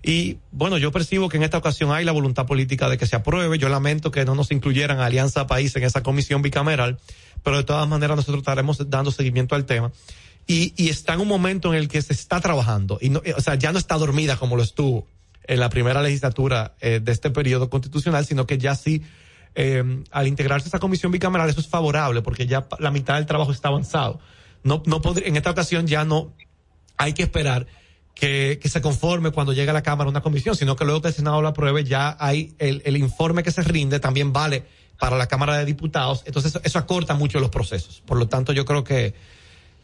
Y 0.03 0.39
bueno 0.53 0.79
yo 0.79 0.93
percibo 0.93 1.29
que 1.29 1.37
en 1.37 1.43
esta 1.43 1.59
ocasión 1.59 1.93
hay 1.93 2.05
la 2.05 2.13
voluntad 2.13 2.47
política 2.47 2.89
de 2.89 2.97
que 2.97 3.07
se 3.07 3.17
apruebe. 3.17 3.59
Yo 3.59 3.69
lamento 3.69 4.11
que 4.11 4.25
no 4.25 4.35
nos 4.35 4.51
incluyeran 4.53 5.01
Alianza 5.01 5.47
País 5.47 5.75
en 5.77 5.85
esa 5.85 6.03
comisión 6.03 6.43
bicameral 6.43 6.99
pero 7.47 7.59
de 7.59 7.63
todas 7.63 7.87
maneras 7.87 8.17
nosotros 8.17 8.41
estaremos 8.41 8.91
dando 8.91 9.13
seguimiento 9.13 9.55
al 9.55 9.67
tema. 9.67 9.93
Y, 10.49 10.75
y 10.77 10.89
está 10.89 11.15
en 11.15 11.21
un 11.21 11.29
momento 11.29 11.73
en 11.73 11.79
el 11.79 11.87
que 11.87 12.03
se 12.03 12.13
está 12.13 12.41
trabajando. 12.41 12.99
Y 13.01 13.11
no, 13.11 13.23
o 13.37 13.41
sea 13.41 13.55
ya 13.55 13.71
no 13.71 13.79
está 13.79 13.97
dormida 13.99 14.37
como 14.37 14.57
lo 14.57 14.65
estuvo 14.65 15.07
en 15.45 15.61
la 15.61 15.69
primera 15.69 16.03
legislatura 16.03 16.75
eh, 16.81 16.99
de 17.01 17.13
este 17.13 17.31
periodo 17.31 17.71
constitucional 17.71 18.27
sino 18.27 18.47
que 18.47 18.59
ya 18.59 18.75
sí 18.75 19.03
eh, 19.57 20.05
al 20.11 20.27
integrarse 20.29 20.69
esa 20.69 20.79
comisión 20.79 21.11
bicameral 21.11 21.49
eso 21.49 21.61
es 21.61 21.67
favorable 21.67 22.21
porque 22.21 22.47
ya 22.47 22.69
la 22.79 22.91
mitad 22.91 23.15
del 23.15 23.25
trabajo 23.27 23.53
está 23.53 23.69
avanzado. 23.69 24.21
No, 24.63 24.83
no 24.85 25.01
podría, 25.01 25.27
en 25.27 25.37
esta 25.37 25.51
ocasión 25.51 25.87
ya 25.87 26.05
no 26.05 26.35
hay 26.99 27.15
que 27.15 27.23
esperar 27.23 27.67
que, 28.15 28.59
que 28.61 28.69
se 28.69 28.83
conforme 28.83 29.31
cuando 29.31 29.55
llegue 29.55 29.71
a 29.71 29.73
la 29.73 29.83
Cámara 29.83 30.11
una 30.11 30.21
comisión, 30.21 30.55
sino 30.55 30.77
que 30.77 30.85
luego 30.85 31.01
que 31.01 31.09
el 31.09 31.15
Senado 31.15 31.41
lo 31.41 31.49
apruebe 31.49 31.85
ya 31.85 32.17
hay 32.21 32.55
el, 32.59 32.83
el 32.85 32.99
informe 32.99 33.43
que 33.43 33.51
se 33.51 33.63
rinde 33.63 33.99
también 33.99 34.33
vale 34.33 34.65
para 34.99 35.17
la 35.17 35.27
Cámara 35.27 35.57
de 35.57 35.65
Diputados. 35.65 36.23
Entonces 36.27 36.53
eso, 36.53 36.61
eso 36.63 36.79
acorta 36.79 37.15
mucho 37.15 37.41
los 37.41 37.51
procesos. 37.51 38.03
Por 38.05 38.19
lo 38.19 38.29
tanto 38.29 38.53
yo 38.53 38.67
creo 38.67 38.85
que 38.85 39.15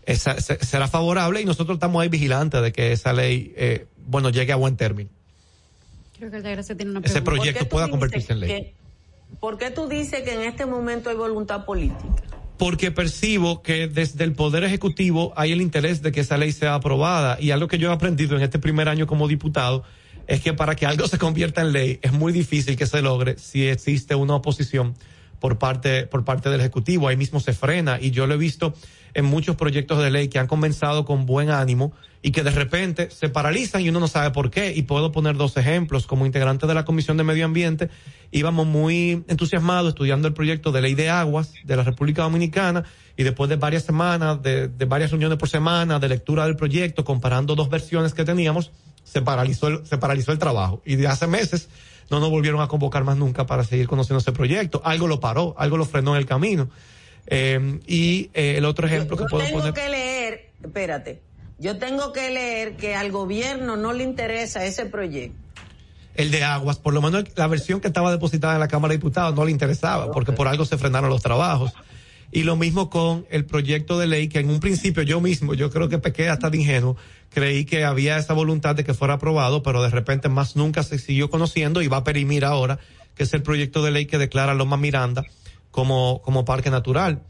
esa, 0.04 0.38
será 0.38 0.86
favorable 0.86 1.40
y 1.40 1.44
nosotros 1.46 1.76
estamos 1.76 2.02
ahí 2.02 2.08
vigilantes 2.08 2.60
de 2.60 2.72
que 2.72 2.92
esa 2.92 3.14
ley, 3.14 3.54
eh, 3.56 3.86
bueno, 4.06 4.28
llegue 4.28 4.52
a 4.52 4.56
buen 4.56 4.76
término. 4.76 5.08
Creo 6.18 6.30
que 6.30 6.42
tiene 6.74 6.90
una 6.90 7.00
Ese 7.00 7.22
proyecto 7.22 7.68
pueda 7.68 7.88
convertirse 7.88 8.32
en 8.32 8.40
ley. 8.40 8.48
Que 8.48 8.81
¿Por 9.40 9.58
qué 9.58 9.70
tú 9.70 9.88
dices 9.88 10.22
que 10.22 10.34
en 10.34 10.42
este 10.42 10.66
momento 10.66 11.10
hay 11.10 11.16
voluntad 11.16 11.64
política? 11.64 12.22
Porque 12.58 12.90
percibo 12.90 13.62
que 13.62 13.88
desde 13.88 14.24
el 14.24 14.34
Poder 14.34 14.62
Ejecutivo 14.64 15.32
hay 15.36 15.52
el 15.52 15.60
interés 15.60 16.02
de 16.02 16.12
que 16.12 16.20
esa 16.20 16.36
ley 16.36 16.52
sea 16.52 16.74
aprobada 16.74 17.40
y 17.40 17.50
algo 17.50 17.66
que 17.66 17.78
yo 17.78 17.90
he 17.90 17.92
aprendido 17.92 18.36
en 18.36 18.42
este 18.42 18.58
primer 18.58 18.88
año 18.88 19.06
como 19.06 19.26
diputado 19.26 19.82
es 20.28 20.40
que 20.40 20.52
para 20.52 20.76
que 20.76 20.86
algo 20.86 21.08
se 21.08 21.18
convierta 21.18 21.60
en 21.62 21.72
ley 21.72 21.98
es 22.02 22.12
muy 22.12 22.32
difícil 22.32 22.76
que 22.76 22.86
se 22.86 23.02
logre 23.02 23.36
si 23.38 23.66
existe 23.66 24.14
una 24.14 24.36
oposición 24.36 24.94
por 25.40 25.58
parte, 25.58 26.06
por 26.06 26.24
parte 26.24 26.50
del 26.50 26.60
Ejecutivo. 26.60 27.08
Ahí 27.08 27.16
mismo 27.16 27.40
se 27.40 27.52
frena 27.52 27.98
y 28.00 28.12
yo 28.12 28.28
lo 28.28 28.34
he 28.34 28.38
visto 28.38 28.74
en 29.14 29.24
muchos 29.24 29.56
proyectos 29.56 30.02
de 30.02 30.10
ley 30.10 30.28
que 30.28 30.38
han 30.38 30.46
comenzado 30.46 31.04
con 31.04 31.26
buen 31.26 31.50
ánimo 31.50 31.92
y 32.22 32.30
que 32.30 32.42
de 32.42 32.50
repente 32.50 33.10
se 33.10 33.28
paralizan 33.28 33.82
y 33.82 33.88
uno 33.88 34.00
no 34.00 34.08
sabe 34.08 34.30
por 34.30 34.50
qué. 34.50 34.72
Y 34.74 34.82
puedo 34.82 35.10
poner 35.12 35.36
dos 35.36 35.56
ejemplos. 35.56 36.06
Como 36.06 36.24
integrante 36.24 36.66
de 36.66 36.74
la 36.74 36.84
Comisión 36.84 37.16
de 37.16 37.24
Medio 37.24 37.44
Ambiente, 37.44 37.90
íbamos 38.30 38.66
muy 38.66 39.24
entusiasmados 39.28 39.90
estudiando 39.90 40.28
el 40.28 40.34
proyecto 40.34 40.70
de 40.72 40.80
ley 40.80 40.94
de 40.94 41.10
aguas 41.10 41.54
de 41.64 41.76
la 41.76 41.82
República 41.82 42.22
Dominicana 42.22 42.84
y 43.16 43.24
después 43.24 43.50
de 43.50 43.56
varias 43.56 43.82
semanas, 43.82 44.40
de, 44.42 44.68
de 44.68 44.84
varias 44.84 45.10
reuniones 45.10 45.38
por 45.38 45.48
semana, 45.48 45.98
de 45.98 46.08
lectura 46.08 46.44
del 46.44 46.56
proyecto, 46.56 47.04
comparando 47.04 47.54
dos 47.54 47.68
versiones 47.68 48.14
que 48.14 48.24
teníamos, 48.24 48.70
se 49.04 49.20
paralizó 49.20 49.68
el, 49.68 49.86
se 49.86 49.98
paralizó 49.98 50.32
el 50.32 50.38
trabajo. 50.38 50.80
Y 50.84 50.96
de 50.96 51.08
hace 51.08 51.26
meses 51.26 51.68
no 52.10 52.20
nos 52.20 52.30
volvieron 52.30 52.60
a 52.60 52.68
convocar 52.68 53.04
más 53.04 53.16
nunca 53.16 53.46
para 53.46 53.64
seguir 53.64 53.88
conociendo 53.88 54.20
ese 54.20 54.32
proyecto. 54.32 54.80
Algo 54.84 55.08
lo 55.08 55.18
paró, 55.18 55.54
algo 55.58 55.76
lo 55.76 55.84
frenó 55.84 56.14
en 56.14 56.18
el 56.18 56.26
camino. 56.26 56.68
Eh, 57.26 57.80
y 57.86 58.30
eh, 58.34 58.56
el 58.58 58.64
otro 58.64 58.86
ejemplo 58.86 59.16
yo, 59.16 59.24
que 59.24 59.30
puedo 59.30 59.44
tengo 59.44 59.58
poner. 59.58 59.74
que 59.74 59.88
leer, 59.88 60.50
espérate, 60.62 61.22
yo 61.58 61.78
tengo 61.78 62.12
que 62.12 62.30
leer 62.30 62.76
que 62.76 62.94
al 62.94 63.12
gobierno 63.12 63.76
no 63.76 63.92
le 63.92 64.04
interesa 64.04 64.64
ese 64.64 64.86
proyecto. 64.86 65.38
El 66.14 66.30
de 66.30 66.44
aguas, 66.44 66.78
por 66.78 66.92
lo 66.92 67.00
menos 67.00 67.24
la 67.36 67.46
versión 67.46 67.80
que 67.80 67.86
estaba 67.86 68.10
depositada 68.10 68.54
en 68.54 68.60
la 68.60 68.68
Cámara 68.68 68.92
de 68.92 68.98
Diputados 68.98 69.34
no 69.34 69.44
le 69.44 69.50
interesaba, 69.50 70.04
okay. 70.04 70.12
porque 70.12 70.32
por 70.32 70.46
algo 70.46 70.64
se 70.64 70.76
frenaron 70.76 71.08
los 71.08 71.22
trabajos. 71.22 71.72
Y 72.32 72.42
lo 72.44 72.56
mismo 72.56 72.90
con 72.90 73.26
el 73.30 73.44
proyecto 73.44 73.98
de 73.98 74.06
ley 74.06 74.28
que 74.28 74.40
en 74.40 74.50
un 74.50 74.60
principio 74.60 75.02
yo 75.02 75.20
mismo, 75.20 75.54
yo 75.54 75.70
creo 75.70 75.88
que 75.88 75.98
pequé 75.98 76.28
hasta 76.28 76.50
de 76.50 76.58
ingenuo, 76.58 76.96
creí 77.30 77.64
que 77.64 77.84
había 77.84 78.18
esa 78.18 78.34
voluntad 78.34 78.74
de 78.74 78.84
que 78.84 78.94
fuera 78.94 79.14
aprobado, 79.14 79.62
pero 79.62 79.82
de 79.82 79.90
repente 79.90 80.28
más 80.28 80.56
nunca 80.56 80.82
se 80.82 80.98
siguió 80.98 81.30
conociendo 81.30 81.82
y 81.82 81.88
va 81.88 81.98
a 81.98 82.04
perimir 82.04 82.44
ahora, 82.44 82.78
que 83.14 83.22
es 83.22 83.32
el 83.34 83.42
proyecto 83.42 83.82
de 83.82 83.90
ley 83.90 84.06
que 84.06 84.18
declara 84.18 84.54
Loma 84.54 84.76
Miranda 84.76 85.24
como, 85.72 86.22
como 86.22 86.44
parque 86.44 86.70
natural. 86.70 87.22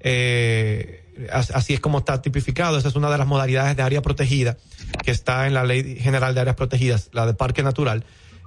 Eh, 0.00 1.00
así 1.32 1.72
es 1.72 1.80
como 1.80 1.98
está 1.98 2.20
tipificado. 2.20 2.76
Esa 2.76 2.88
es 2.88 2.96
una 2.96 3.10
de 3.10 3.16
las 3.16 3.26
modalidades 3.26 3.74
de 3.74 3.82
área 3.82 4.02
protegida 4.02 4.58
que 5.02 5.10
está 5.10 5.46
en 5.46 5.54
la 5.54 5.64
Ley 5.64 5.96
General 5.96 6.34
de 6.34 6.42
Áreas 6.42 6.56
Protegidas, 6.56 7.08
la 7.12 7.24
de 7.24 7.32
parque 7.32 7.62
natural. 7.62 8.04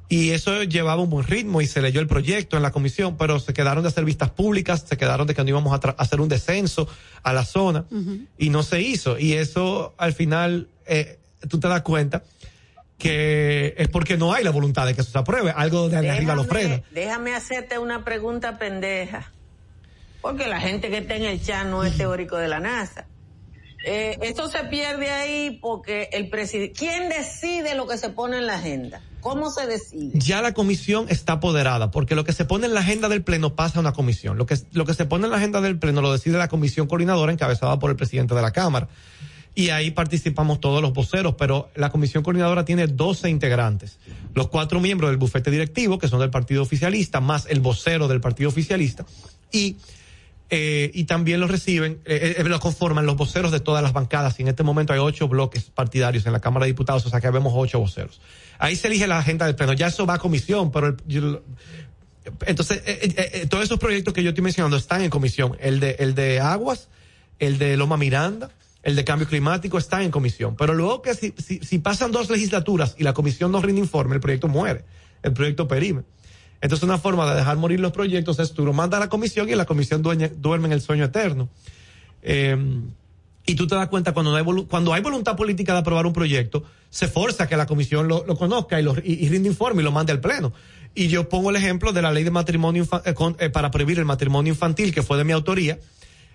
Y 0.09 0.29
eso 0.31 0.63
llevaba 0.63 1.01
un 1.01 1.09
buen 1.09 1.25
ritmo 1.25 1.61
y 1.61 1.67
se 1.67 1.81
leyó 1.81 1.99
el 1.99 2.07
proyecto 2.07 2.55
en 2.55 2.63
la 2.63 2.71
comisión, 2.71 3.17
pero 3.17 3.39
se 3.39 3.53
quedaron 3.53 3.83
de 3.83 3.89
hacer 3.89 4.05
vistas 4.05 4.29
públicas, 4.29 4.85
se 4.87 4.95
quedaron 4.97 5.27
de 5.27 5.33
que 5.33 5.43
no 5.43 5.49
íbamos 5.49 5.73
a, 5.73 5.89
hacer 5.97 6.21
un 6.21 6.29
descenso 6.29 6.87
a 7.23 7.33
la 7.33 7.43
zona 7.43 7.85
uh 7.91 7.95
-huh. 7.95 8.27
y 8.37 8.49
no 8.49 8.63
se 8.63 8.79
hizo. 8.81 9.19
Y 9.19 9.33
eso 9.33 9.95
al 9.97 10.13
final, 10.13 10.69
eh, 10.85 11.19
tú 11.49 11.59
te 11.59 11.67
das 11.67 11.81
cuenta 11.81 12.23
que 12.97 13.75
es 13.77 13.89
porque 13.89 14.17
no 14.17 14.33
hay 14.33 14.43
la 14.43 14.51
voluntad 14.51 14.85
de 14.85 14.93
que 14.95 15.01
eso 15.01 15.11
se 15.11 15.17
apruebe, 15.17 15.51
algo 15.51 15.89
de 15.89 15.97
déjame, 15.97 16.09
arriba 16.09 16.35
lo 16.35 16.45
frena. 16.45 16.81
Déjame 16.91 17.35
hacerte 17.35 17.77
una 17.77 18.03
pregunta 18.03 18.57
pendeja, 18.57 19.31
porque 20.21 20.47
la 20.47 20.59
gente 20.59 20.89
que 20.89 20.97
está 20.99 21.15
en 21.15 21.23
el 21.23 21.41
chat 21.41 21.65
no 21.65 21.83
es 21.83 21.97
teórico 21.97 22.37
de 22.37 22.47
la 22.47 22.59
NASA. 22.59 23.07
Eh, 23.85 24.17
esto 24.21 24.49
se 24.49 24.63
pierde 24.65 25.11
ahí 25.11 25.59
porque 25.61 26.09
el 26.11 26.29
presidente, 26.29 26.73
¿quién 26.77 27.09
decide 27.09 27.75
lo 27.75 27.87
que 27.87 27.97
se 27.97 28.09
pone 28.09 28.37
en 28.37 28.47
la 28.47 28.55
agenda? 28.55 29.01
¿Cómo 29.21 29.49
se 29.51 29.65
decide? 29.65 30.11
Ya 30.13 30.41
la 30.41 30.53
comisión 30.53 31.05
está 31.09 31.33
apoderada, 31.33 31.91
porque 31.91 32.15
lo 32.15 32.23
que 32.23 32.33
se 32.33 32.45
pone 32.45 32.65
en 32.65 32.73
la 32.73 32.81
agenda 32.81 33.07
del 33.07 33.23
pleno 33.23 33.55
pasa 33.55 33.79
a 33.79 33.81
una 33.81 33.93
comisión. 33.93 34.37
Lo 34.37 34.45
que, 34.45 34.57
lo 34.73 34.85
que 34.85 34.93
se 34.93 35.05
pone 35.05 35.25
en 35.25 35.31
la 35.31 35.37
agenda 35.37 35.61
del 35.61 35.79
pleno 35.79 36.01
lo 36.01 36.11
decide 36.11 36.37
la 36.37 36.47
comisión 36.47 36.87
coordinadora 36.87 37.31
encabezada 37.31 37.79
por 37.79 37.89
el 37.89 37.95
presidente 37.95 38.35
de 38.35 38.41
la 38.41 38.51
Cámara. 38.51 38.89
Y 39.55 39.69
ahí 39.69 39.89
participamos 39.89 40.59
todos 40.59 40.81
los 40.81 40.93
voceros, 40.93 41.35
pero 41.35 41.69
la 41.73 41.89
comisión 41.89 42.23
coordinadora 42.23 42.63
tiene 42.63 42.87
12 42.87 43.29
integrantes. 43.29 43.97
Los 44.35 44.49
cuatro 44.49 44.79
miembros 44.79 45.09
del 45.09 45.17
bufete 45.17 45.49
directivo, 45.49 45.97
que 45.97 46.07
son 46.07 46.19
del 46.19 46.29
partido 46.29 46.61
oficialista, 46.61 47.21
más 47.21 47.47
el 47.47 47.59
vocero 47.59 48.07
del 48.07 48.21
partido 48.21 48.49
oficialista. 48.49 49.05
Y 49.51 49.77
eh, 50.49 50.91
y 50.93 51.03
también 51.03 51.41
lo 51.41 51.47
reciben, 51.47 51.99
eh, 52.05 52.35
eh, 52.37 52.43
lo 52.43 52.59
conforman 52.59 53.05
los 53.05 53.17
voceros 53.17 53.51
de 53.51 53.59
todas 53.59 53.83
las 53.83 53.91
bancadas. 53.91 54.39
Y 54.39 54.43
en 54.43 54.47
este 54.47 54.63
momento 54.63 54.93
hay 54.93 54.99
ocho 54.99 55.27
bloques 55.27 55.63
partidarios 55.65 56.25
en 56.25 56.31
la 56.31 56.39
Cámara 56.39 56.65
de 56.65 56.71
Diputados, 56.71 57.05
o 57.05 57.09
sea 57.09 57.19
que 57.19 57.29
vemos 57.29 57.53
ocho 57.55 57.79
voceros. 57.79 58.21
Ahí 58.57 58.75
se 58.75 58.87
elige 58.87 59.07
la 59.07 59.19
agenda 59.19 59.45
del 59.45 59.55
pleno, 59.55 59.73
ya 59.73 59.87
eso 59.87 60.05
va 60.05 60.15
a 60.15 60.19
comisión, 60.19 60.71
pero 60.71 60.87
el, 60.87 61.41
entonces 62.45 62.81
todos 63.49 63.65
esos 63.65 63.77
proyectos 63.77 64.13
que 64.13 64.23
yo 64.23 64.29
estoy 64.29 64.43
mencionando 64.43 64.77
están 64.77 65.01
en 65.01 65.09
comisión, 65.09 65.57
el 65.59 65.79
de, 65.79 65.97
el 65.99 66.15
de 66.15 66.39
aguas, 66.39 66.89
el 67.39 67.57
de 67.57 67.77
Loma 67.77 67.97
Miranda, 67.97 68.49
el 68.83 68.95
de 68.95 69.03
cambio 69.03 69.27
climático 69.27 69.77
está 69.77 70.01
en 70.01 70.11
comisión, 70.11 70.55
pero 70.55 70.73
luego 70.73 71.01
que 71.01 71.13
si, 71.13 71.33
si, 71.37 71.59
si 71.59 71.79
pasan 71.79 72.11
dos 72.11 72.29
legislaturas 72.29 72.95
y 72.97 73.03
la 73.03 73.13
comisión 73.13 73.51
no 73.51 73.61
rinde 73.61 73.81
informe, 73.81 74.15
el 74.15 74.21
proyecto 74.21 74.47
muere, 74.47 74.85
el 75.23 75.33
proyecto 75.33 75.67
perime. 75.67 76.03
Entonces 76.61 76.83
una 76.83 76.97
forma 76.97 77.29
de 77.29 77.37
dejar 77.37 77.57
morir 77.57 77.79
los 77.79 77.91
proyectos 77.91 78.39
es 78.39 78.53
tú 78.53 78.65
lo 78.65 78.73
mandas 78.73 78.97
a 78.97 79.01
la 79.01 79.09
comisión 79.09 79.47
y 79.49 79.55
la 79.55 79.65
comisión 79.65 80.01
duerme 80.01 80.67
en 80.67 80.71
el 80.73 80.81
sueño 80.81 81.05
eterno. 81.05 81.49
Eh, 82.23 82.57
y 83.49 83.55
tú 83.55 83.65
te 83.65 83.75
das 83.75 83.87
cuenta 83.87 84.13
cuando 84.13 84.35
hay, 84.35 85.01
voluntad 85.01 85.37
política 85.37 85.71
de 85.71 85.79
aprobar 85.79 86.05
un 86.05 86.11
proyecto, 86.11 86.65
se 86.89 87.07
forza 87.07 87.47
que 87.47 87.55
la 87.55 87.65
comisión 87.65 88.09
lo, 88.09 88.25
conozca 88.37 88.77
y, 88.77 88.83
lo, 88.83 88.93
y, 89.01 89.29
rinde 89.29 89.47
informe 89.47 89.81
y 89.81 89.85
lo 89.85 89.91
mande 89.93 90.11
al 90.11 90.19
pleno. 90.19 90.51
Y 90.93 91.07
yo 91.07 91.29
pongo 91.29 91.49
el 91.49 91.55
ejemplo 91.55 91.93
de 91.93 92.01
la 92.01 92.11
ley 92.11 92.25
de 92.25 92.31
matrimonio 92.31 92.85
eh, 93.05 93.13
eh, 93.39 93.49
para 93.49 93.71
prohibir 93.71 93.99
el 93.99 94.05
matrimonio 94.05 94.51
infantil, 94.51 94.93
que 94.93 95.01
fue 95.01 95.17
de 95.17 95.23
mi 95.23 95.31
autoría. 95.31 95.79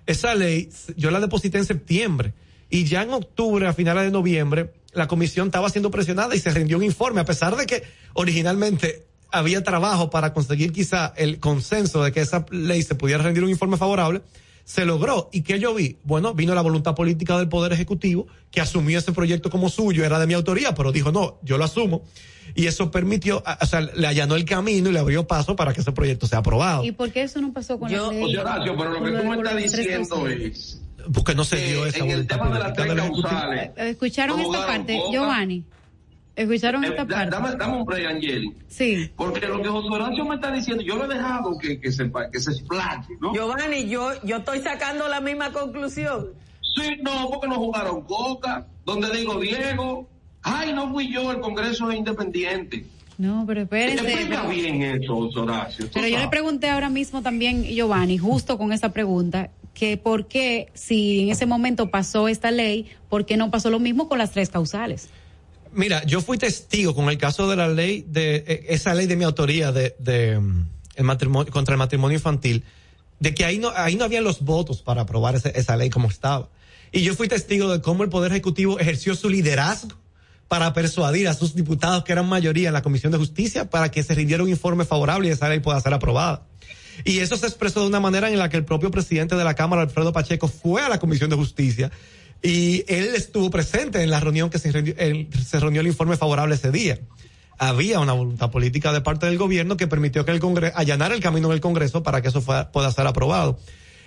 Esa 0.06 0.34
ley 0.34 0.70
yo 0.96 1.10
la 1.10 1.20
deposité 1.20 1.58
en 1.58 1.66
septiembre 1.66 2.32
y 2.70 2.84
ya 2.84 3.02
en 3.02 3.10
octubre, 3.10 3.66
a 3.66 3.74
finales 3.74 4.04
de 4.04 4.10
noviembre, 4.10 4.72
la 4.94 5.06
comisión 5.06 5.48
estaba 5.48 5.68
siendo 5.68 5.90
presionada 5.90 6.34
y 6.34 6.38
se 6.38 6.50
rindió 6.50 6.78
un 6.78 6.84
informe, 6.84 7.20
a 7.20 7.26
pesar 7.26 7.56
de 7.56 7.66
que 7.66 7.82
originalmente 8.14 9.04
había 9.32 9.64
trabajo 9.64 10.10
para 10.10 10.32
conseguir 10.32 10.72
quizá 10.72 11.12
el 11.16 11.40
consenso 11.40 12.02
de 12.04 12.12
que 12.12 12.20
esa 12.20 12.46
ley 12.50 12.82
se 12.82 12.94
pudiera 12.94 13.22
rendir 13.22 13.42
un 13.42 13.50
informe 13.50 13.76
favorable 13.76 14.22
se 14.64 14.84
logró. 14.84 15.28
¿Y 15.32 15.42
qué 15.42 15.58
yo 15.58 15.74
vi? 15.74 15.96
Bueno, 16.04 16.34
vino 16.34 16.54
la 16.54 16.62
voluntad 16.62 16.94
política 16.94 17.38
del 17.38 17.48
Poder 17.48 17.72
Ejecutivo, 17.72 18.26
que 18.50 18.60
asumió 18.60 18.98
ese 18.98 19.12
proyecto 19.12 19.50
como 19.50 19.68
suyo, 19.68 20.04
era 20.04 20.18
de 20.18 20.26
mi 20.26 20.34
autoría, 20.34 20.74
pero 20.74 20.92
dijo, 20.92 21.12
no, 21.12 21.38
yo 21.42 21.58
lo 21.58 21.64
asumo. 21.64 22.02
Y 22.54 22.66
eso 22.66 22.90
permitió, 22.90 23.42
o 23.60 23.66
sea, 23.66 23.80
le 23.80 24.06
allanó 24.06 24.34
el 24.36 24.44
camino 24.44 24.90
y 24.90 24.92
le 24.92 24.98
abrió 24.98 25.26
paso 25.26 25.56
para 25.56 25.72
que 25.72 25.80
ese 25.80 25.92
proyecto 25.92 26.26
sea 26.26 26.38
aprobado. 26.38 26.84
¿Y 26.84 26.92
por 26.92 27.10
qué 27.10 27.22
eso 27.22 27.40
no 27.40 27.52
pasó 27.52 27.78
con 27.78 27.88
yo, 27.90 28.12
la 28.12 28.18
ley? 28.18 28.36
Horacio, 28.36 28.76
pero 28.76 28.90
lo 28.90 29.04
que 29.04 29.10
tú 29.10 29.24
me 29.24 29.36
estás 29.36 29.56
diciendo 29.56 30.28
es... 30.28 30.78
Porque 31.12 31.34
no 31.34 31.44
se 31.44 31.56
dio 31.56 31.84
esa 31.84 31.98
en 31.98 32.10
el 32.10 32.26
tema 32.26 32.48
de 32.50 32.58
las 32.60 32.72
tres 32.74 32.94
causales... 32.94 33.70
¿Escucharon 33.76 34.38
esta 34.38 34.66
parte, 34.66 35.00
Giovanni? 35.10 35.64
¿Escucharon 36.34 36.84
esta 36.84 37.02
eh, 37.02 37.06
parte? 37.06 37.30
Dame, 37.30 37.56
dame 37.56 37.76
un 37.76 37.84
break, 37.84 38.06
Angeli. 38.06 38.54
Sí. 38.68 39.10
Porque 39.16 39.46
lo 39.46 39.60
que 39.60 39.68
José 39.68 39.88
Horacio 39.88 40.24
me 40.24 40.36
está 40.36 40.50
diciendo, 40.50 40.82
yo 40.82 40.96
lo 40.96 41.04
he 41.04 41.14
dejado 41.14 41.58
que, 41.58 41.78
que 41.78 41.92
se, 41.92 42.10
que 42.32 42.40
se 42.40 42.52
explaye, 42.52 43.16
¿no? 43.20 43.34
Giovanni, 43.34 43.88
yo, 43.88 44.10
yo 44.24 44.38
estoy 44.38 44.60
sacando 44.60 45.08
la 45.08 45.20
misma 45.20 45.52
conclusión. 45.52 46.30
Sí, 46.74 46.96
no, 47.02 47.28
porque 47.30 47.48
no 47.48 47.56
jugaron 47.56 48.02
coca, 48.02 48.66
donde 48.86 49.10
digo 49.14 49.38
Diego, 49.38 50.08
ay, 50.42 50.72
no 50.72 50.90
fui 50.90 51.12
yo, 51.12 51.30
el 51.30 51.40
Congreso 51.40 51.90
es 51.90 51.98
independiente. 51.98 52.86
No, 53.18 53.44
pero 53.46 53.62
espérense. 53.62 54.10
Explica 54.10 54.46
bien 54.46 54.82
eso, 54.82 55.14
José 55.14 55.38
Horacio. 55.38 55.86
Pero 55.92 56.08
yo 56.08 56.18
le 56.18 56.28
pregunté 56.28 56.70
ahora 56.70 56.88
mismo 56.88 57.20
también, 57.20 57.62
Giovanni, 57.64 58.16
justo 58.16 58.56
con 58.56 58.72
esa 58.72 58.88
pregunta, 58.88 59.50
que 59.74 59.96
por 59.98 60.26
qué, 60.26 60.68
si 60.72 61.20
en 61.20 61.28
ese 61.28 61.44
momento 61.44 61.90
pasó 61.90 62.28
esta 62.28 62.50
ley, 62.50 62.86
¿por 63.08 63.26
qué 63.26 63.36
no 63.36 63.50
pasó 63.50 63.70
lo 63.70 63.78
mismo 63.78 64.08
con 64.08 64.18
las 64.18 64.32
tres 64.32 64.48
causales? 64.48 65.10
Mira, 65.72 66.04
yo 66.04 66.20
fui 66.20 66.38
testigo 66.38 66.94
con 66.94 67.08
el 67.08 67.18
caso 67.18 67.48
de 67.48 67.56
la 67.56 67.68
ley 67.68 68.04
de 68.06 68.44
eh, 68.46 68.66
esa 68.68 68.94
ley 68.94 69.06
de 69.06 69.16
mi 69.16 69.24
autoría 69.24 69.72
de, 69.72 69.94
de 69.98 70.36
um, 70.36 70.66
el 70.96 71.04
matrimonio 71.04 71.52
contra 71.52 71.74
el 71.74 71.78
matrimonio 71.78 72.18
infantil, 72.18 72.64
de 73.20 73.34
que 73.34 73.44
ahí 73.44 73.58
no 73.58 73.70
ahí 73.74 73.96
no 73.96 74.04
habían 74.04 74.24
los 74.24 74.42
votos 74.42 74.82
para 74.82 75.02
aprobar 75.02 75.34
ese, 75.34 75.52
esa 75.54 75.76
ley 75.76 75.88
como 75.88 76.08
estaba. 76.08 76.50
Y 76.92 77.02
yo 77.02 77.14
fui 77.14 77.26
testigo 77.26 77.72
de 77.72 77.80
cómo 77.80 78.02
el 78.02 78.10
poder 78.10 78.32
ejecutivo 78.32 78.78
ejerció 78.78 79.14
su 79.14 79.30
liderazgo 79.30 79.96
para 80.46 80.74
persuadir 80.74 81.28
a 81.28 81.34
sus 81.34 81.54
diputados 81.54 82.04
que 82.04 82.12
eran 82.12 82.28
mayoría 82.28 82.68
en 82.68 82.74
la 82.74 82.82
Comisión 82.82 83.10
de 83.10 83.16
Justicia 83.16 83.70
para 83.70 83.90
que 83.90 84.02
se 84.02 84.14
rindiera 84.14 84.42
un 84.42 84.50
informe 84.50 84.84
favorable 84.84 85.28
y 85.28 85.30
esa 85.30 85.48
ley 85.48 85.60
pueda 85.60 85.80
ser 85.80 85.94
aprobada. 85.94 86.46
Y 87.04 87.20
eso 87.20 87.38
se 87.38 87.46
expresó 87.46 87.80
de 87.80 87.86
una 87.86 88.00
manera 88.00 88.28
en 88.28 88.38
la 88.38 88.50
que 88.50 88.58
el 88.58 88.66
propio 88.66 88.90
presidente 88.90 89.34
de 89.34 89.44
la 89.44 89.54
Cámara, 89.54 89.80
Alfredo 89.80 90.12
Pacheco, 90.12 90.48
fue 90.48 90.82
a 90.82 90.90
la 90.90 90.98
Comisión 90.98 91.30
de 91.30 91.36
Justicia 91.36 91.90
y 92.42 92.84
él 92.88 93.14
estuvo 93.14 93.50
presente 93.50 94.02
en 94.02 94.10
la 94.10 94.20
reunión 94.20 94.50
que 94.50 94.58
se 94.58 94.72
reunió, 94.72 94.94
se 94.94 95.60
reunió 95.60 95.80
el 95.80 95.86
informe 95.86 96.16
favorable 96.16 96.56
ese 96.56 96.72
día. 96.72 96.98
Había 97.58 98.00
una 98.00 98.12
voluntad 98.12 98.50
política 98.50 98.92
de 98.92 99.00
parte 99.00 99.26
del 99.26 99.38
gobierno 99.38 99.76
que 99.76 99.86
permitió 99.86 100.24
que 100.24 100.32
el 100.32 100.40
Congreso, 100.40 100.76
allanar 100.76 101.12
el 101.12 101.20
camino 101.20 101.46
en 101.48 101.54
el 101.54 101.60
Congreso 101.60 102.02
para 102.02 102.20
que 102.20 102.28
eso 102.28 102.42
pueda 102.42 102.90
ser 102.90 103.06
aprobado. 103.06 103.58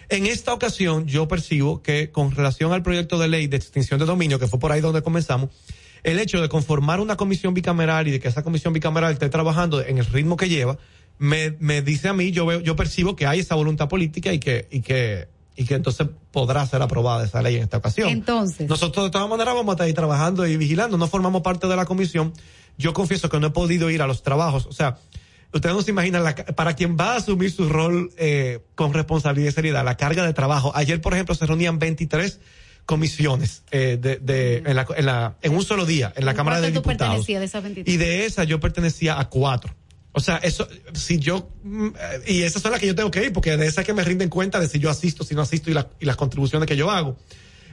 En 0.10 0.26
esta 0.26 0.53
ocasión 0.53 1.07
yo 1.07 1.28
percibo 1.28 1.82
que 1.82 2.12
con 2.12 2.32
relación 2.32 2.74
al 2.74 2.84
proyecto 2.84 3.18
de 3.18 3.30
ley 3.30 3.48
de 3.48 3.57
extinción 3.57 3.99
de 3.99 4.06
dominio, 4.06 4.38
que 4.38 4.48
fue 4.48 4.60
por 4.60 4.72
ahí 4.72 4.82
donde 4.82 5.02
comenzamos, 5.02 5.49
el 6.03 6.20
hecho 6.20 6.41
de 6.41 6.49
conformar 6.49 6.99
una 6.99 7.16
comisión 7.16 7.53
bicameral 7.53 8.07
y 8.07 8.12
de 8.12 8.20
que 8.20 8.28
esa 8.28 8.44
comisión 8.44 8.74
bicameral 8.74 9.14
esté 9.14 9.30
trabajando 9.30 9.82
en 9.82 9.98
el 9.98 10.06
ritmo 10.06 10.38
que 10.38 10.49
lleva, 10.49 10.78
me, 11.18 11.56
me 11.60 11.82
dice 11.82 12.10
a 12.10 12.14
mí, 12.14 12.32
yo 12.32 12.45
veo, 12.45 12.60
yo 12.60 12.76
percibo 12.76 13.16
que 13.16 13.26
hay 13.26 13.40
esa 13.40 13.56
voluntad 13.56 13.88
política 13.88 14.34
y 14.34 14.40
que, 14.40 14.68
y 14.70 14.82
que 14.82 15.28
y 15.56 15.65
que 15.65 15.76
entonces 15.76 16.07
podrá 16.32 16.65
ser 16.65 16.82
aprobada 16.82 17.23
esa 17.23 17.41
ley 17.41 17.56
en 17.56 17.64
esta 17.64 17.77
ocasión. 17.77 18.10
Entonces. 18.10 18.68
Nosotros 18.69 19.06
de 19.06 19.11
todas 19.11 19.30
maneras 19.30 19.56
vamos 19.56 19.72
a 19.72 19.73
estar 19.73 19.88
ahí 19.88 19.94
trabajando 19.94 20.45
y 20.45 20.57
vigilando, 20.57 20.98
no 20.98 21.07
formamos 21.07 21.41
parte 21.41 21.68
de 21.68 21.76
la 21.76 21.86
comisión. 21.86 22.34
Yo 22.77 22.94
confieso 22.94 23.30
que 23.30 23.40
no 23.40 23.48
he 23.48 23.52
podido 23.52 23.90
ir 23.90 24.02
a 24.02 24.07
los 24.07 24.22
trabajos, 24.22 24.65
o 24.65 24.73
sea, 24.73 24.98
ustedes 25.53 25.76
no 25.76 25.82
se 25.82 25.91
imaginan, 25.91 26.23
la, 26.23 26.36
para 26.36 26.76
quien 26.76 26.98
va 26.98 27.14
a 27.14 27.15
asumir 27.18 27.52
su 27.52 27.69
rol 27.69 28.11
eh, 28.18 28.60
con 28.76 28.94
responsabilidad 28.94 29.49
y 29.49 29.53
seriedad, 29.53 29.86
la 29.86 29.95
carga 29.95 30.26
de 30.26 30.34
trabajo. 30.34 30.72
Ayer, 30.76 30.99
por 31.02 31.14
ejemplo, 31.14 31.36
se 31.36 31.45
reunían 31.45 31.80
23 31.80 32.40
comisiones 32.86 33.64
eh, 33.72 33.98
de, 33.99 34.18
de, 34.18 34.57
en, 34.57 34.76
la, 34.76 34.86
en, 34.95 35.06
la, 35.06 35.36
en 35.41 35.56
un 35.56 35.64
solo 35.64 35.86
día 35.86 36.14
en 36.15 36.26
la 36.26 36.34
Cámara 36.34 36.61
de 36.61 36.72
Diputados. 36.72 37.26
De 37.26 37.44
esas 37.44 37.64
23? 37.64 37.94
Y 37.94 37.98
de 37.98 38.26
esa 38.26 38.44
yo 38.44 38.60
pertenecía 38.60 39.19
a 39.19 39.30
cuatro. 39.30 39.73
O 40.18 40.22
sea, 40.22 40.38
eso, 40.38 40.66
si 40.94 41.20
yo, 41.20 41.50
y 42.26 42.44
esas 42.44 42.62
son 42.62 42.72
las 42.72 42.80
que 42.80 42.88
yo 42.88 42.96
tengo 42.96 43.12
que 43.12 43.22
ir, 43.22 43.34
porque 43.34 43.58
de 43.58 43.68
esas 43.68 43.84
que 43.84 43.94
me 43.94 44.02
rinden 44.02 44.30
cuenta 44.30 44.62
de 44.62 44.70
si 44.70 44.80
yo 44.80 44.90
asisto, 44.90 45.26
si 45.26 45.36
no 45.36 45.42
asisto 45.42 45.70
y, 45.70 45.74
la, 45.74 45.90
y 46.00 46.06
las 46.06 46.16
contribuciones 46.16 46.70
que 46.70 46.78
yo 46.78 46.90
hago. 46.90 47.18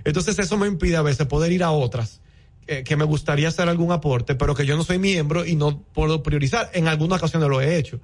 Entonces 0.02 0.36
eso 0.40 0.56
me 0.58 0.66
impide 0.66 0.96
a 0.96 1.02
veces 1.02 1.28
poder 1.28 1.52
ir 1.52 1.62
a 1.62 1.70
otras 1.70 2.20
eh, 2.66 2.82
que 2.82 2.96
me 2.96 3.04
gustaría 3.04 3.46
hacer 3.46 3.68
algún 3.68 3.92
aporte, 3.92 4.34
pero 4.34 4.56
que 4.56 4.66
yo 4.66 4.76
no 4.76 4.82
soy 4.82 4.98
miembro 4.98 5.46
y 5.46 5.54
no 5.54 5.84
puedo 5.94 6.24
priorizar. 6.24 6.68
En 6.74 6.88
algunas 6.88 7.20
ocasiones 7.20 7.48
lo 7.48 7.60
he 7.60 7.76
hecho. 7.76 8.00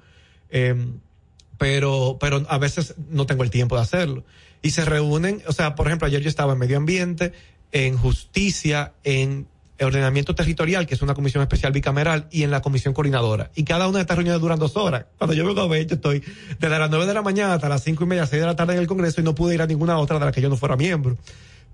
Eh, 0.49 0.73
pero, 1.57 2.17
pero 2.17 2.45
a 2.47 2.57
veces 2.59 2.95
no 3.09 3.25
tengo 3.25 3.43
el 3.43 3.49
tiempo 3.49 3.75
de 3.75 3.81
hacerlo. 3.81 4.23
Y 4.61 4.69
se 4.69 4.85
reúnen, 4.85 5.43
o 5.47 5.51
sea, 5.51 5.75
por 5.75 5.87
ejemplo, 5.87 6.07
ayer 6.07 6.21
yo 6.21 6.29
estaba 6.29 6.53
en 6.53 6.59
medio 6.59 6.77
ambiente, 6.77 7.33
en 7.73 7.97
justicia, 7.97 8.93
en 9.03 9.47
ordenamiento 9.85 10.35
territorial, 10.35 10.85
que 10.85 10.95
es 10.95 11.01
una 11.01 11.13
comisión 11.13 11.41
especial 11.41 11.71
bicameral, 11.71 12.27
y 12.31 12.43
en 12.43 12.51
la 12.51 12.61
comisión 12.61 12.93
coordinadora. 12.93 13.51
Y 13.55 13.63
cada 13.63 13.87
una 13.87 13.97
de 13.97 14.01
estas 14.01 14.17
reuniones 14.17 14.41
duran 14.41 14.59
dos 14.59 14.75
horas. 14.75 15.05
Cuando 15.17 15.33
yo 15.33 15.45
vengo 15.45 15.61
a 15.61 15.67
ver, 15.67 15.87
yo 15.87 15.95
estoy 15.95 16.23
desde 16.59 16.79
las 16.79 16.89
nueve 16.89 17.05
de 17.05 17.13
la 17.13 17.21
mañana 17.21 17.55
hasta 17.55 17.69
las 17.69 17.83
cinco 17.83 18.03
y 18.03 18.07
media, 18.07 18.25
seis 18.25 18.41
de 18.41 18.47
la 18.47 18.55
tarde 18.55 18.73
en 18.73 18.79
el 18.79 18.87
Congreso 18.87 19.21
y 19.21 19.23
no 19.23 19.35
pude 19.35 19.55
ir 19.55 19.61
a 19.61 19.67
ninguna 19.67 19.97
otra 19.97 20.19
de 20.19 20.25
la 20.25 20.31
que 20.31 20.41
yo 20.41 20.49
no 20.49 20.57
fuera 20.57 20.75
miembro. 20.75 21.17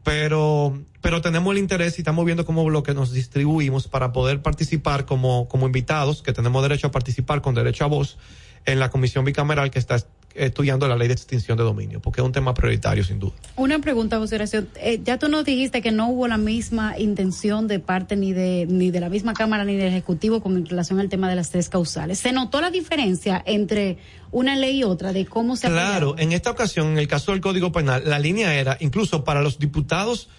Pero, 0.03 0.80
pero 1.02 1.22
tenemos 1.22 1.52
el 1.52 1.57
interés 1.57 1.98
y 1.98 2.02
estamos 2.02 2.26
viendo 2.26 2.45
cómo 2.45 2.64
bloque 2.64 2.94
nos 2.94 3.11
distribuimos 3.11 3.88
para 3.88 4.14
poder 4.14 4.41
participar 4.44 5.06
como, 5.06 5.48
como 5.48 5.65
invitados, 5.65 6.22
que 6.22 6.32
tenemos 6.32 6.61
derecho 6.61 6.88
a 6.88 6.91
participar 6.91 7.41
con 7.41 7.56
derecho 7.56 7.86
a 7.86 7.88
voz 7.88 8.18
en 8.65 8.80
la 8.80 8.90
comisión 8.91 9.26
bicameral 9.26 9.72
que 9.72 9.80
está 9.80 9.98
estudiando 10.36 10.88
la 10.88 10.95
ley 10.95 11.07
de 11.07 11.14
extinción 11.14 11.57
de 11.57 11.64
dominio, 11.64 12.02
porque 12.02 12.22
es 12.22 12.26
un 12.26 12.32
tema 12.32 12.53
prioritario 12.53 13.03
sin 13.03 13.20
duda. 13.20 13.34
Una 13.56 13.80
pregunta, 13.80 14.18
José 14.18 14.36
Horacio. 14.36 14.66
Eh, 14.76 14.99
ya 15.03 15.18
tú 15.18 15.30
nos 15.30 15.45
dijiste 15.45 15.82
que 15.82 15.91
no 15.91 16.10
hubo 16.10 16.28
la 16.28 16.38
misma 16.38 16.98
intención 16.99 17.68
de 17.68 17.80
parte 17.80 18.16
ni 18.16 18.34
de 18.34 18.66
ni 18.70 18.91
de 18.91 18.99
la 18.99 19.10
misma 19.10 19.34
Cámara 19.34 19.66
ni 19.66 19.76
del 19.76 19.88
Ejecutivo 19.88 20.41
con 20.41 20.66
relación 20.66 20.99
al 20.99 21.10
tema 21.10 21.30
de 21.30 21.36
las 21.36 21.49
tres 21.49 21.70
causales. 21.70 22.20
¿Se 22.20 22.32
notó 22.32 22.62
la 22.62 22.70
diferencia 22.70 23.41
entre 23.45 23.98
una 24.32 24.56
ley 24.56 24.80
y 24.80 24.84
otra 24.84 25.14
de 25.14 25.26
cómo 25.26 25.56
se 25.56 25.68
Claro, 25.68 26.16
en 26.18 26.34
esta 26.34 26.52
ocasión, 26.52 26.88
en 26.88 26.98
el 26.98 27.07
caso 27.07 27.32
del 27.32 27.41
Código 27.41 27.72
Penal, 27.72 28.03
la 28.06 28.20
línea 28.20 28.53
era, 28.56 28.78
incluso 28.80 29.24
para 29.24 29.41
los 29.41 29.60
diputados 29.60 30.30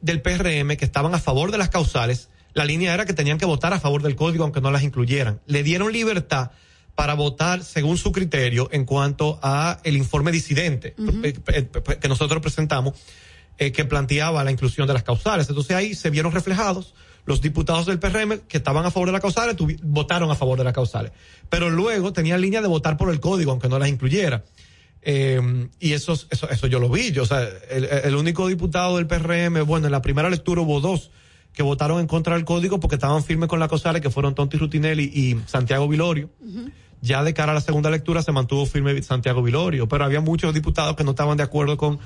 del 0.00 0.22
PRM 0.22 0.76
que 0.76 0.84
estaban 0.84 1.14
a 1.14 1.18
favor 1.18 1.50
de 1.50 1.58
las 1.58 1.68
causales, 1.68 2.28
la 2.54 2.64
línea 2.64 2.92
era 2.94 3.06
que 3.06 3.14
tenían 3.14 3.38
que 3.38 3.46
votar 3.46 3.72
a 3.72 3.80
favor 3.80 4.02
del 4.02 4.14
código 4.16 4.44
aunque 4.44 4.60
no 4.60 4.70
las 4.70 4.82
incluyeran. 4.82 5.40
Le 5.46 5.62
dieron 5.62 5.92
libertad 5.92 6.50
para 6.94 7.14
votar 7.14 7.62
según 7.64 7.96
su 7.96 8.12
criterio 8.12 8.68
en 8.72 8.84
cuanto 8.84 9.38
a 9.42 9.78
el 9.82 9.96
informe 9.96 10.30
disidente 10.30 10.94
uh 10.98 11.02
-huh. 11.02 11.26
eh, 11.26 11.40
eh, 11.48 11.98
que 11.98 12.08
nosotros 12.08 12.42
presentamos 12.42 12.94
eh, 13.58 13.70
que 13.72 13.84
planteaba 13.84 14.42
la 14.44 14.50
inclusión 14.50 14.86
de 14.86 14.94
las 14.94 15.02
causales. 15.02 15.48
Entonces 15.48 15.76
ahí 15.76 15.94
se 15.94 16.10
vieron 16.10 16.32
reflejados 16.32 16.94
los 17.24 17.40
diputados 17.40 17.86
del 17.86 17.98
PRM 17.98 18.40
que 18.48 18.56
estaban 18.58 18.84
a 18.84 18.90
favor 18.90 19.08
de 19.08 19.12
las 19.12 19.20
causales 19.20 19.56
votaron 19.82 20.30
a 20.30 20.34
favor 20.34 20.58
de 20.58 20.64
las 20.64 20.72
causales. 20.72 21.12
Pero 21.48 21.70
luego 21.70 22.12
tenían 22.12 22.40
línea 22.40 22.60
de 22.60 22.68
votar 22.68 22.96
por 22.96 23.10
el 23.10 23.20
código 23.20 23.52
aunque 23.52 23.68
no 23.68 23.78
las 23.78 23.88
incluyera. 23.88 24.44
Eh, 25.02 25.68
y 25.80 25.92
eso, 25.92 26.12
eso, 26.30 26.48
eso 26.48 26.66
yo 26.66 26.78
lo 26.78 26.88
vi. 26.88 27.12
Yo, 27.12 27.24
o 27.24 27.26
sea, 27.26 27.46
el, 27.70 27.84
el 27.84 28.14
único 28.14 28.48
diputado 28.48 28.96
del 28.96 29.06
PRM, 29.06 29.64
bueno, 29.64 29.86
en 29.86 29.92
la 29.92 30.02
primera 30.02 30.30
lectura 30.30 30.62
hubo 30.62 30.80
dos 30.80 31.10
que 31.52 31.62
votaron 31.62 32.00
en 32.00 32.06
contra 32.06 32.34
del 32.34 32.44
código 32.44 32.80
porque 32.80 32.96
estaban 32.96 33.22
firmes 33.22 33.48
con 33.48 33.60
la 33.60 33.68
causales, 33.68 34.00
que 34.00 34.10
fueron 34.10 34.34
Tonti 34.34 34.56
Rutinelli 34.56 35.04
y 35.04 35.36
Santiago 35.46 35.86
Vilorio. 35.88 36.30
Uh 36.40 36.46
-huh. 36.46 36.72
Ya 37.02 37.24
de 37.24 37.34
cara 37.34 37.50
a 37.50 37.54
la 37.56 37.60
segunda 37.60 37.90
lectura 37.90 38.22
se 38.22 38.30
mantuvo 38.30 38.64
firme 38.64 39.02
Santiago 39.02 39.42
Vilorio, 39.42 39.88
pero 39.88 40.04
había 40.04 40.20
muchos 40.20 40.54
diputados 40.54 40.94
que 40.94 41.02
no 41.02 41.10
estaban 41.10 41.36
de 41.36 41.42
acuerdo 41.42 41.76
con, 41.76 41.98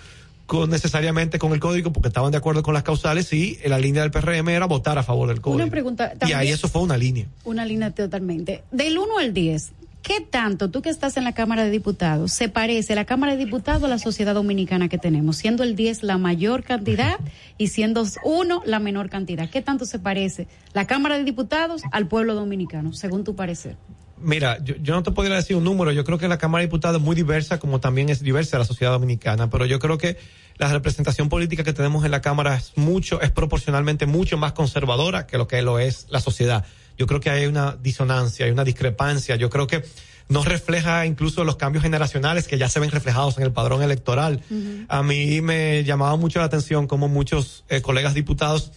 con 0.46 0.70
necesariamente 0.70 1.38
con 1.38 1.52
el 1.52 1.60
código 1.60 1.92
porque 1.92 2.08
estaban 2.08 2.30
de 2.30 2.38
acuerdo 2.38 2.62
con 2.62 2.72
las 2.72 2.82
causales 2.82 3.30
y 3.34 3.58
la 3.66 3.78
línea 3.78 4.00
del 4.00 4.10
PRM 4.10 4.48
era 4.48 4.64
votar 4.64 4.96
a 4.96 5.02
favor 5.02 5.28
del 5.28 5.42
código. 5.42 5.62
Una 5.62 5.70
pregunta. 5.70 6.14
Y 6.26 6.32
ahí 6.32 6.48
eso 6.48 6.66
fue 6.68 6.80
una 6.80 6.96
línea. 6.96 7.26
Una 7.44 7.66
línea 7.66 7.90
totalmente. 7.90 8.64
Del 8.70 8.96
1 8.96 9.18
al 9.18 9.34
10, 9.34 9.72
¿qué 10.00 10.22
tanto 10.22 10.70
tú 10.70 10.80
que 10.80 10.88
estás 10.88 11.18
en 11.18 11.24
la 11.24 11.34
Cámara 11.34 11.64
de 11.64 11.70
Diputados 11.70 12.32
se 12.32 12.48
parece 12.48 12.94
la 12.94 13.04
Cámara 13.04 13.32
de 13.32 13.44
Diputados 13.44 13.84
a 13.84 13.88
la 13.88 13.98
sociedad 13.98 14.32
dominicana 14.32 14.88
que 14.88 14.96
tenemos? 14.96 15.36
Siendo 15.36 15.62
el 15.62 15.76
10 15.76 16.04
la 16.04 16.16
mayor 16.16 16.62
cantidad 16.62 17.18
y 17.58 17.66
siendo 17.66 18.06
1 18.24 18.62
la 18.64 18.78
menor 18.78 19.10
cantidad. 19.10 19.50
¿Qué 19.50 19.60
tanto 19.60 19.84
se 19.84 19.98
parece 19.98 20.48
la 20.72 20.86
Cámara 20.86 21.18
de 21.18 21.24
Diputados 21.24 21.82
al 21.92 22.08
pueblo 22.08 22.34
dominicano, 22.34 22.94
según 22.94 23.24
tu 23.24 23.36
parecer? 23.36 23.76
Mira, 24.18 24.58
yo, 24.62 24.74
yo, 24.80 24.94
no 24.94 25.02
te 25.02 25.10
podría 25.10 25.36
decir 25.36 25.56
un 25.56 25.64
número. 25.64 25.92
Yo 25.92 26.04
creo 26.04 26.18
que 26.18 26.28
la 26.28 26.38
Cámara 26.38 26.60
de 26.60 26.66
Diputados 26.66 27.00
es 27.00 27.04
muy 27.04 27.14
diversa, 27.14 27.58
como 27.58 27.80
también 27.80 28.08
es 28.08 28.22
diversa 28.22 28.58
la 28.58 28.64
sociedad 28.64 28.92
dominicana. 28.92 29.50
Pero 29.50 29.66
yo 29.66 29.78
creo 29.78 29.98
que 29.98 30.16
la 30.58 30.72
representación 30.72 31.28
política 31.28 31.64
que 31.64 31.72
tenemos 31.72 32.04
en 32.04 32.10
la 32.10 32.22
Cámara 32.22 32.54
es 32.54 32.72
mucho, 32.76 33.20
es 33.20 33.30
proporcionalmente 33.30 34.06
mucho 34.06 34.38
más 34.38 34.52
conservadora 34.52 35.26
que 35.26 35.36
lo 35.36 35.46
que 35.46 35.60
lo 35.62 35.78
es 35.78 36.06
la 36.08 36.20
sociedad. 36.20 36.64
Yo 36.96 37.06
creo 37.06 37.20
que 37.20 37.30
hay 37.30 37.46
una 37.46 37.76
disonancia, 37.82 38.46
hay 38.46 38.52
una 38.52 38.64
discrepancia. 38.64 39.36
Yo 39.36 39.50
creo 39.50 39.66
que 39.66 39.84
no 40.28 40.42
refleja 40.42 41.06
incluso 41.06 41.44
los 41.44 41.56
cambios 41.56 41.82
generacionales 41.82 42.48
que 42.48 42.58
ya 42.58 42.68
se 42.68 42.80
ven 42.80 42.90
reflejados 42.90 43.36
en 43.36 43.44
el 43.44 43.52
padrón 43.52 43.82
electoral. 43.82 44.42
Uh 44.50 44.54
-huh. 44.54 44.86
A 44.88 45.02
mí 45.02 45.40
me 45.40 45.84
llamaba 45.84 46.16
mucho 46.16 46.38
la 46.38 46.46
atención 46.46 46.86
como 46.86 47.08
muchos 47.08 47.64
eh, 47.68 47.80
colegas 47.80 48.14
diputados, 48.14 48.72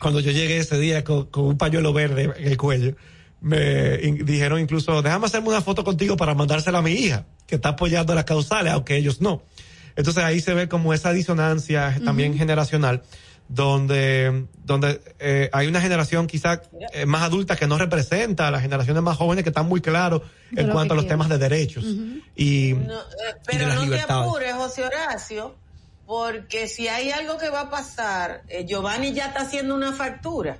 cuando 0.00 0.20
yo 0.20 0.30
llegué 0.30 0.58
ese 0.58 0.78
día 0.78 1.04
con, 1.04 1.26
con 1.26 1.44
un 1.44 1.58
pañuelo 1.58 1.92
verde 1.92 2.32
en 2.36 2.48
el 2.48 2.56
cuello, 2.56 2.94
me 3.40 4.00
in, 4.02 4.24
dijeron 4.24 4.60
incluso, 4.60 5.02
déjame 5.02 5.26
hacerme 5.26 5.48
una 5.48 5.60
foto 5.60 5.84
contigo 5.84 6.16
para 6.16 6.34
mandársela 6.34 6.78
a 6.78 6.82
mi 6.82 6.92
hija, 6.92 7.24
que 7.46 7.56
está 7.56 7.70
apoyando 7.70 8.14
las 8.14 8.24
causales, 8.24 8.72
aunque 8.72 8.96
ellos 8.96 9.20
no. 9.20 9.42
Entonces 9.96 10.22
ahí 10.22 10.40
se 10.40 10.54
ve 10.54 10.68
como 10.68 10.94
esa 10.94 11.12
disonancia 11.12 11.98
también 12.04 12.32
uh 12.32 12.34
-huh. 12.34 12.38
generacional, 12.38 13.02
donde, 13.48 14.46
donde 14.64 15.00
eh, 15.18 15.48
hay 15.52 15.66
una 15.66 15.80
generación 15.80 16.26
quizá 16.26 16.62
eh, 16.92 17.06
más 17.06 17.22
adulta 17.22 17.56
que 17.56 17.66
no 17.66 17.78
representa 17.78 18.46
a 18.46 18.50
las 18.50 18.62
generaciones 18.62 19.02
más 19.02 19.16
jóvenes 19.16 19.42
que 19.42 19.50
están 19.50 19.66
muy 19.66 19.80
claros 19.80 20.22
en 20.54 20.66
lo 20.68 20.72
cuanto 20.74 20.94
a 20.94 20.96
los 20.96 21.06
temas 21.06 21.28
de 21.28 21.38
derechos 21.38 21.84
uh 21.84 21.88
-huh. 21.88 22.22
y, 22.36 22.74
no, 22.74 23.00
eh, 23.00 23.34
pero 23.46 23.56
y 23.56 23.60
de 23.60 23.66
las 23.66 23.74
no 23.76 23.82
libertades. 23.84 24.22
te 24.22 24.28
apures, 24.28 24.54
José 24.54 24.84
Horacio, 24.84 25.56
porque 26.06 26.68
si 26.68 26.88
hay 26.88 27.10
algo 27.10 27.38
que 27.38 27.48
va 27.48 27.62
a 27.62 27.70
pasar, 27.70 28.42
eh, 28.48 28.64
Giovanni 28.66 29.12
ya 29.12 29.26
está 29.26 29.42
haciendo 29.42 29.74
una 29.74 29.92
factura. 29.92 30.58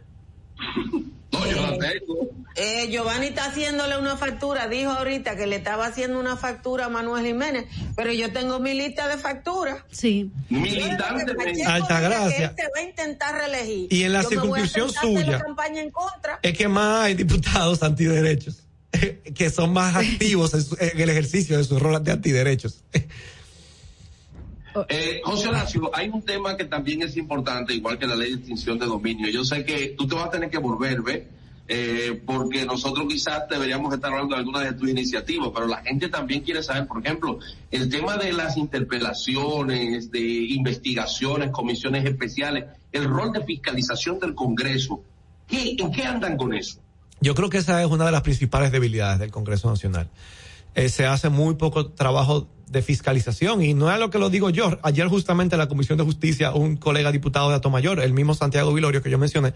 No, 1.38 1.50
yo 1.50 1.62
la 1.62 1.78
tengo. 1.78 2.28
Eh, 2.60 2.88
Giovanni 2.90 3.28
está 3.28 3.44
haciéndole 3.44 3.96
una 3.98 4.16
factura, 4.16 4.66
dijo 4.66 4.90
ahorita 4.90 5.36
que 5.36 5.46
le 5.46 5.56
estaba 5.56 5.86
haciendo 5.86 6.18
una 6.18 6.36
factura 6.36 6.86
a 6.86 6.88
Manuel 6.88 7.24
Jiménez, 7.24 7.66
pero 7.94 8.12
yo 8.12 8.32
tengo 8.32 8.58
mi 8.58 8.74
lista 8.74 9.06
de 9.06 9.16
facturas. 9.16 9.84
Sí. 9.92 10.32
Militante. 10.48 11.64
Altagracia. 11.64 12.46
Este 12.46 12.62
va 12.64 12.80
a 12.80 12.82
intentar 12.82 13.34
reelegir. 13.36 13.92
Y 13.92 14.02
en 14.02 14.12
la 14.12 14.22
yo 14.22 14.30
circunscripción 14.30 14.92
suya. 14.92 15.38
campaña 15.38 15.82
en 15.82 15.92
contra. 15.92 16.40
Es 16.42 16.58
que 16.58 16.66
más 16.66 17.04
hay 17.04 17.14
diputados 17.14 17.82
antiderechos 17.84 18.64
que 19.34 19.50
son 19.50 19.72
más 19.72 19.94
activos 19.94 20.52
en, 20.54 20.62
su, 20.62 20.76
en, 20.80 21.00
el 21.00 21.10
ejercicio 21.10 21.58
de 21.58 21.64
su 21.64 21.78
rol 21.78 22.02
de 22.02 22.10
antiderechos. 22.10 22.82
Eh, 24.88 25.20
José 25.24 25.48
Horacio, 25.48 25.90
hay 25.94 26.08
un 26.08 26.22
tema 26.22 26.56
que 26.56 26.64
también 26.64 27.02
es 27.02 27.16
importante, 27.16 27.74
igual 27.74 27.98
que 27.98 28.06
la 28.06 28.16
ley 28.16 28.30
de 28.30 28.36
extinción 28.36 28.78
de 28.78 28.86
dominio. 28.86 29.28
Yo 29.28 29.44
sé 29.44 29.64
que 29.64 29.94
tú 29.96 30.06
te 30.06 30.14
vas 30.14 30.26
a 30.26 30.30
tener 30.30 30.50
que 30.50 30.58
volver, 30.58 31.02
¿ves? 31.02 31.22
Eh, 31.70 32.22
porque 32.24 32.64
nosotros 32.64 33.06
quizás 33.08 33.42
deberíamos 33.50 33.92
estar 33.92 34.10
hablando 34.10 34.34
de 34.34 34.40
algunas 34.40 34.64
de 34.64 34.72
tus 34.72 34.88
iniciativas, 34.88 35.50
pero 35.52 35.66
la 35.66 35.82
gente 35.82 36.08
también 36.08 36.40
quiere 36.40 36.62
saber, 36.62 36.86
por 36.86 37.04
ejemplo, 37.04 37.40
el 37.70 37.90
tema 37.90 38.16
de 38.16 38.32
las 38.32 38.56
interpelaciones, 38.56 40.10
de 40.10 40.20
investigaciones, 40.20 41.50
comisiones 41.50 42.06
especiales, 42.06 42.64
el 42.90 43.04
rol 43.04 43.32
de 43.32 43.44
fiscalización 43.44 44.18
del 44.18 44.34
Congreso. 44.34 45.02
¿Qué, 45.46 45.76
¿En 45.78 45.92
qué 45.92 46.04
andan 46.04 46.38
con 46.38 46.54
eso? 46.54 46.80
Yo 47.20 47.34
creo 47.34 47.50
que 47.50 47.58
esa 47.58 47.82
es 47.82 47.90
una 47.90 48.06
de 48.06 48.12
las 48.12 48.22
principales 48.22 48.72
debilidades 48.72 49.18
del 49.18 49.30
Congreso 49.30 49.68
Nacional. 49.68 50.08
Eh, 50.74 50.88
se 50.88 51.04
hace 51.04 51.28
muy 51.28 51.56
poco 51.56 51.90
trabajo 51.90 52.46
de 52.70 52.82
fiscalización 52.82 53.62
y 53.62 53.74
no 53.74 53.92
es 53.92 53.98
lo 53.98 54.10
que 54.10 54.18
lo 54.18 54.30
digo 54.30 54.50
yo. 54.50 54.78
Ayer 54.82 55.08
justamente 55.08 55.54
en 55.54 55.58
la 55.58 55.68
Comisión 55.68 55.98
de 55.98 56.04
Justicia, 56.04 56.52
un 56.52 56.76
colega 56.76 57.12
diputado 57.12 57.50
de 57.50 57.56
Atomayor, 57.56 58.00
el 58.00 58.12
mismo 58.12 58.34
Santiago 58.34 58.72
Vilorio 58.72 59.02
que 59.02 59.10
yo 59.10 59.18
mencioné, 59.18 59.54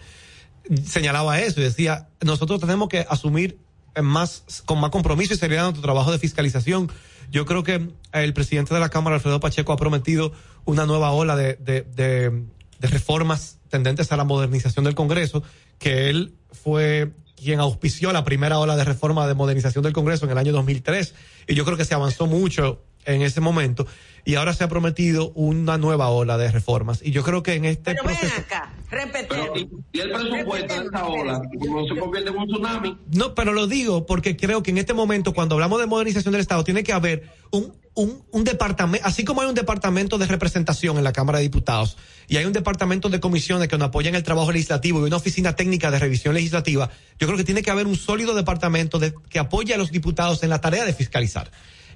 señalaba 0.84 1.40
eso 1.40 1.60
y 1.60 1.64
decía, 1.64 2.08
nosotros 2.20 2.60
tenemos 2.60 2.88
que 2.88 3.06
asumir 3.08 3.58
más, 4.00 4.62
con 4.64 4.80
más 4.80 4.90
compromiso 4.90 5.34
y 5.34 5.36
seriedad 5.36 5.64
nuestro 5.64 5.82
trabajo 5.82 6.12
de 6.12 6.18
fiscalización. 6.18 6.90
Yo 7.30 7.44
creo 7.46 7.62
que 7.62 7.88
el 8.12 8.34
presidente 8.34 8.74
de 8.74 8.80
la 8.80 8.88
Cámara, 8.88 9.16
Alfredo 9.16 9.40
Pacheco, 9.40 9.72
ha 9.72 9.76
prometido 9.76 10.32
una 10.64 10.86
nueva 10.86 11.10
ola 11.12 11.36
de, 11.36 11.54
de, 11.54 11.82
de, 11.82 12.44
de 12.78 12.88
reformas 12.88 13.58
tendentes 13.68 14.12
a 14.12 14.16
la 14.16 14.24
modernización 14.24 14.84
del 14.84 14.94
Congreso, 14.94 15.42
que 15.78 16.08
él 16.08 16.34
fue 16.50 17.12
quien 17.42 17.58
auspició 17.58 18.12
la 18.12 18.22
primera 18.22 18.58
ola 18.58 18.76
de 18.76 18.84
reforma 18.84 19.26
de 19.26 19.34
modernización 19.34 19.82
del 19.82 19.92
Congreso 19.92 20.26
en 20.26 20.30
el 20.30 20.38
año 20.38 20.52
2003 20.52 21.14
y 21.48 21.54
yo 21.54 21.64
creo 21.64 21.76
que 21.76 21.84
se 21.84 21.94
avanzó 21.94 22.26
mucho 22.26 22.84
en 23.04 23.22
ese 23.22 23.40
momento 23.40 23.86
y 24.24 24.36
ahora 24.36 24.54
se 24.54 24.62
ha 24.62 24.68
prometido 24.68 25.32
una 25.34 25.78
nueva 25.78 26.08
ola 26.08 26.38
de 26.38 26.50
reformas. 26.50 27.00
Y 27.02 27.10
yo 27.10 27.24
creo 27.24 27.42
que 27.42 27.54
en 27.54 27.64
este 27.64 27.92
pero 27.92 28.04
proceso 28.04 28.32
ven 28.36 28.44
acá 28.44 28.72
repetemos 28.90 29.58
y, 29.58 29.68
y, 29.92 30.00
el 30.00 30.12
presupuesto 30.12 30.74
de 30.74 30.84
esta 30.84 31.06
ola 31.06 31.42
no 31.52 31.86
se 31.86 32.00
convierte 32.00 32.30
en 32.30 32.36
un 32.36 32.46
tsunami. 32.46 32.98
No 33.12 33.34
pero 33.34 33.52
lo 33.52 33.66
digo 33.66 34.06
porque 34.06 34.36
creo 34.36 34.62
que 34.62 34.70
en 34.70 34.78
este 34.78 34.94
momento 34.94 35.32
cuando 35.32 35.56
hablamos 35.56 35.80
de 35.80 35.86
modernización 35.86 36.32
del 36.32 36.40
Estado 36.40 36.62
tiene 36.64 36.84
que 36.84 36.92
haber 36.92 37.30
un 37.50 37.72
un, 37.94 38.22
un 38.30 38.44
departamento, 38.44 39.06
así 39.06 39.24
como 39.24 39.42
hay 39.42 39.48
un 39.48 39.54
departamento 39.54 40.16
de 40.16 40.26
representación 40.26 40.96
en 40.96 41.04
la 41.04 41.12
Cámara 41.12 41.38
de 41.38 41.44
Diputados 41.44 41.98
y 42.26 42.36
hay 42.38 42.44
un 42.46 42.52
departamento 42.52 43.10
de 43.10 43.20
comisiones 43.20 43.68
que 43.68 43.76
nos 43.76 43.88
apoyan 43.88 44.14
el 44.14 44.22
trabajo 44.22 44.50
legislativo 44.50 45.00
y 45.00 45.02
una 45.04 45.16
oficina 45.16 45.54
técnica 45.54 45.90
de 45.90 45.98
revisión 45.98 46.34
legislativa, 46.34 46.90
yo 47.18 47.26
creo 47.26 47.36
que 47.36 47.44
tiene 47.44 47.62
que 47.62 47.70
haber 47.70 47.86
un 47.86 47.96
sólido 47.96 48.34
departamento 48.34 48.98
de, 48.98 49.12
que 49.28 49.38
apoye 49.38 49.74
a 49.74 49.76
los 49.76 49.90
diputados 49.90 50.42
en 50.42 50.50
la 50.50 50.60
tarea 50.60 50.84
de 50.84 50.94
fiscalizar. 50.94 51.50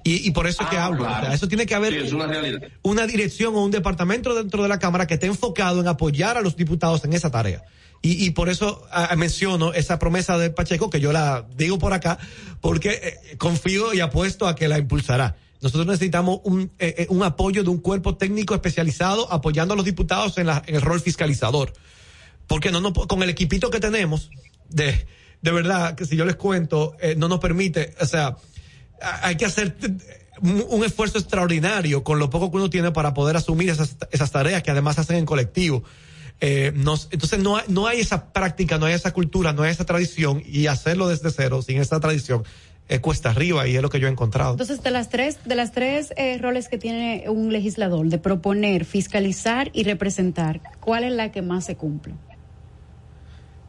Y, 0.07 0.27
y 0.27 0.31
por 0.31 0.47
eso 0.47 0.63
es 0.63 0.69
que 0.69 0.77
Ah, 0.77 0.85
hablo. 0.85 0.99
claro. 0.99 1.17
O 1.23 1.25
sea, 1.25 1.33
eso 1.35 1.47
tiene 1.49 1.65
que 1.65 1.75
haber 1.75 2.07
Sí, 2.07 2.15
una 2.83 3.05
dirección 3.07 3.55
o 3.55 3.63
un 3.65 3.71
departamento 3.71 4.33
dentro 4.35 4.63
de 4.63 4.69
la 4.69 4.79
Cámara 4.79 5.05
que 5.05 5.15
esté 5.15 5.27
enfocado 5.27 5.81
en 5.81 5.87
apoyar 5.87 6.37
a 6.37 6.41
los 6.41 6.55
diputados 6.55 7.03
en 7.03 7.11
esa 7.13 7.29
tarea. 7.29 7.63
Y, 8.01 8.25
y 8.25 8.29
por 8.31 8.47
eso 8.47 8.87
menciono 9.17 9.73
esa 9.73 9.99
promesa 9.99 10.37
de 10.37 10.49
Pacheco, 10.51 10.89
que 10.89 10.99
yo 10.99 11.11
la 11.11 11.45
digo 11.57 11.77
por 11.77 11.91
acá, 11.93 12.19
porque 12.61 12.91
eh, 13.03 13.37
confío 13.37 13.93
y 13.93 13.99
apuesto 13.99 14.47
a 14.47 14.55
que 14.55 14.67
la 14.67 14.77
impulsará. 14.77 15.35
Nosotros 15.61 15.87
necesitamos 15.87 16.39
un, 16.43 16.71
eh, 16.79 16.93
eh, 16.99 17.07
un 17.09 17.23
apoyo 17.23 17.63
de 17.63 17.69
un 17.69 17.79
cuerpo 17.79 18.15
técnico 18.15 18.53
especializado 18.53 19.29
apoyando 19.33 19.73
a 19.73 19.75
los 19.77 19.85
diputados 19.85 20.37
en, 20.37 20.45
la, 20.47 20.63
en 20.67 20.75
el 20.75 20.81
rol 20.81 21.01
fiscalizador. 21.01 21.73
Porque 22.45 22.71
no, 22.71 22.79
no, 22.79 22.93
con 22.93 23.23
el 23.23 23.29
equipito 23.29 23.69
que 23.71 23.79
tenemos, 23.79 24.29
de, 24.69 25.05
de 25.41 25.51
verdad, 25.51 25.95
que 25.95 26.05
si 26.05 26.15
yo 26.15 26.23
les 26.23 26.35
cuento, 26.35 26.95
eh, 27.01 27.15
no 27.17 27.27
nos 27.27 27.39
permite, 27.39 27.93
o 27.99 28.05
sea, 28.05 28.37
hay 29.01 29.35
que 29.35 29.45
hacer 29.45 29.75
un, 30.41 30.65
un 30.69 30.83
esfuerzo 30.83 31.17
extraordinario 31.17 32.03
con 32.03 32.19
lo 32.19 32.29
poco 32.29 32.51
que 32.51 32.57
uno 32.57 32.69
tiene 32.69 32.91
para 32.91 33.13
poder 33.13 33.37
asumir 33.37 33.69
esas, 33.69 34.31
tareas 34.31 34.63
que 34.63 34.71
además 34.71 34.99
hacen 34.99 35.17
en 35.17 35.25
colectivo. 35.25 35.83
Eh, 36.39 36.71
entonces 36.75 37.39
no 37.39 37.57
hay, 37.57 37.63
no 37.67 37.87
hay 37.87 37.99
esa 37.99 38.31
práctica, 38.31 38.77
no 38.77 38.85
hay 38.85 38.93
esa 38.93 39.11
cultura, 39.11 39.53
no 39.53 39.63
hay 39.63 39.71
esa 39.71 39.85
tradición 39.85 40.43
y 40.45 40.67
hacerlo 40.67 41.07
desde 41.07 41.31
cero, 41.31 41.61
sin 41.63 41.79
esa 41.79 41.99
tradición, 41.99 42.43
eh, 42.89 42.99
cuesta 42.99 43.31
arriba 43.31 43.67
y 43.67 43.75
es 43.75 43.81
lo 43.81 43.89
que 43.89 43.99
yo 43.99 44.07
he 44.07 44.11
encontrado. 44.11 44.51
Entonces, 44.51 44.83
de 44.83 44.91
las 44.91 45.09
tres, 45.09 45.39
de 45.45 45.55
las 45.55 45.71
tres 45.71 46.13
eh, 46.15 46.37
roles 46.37 46.69
que 46.69 46.77
tiene 46.77 47.25
un 47.27 47.51
legislador, 47.51 48.07
de 48.07 48.19
proponer, 48.19 48.85
fiscalizar 48.85 49.71
y 49.73 49.83
representar, 49.83 50.61
¿cuál 50.79 51.03
es 51.03 51.11
la 51.11 51.31
que 51.31 51.41
más 51.41 51.65
se 51.65 51.75
cumple? 51.75 52.13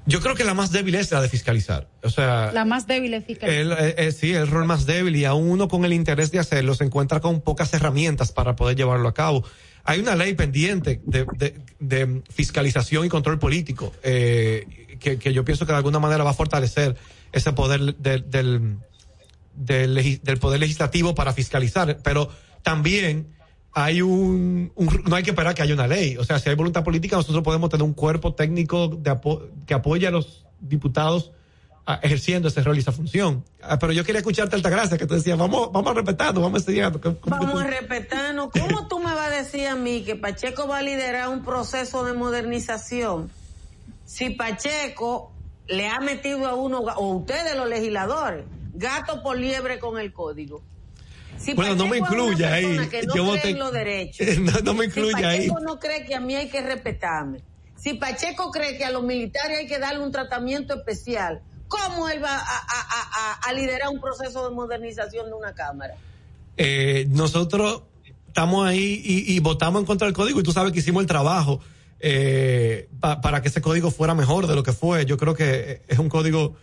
Yo 0.09 0.21
creo 0.21 0.35
que 0.35 0.43
la 0.45 0.55
más 0.55 0.73
débil 0.73 0.95
es 0.95 1.11
la 1.13 1.21
de 1.21 1.29
fiscalizar. 1.29 1.87
O 2.03 2.09
sea, 2.11 2.51
La 2.53 2.65
más 2.65 2.87
débil 2.87 3.13
es 3.15 3.25
fiscalizar. 3.27 3.61
el, 3.61 3.73
eh, 3.73 3.95
eh, 3.99 4.13
sí, 4.13 4.33
el 4.33 4.47
rol 4.49 4.65
más 4.65 4.87
débil 4.87 5.15
y 5.17 5.25
aún 5.27 5.51
uno 5.51 5.69
con 5.69 5.85
el 5.85 5.93
interés 5.93 6.31
de 6.31 6.39
hacerlo 6.39 6.75
se 6.75 6.85
encuentra 6.85 7.21
con 7.21 7.43
pocas 7.43 7.73
herramientas 7.75 8.33
para 8.33 8.57
poder 8.57 8.77
llevarlo 8.77 9.07
a 9.09 9.15
cabo. 9.15 9.45
Hay 9.85 10.01
una 10.01 10.17
ley 10.17 10.35
pendiente 10.35 11.01
de, 11.05 11.27
de, 11.37 11.55
de 11.79 12.23
fiscalización 12.31 13.05
y 13.07 13.09
control 13.09 13.39
político 13.39 13.93
eh, 14.03 14.97
que, 14.99 15.19
que 15.19 15.33
yo 15.33 15.45
pienso 15.45 15.67
que 15.67 15.73
de 15.73 15.79
alguna 15.79 15.99
manera 15.99 16.25
va 16.25 16.31
a 16.31 16.35
fortalecer 16.35 16.97
ese 17.33 17.53
poder 17.53 17.95
de- 17.97 18.19
del, 18.21 18.79
del, 19.55 20.21
del 20.23 20.39
poder 20.39 20.61
legislativo 20.61 21.15
para 21.15 21.33
fiscalizar, 21.33 21.99
pero 22.03 22.31
también 22.63 23.29
hay 23.73 24.03
un, 24.03 24.73
un- 24.75 25.03
no 25.07 25.17
hay 25.17 25.23
que 25.23 25.31
esperar 25.31 25.55
que 25.55 25.63
haya 25.63 25.75
una 25.75 25.87
ley. 25.87 26.17
O 26.17 26.25
sea, 26.25 26.39
si 26.39 26.49
hay 26.49 26.57
voluntad 26.57 26.83
política, 26.85 27.17
nosotros 27.17 27.43
podemos 27.45 27.71
tener 27.71 27.85
un 27.85 27.95
cuerpo 27.95 28.35
técnico 28.35 28.89
de 28.89 29.11
apo- 29.11 29.49
que 29.67 29.75
apoye 29.75 30.07
a 30.07 30.11
los 30.11 30.47
diputados 30.61 31.33
ah, 31.87 32.01
ejerciendo 32.03 32.49
ese 32.49 32.63
rol 32.63 32.77
y 32.77 32.81
esa 32.81 32.93
función. 32.93 33.45
Ah, 33.63 33.79
pero 33.79 33.93
yo 33.93 34.05
quería 34.05 34.19
escucharte 34.19 34.57
Altagracia, 34.57 34.99
que 34.99 35.07
tú 35.07 35.15
decías, 35.15 35.39
vamos, 35.39 35.71
vamos 35.73 35.91
a 35.91 35.95
respetarnos, 35.95 36.43
vamos 36.43 36.57
a 36.57 36.61
estudiar. 36.61 36.99
¿Cómo- 37.01 37.17
Vamos 37.27 37.53
tú- 37.53 37.59
a 37.59 37.65
respetarnos. 37.65 38.51
¿Cómo 38.51 38.89
tú 38.89 38.99
me 38.99 39.07
vas 39.15 39.29
a 39.29 39.31
decir 39.31 39.67
a 39.69 39.77
mí 39.77 40.03
que 40.03 40.17
Pacheco 40.17 40.67
va 40.67 40.79
a 40.79 40.83
liderar 40.83 41.29
un 41.29 41.45
proceso 41.45 42.05
de 42.05 42.13
modernización 42.15 43.31
si 44.05 44.31
Pacheco 44.31 45.33
le 45.67 45.87
ha 45.89 46.01
metido 46.01 46.47
a 46.47 46.55
uno, 46.55 46.79
o 46.81 47.15
ustedes 47.17 47.55
los 47.57 47.69
legisladores, 47.69 48.45
gato 48.75 49.23
por 49.23 49.39
liebre 49.39 49.79
con 49.79 49.99
el 49.99 50.13
código? 50.13 50.63
Si 51.39 51.55
Bueno, 51.55 51.75
no 51.77 51.87
me 51.87 51.99
incluya 51.99 52.53
ahí. 52.55 52.77
no 52.77 53.15
Yo 53.15 53.25
voté- 53.25 53.51
en 53.51 53.59
los 53.59 53.73
derechos. 53.73 54.27
No, 54.41 54.53
no 54.65 54.75
me 54.75 54.87
incluya 54.87 55.17
si 55.19 55.25
ahí. 55.25 55.39
Pacheco 55.49 55.61
no 55.61 55.79
cree 55.79 56.05
que 56.05 56.15
a 56.15 56.21
mí 56.21 56.35
hay 56.35 56.49
que 56.49 56.61
respetarme. 56.61 57.41
Si 57.77 57.95
Pacheco 57.95 58.51
cree 58.51 58.77
que 58.77 58.85
a 58.85 58.91
los 58.91 59.05
militares 59.05 59.59
hay 59.59 59.67
que 59.67 59.79
darle 59.79 60.03
un 60.05 60.11
tratamiento 60.11 60.75
especial, 60.75 61.41
¿cómo 61.69 62.09
él 62.09 62.23
va 62.23 62.35
a, 62.35 62.41
a- 62.41 62.41
a- 62.41 63.33
a- 63.45 63.49
a 63.49 63.53
liderar 63.53 63.89
un 63.91 64.01
proceso 64.01 64.49
de 64.49 64.55
modernización 64.55 65.27
de 65.27 65.33
una 65.35 65.55
Cámara? 65.55 65.95
eh, 66.57 67.07
nosotros 67.11 67.83
estamos 68.27 68.67
ahí 68.67 69.01
y, 69.05 69.33
y 69.33 69.39
votamos 69.39 69.81
en 69.81 69.87
contra 69.87 70.07
del 70.07 70.15
código 70.15 70.41
y 70.41 70.43
tú 70.43 70.51
sabes 70.53 70.73
que 70.73 70.81
hicimos 70.81 71.03
el 71.03 71.07
trabajo 71.07 71.61
eh, 72.01 72.89
pa- 73.01 73.21
para 73.21 73.43
que 73.43 73.49
ese 73.49 73.61
código 73.61 73.91
fuera 73.93 74.15
mejor 74.15 74.47
de 74.49 74.55
lo 74.57 74.63
que 74.65 74.73
fue. 74.73 75.07
Yo 75.07 75.17
creo 75.17 75.35
que 75.35 75.45
eh, 75.71 75.83
es 75.87 75.99
un 76.01 76.09
código 76.09 76.57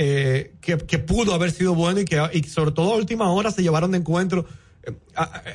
eh, 0.00 0.52
que, 0.60 0.78
que, 0.78 0.98
pudo 1.00 1.34
haber 1.34 1.50
sido 1.50 1.74
bueno 1.74 1.98
y 1.98 2.04
que 2.04 2.22
y 2.32 2.44
sobre 2.44 2.70
todo 2.70 2.92
a 2.92 2.96
última 2.96 3.32
hora 3.32 3.50
se 3.50 3.62
llevaron 3.62 3.90
de 3.90 3.98
encuentro 3.98 4.46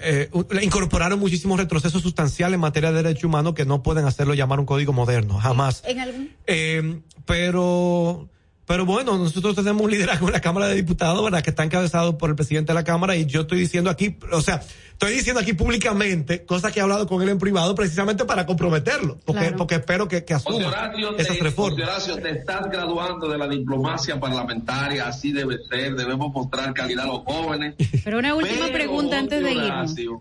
eh, 0.02 0.30
incorporaron 0.62 1.18
muchísimos 1.18 1.58
retrocesos 1.58 2.02
sustanciales 2.02 2.56
en 2.56 2.60
materia 2.60 2.92
de 2.92 3.04
derechos 3.04 3.24
humanos 3.24 3.54
que 3.54 3.66
no 3.66 3.82
pueden 3.82 4.06
hacerlo 4.06 4.34
llamar 4.34 4.60
un 4.60 4.66
código 4.66 4.92
moderno, 4.92 5.40
jamás. 5.40 5.82
¿En 5.86 6.00
algún? 6.00 6.30
Eh, 6.46 7.00
pero 7.26 8.30
pero 8.66 8.86
bueno, 8.86 9.18
nosotros 9.18 9.56
tenemos 9.56 9.82
un 9.82 9.92
liderazgo 9.92 10.28
en 10.28 10.34
la 10.34 10.40
Cámara 10.40 10.68
de 10.68 10.76
Diputados, 10.76 11.22
¿verdad? 11.22 11.44
Que 11.44 11.50
está 11.50 11.64
encabezado 11.64 12.18
por 12.18 12.30
el 12.30 12.36
presidente 12.36 12.72
de 12.72 12.76
la 12.76 12.86
Cámara 12.86 13.16
y 13.16 13.26
yo 13.26 13.42
estoy 13.42 13.60
diciendo 13.60 13.90
aquí, 13.90 14.16
o 14.32 14.42
sea, 14.42 14.62
estoy 14.92 15.12
diciendo 15.12 15.42
aquí 15.42 15.52
públicamente 15.52 16.46
cosas 16.46 16.72
que 16.72 16.80
he 16.80 16.82
hablado 16.82 17.06
con 17.06 17.22
él 17.22 17.28
en 17.28 17.40
privado 17.40 17.76
precisamente 17.76 18.24
para 18.24 18.46
comprometerlo, 18.46 19.20
porque, 19.26 19.52
porque 19.58 19.76
espero 19.76 20.08
que, 20.08 20.24
que 20.24 20.34
asuma 20.34 20.68
Horacio, 20.68 21.18
esas 21.18 21.38
te, 21.38 21.44
reformas. 21.44 21.90
Horacio, 21.90 22.16
te 22.16 22.30
estás 22.30 22.70
graduando 22.70 23.28
de 23.28 23.38
la 23.38 23.50
diplomacia 23.50 24.18
parlamentaria, 24.18 25.08
así 25.08 25.34
debe 25.34 25.58
ser, 25.70 25.96
debemos 25.96 26.32
mostrar 26.32 26.74
calidad 26.74 27.04
a 27.04 27.08
los 27.08 27.24
jóvenes. 27.26 27.76
Pero 28.06 28.20
una 28.20 28.34
última 28.34 28.68
Pero, 28.68 28.74
pregunta 28.74 29.20
antes 29.20 29.44
de 29.44 29.52
irnos. 29.52 29.92
Horacio, 29.92 30.20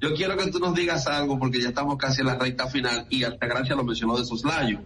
Yo 0.00 0.14
quiero 0.14 0.36
que 0.36 0.48
tú 0.52 0.60
nos 0.60 0.76
digas 0.76 1.08
algo 1.08 1.40
porque 1.40 1.60
ya 1.60 1.70
estamos 1.70 1.96
casi 1.96 2.20
en 2.20 2.28
la 2.28 2.36
recta 2.36 2.68
final 2.68 3.06
y 3.10 3.24
Altagracia 3.24 3.74
lo 3.74 3.82
mencionó 3.82 4.16
de 4.16 4.24
soslayo. 4.24 4.78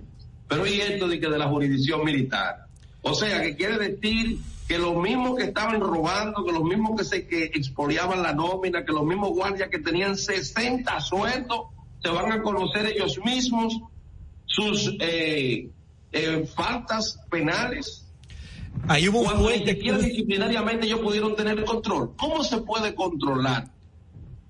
Pero 0.48 0.66
y 0.66 0.80
esto 0.80 1.06
de 1.06 1.20
que 1.20 1.28
de 1.28 1.38
la 1.38 1.48
jurisdicción 1.48 2.02
militar. 2.02 2.63
O 3.04 3.14
sea, 3.14 3.42
que 3.42 3.54
quiere 3.54 3.78
decir 3.78 4.38
que 4.66 4.78
los 4.78 4.96
mismos 4.96 5.36
que 5.36 5.44
estaban 5.44 5.78
robando, 5.80 6.44
que 6.44 6.52
los 6.52 6.62
mismos 6.64 6.98
que 6.98 7.04
se 7.04 7.26
que 7.26 7.44
expoliaban 7.44 8.22
la 8.22 8.32
nómina, 8.32 8.84
que 8.84 8.92
los 8.92 9.04
mismos 9.04 9.30
guardias 9.30 9.68
que 9.70 9.78
tenían 9.78 10.16
60 10.16 11.00
sueldos, 11.00 11.66
se 12.02 12.08
van 12.08 12.32
a 12.32 12.42
conocer 12.42 12.86
ellos 12.86 13.18
mismos 13.24 13.78
sus 14.46 14.90
eh, 15.00 15.68
eh, 16.12 16.48
faltas 16.54 17.18
penales. 17.30 18.06
Ahí 18.88 19.08
hubo 19.08 19.20
un 19.20 19.24
Cuando 19.26 19.44
fuerte- 19.44 19.74
disciplinariamente 19.74 20.86
ellos 20.86 21.00
pudieron 21.00 21.36
tener 21.36 21.62
control. 21.64 22.12
¿Cómo 22.16 22.42
se 22.42 22.58
puede 22.58 22.94
controlar? 22.94 23.70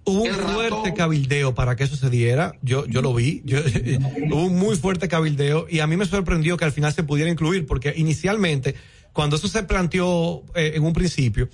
Hubo 0.06 0.22
un 0.22 0.30
fuerte 0.34 0.92
cabildeo 0.94 1.54
para 1.54 1.76
que 1.76 1.84
eso 1.84 1.96
se 1.96 2.10
diera. 2.10 2.52
Yo, 2.62 2.86
yo 2.86 3.00
lo 3.02 3.14
vi. 3.14 3.42
Yo- 3.44 3.58
hubo 4.30 4.44
un 4.44 4.56
muy 4.56 4.76
fuerte 4.76 5.08
cabildeo 5.08 5.66
y 5.70 5.80
a 5.80 5.86
mí 5.86 5.96
me 5.96 6.04
sorprendió 6.06 6.56
que 6.56 6.64
al 6.66 6.72
final 6.72 6.92
se 6.92 7.02
pudiera 7.04 7.30
incluir 7.30 7.66
porque 7.66 7.94
inicialmente, 7.96 8.74
cuando 9.12 9.36
eso 9.36 9.48
se 9.48 9.62
planteó 9.62 10.42
eh, 10.54 10.72
en 10.74 10.84
un 10.84 10.92
principio, 10.92 11.48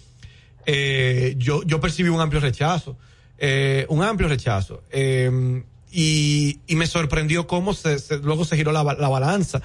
eh, 0.66 1.34
yo, 1.38 1.62
yo 1.62 1.80
percibí 1.80 2.08
un 2.08 2.20
amplio 2.20 2.40
rechazo. 2.40 2.96
eh, 3.38 3.86
un 3.88 4.02
amplio 4.02 4.28
rechazo. 4.28 4.82
y, 5.92 6.58
y 6.66 6.76
me 6.76 6.86
sorprendió 6.86 7.46
cómo 7.46 7.74
se, 7.74 7.98
se- 7.98 8.18
luego 8.18 8.44
se 8.44 8.56
giró 8.56 8.72
la, 8.72 8.82
la 8.84 9.08
balanza. 9.08 9.60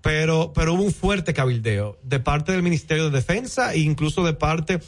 Pero, 0.00 0.52
pero 0.54 0.74
hubo 0.74 0.84
un 0.84 0.92
fuerte 0.92 1.34
cabildeo 1.34 1.98
de 2.04 2.20
parte 2.20 2.52
del 2.52 2.62
Ministerio 2.62 3.04
de 3.06 3.10
Defensa 3.10 3.74
e 3.74 3.78
incluso 3.80 4.24
de 4.24 4.32
parte 4.32 4.78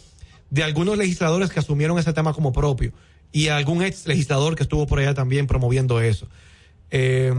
de 0.51 0.63
algunos 0.63 0.97
legisladores 0.97 1.51
que 1.51 1.59
asumieron 1.59 1.99
ese 1.99 2.13
tema 2.13 2.33
como 2.33 2.53
propio 2.53 2.93
y 3.33 3.49
algún 3.49 3.83
ex 3.83 4.07
legislador 4.07 4.57
que 4.57 4.63
estuvo 4.65 4.87
por 4.87 4.99
allá 4.99 5.15
también 5.15 5.47
promoviendo 5.47 6.01
eso. 6.01 6.29
Eh, 6.91 7.33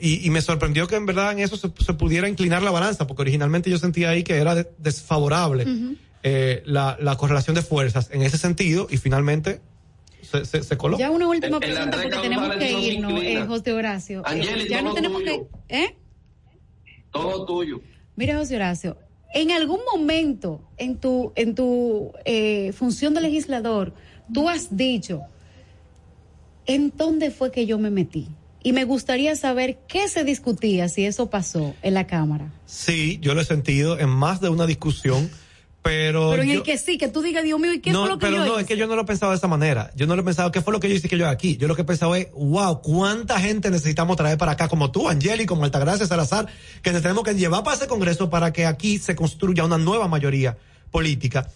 y, 0.00 0.26
y 0.26 0.30
me 0.30 0.42
sorprendió 0.42 0.88
que 0.88 0.96
en 0.96 1.06
verdad 1.06 1.30
en 1.32 1.38
eso 1.38 1.56
se, 1.56 1.70
se 1.78 1.92
pudiera 1.94 2.28
inclinar 2.28 2.62
la 2.62 2.72
balanza, 2.72 3.06
porque 3.06 3.22
originalmente 3.22 3.70
yo 3.70 3.78
sentía 3.78 4.10
ahí 4.10 4.24
que 4.24 4.34
era 4.36 4.54
de- 4.56 4.68
desfavorable 4.78 5.64
eh, 6.24 6.62
la, 6.66 6.96
la 7.00 7.16
correlación 7.16 7.54
de 7.54 7.62
fuerzas 7.62 8.08
en 8.12 8.22
ese 8.22 8.36
sentido 8.36 8.88
y 8.90 8.96
finalmente 8.96 9.60
se, 10.22 10.44
se, 10.44 10.64
se 10.64 10.76
coló. 10.76 10.98
Ya 10.98 11.10
una 11.12 11.28
última 11.28 11.60
pregunta 11.60 11.90
porque 11.92 12.06
Andrés 12.16 12.20
tenemos 12.22 12.56
que 12.56 12.72
irnos, 12.72 13.22
eh, 13.22 13.44
José 13.46 13.72
Horacio. 13.72 14.20
Eh, 14.20 14.24
Angeli, 14.26 14.68
ya 14.68 14.82
no 14.82 14.92
tenemos 14.92 15.22
tuyo. 15.22 15.48
que... 15.68 15.84
¿Eh? 15.84 15.96
Todo 17.12 17.46
tuyo. 17.46 17.80
Mira, 18.16 18.36
José 18.38 18.56
Horacio, 18.56 18.96
en 19.32 19.52
algún 19.52 19.80
momento 19.92 20.62
en 20.78 20.96
tu, 20.96 21.32
en 21.36 21.54
tu 21.54 22.12
eh, 22.24 22.72
función 22.72 23.14
de 23.14 23.20
legislador, 23.20 23.94
tú 24.32 24.48
has 24.48 24.76
dicho, 24.76 25.22
¿en 26.66 26.92
dónde 26.96 27.30
fue 27.30 27.50
que 27.50 27.66
yo 27.66 27.78
me 27.78 27.90
metí? 27.90 28.28
Y 28.62 28.72
me 28.72 28.84
gustaría 28.84 29.36
saber 29.36 29.78
qué 29.86 30.08
se 30.08 30.24
discutía 30.24 30.88
si 30.88 31.04
eso 31.04 31.30
pasó 31.30 31.74
en 31.82 31.94
la 31.94 32.06
Cámara. 32.06 32.52
Sí, 32.66 33.18
yo 33.22 33.34
lo 33.34 33.40
he 33.40 33.44
sentido 33.44 33.98
en 33.98 34.08
más 34.08 34.40
de 34.40 34.48
una 34.48 34.66
discusión, 34.66 35.30
pero... 35.82 36.30
Pero 36.30 36.42
en 36.42 36.48
yo- 36.48 36.54
el 36.54 36.62
que 36.64 36.76
sí, 36.76 36.98
que 36.98 37.06
tú 37.06 37.22
digas, 37.22 37.44
Dios 37.44 37.60
mío, 37.60 37.72
¿y 37.72 37.78
qué 37.78 37.92
no, 37.92 38.00
fue 38.00 38.08
lo 38.08 38.18
que 38.18 38.26
pero 38.26 38.38
yo 38.38 38.44
no, 38.44 38.52
hice? 38.54 38.62
es 38.62 38.66
que 38.66 38.76
yo 38.76 38.88
no 38.88 38.96
lo 38.96 39.02
he 39.02 39.04
pensado 39.04 39.30
de 39.30 39.38
esa 39.38 39.46
manera. 39.46 39.92
Yo 39.94 40.08
no 40.08 40.16
lo 40.16 40.22
he 40.22 40.24
pensado, 40.24 40.50
¿qué 40.50 40.62
fue 40.62 40.72
lo 40.72 40.80
que 40.80 40.88
yo 40.88 40.96
hice 40.96 41.08
que 41.08 41.16
yo 41.16 41.28
aquí? 41.28 41.56
Yo 41.58 41.68
lo 41.68 41.76
que 41.76 41.82
he 41.82 41.84
pensado 41.84 42.16
es, 42.16 42.26
wow, 42.32 42.82
cuánta 42.82 43.38
gente 43.38 43.70
necesitamos 43.70 44.16
traer 44.16 44.36
para 44.36 44.52
acá, 44.52 44.66
como 44.66 44.90
tú, 44.90 45.08
Angeli, 45.08 45.46
como 45.46 45.62
Altagracia 45.62 46.04
Salazar, 46.04 46.48
que 46.82 46.90
nos 46.90 47.02
tenemos 47.02 47.22
que 47.22 47.34
llevar 47.36 47.62
para 47.62 47.76
ese 47.76 47.86
congreso 47.86 48.30
para 48.30 48.52
que 48.52 48.66
aquí 48.66 48.98
se 48.98 49.14
construya 49.14 49.64
una 49.64 49.78
nueva 49.78 50.08
mayoría 50.08 50.58
política 50.90 51.48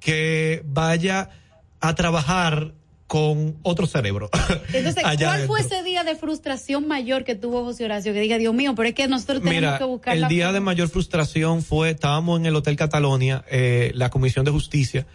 que 0.00 0.62
vaya 0.66 1.30
a 1.78 1.94
trabajar 1.94 2.72
con 3.06 3.56
otro 3.62 3.86
cerebro. 3.86 4.30
Entonces, 4.72 5.04
allá 5.04 5.28
¿cuál 5.28 5.46
fue 5.46 5.60
ese 5.60 5.82
día 5.84 6.02
de 6.02 6.16
frustración 6.16 6.88
mayor 6.88 7.24
que 7.24 7.34
tuvo 7.36 7.62
José 7.64 7.84
Horacio? 7.84 8.12
Que 8.12 8.20
diga, 8.20 8.36
Dios 8.38 8.54
mío, 8.54 8.74
pero 8.74 8.88
es 8.88 8.94
que 8.94 9.06
nosotros 9.06 9.38
tenemos 9.38 9.60
Mira, 9.60 9.78
que 9.78 9.84
buscar 9.84 10.14
el 10.14 10.22
la 10.22 10.28
día 10.28 10.46
forma". 10.46 10.54
de 10.54 10.60
mayor 10.60 10.88
frustración 10.88 11.62
fue, 11.62 11.90
estábamos 11.90 12.40
en 12.40 12.46
el 12.46 12.56
Hotel 12.56 12.76
Catalonia, 12.76 13.44
eh, 13.48 13.92
la 13.94 14.10
Comisión 14.10 14.44
de 14.44 14.50
Justicia, 14.50 15.06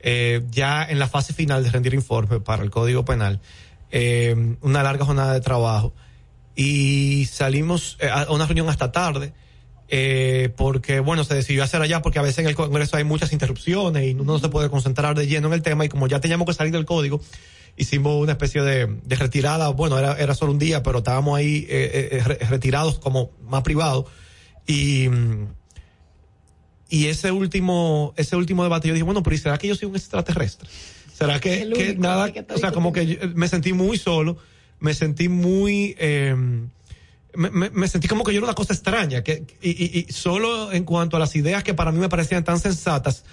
eh, 0.00 0.42
ya 0.50 0.84
en 0.84 0.98
la 0.98 1.08
fase 1.08 1.32
final 1.34 1.64
de 1.64 1.70
rendir 1.70 1.92
informe 1.94 2.40
para 2.40 2.62
el 2.62 2.70
Código 2.70 3.04
Penal, 3.04 3.40
eh, 3.90 4.56
una 4.60 4.82
larga 4.84 5.04
jornada 5.04 5.32
de 5.34 5.40
trabajo, 5.40 5.92
y 6.54 7.26
salimos 7.26 7.98
a 8.12 8.30
una 8.32 8.46
reunión 8.46 8.68
hasta 8.68 8.92
tarde, 8.92 9.32
eh, 9.92 10.50
porque 10.56 11.00
bueno, 11.00 11.24
se 11.24 11.34
decidió 11.34 11.64
hacer 11.64 11.82
allá 11.82 12.00
porque 12.00 12.18
a 12.18 12.22
veces 12.22 12.38
en 12.38 12.46
el 12.46 12.54
Congreso 12.54 12.96
hay 12.96 13.04
muchas 13.04 13.32
interrupciones 13.32 14.04
y 14.08 14.14
uno 14.14 14.24
no 14.34 14.38
se 14.38 14.48
puede 14.48 14.70
concentrar 14.70 15.16
de 15.16 15.26
lleno 15.26 15.48
en 15.48 15.54
el 15.54 15.62
tema 15.62 15.84
y 15.84 15.88
como 15.88 16.06
ya 16.06 16.20
teníamos 16.20 16.46
que 16.46 16.54
salir 16.54 16.72
del 16.72 16.84
código, 16.84 17.20
hicimos 17.76 18.22
una 18.22 18.32
especie 18.32 18.62
de, 18.62 18.86
de 18.86 19.16
retirada, 19.16 19.68
bueno, 19.70 19.98
era, 19.98 20.16
era 20.18 20.34
solo 20.34 20.52
un 20.52 20.58
día, 20.58 20.82
pero 20.82 20.98
estábamos 20.98 21.36
ahí 21.38 21.66
eh, 21.68 22.08
eh, 22.12 22.22
re- 22.24 22.38
retirados 22.48 22.98
como 22.98 23.30
más 23.48 23.62
privados 23.62 24.06
y 24.66 25.08
y 26.88 27.06
ese 27.06 27.30
último 27.30 28.14
ese 28.16 28.36
último 28.36 28.62
debate 28.64 28.88
yo 28.88 28.94
dije, 28.94 29.04
bueno, 29.04 29.22
pero 29.22 29.36
¿y 29.36 29.38
será 29.38 29.58
que 29.58 29.68
yo 29.68 29.74
soy 29.74 29.88
un 29.88 29.96
extraterrestre? 29.96 30.68
¿Será 31.12 31.38
que, 31.40 31.68
que 31.70 31.94
nada, 31.96 32.32
que 32.32 32.44
o 32.54 32.58
sea, 32.58 32.72
como 32.72 32.92
que 32.92 33.20
me 33.34 33.46
sentí 33.46 33.72
muy 33.72 33.98
solo, 33.98 34.38
me 34.78 34.94
sentí 34.94 35.28
muy 35.28 35.94
eh, 35.98 36.34
me, 37.34 37.88
sentí 37.88 38.08
como 38.08 38.24
que 38.24 38.32
yo 38.32 38.38
era 38.38 38.46
una 38.46 38.54
cosa 38.54 38.72
extraña, 38.72 39.22
que, 39.22 39.44
y, 39.62 40.00
y- 40.00 40.12
solo 40.12 40.72
en 40.72 40.84
cuanto 40.84 41.16
a 41.16 41.20
las 41.20 41.36
ideas 41.36 41.62
que 41.62 41.74
para 41.74 41.92
mí 41.92 41.98
me 41.98 42.08
parecían 42.08 42.44
tan 42.44 42.58
sensatas 42.58 43.24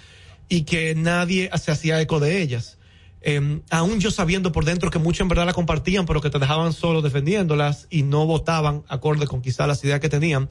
y 0.48 0.62
que 0.62 0.94
nadie 0.94 1.50
se 1.58 1.70
hacía 1.70 2.00
eco 2.00 2.20
de 2.20 2.40
ellas. 2.40 2.78
Eh, 3.20 3.60
aún 3.70 3.98
yo 3.98 4.10
sabiendo 4.10 4.52
por 4.52 4.64
dentro 4.64 4.90
que 4.90 4.98
muchos 4.98 5.22
en 5.22 5.28
verdad 5.28 5.44
la 5.46 5.52
compartían, 5.52 6.06
pero 6.06 6.20
que 6.20 6.30
te 6.30 6.38
dejaban 6.38 6.72
solo 6.72 7.02
defendiéndolas 7.02 7.86
y 7.90 8.02
no 8.02 8.26
votaban 8.26 8.84
acorde 8.88 9.26
con 9.26 9.42
quizá 9.42 9.66
las 9.66 9.82
ideas 9.84 10.00
que 10.00 10.08
tenían. 10.08 10.48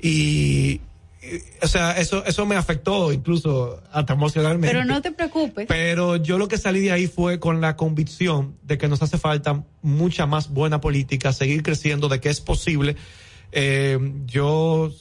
Y, 0.00 0.80
o 1.62 1.66
sea, 1.66 1.92
eso, 1.92 2.24
eso 2.24 2.46
me 2.46 2.56
afectó 2.56 3.12
incluso 3.12 3.82
hasta 3.92 4.12
emocionalmente. 4.12 4.68
Pero 4.68 4.84
no 4.84 5.02
te 5.02 5.12
preocupes. 5.12 5.66
Pero 5.66 6.16
yo 6.16 6.38
lo 6.38 6.48
que 6.48 6.58
salí 6.58 6.80
de 6.80 6.92
ahí 6.92 7.06
fue 7.06 7.38
con 7.38 7.60
la 7.60 7.76
convicción 7.76 8.56
de 8.62 8.78
que 8.78 8.88
nos 8.88 9.02
hace 9.02 9.18
falta 9.18 9.64
mucha 9.82 10.26
más 10.26 10.50
buena 10.50 10.80
política, 10.80 11.32
seguir 11.32 11.62
creciendo, 11.62 12.08
de 12.08 12.20
que 12.20 12.28
es 12.28 12.40
posible. 12.40 12.96
Eh, 13.52 13.98
yo 14.26 14.92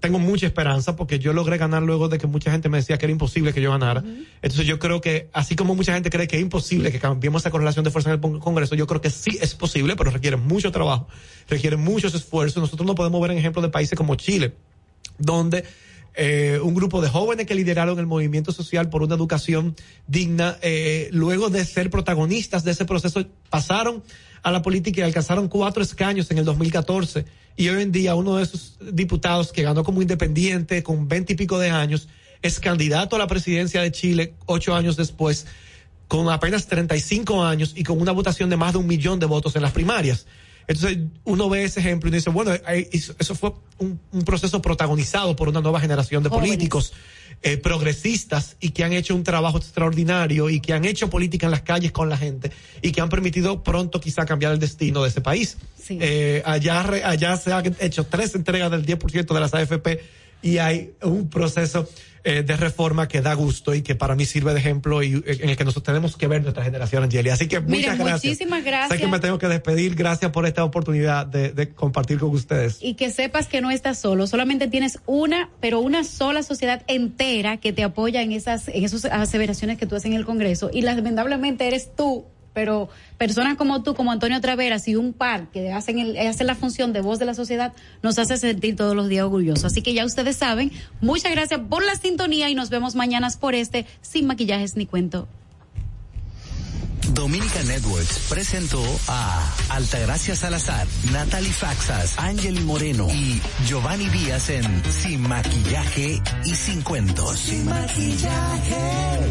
tengo 0.00 0.18
mucha 0.18 0.46
esperanza 0.46 0.96
porque 0.96 1.18
yo 1.18 1.32
logré 1.32 1.58
ganar 1.58 1.82
luego 1.82 2.08
de 2.08 2.18
que 2.18 2.26
mucha 2.26 2.50
gente 2.50 2.68
me 2.68 2.78
decía 2.78 2.98
que 2.98 3.06
era 3.06 3.12
imposible 3.12 3.52
que 3.52 3.60
yo 3.60 3.70
ganara. 3.70 4.02
Entonces 4.42 4.66
yo 4.66 4.78
creo 4.78 5.00
que, 5.00 5.28
así 5.32 5.56
como 5.56 5.74
mucha 5.74 5.92
gente 5.94 6.10
cree 6.10 6.28
que 6.28 6.36
es 6.36 6.42
imposible 6.42 6.92
que 6.92 6.98
cambiemos 6.98 7.42
esa 7.42 7.50
correlación 7.50 7.84
de 7.84 7.90
fuerza 7.90 8.12
en 8.12 8.22
el 8.22 8.38
Congreso, 8.38 8.74
yo 8.74 8.86
creo 8.86 9.00
que 9.00 9.10
sí 9.10 9.38
es 9.40 9.54
posible, 9.54 9.96
pero 9.96 10.10
requiere 10.10 10.36
mucho 10.36 10.70
trabajo, 10.70 11.08
requiere 11.48 11.76
muchos 11.76 12.14
esfuerzos. 12.14 12.62
Nosotros 12.62 12.86
no 12.86 12.94
podemos 12.94 13.20
ver 13.20 13.32
en 13.32 13.38
ejemplos 13.38 13.62
de 13.62 13.70
países 13.70 13.96
como 13.96 14.14
Chile, 14.14 14.54
donde 15.20 15.64
eh, 16.14 16.58
un 16.62 16.74
grupo 16.74 17.00
de 17.00 17.08
jóvenes 17.08 17.46
que 17.46 17.54
lideraron 17.54 17.98
el 17.98 18.06
movimiento 18.06 18.52
social 18.52 18.90
por 18.90 19.02
una 19.02 19.14
educación 19.14 19.76
digna, 20.06 20.58
eh, 20.60 21.08
luego 21.12 21.50
de 21.50 21.64
ser 21.64 21.88
protagonistas 21.88 22.64
de 22.64 22.72
ese 22.72 22.84
proceso, 22.84 23.24
pasaron 23.48 24.02
a 24.42 24.50
la 24.50 24.62
política 24.62 25.00
y 25.00 25.04
alcanzaron 25.04 25.48
cuatro 25.48 25.82
escaños 25.82 26.30
en 26.30 26.38
el 26.38 26.44
2014. 26.44 27.24
Y 27.56 27.68
hoy 27.68 27.82
en 27.82 27.92
día 27.92 28.14
uno 28.16 28.36
de 28.36 28.42
esos 28.42 28.76
diputados 28.92 29.52
que 29.52 29.62
ganó 29.62 29.84
como 29.84 30.02
independiente 30.02 30.82
con 30.82 31.08
veinte 31.08 31.34
y 31.34 31.36
pico 31.36 31.58
de 31.58 31.70
años 31.70 32.08
es 32.42 32.58
candidato 32.58 33.16
a 33.16 33.18
la 33.18 33.26
presidencia 33.26 33.82
de 33.82 33.92
Chile 33.92 34.34
ocho 34.46 34.74
años 34.74 34.96
después 34.96 35.46
con 36.08 36.28
apenas 36.28 36.66
35 36.66 37.44
años 37.44 37.72
y 37.76 37.84
con 37.84 38.00
una 38.00 38.10
votación 38.10 38.50
de 38.50 38.56
más 38.56 38.72
de 38.72 38.78
un 38.78 38.86
millón 38.88 39.20
de 39.20 39.26
votos 39.26 39.54
en 39.54 39.62
las 39.62 39.70
primarias. 39.70 40.26
Entonces 40.70 40.98
uno 41.24 41.48
ve 41.48 41.64
ese 41.64 41.80
ejemplo 41.80 42.08
y 42.08 42.12
dice, 42.12 42.30
bueno, 42.30 42.52
eso 42.54 43.34
fue 43.34 43.54
un, 43.78 43.98
un 44.12 44.22
proceso 44.22 44.62
protagonizado 44.62 45.34
por 45.34 45.48
una 45.48 45.60
nueva 45.60 45.80
generación 45.80 46.22
de 46.22 46.28
Jóvenes. 46.28 46.48
políticos 46.48 46.92
eh, 47.42 47.56
progresistas 47.56 48.56
y 48.60 48.70
que 48.70 48.84
han 48.84 48.92
hecho 48.92 49.16
un 49.16 49.24
trabajo 49.24 49.58
extraordinario 49.58 50.48
y 50.48 50.60
que 50.60 50.72
han 50.72 50.84
hecho 50.84 51.10
política 51.10 51.46
en 51.46 51.50
las 51.50 51.62
calles 51.62 51.90
con 51.90 52.08
la 52.08 52.16
gente 52.16 52.52
y 52.82 52.92
que 52.92 53.00
han 53.00 53.08
permitido 53.08 53.64
pronto 53.64 54.00
quizá 54.00 54.24
cambiar 54.26 54.52
el 54.52 54.60
destino 54.60 55.02
de 55.02 55.08
ese 55.08 55.20
país. 55.20 55.56
Sí. 55.76 55.98
Eh, 56.00 56.40
allá, 56.44 56.82
allá 57.04 57.36
se 57.36 57.52
han 57.52 57.74
hecho 57.80 58.06
tres 58.06 58.36
entregas 58.36 58.70
del 58.70 58.86
10% 58.86 59.26
de 59.34 59.40
las 59.40 59.52
AFP 59.52 60.00
y 60.40 60.58
hay 60.58 60.92
un 61.02 61.28
proceso 61.28 61.88
eh, 62.24 62.42
de 62.42 62.56
reforma 62.56 63.08
que 63.08 63.20
da 63.20 63.34
gusto 63.34 63.74
y 63.74 63.82
que 63.82 63.94
para 63.94 64.14
mí 64.14 64.24
sirve 64.24 64.52
de 64.52 64.60
ejemplo 64.60 65.02
y 65.02 65.22
en 65.26 65.50
el 65.50 65.56
que 65.56 65.64
nosotros 65.64 65.84
tenemos 65.84 66.16
que 66.16 66.26
ver 66.26 66.42
nuestra 66.42 66.64
generación, 66.64 67.02
Angeli. 67.02 67.30
Así 67.30 67.48
que 67.48 67.60
muchas 67.60 67.98
gracias. 67.98 68.24
Muchísimas 68.24 68.64
gracias. 68.64 68.98
Sé 68.98 69.04
que 69.04 69.10
me 69.10 69.18
tengo 69.20 69.38
que 69.38 69.48
despedir. 69.48 69.94
Gracias 69.94 70.30
por 70.30 70.46
esta 70.46 70.64
oportunidad 70.64 71.26
de, 71.26 71.52
de 71.52 71.70
compartir 71.70 72.18
con 72.18 72.30
ustedes. 72.30 72.78
Y 72.80 72.94
que 72.94 73.10
sepas 73.10 73.46
que 73.46 73.60
no 73.60 73.70
estás 73.70 73.98
solo. 73.98 74.26
Solamente 74.26 74.68
tienes 74.68 74.98
una, 75.06 75.50
pero 75.60 75.80
una 75.80 76.04
sola 76.04 76.42
sociedad 76.42 76.82
entera 76.86 77.56
que 77.56 77.72
te 77.72 77.82
apoya 77.82 78.22
en 78.22 78.32
esas, 78.32 78.68
en 78.68 78.84
esas 78.84 79.04
aseveraciones 79.06 79.78
que 79.78 79.86
tú 79.86 79.96
haces 79.96 80.06
en 80.06 80.14
el 80.14 80.24
Congreso. 80.24 80.70
Y 80.72 80.82
lamentablemente 80.82 81.66
eres 81.66 81.94
tú 81.94 82.26
pero 82.52 82.88
personas 83.18 83.56
como 83.56 83.82
tú, 83.82 83.94
como 83.94 84.12
Antonio 84.12 84.40
Traveras 84.40 84.88
y 84.88 84.96
un 84.96 85.12
par 85.12 85.48
que 85.50 85.72
hacen, 85.72 85.98
el, 85.98 86.18
hacen 86.18 86.46
la 86.46 86.54
función 86.54 86.92
de 86.92 87.00
voz 87.00 87.18
de 87.18 87.24
la 87.26 87.34
sociedad, 87.34 87.72
nos 88.02 88.18
hace 88.18 88.36
sentir 88.36 88.76
todos 88.76 88.96
los 88.96 89.08
días 89.08 89.24
orgullosos. 89.24 89.64
Así 89.64 89.82
que 89.82 89.94
ya 89.94 90.04
ustedes 90.04 90.36
saben, 90.36 90.72
muchas 91.00 91.32
gracias 91.32 91.60
por 91.68 91.84
la 91.84 91.94
sintonía 91.94 92.48
y 92.50 92.54
nos 92.54 92.70
vemos 92.70 92.94
mañana 92.94 93.28
por 93.38 93.54
este 93.54 93.86
Sin 94.00 94.26
Maquillajes 94.26 94.76
ni 94.76 94.86
Cuento. 94.86 95.28
Dominica 97.14 97.62
Networks 97.64 98.26
presentó 98.28 98.82
a 99.08 99.42
Altagracia 99.70 100.36
Salazar, 100.36 100.86
Natalie 101.12 101.52
Faxas, 101.52 102.18
Angeli 102.18 102.60
Moreno 102.60 103.08
y 103.10 103.40
Giovanni 103.66 104.08
Díaz 104.08 104.48
en 104.50 104.82
Sin 104.90 105.22
Maquillaje 105.22 106.22
y 106.44 106.54
Sin 106.54 106.82
Cuentos. 106.82 107.38
Sin 107.40 107.66
Maquillaje. 107.66 109.30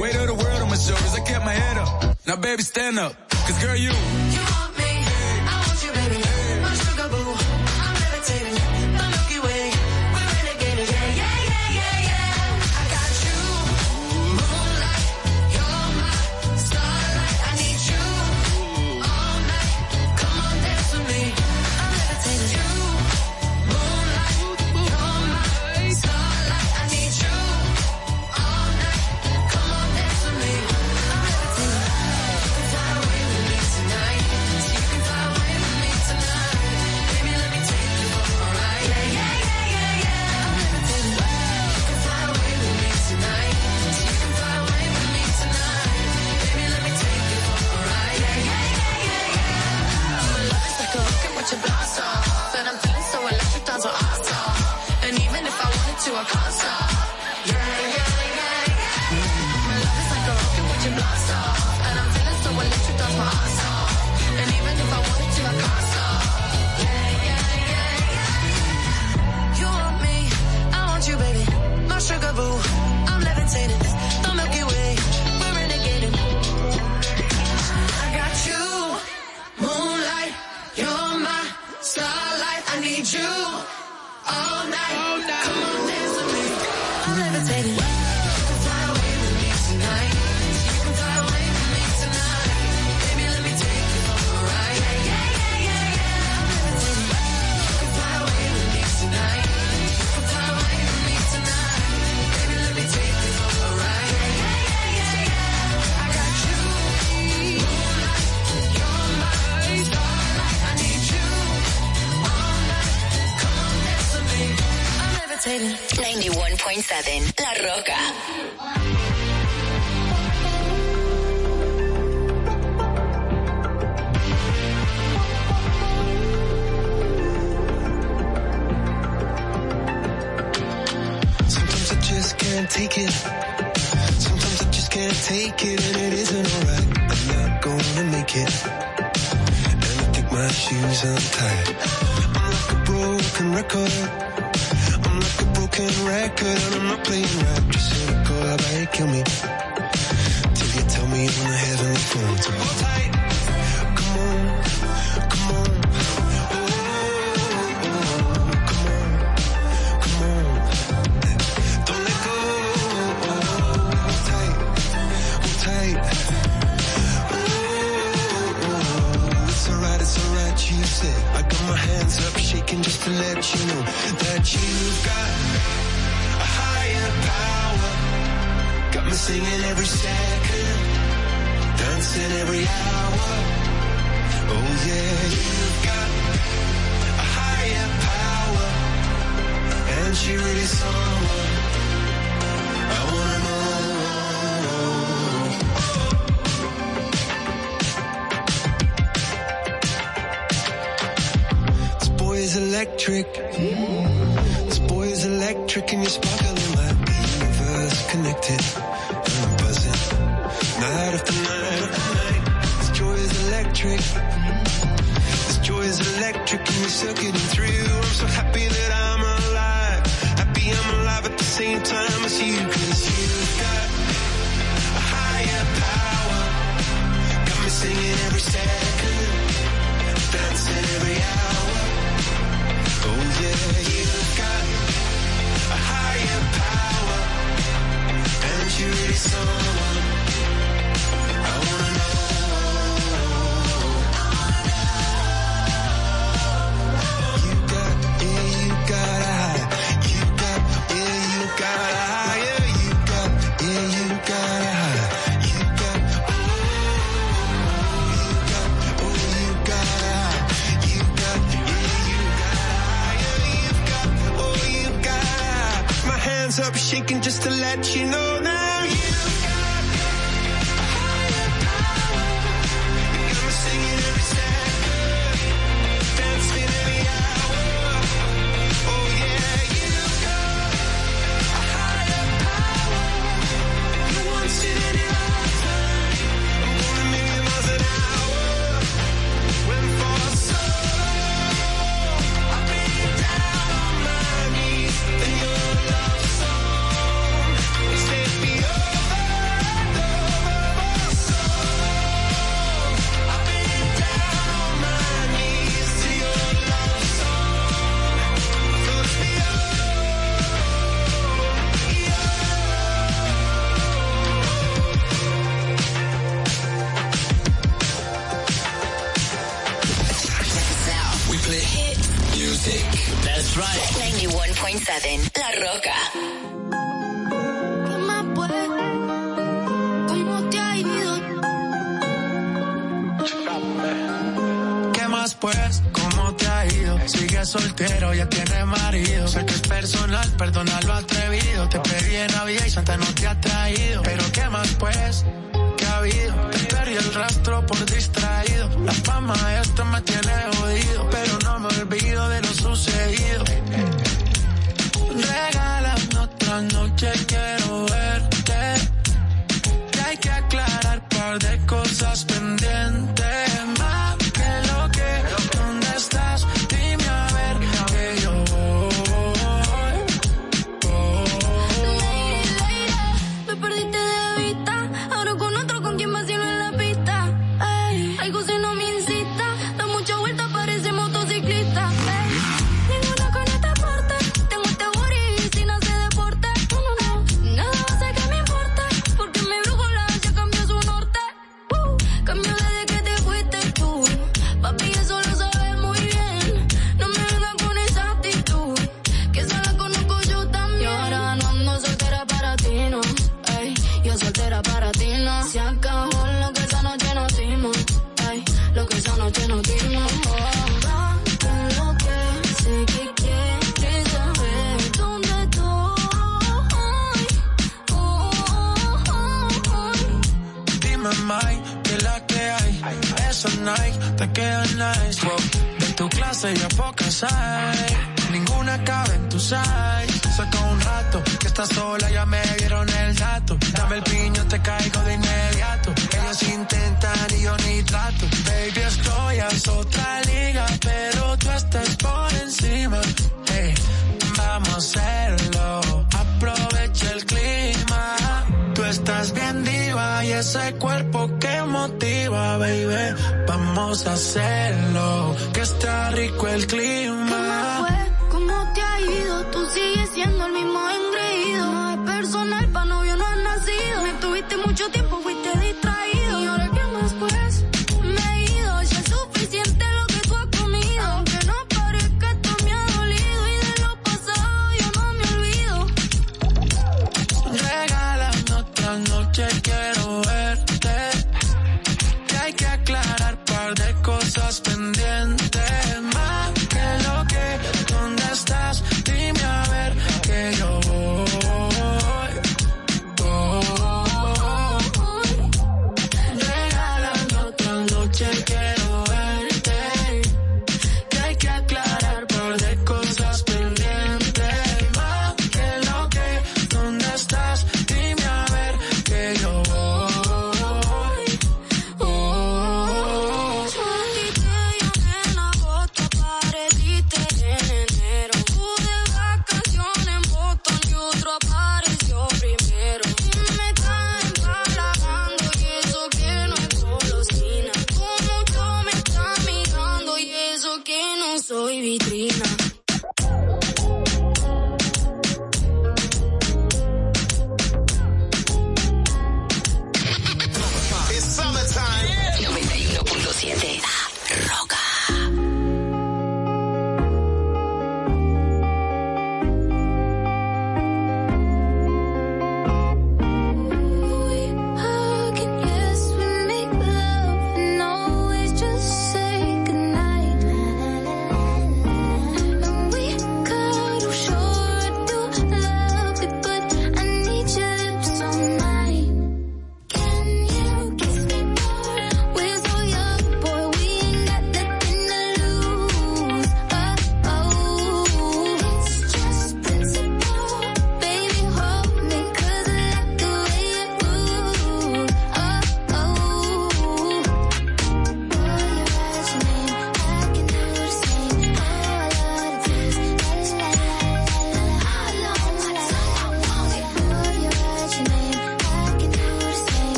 Weight 0.00 0.14
of 0.14 0.28
the 0.28 0.34
world 0.34 0.62
on 0.62 0.68
my 0.68 0.76
shoulders, 0.76 1.12
I 1.14 1.20
kept 1.20 1.44
my 1.44 1.52
head 1.52 1.76
up. 1.76 2.16
Now 2.26 2.36
baby, 2.36 2.62
stand 2.62 2.98
up. 3.00 3.14
Cause 3.30 3.58
girl, 3.62 3.74
you 3.74 3.90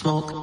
Smoke. 0.00 0.39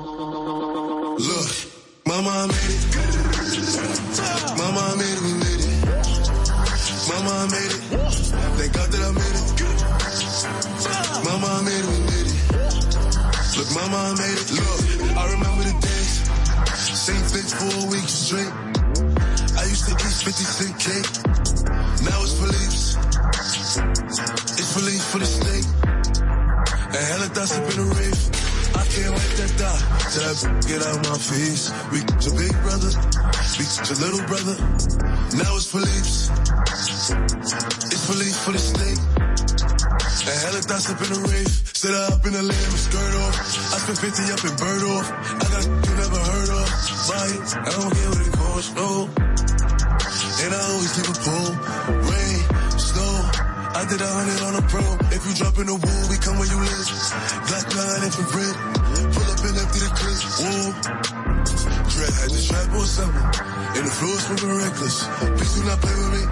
Smoking. 64.90 65.36
Please 65.38 65.54
do 65.56 65.64
not 65.66 65.80
play 65.82 65.96
with 65.96 66.12
me. 66.16 66.24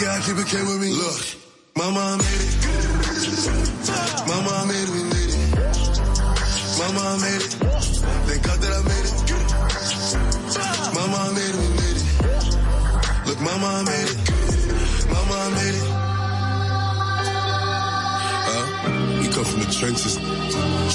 Yeah, 0.00 0.16
I 0.16 0.20
keep 0.24 0.36
it 0.38 0.52
with 0.52 0.80
me. 0.80 0.90
Look, 0.92 1.20
mama 1.76 2.00
I 2.00 2.16
made 2.16 2.42
it. 2.46 2.54
Mama 4.28 4.50
I 4.50 4.64
made 4.70 4.84
it, 4.84 4.90
we 4.94 5.02
made 5.10 5.32
it. 5.32 5.40
Mama 6.78 7.00
I 7.00 7.16
made 7.20 7.42
it. 7.42 7.52
Thank 8.28 8.42
God 8.46 8.58
that 8.62 8.72
I 8.78 8.82
made 8.90 9.06
it. 9.10 9.14
Mama 10.94 11.16
I 11.16 11.30
made 11.34 11.50
it, 11.50 11.58
we 11.60 11.68
made 11.80 11.98
it. 12.00 12.06
Look, 13.26 13.40
mama 13.40 13.66
I 13.66 13.82
made 13.84 14.10
it. 14.10 14.18
Mama 15.10 15.34
I 15.34 15.48
made 15.58 15.76
it. 15.80 15.88
Uh, 18.50 18.66
we 19.20 19.26
come 19.34 19.44
from 19.44 19.60
the 19.60 19.70
trenches. 19.72 20.14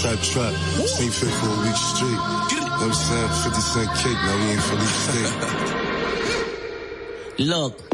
Trap, 0.01 0.19
trap. 0.21 0.53
Seen 0.87 1.11
fit 1.11 1.31
for 1.39 1.49
a 1.49 1.59
week 1.65 1.75
straight. 1.75 2.21
You 2.51 2.59
know 2.61 2.71
what 2.71 2.89
I'm 2.89 2.93
saying? 2.93 3.29
50 3.43 3.61
cent 3.61 3.89
cake, 3.99 4.19
now 4.23 4.35
we 4.37 4.45
ain't 4.51 4.61
fully 4.61 4.85
state. 4.85 5.84
Look, 7.37 7.89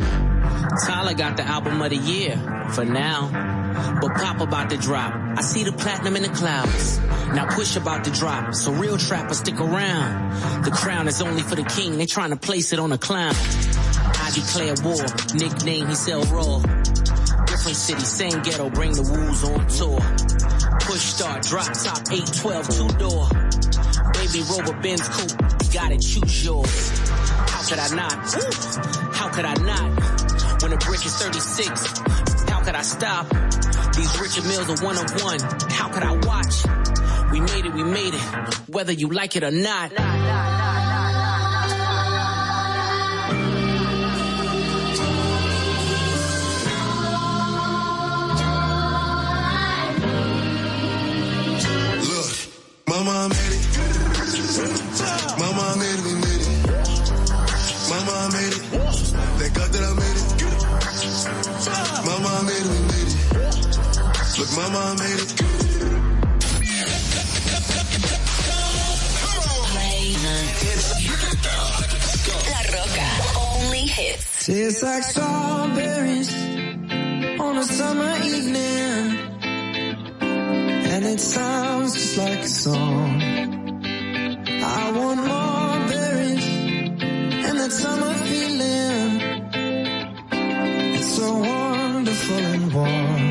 Tyler 0.86 1.16
got 1.16 1.36
the 1.36 1.44
album 1.44 1.82
of 1.82 1.90
the 1.90 1.98
year 1.98 2.38
for 2.74 2.86
now. 2.86 3.98
But 4.00 4.14
Pop 4.14 4.40
about 4.40 4.70
to 4.70 4.78
drop. 4.78 5.16
I 5.16 5.42
see 5.42 5.64
the 5.64 5.72
platinum 5.72 6.16
in 6.16 6.22
the 6.22 6.30
clouds. 6.30 7.00
Now 7.34 7.48
push 7.50 7.76
about 7.76 8.04
to 8.04 8.12
drop. 8.12 8.54
So 8.54 8.72
real 8.72 8.98
trappers 8.98 9.40
stick 9.40 9.60
around. 9.60 10.64
The 10.64 10.70
crown 10.70 11.08
is 11.08 11.24
only 11.24 11.42
for 11.42 11.56
the 11.56 11.64
king. 11.64 11.98
They 11.98 12.06
trying 12.06 12.30
to 12.30 12.36
place 12.36 12.72
it 12.72 12.78
on 12.78 12.92
a 12.92 13.00
clown. 13.00 13.34
I 13.36 14.32
declare 14.36 14.76
war. 14.84 15.04
Nickname 15.34 15.88
he 15.88 15.96
sell 15.96 16.22
raw. 16.24 16.60
Different 17.46 17.78
city, 17.78 18.02
same 18.02 18.44
ghetto. 18.44 18.70
Bring 18.70 18.94
the 18.94 19.02
wolves 19.02 19.44
on 19.44 19.68
tour. 19.68 20.02
Push 20.82 21.02
start, 21.02 21.42
drop 21.44 21.74
top, 21.74 22.12
812, 22.12 22.70
two 22.70 22.88
door. 23.00 23.28
Baby 24.14 24.44
Rover 24.50 24.80
Benz 24.82 25.08
coupe. 25.10 25.74
Gotta 25.74 25.98
choose 25.98 26.46
yours. 26.46 27.11
Could 27.72 27.80
I 27.80 27.96
not? 27.96 28.12
How 29.16 29.30
could 29.30 29.46
I 29.46 29.54
not? 29.54 30.62
When 30.62 30.74
a 30.74 30.78
brick 30.78 31.06
is 31.06 31.16
36, 31.16 32.00
how 32.50 32.62
could 32.66 32.76
I 32.76 32.82
stop? 32.82 33.30
These 33.96 34.20
Richard 34.20 34.44
Mills 34.44 34.70
are 34.70 34.86
one 34.86 34.98
of 34.98 35.24
one. 35.24 35.40
How 35.72 35.88
could 35.88 36.04
I 36.04 36.12
watch? 36.28 36.66
We 37.32 37.40
made 37.40 37.66
it, 37.66 37.74
we 37.74 37.86
made 37.86 38.14
it. 38.14 38.20
Whether 38.68 38.92
you 38.92 39.08
like 39.08 39.38
it 39.38 39.46
or 39.46 39.52
not. 39.52 39.94
Mama 52.90 53.30
made 53.30 53.54
it. 53.54 53.80
Mama 55.40 55.76
made 55.80 56.18
it. 56.18 56.21
Mama 58.32 58.40
I 58.40 58.44
made 58.44 58.54
it. 58.54 58.64
Thank 59.40 59.54
God 59.56 59.70
that 59.74 59.84
I 59.84 59.94
made 59.94 60.18
it. 60.18 60.28
Mama 62.06 62.30
I 62.30 62.42
made 62.48 62.64
it, 62.64 62.70
we 62.72 62.80
made 62.92 63.12
it. 63.12 63.16
Look, 64.40 64.50
mama 64.56 64.80
I 64.80 64.96
made 65.04 65.20
it. 65.20 65.32
La 72.52 72.62
Roca. 72.72 73.08
Only 73.38 73.84
hits. 73.86 74.46
Tastes 74.46 74.82
like 74.82 75.04
strawberries 75.04 76.32
on 77.42 77.58
a 77.58 77.64
summer 77.64 78.16
evening. 78.24 79.20
And 80.94 81.06
it 81.06 81.20
sounds 81.20 81.94
just 81.94 82.18
like 82.18 82.40
a 82.40 82.48
song. 82.48 83.22
I 84.64 84.92
want 84.96 85.20
more 85.28 85.41
berries 85.41 85.41
and 85.41 85.41
summer 87.72 88.14
feeling. 88.26 89.22
It's 90.96 91.16
so 91.16 91.34
wonderful 91.40 92.38
and 92.38 92.74
warm. 92.74 93.31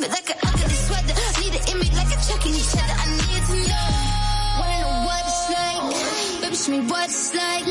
me 0.00 0.08
like 0.08 0.30
an 0.30 0.38
ugly 0.46 0.74
sweater. 0.74 1.14
Need 1.40 1.54
an 1.58 1.64
image 1.74 1.92
like 1.94 2.12
a 2.14 2.18
check 2.26 2.46
in 2.46 2.54
each 2.54 2.74
other. 2.74 2.96
I 3.02 3.06
need 3.18 3.42
to 3.48 3.56
know. 3.68 3.88
Wanna 4.58 4.78
know 4.82 5.06
what 5.06 5.22
it's 5.26 5.44
like? 5.50 6.40
Baby, 6.42 6.56
show 6.56 6.72
me 6.72 6.80
what 6.90 7.08
it's 7.08 7.34
like. 7.34 7.64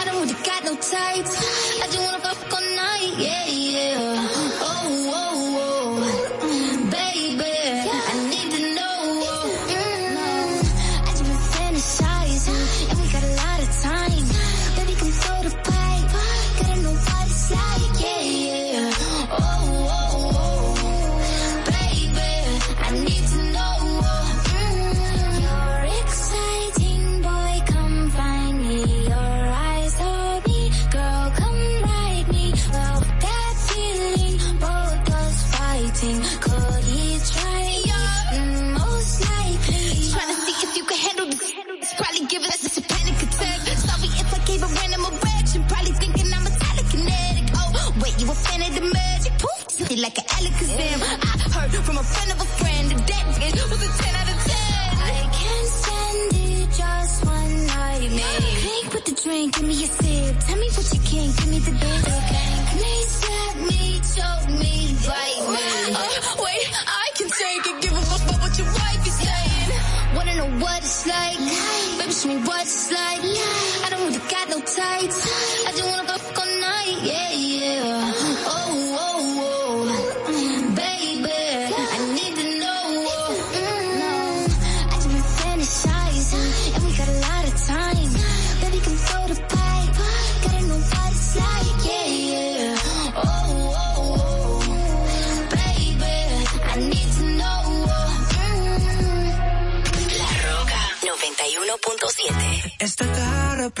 I 0.00 0.04
don't 0.04 0.20
really 0.22 0.38
got 0.42 0.64
no 0.64 0.74
type. 0.74 1.26
I 1.82 1.86
just 1.86 2.00
wanna 2.00 2.20
fuck 2.20 2.52
all 2.54 2.66
night. 2.76 3.14
Yeah. 3.18 3.49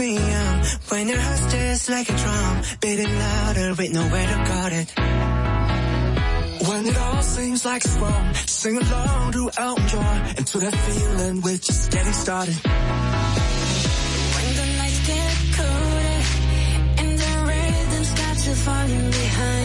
p.m. 0.00 0.62
When 0.88 1.08
it 1.10 1.18
hurts 1.18 1.52
just 1.52 1.90
like 1.90 2.08
a 2.08 2.16
drum, 2.16 2.62
beating 2.80 3.18
louder 3.18 3.74
with 3.78 3.92
nowhere 3.92 4.26
to 4.32 4.38
guard 4.48 4.72
it. 4.72 4.88
When 6.68 6.86
it 6.86 6.96
all 6.96 7.22
seems 7.22 7.64
like 7.66 7.84
it's 7.84 7.96
wrong, 7.96 8.34
sing 8.46 8.76
along 8.78 9.32
to 9.32 9.50
Elton 9.58 9.88
John 9.88 10.18
into 10.38 10.58
that 10.58 10.74
feeling 10.86 11.42
we're 11.42 11.58
just 11.58 11.92
getting 11.92 12.12
started. 12.12 12.56
When 14.34 14.48
the 14.60 14.66
nights 14.80 15.00
get 15.06 15.36
colder 15.58 16.18
and 17.00 17.18
the 17.22 17.32
rhythm's 17.48 18.12
got 18.20 18.36
you 18.46 18.54
falling 18.54 19.10
behind. 19.10 19.59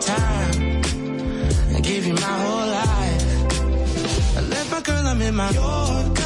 time 0.00 0.82
and 1.74 1.84
give 1.84 2.06
you 2.06 2.14
my 2.14 2.20
whole 2.20 2.66
life. 2.66 4.36
I 4.36 4.40
left 4.40 4.70
my 4.70 4.80
girl, 4.80 5.06
I'm 5.06 5.20
in 5.22 5.34
my 5.34 5.50
Yorker. 5.50 6.22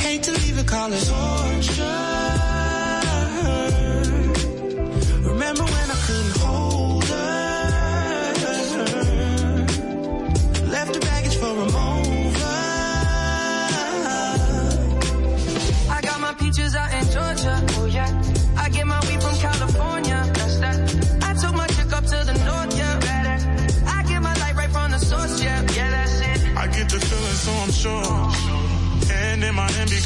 Hate 0.00 0.22
to 0.24 0.32
leave 0.32 0.58
it, 0.58 0.66
call 0.66 0.92
it 0.92 1.06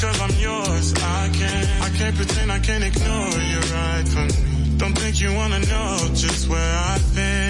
because 0.00 0.20
I'm 0.20 0.40
yours. 0.40 0.94
I 0.94 1.28
can't, 1.28 1.82
I 1.82 1.88
can't 1.98 2.16
pretend 2.16 2.50
I 2.50 2.58
can't 2.58 2.84
ignore 2.84 3.38
you 3.52 3.60
right 3.76 4.08
for 4.08 4.24
me. 4.24 4.78
Don't 4.78 4.96
think 4.96 5.20
you 5.20 5.34
wanna 5.34 5.58
know 5.58 5.98
just 6.14 6.48
where 6.48 6.74
I've 6.88 7.14
been. 7.14 7.49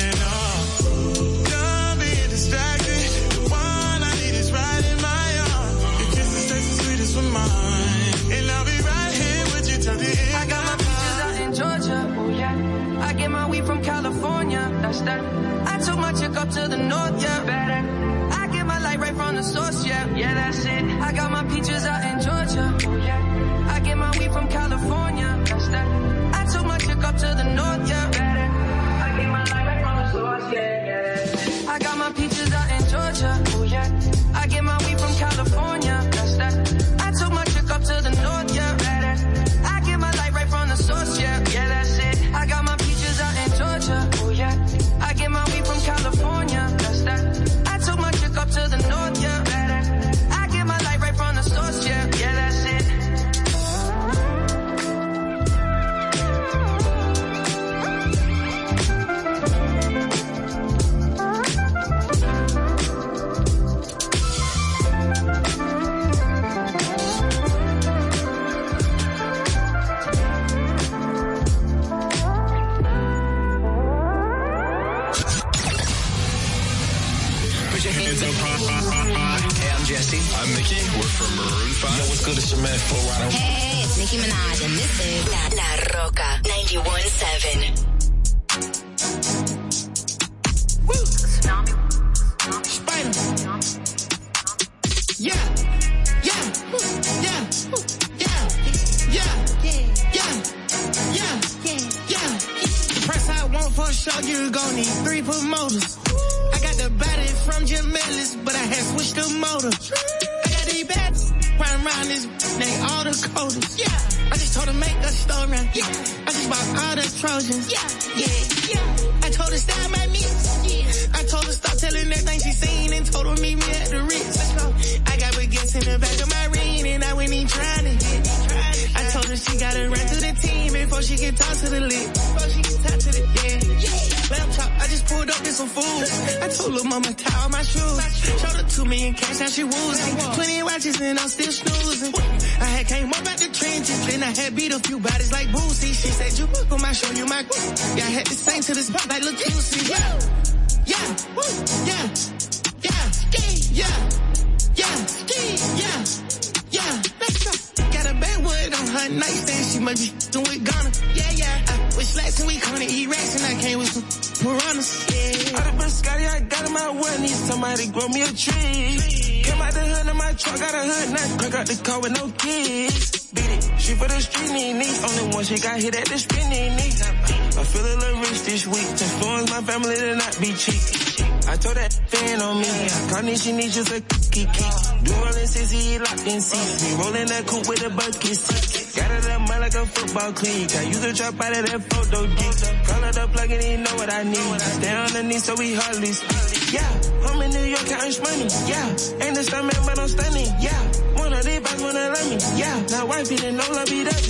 all 190.30 190.36
clean. 190.36 190.68
Can 190.68 190.86
use 190.88 191.00
the 191.00 191.12
trap 191.12 191.40
out 191.40 191.56
of 191.58 191.66
that 191.66 191.82
photo 191.90 192.26
geek. 192.26 192.86
Call 192.86 193.04
it 193.04 193.18
up 193.18 193.32
plug 193.32 193.50
and 193.50 193.62
he 193.62 193.76
know 193.76 193.94
what 193.96 194.12
I 194.12 194.22
need. 194.22 194.60
Stay 194.60 194.94
on 194.94 195.12
the 195.12 195.22
knee 195.22 195.38
so 195.38 195.54
we 195.56 195.74
hardly 195.74 196.12
speak. 196.12 196.72
Yeah, 196.72 196.90
I'm 197.26 197.42
in 197.42 197.50
New 197.50 197.66
York 197.66 197.86
counting 197.86 198.22
money. 198.22 198.48
Yeah, 198.66 198.86
ain't 199.24 199.34
the 199.34 199.42
stuntman 199.42 199.86
but 199.86 199.98
I'm 199.98 200.08
stunning. 200.08 200.50
Yeah, 200.60 200.82
one 201.18 201.32
of 201.32 201.44
these 201.44 201.60
boys 201.60 201.82
wanna 201.82 202.10
let 202.14 202.26
me. 202.30 202.38
Yeah, 202.58 202.76
now 202.90 203.06
wifey 203.06 203.36
didn't 203.36 203.56
know 203.56 203.70
love 203.72 203.88
be. 203.88 204.29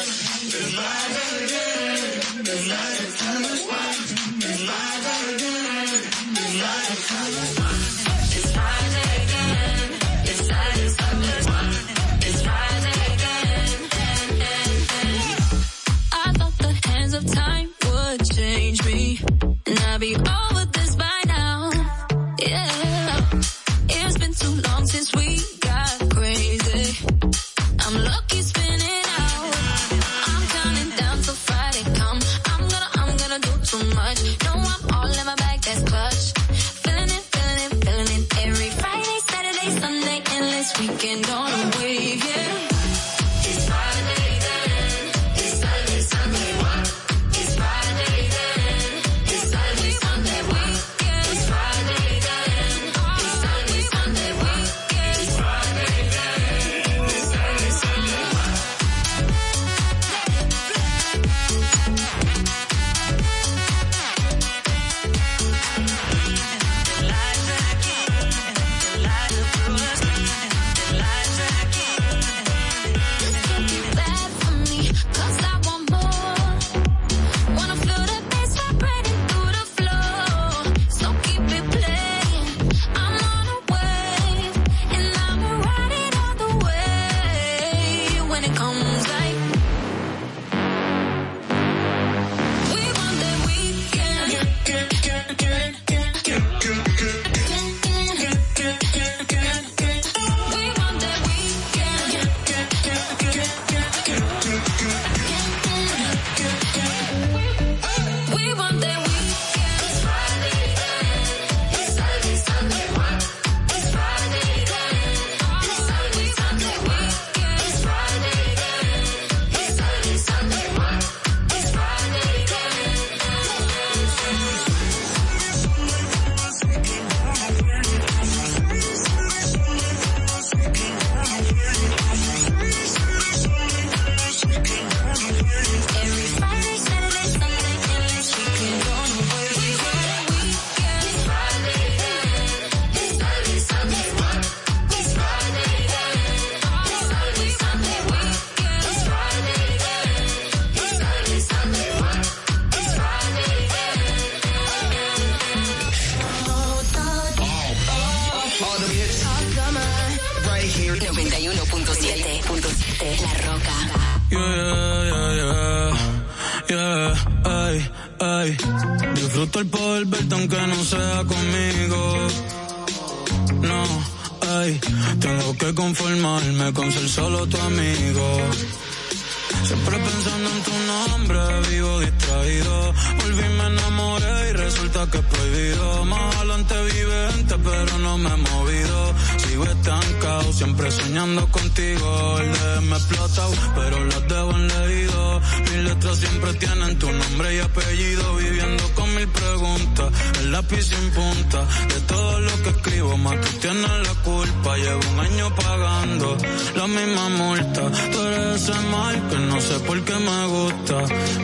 la 206.75 206.87
misma 206.87 207.29
multa. 207.29 207.81
Tú 208.11 208.21
eres 208.21 208.61
ese 208.61 208.79
mal 208.91 209.15
que 209.29 209.37
no 209.37 209.59
sé 209.61 209.79
por 209.87 210.01
qué 210.03 210.13
me 210.13 210.45
gusta. 210.55 210.97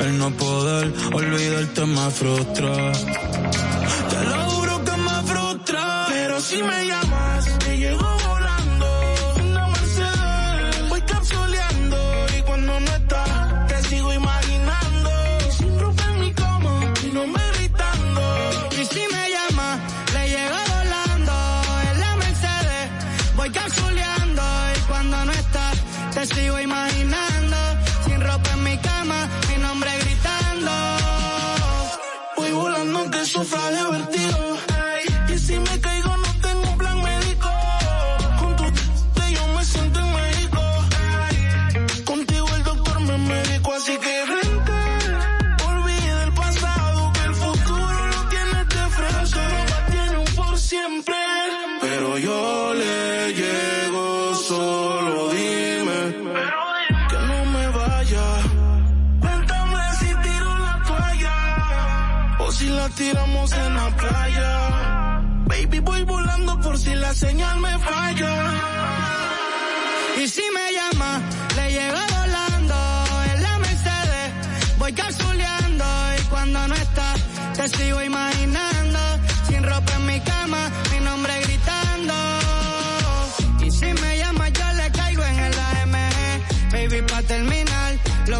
El 0.06 0.18
no 0.18 0.30
poder 0.32 0.94
olvidarte 1.14 1.86
me 1.86 2.10
frustra. 2.12 2.92
Te 4.12 4.20
lo 4.32 4.40
juro 4.50 4.84
que 4.84 4.98
me 5.08 5.18
frustra, 5.32 6.06
pero 6.10 6.40
si 6.42 6.62
me 6.64 6.86
llamas 6.86 7.07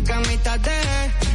camita. 0.08 0.58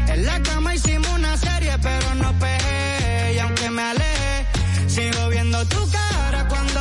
En 0.09 0.27
la 0.27 0.41
cama 0.43 0.75
hicimos 0.75 1.09
una 1.15 1.37
serie, 1.37 1.73
pero 1.81 2.15
no 2.15 2.33
pegué. 2.39 3.35
Y 3.35 3.39
aunque 3.39 3.71
me 3.71 3.83
alejé, 3.83 4.47
sigo 4.89 5.29
viendo 5.29 5.65
tu 5.67 5.81
cara 5.91 6.49
cuando. 6.49 6.81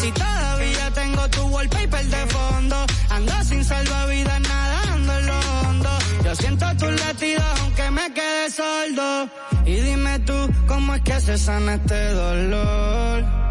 Si 0.00 0.10
todavía 0.12 0.90
tengo 0.94 1.28
tu 1.30 1.42
wallpaper 1.48 2.06
de 2.06 2.26
fondo, 2.26 2.86
ando 3.10 3.44
sin 3.44 3.64
salvavidas 3.64 4.40
nadando 4.40 5.18
en 5.18 5.26
lo 5.26 5.38
hondo. 5.60 5.90
Yo 6.24 6.34
siento 6.36 6.66
tus 6.76 6.92
latidos 7.00 7.44
aunque 7.60 7.90
me 7.90 8.12
quede 8.14 8.50
sordo. 8.50 9.28
Y 9.64 9.74
dime 9.74 10.18
tú, 10.20 10.38
¿cómo 10.66 10.94
es 10.94 11.02
que 11.02 11.20
se 11.20 11.36
sana 11.38 11.74
este 11.74 12.12
dolor? 12.12 13.45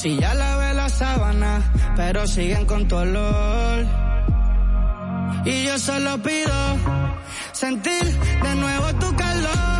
Si 0.00 0.16
ya 0.16 0.32
la 0.32 0.56
ve 0.56 0.72
la 0.72 0.88
sábana, 0.88 1.60
pero 1.94 2.26
siguen 2.26 2.64
con 2.64 2.88
tu 2.88 2.96
olor. 2.96 3.84
Y 5.44 5.64
yo 5.64 5.78
solo 5.78 6.16
pido 6.22 6.78
sentir 7.52 8.04
de 8.42 8.54
nuevo 8.54 8.94
tu 8.94 9.14
calor. 9.14 9.79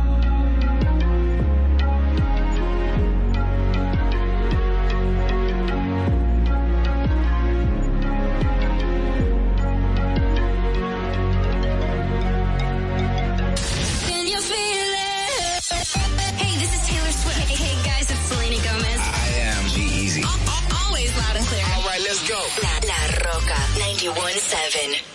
1017. 24.13 25.10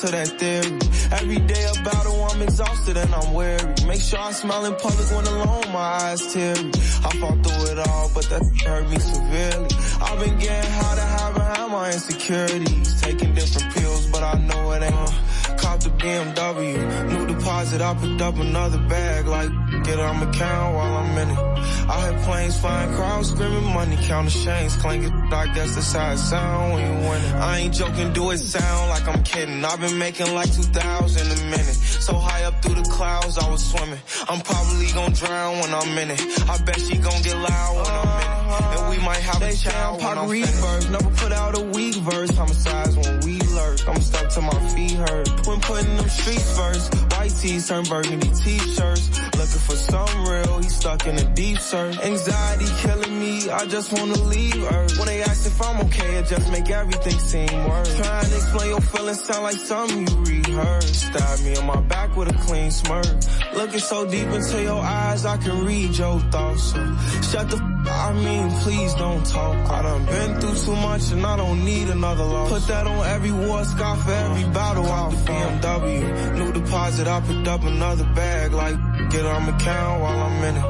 To 0.00 0.06
that 0.12 0.28
theory. 0.38 0.78
Every 1.12 1.40
day 1.40 1.64
a 1.64 1.82
battle, 1.84 2.24
I'm 2.24 2.40
exhausted 2.40 2.96
and 2.96 3.14
I'm 3.14 3.34
weary. 3.34 3.74
Make 3.86 4.00
sure 4.00 4.18
I 4.18 4.32
smile 4.32 4.64
in 4.64 4.74
public 4.76 5.10
when 5.10 5.26
alone, 5.26 5.72
my 5.72 5.88
eyes 6.08 6.32
teary. 6.32 6.70
I 7.04 7.10
fought 7.20 7.38
through 7.44 7.72
it 7.72 7.78
all, 7.86 8.10
but 8.14 8.24
that 8.30 8.42
hurt 8.64 8.88
me 8.88 8.98
severely. 8.98 9.68
I've 10.00 10.18
been 10.20 10.38
getting 10.38 10.72
high 10.72 10.94
to 10.94 11.06
hide 11.14 11.34
behind 11.34 11.72
my 11.72 11.86
insecurities. 11.92 13.00
Taking 13.02 13.34
different 13.34 13.74
pills, 13.74 14.06
but 14.06 14.22
I 14.22 14.34
know 14.38 14.72
it 14.72 14.82
ain't. 14.82 15.60
Cop 15.60 15.80
the 15.80 15.90
BMW, 15.90 17.10
new 17.10 17.34
deposit, 17.34 17.82
I 17.82 17.94
picked 17.94 18.22
up 18.22 18.36
another 18.38 18.78
bag. 18.88 19.26
Like, 19.26 19.50
get 19.84 19.98
on 19.98 20.16
my 20.20 20.32
count 20.32 20.74
while 20.76 20.96
I'm 20.96 21.18
in 21.18 21.28
it. 21.30 21.49
I 21.90 22.08
hear 22.08 22.18
planes 22.20 22.60
flying, 22.60 22.94
crowds 22.94 23.30
screaming, 23.30 23.64
money 23.64 23.96
counting 24.02 24.30
chains 24.30 24.76
clanking. 24.76 25.12
I 25.32 25.52
guess 25.52 25.74
that's 25.74 25.92
how 25.92 26.12
it 26.12 26.18
sound 26.18 26.74
when 26.74 26.86
you 26.86 27.08
win 27.08 27.20
it. 27.20 27.34
I 27.34 27.58
ain't 27.58 27.74
joking, 27.74 28.12
do 28.12 28.30
it 28.30 28.38
sound 28.38 28.90
like 28.90 29.08
I'm 29.08 29.24
kidding. 29.24 29.64
I've 29.64 29.80
been 29.80 29.98
making 29.98 30.32
like 30.32 30.54
2,000 30.54 31.26
a 31.26 31.44
minute. 31.50 31.74
So 32.06 32.14
high 32.14 32.44
up 32.44 32.62
through 32.62 32.76
the 32.76 32.88
clouds, 32.90 33.38
I 33.38 33.50
was 33.50 33.64
swimming. 33.72 33.98
I'm 34.28 34.40
probably 34.40 34.86
gonna 34.92 35.14
drown 35.16 35.58
when 35.58 35.74
I'm 35.74 35.98
in 35.98 36.12
it. 36.12 36.20
I 36.48 36.58
bet 36.62 36.78
she 36.78 36.96
gonna 36.96 37.24
get 37.24 37.36
loud 37.36 37.74
when 37.74 37.86
I'm 37.90 38.22
in 38.22 38.28
it. 38.30 38.78
And 38.78 38.90
we 38.90 39.04
might 39.04 39.22
have 39.26 39.40
they 39.40 39.50
a 39.50 39.56
child 39.56 40.00
when 40.00 40.16
I'm 40.16 40.28
reverse. 40.28 40.88
Never 40.90 41.10
put 41.10 41.32
out 41.32 41.58
a 41.58 41.62
weak 41.74 41.96
verse. 41.96 42.30
Homicides 42.36 42.96
when 42.98 43.18
we 43.26 43.40
lurk. 43.50 43.88
I'm 43.88 44.00
stuck 44.00 44.28
to 44.34 44.40
my 44.40 44.68
feet 44.74 44.92
hurt. 44.92 45.28
When 45.44 45.60
putting 45.60 45.96
them 45.96 46.08
streets 46.08 46.56
first. 46.56 46.94
White 47.12 47.34
tees 47.34 47.66
turn 47.66 47.82
burgundy 47.84 48.30
t-shirts. 48.30 49.29
Looking 49.40 49.60
for 49.60 49.76
some 49.76 50.24
real. 50.26 50.58
He 50.58 50.68
stuck 50.68 51.06
in 51.06 51.16
a 51.16 51.24
deep 51.34 51.58
search. 51.58 51.98
Anxiety 52.00 52.66
killing 52.82 53.18
me. 53.18 53.48
I 53.48 53.64
just 53.64 53.90
wanna 53.90 54.18
leave 54.24 54.62
Earth. 54.70 54.98
When 54.98 55.06
they 55.06 55.22
ask 55.22 55.46
if 55.46 55.62
I'm 55.62 55.80
okay, 55.86 56.16
it 56.16 56.26
just 56.26 56.52
make 56.52 56.68
everything 56.68 57.18
seem 57.18 57.64
worse. 57.66 57.96
Trying 57.96 58.28
to 58.28 58.36
explain 58.36 58.68
your 58.68 58.82
feelings 58.82 59.24
sound 59.24 59.44
like 59.44 59.56
something 59.56 60.06
you 60.06 60.16
rehearsed. 60.24 60.94
Stab 61.06 61.40
me 61.40 61.56
on 61.56 61.64
my 61.64 61.80
back 61.80 62.14
with 62.18 62.28
a 62.28 62.36
clean 62.46 62.70
smirk. 62.70 63.06
Looking 63.54 63.80
so 63.80 64.04
deep 64.04 64.28
into 64.28 64.62
your 64.62 64.82
eyes, 64.82 65.24
I 65.24 65.38
can 65.38 65.64
read 65.64 65.96
your 65.96 66.20
thoughts. 66.32 66.62
So 66.72 66.96
shut 67.30 67.48
the 67.48 67.56
f- 67.56 67.88
I 67.88 68.12
mean, 68.12 68.50
please 68.60 68.92
don't 68.94 69.24
talk. 69.24 69.56
I 69.70 69.82
done 69.82 70.04
been 70.04 70.40
through 70.40 70.58
too 70.66 70.76
much 70.76 71.12
and 71.12 71.24
I 71.24 71.36
don't 71.38 71.64
need 71.64 71.88
another 71.88 72.24
loss. 72.24 72.50
Put 72.50 72.66
that 72.68 72.86
on 72.86 73.06
every 73.06 73.32
war 73.32 73.64
scar 73.64 73.96
for 73.96 74.12
every 74.12 74.44
battle 74.52 74.84
out 74.84 75.12
BMW. 75.12 76.38
New 76.38 76.52
deposit, 76.52 77.08
I 77.08 77.20
picked 77.22 77.48
up 77.48 77.62
another 77.62 78.04
bag. 78.14 78.52
Like, 78.52 78.76
get 79.10 79.26
on 79.26 79.44
my 79.44 79.58
count 79.58 80.00
while 80.02 80.20
I'm 80.20 80.44
in 80.44 80.56
it. 80.56 80.64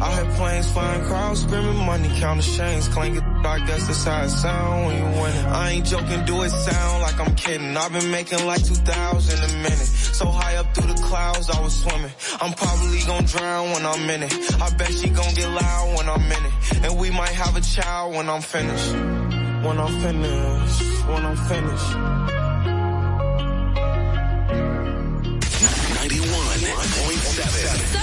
I 0.00 0.12
heard 0.16 0.34
planes 0.36 0.70
flying, 0.70 1.02
crowds 1.04 1.42
screaming, 1.42 1.86
money 1.86 2.08
counting 2.20 2.54
chains 2.54 2.88
clanking. 2.88 3.22
I 3.22 3.58
guess 3.66 3.86
that's 3.86 4.04
how 4.04 4.22
it 4.22 4.28
sound 4.28 4.86
when 4.86 4.96
you 4.96 5.20
win 5.20 5.32
it. 5.34 5.46
I 5.46 5.70
ain't 5.70 5.86
joking, 5.86 6.24
do 6.24 6.42
it 6.42 6.50
sound 6.50 7.02
like 7.02 7.18
I'm 7.18 7.34
kidding. 7.34 7.76
I've 7.76 7.92
been 7.92 8.10
making 8.10 8.44
like 8.46 8.62
2,000 8.64 9.38
a 9.38 9.62
minute. 9.62 9.90
So 10.18 10.26
high 10.26 10.56
up 10.56 10.74
through 10.74 10.92
the 10.92 11.00
clouds, 11.02 11.48
I 11.50 11.60
was 11.60 11.74
swimming. 11.74 12.12
I'm 12.40 12.52
probably 12.52 13.00
gonna 13.06 13.26
drown 13.26 13.70
when 13.72 13.86
I'm 13.86 14.10
in 14.10 14.22
it. 14.24 14.32
I 14.60 14.70
bet 14.76 14.92
she 14.92 15.08
gonna 15.08 15.34
get 15.34 15.48
loud 15.48 15.96
when 15.96 16.08
I'm 16.08 16.32
in 16.36 16.44
it. 16.44 16.84
And 16.84 16.98
we 16.98 17.10
might 17.10 17.34
have 17.42 17.56
a 17.56 17.60
child 17.60 18.14
when 18.14 18.28
I'm 18.28 18.42
finished. 18.42 18.92
When 18.92 19.78
I'm 19.78 20.00
finished. 20.00 21.06
When 21.08 21.24
I'm 21.24 21.36
finished. 21.36 22.45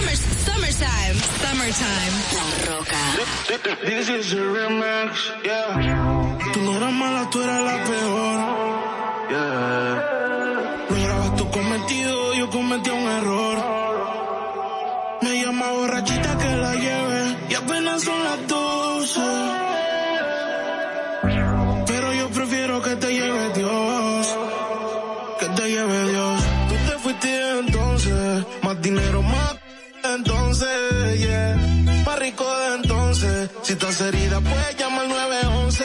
Summer, 0.04 0.18
summertime. 0.46 1.18
Summertime. 1.42 2.16
La 2.36 2.46
Roca. 2.68 3.02
This 3.86 4.10
is 4.10 4.34
a 4.34 4.36
remix, 4.38 5.32
yeah. 5.46 6.38
Tú 6.54 6.60
no 6.62 6.76
eras 6.78 6.94
mala, 6.94 7.30
tú 7.30 7.42
eras 7.42 7.62
la 7.62 7.84
peor. 7.88 8.38
Yeah. 9.32 10.90
Lo 10.90 10.96
grabas 11.04 11.36
tu 11.38 11.50
cometido, 11.52 12.34
yo 12.34 12.50
cometí 12.50 12.90
un 12.90 13.08
error. 13.20 13.58
Me 15.22 15.42
llama 15.42 15.72
borrachita 15.72 16.38
que 16.38 16.56
la 16.58 16.76
lleve 16.76 17.38
y 17.50 17.56
apenas 17.56 18.04
son 18.04 18.24
las 18.26 18.48
12. 18.48 19.73
De 32.36 32.76
entonces. 32.76 33.50
Si 33.62 33.74
estás 33.74 34.02
herida, 34.02 34.42
puedes 34.42 34.78
llamar 34.78 35.08
911, 35.08 35.84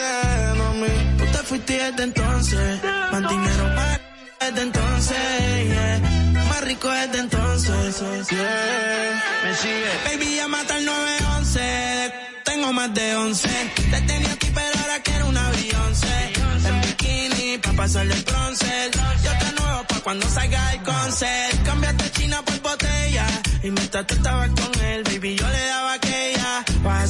no 0.57 0.73
me. 0.73 0.87
Tú 1.17 1.25
te 1.31 1.37
fuiste 1.43 1.73
desde 1.73 2.03
entonces, 2.03 2.83
más 3.11 3.29
dinero, 3.29 3.63
más 3.75 3.99
desde 4.39 4.61
entonces, 4.63 5.67
yeah. 5.67 5.99
Más 6.49 6.61
rico 6.61 6.89
desde 6.89 7.19
entonces, 7.19 8.29
yeah. 8.31 9.23
Me 9.43 9.55
sigue. 9.55 10.17
Baby, 10.17 10.35
llama 10.37 10.61
al 10.61 10.85
911. 10.85 12.13
Tengo 12.45 12.73
más 12.73 12.93
de 12.95 13.15
11. 13.15 13.49
Te 13.91 14.01
tenía 14.01 14.31
aquí, 14.31 14.51
pero 14.53 14.79
ahora 14.81 14.99
quiero 15.03 15.27
una 15.27 15.49
Beyoncé. 15.51 16.33
En 16.65 16.81
bikini, 16.81 17.57
pa' 17.59 17.73
pasarle 17.73 18.15
el 18.15 18.23
bronce. 18.23 18.91
Yo 19.23 19.31
te 19.37 19.61
nuevo 19.61 19.83
pa' 19.87 19.99
cuando 19.99 20.27
salga 20.27 20.73
el 20.73 20.81
concert. 20.81 21.63
Cambiaste 21.63 22.11
China 22.11 22.41
por 22.43 22.59
botella. 22.61 23.27
Y 23.61 23.69
mientras 23.69 24.07
tú 24.07 24.15
estabas 24.15 24.49
con 24.49 24.83
él, 24.83 25.03
baby, 25.03 25.35
yo 25.35 25.47
le 25.47 25.65
daba 25.65 25.93
aquella. 25.93 26.08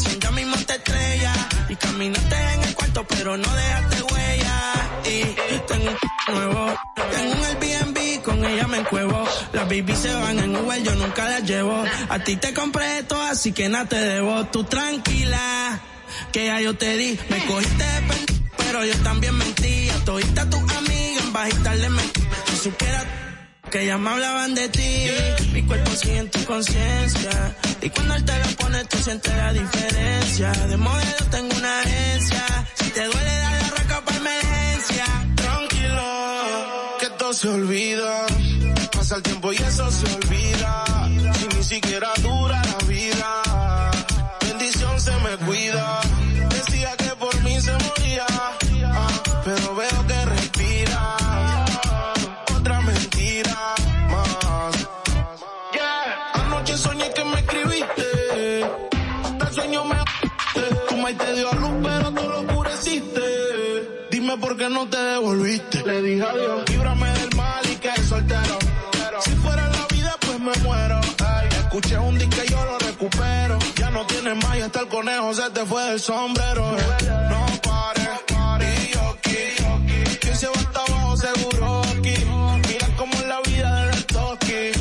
Vas 0.04 0.20
ya 0.20 0.32
mismo 0.32 0.56
te 0.66 0.76
estrella. 0.76 1.34
Y 1.68 1.76
caminaste 1.76 2.36
en 2.54 2.64
el 2.64 2.76
cuarto, 2.76 3.06
pero 3.08 3.38
no 3.38 3.54
dejaste 3.54 4.02
huella. 4.04 4.74
Y 5.06 5.60
tengo 5.68 5.92
un 6.28 6.36
nuevo. 6.36 6.74
Tengo 7.12 7.32
un 7.34 7.46
Airbnb, 7.46 8.22
con 8.24 8.46
ella 8.46 8.68
me 8.68 8.78
encuevo. 8.78 9.26
Las 9.54 9.66
baby 9.66 9.96
se 9.96 10.14
van 10.14 10.40
en 10.40 10.56
Uber, 10.56 10.84
yo 10.84 10.96
nunca 10.96 11.30
las 11.30 11.44
llevo. 11.44 11.84
A 12.10 12.20
ti 12.20 12.38
te 12.38 12.54
compré 12.54 13.00
esto, 13.00 13.22
así 13.22 13.52
que 13.52 13.68
nada 13.70 13.86
te 13.86 13.98
debo. 13.98 14.46
Tú 14.46 14.64
tranquila, 14.64 15.80
que 16.32 16.46
ya 16.46 16.62
yo 16.62 16.76
te 16.76 16.96
di. 16.98 17.20
Me 17.30 17.46
cogiste 17.46 17.84
de 17.84 18.00
pero 18.58 18.86
yo 18.86 18.96
también 19.04 19.36
mentía. 19.36 19.94
Todita 20.06 20.50
tus 20.50 20.62
amigas 20.74 21.24
en 21.24 21.34
bajita 21.34 21.76
le 21.76 21.90
mentí. 21.90 22.22
Si 22.52 22.58
supiera 22.58 23.29
que 23.70 23.86
ya 23.86 23.98
me 23.98 24.10
hablaban 24.10 24.56
de 24.56 24.70
ti. 24.70 25.08
Mi 25.54 25.64
cuerpo 25.64 25.92
siente 25.92 26.40
tu 26.40 26.46
conciencia. 26.46 27.56
Y 27.82 27.90
cuando 27.90 28.16
él 28.16 28.26
te 28.26 28.40
lo 28.40 28.56
pone, 28.58 28.84
tú 28.86 28.98
sientes 28.98 29.36
la 29.36 29.54
diferencia. 29.54 30.52
De 30.52 30.78
modelo 30.78 31.26
tengo 31.30 31.56
una 31.56 31.80
agencia. 31.82 32.68
Si 32.76 32.90
te 32.92 33.04
duele, 33.06 33.36
dale 33.44 33.62
la 33.62 33.70
raca 33.70 34.02
para 34.06 34.18
emergencia. 34.18 35.06
Tranquilo, 35.36 36.04
que 37.00 37.10
todo 37.18 37.34
se 37.34 37.48
olvida. 37.48 38.26
Pasa 38.92 39.16
el 39.18 39.24
tiempo 39.24 39.54
y 39.54 39.58
eso 39.58 39.92
se 39.92 40.16
olvida. 40.16 40.86
Si 41.40 41.58
ni 41.58 41.64
siquiera 41.64 42.10
dura 42.22 42.62
No 64.70 64.88
te 64.88 64.98
devolviste. 64.98 65.84
Le 65.84 66.02
dije 66.02 66.24
adiós. 66.24 66.70
Líbrame 66.70 67.10
del 67.12 67.36
mal 67.36 67.66
y 67.72 67.76
que 67.78 67.92
soltero. 68.04 68.60
Si 69.22 69.32
fuera 69.32 69.68
la 69.68 69.88
vida, 69.88 70.16
pues 70.22 70.40
me 70.40 70.54
muero. 70.64 71.00
Ay, 71.26 71.48
escuché 71.58 71.98
un 71.98 72.18
disco 72.18 72.42
y 72.46 72.52
yo 72.52 72.66
lo 72.66 72.78
recupero. 72.78 73.58
Ya 73.76 73.90
no 73.90 74.06
tienes 74.06 74.36
más 74.44 74.58
y 74.58 74.62
hasta 74.62 74.82
el 74.82 74.88
conejo 74.88 75.34
se 75.34 75.50
te 75.50 75.66
fue 75.66 75.84
del 75.86 76.00
sombrero. 76.00 76.72
No 77.30 77.46
pares, 77.64 78.10
aquí. 79.10 80.18
Quien 80.22 80.36
se 80.36 80.48
va 80.48 80.54
hasta 80.56 80.80
abajo 80.82 81.18
seguro 81.18 81.82
aquí. 81.82 82.16
Mira 82.68 82.88
cómo 82.96 83.14
es 83.14 83.28
la 83.28 83.42
vida 83.42 83.86
del 83.86 84.06
toki. 84.06 84.72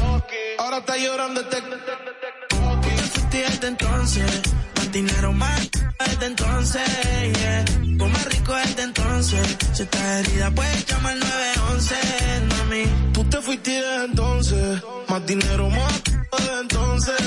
Ahora 0.58 0.78
está 0.78 0.97
llorando 0.99 1.41
este 1.41 1.62
Tú 2.49 3.20
te 3.31 3.67
entonces. 3.67 4.42
Dinero, 4.99 5.33
más 5.33 5.70
desde 6.01 6.27
entonces. 6.27 6.83
Yeah. 7.39 7.65
Tú 7.99 8.05
más 8.09 8.25
rico 8.35 8.52
desde 8.52 8.83
entonces. 8.83 9.57
Si 9.73 9.83
estás 9.85 10.02
herida, 10.02 10.51
puedes 10.51 10.86
llamar 10.86 11.17
911, 11.17 11.94
mami. 12.49 12.85
Tú 13.12 13.23
te 13.31 13.41
fuiste 13.41 13.70
desde 13.70 14.05
entonces. 14.07 14.83
Más 15.09 15.25
dinero, 15.25 15.70
más 15.70 16.02
desde 16.33 16.60
entonces. 16.62 17.20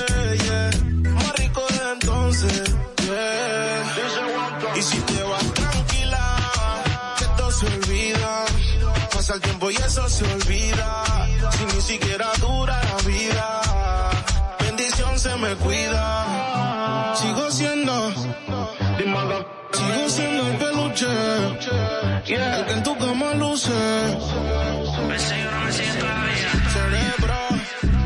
Yeah. 0.43 0.71
Más 1.11 1.33
rico 1.37 1.61
desde 1.69 1.91
entonces. 1.93 2.61
Yeah. 3.05 4.75
Y 4.75 4.81
si 4.81 4.97
te 4.97 5.23
vas 5.23 5.53
tranquila, 5.53 6.23
que 7.19 7.25
todo 7.37 7.51
se 7.51 7.65
olvida. 7.67 8.45
Pasa 9.13 9.33
el 9.35 9.39
tiempo 9.39 9.71
y 9.71 9.75
eso 9.77 10.09
se 10.09 10.25
olvida. 10.25 11.05
Si 11.51 11.65
ni 11.73 11.81
siquiera 11.81 12.27
dura 12.41 12.77
la 12.83 12.97
vida. 13.09 13.61
Bendición 14.59 15.17
se 15.17 15.37
me 15.37 15.55
cuida. 15.55 16.30
Sigo 19.73 20.09
siendo 20.09 20.47
el 20.47 20.57
peluche. 20.57 21.05
El 21.05 22.65
que 22.65 22.71
en 22.73 22.83
tu 22.83 22.97
cama 22.97 23.33
luce. 23.35 23.69
Me 25.07 25.19
sigo, 25.19 25.51
no 25.51 25.61
me 25.65 25.71
sigue 25.71 25.93
todavía. 25.99 26.51
Cerebro. 26.73 27.39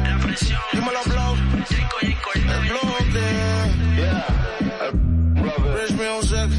La 0.03 0.17
presión. 0.25 0.61
Dímelo, 0.73 1.03
blow. 1.05 1.35
Chico 1.69 1.97
y 2.01 2.05
El 2.05 2.59
bloque. 2.69 3.25
Rich 5.75 5.93
music. 6.01 6.49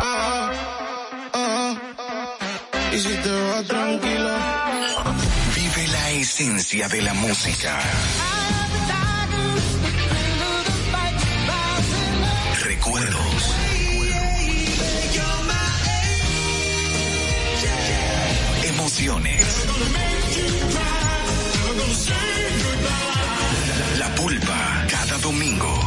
Ah, 0.00 0.50
ah, 1.32 1.76
ah. 1.98 2.94
Y 2.94 2.98
si 2.98 3.14
te 3.14 3.30
vas 3.30 3.64
tranquilo. 3.66 4.30
Vive 5.54 5.88
la 5.88 6.10
esencia 6.10 6.88
de 6.88 7.02
la 7.02 7.14
música. 7.14 7.78
Recuerdos. 7.78 8.59
La 23.96 24.14
pulpa, 24.14 24.86
cada 24.90 25.16
domingo, 25.18 25.86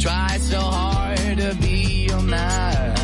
Try 0.00 0.38
so 0.38 0.58
hard 0.58 1.36
to 1.36 1.54
be 1.60 2.08
a 2.08 2.22
man. 2.22 2.94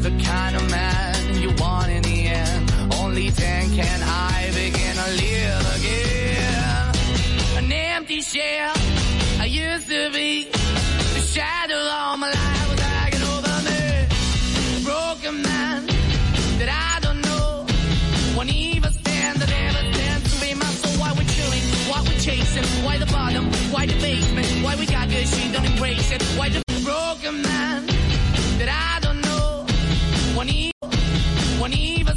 The 0.00 0.10
kind 0.24 0.56
of 0.56 0.70
man 0.70 1.34
you 1.42 1.50
want 1.58 1.90
in 1.90 2.02
the 2.02 2.28
end. 2.28 2.72
Only 2.94 3.28
then 3.28 3.76
can 3.76 4.00
I 4.02 4.50
begin 4.54 4.94
to 4.96 5.08
live 5.22 5.64
again. 5.76 6.94
An 7.58 7.70
empty 7.70 8.22
shell 8.22 8.72
I 9.38 9.44
used 9.44 9.88
to 9.88 10.10
be. 10.12 10.48
The 11.14 11.20
shadow 11.20 11.76
all 11.76 12.16
my 12.16 12.30
life 12.30 12.70
was 12.70 12.80
hanging 12.80 13.24
over 13.34 13.56
me. 13.68 13.80
A 14.78 14.80
broken 14.82 15.42
man 15.42 15.86
that 16.58 16.70
I 16.70 17.00
don't 17.00 17.20
know. 17.20 17.66
Won't 18.34 18.48
even 18.48 18.90
stand, 18.92 19.40
that 19.40 19.52
ever 19.52 19.92
stands 19.92 20.32
to 20.32 20.40
be 20.40 20.54
my 20.54 20.64
soul. 20.80 21.00
Why 21.02 21.12
we're 21.12 21.28
chilling, 21.36 21.64
why 21.90 22.00
we're 22.00 22.18
chasing, 22.18 22.64
why 22.82 22.96
the 22.96 23.06
bottom, 23.12 23.44
why 23.70 23.84
the 23.84 23.98
feeling 25.60 25.78
crazy. 25.78 26.16
Why 26.38 26.48
the 26.48 26.62
broken 26.84 27.42
man 27.42 27.86
that 28.58 28.68
I 28.68 29.00
don't 29.00 29.20
know? 29.20 29.66
One 30.34 30.48
evil, 30.48 30.90
one 31.58 31.72
evil. 31.72 32.09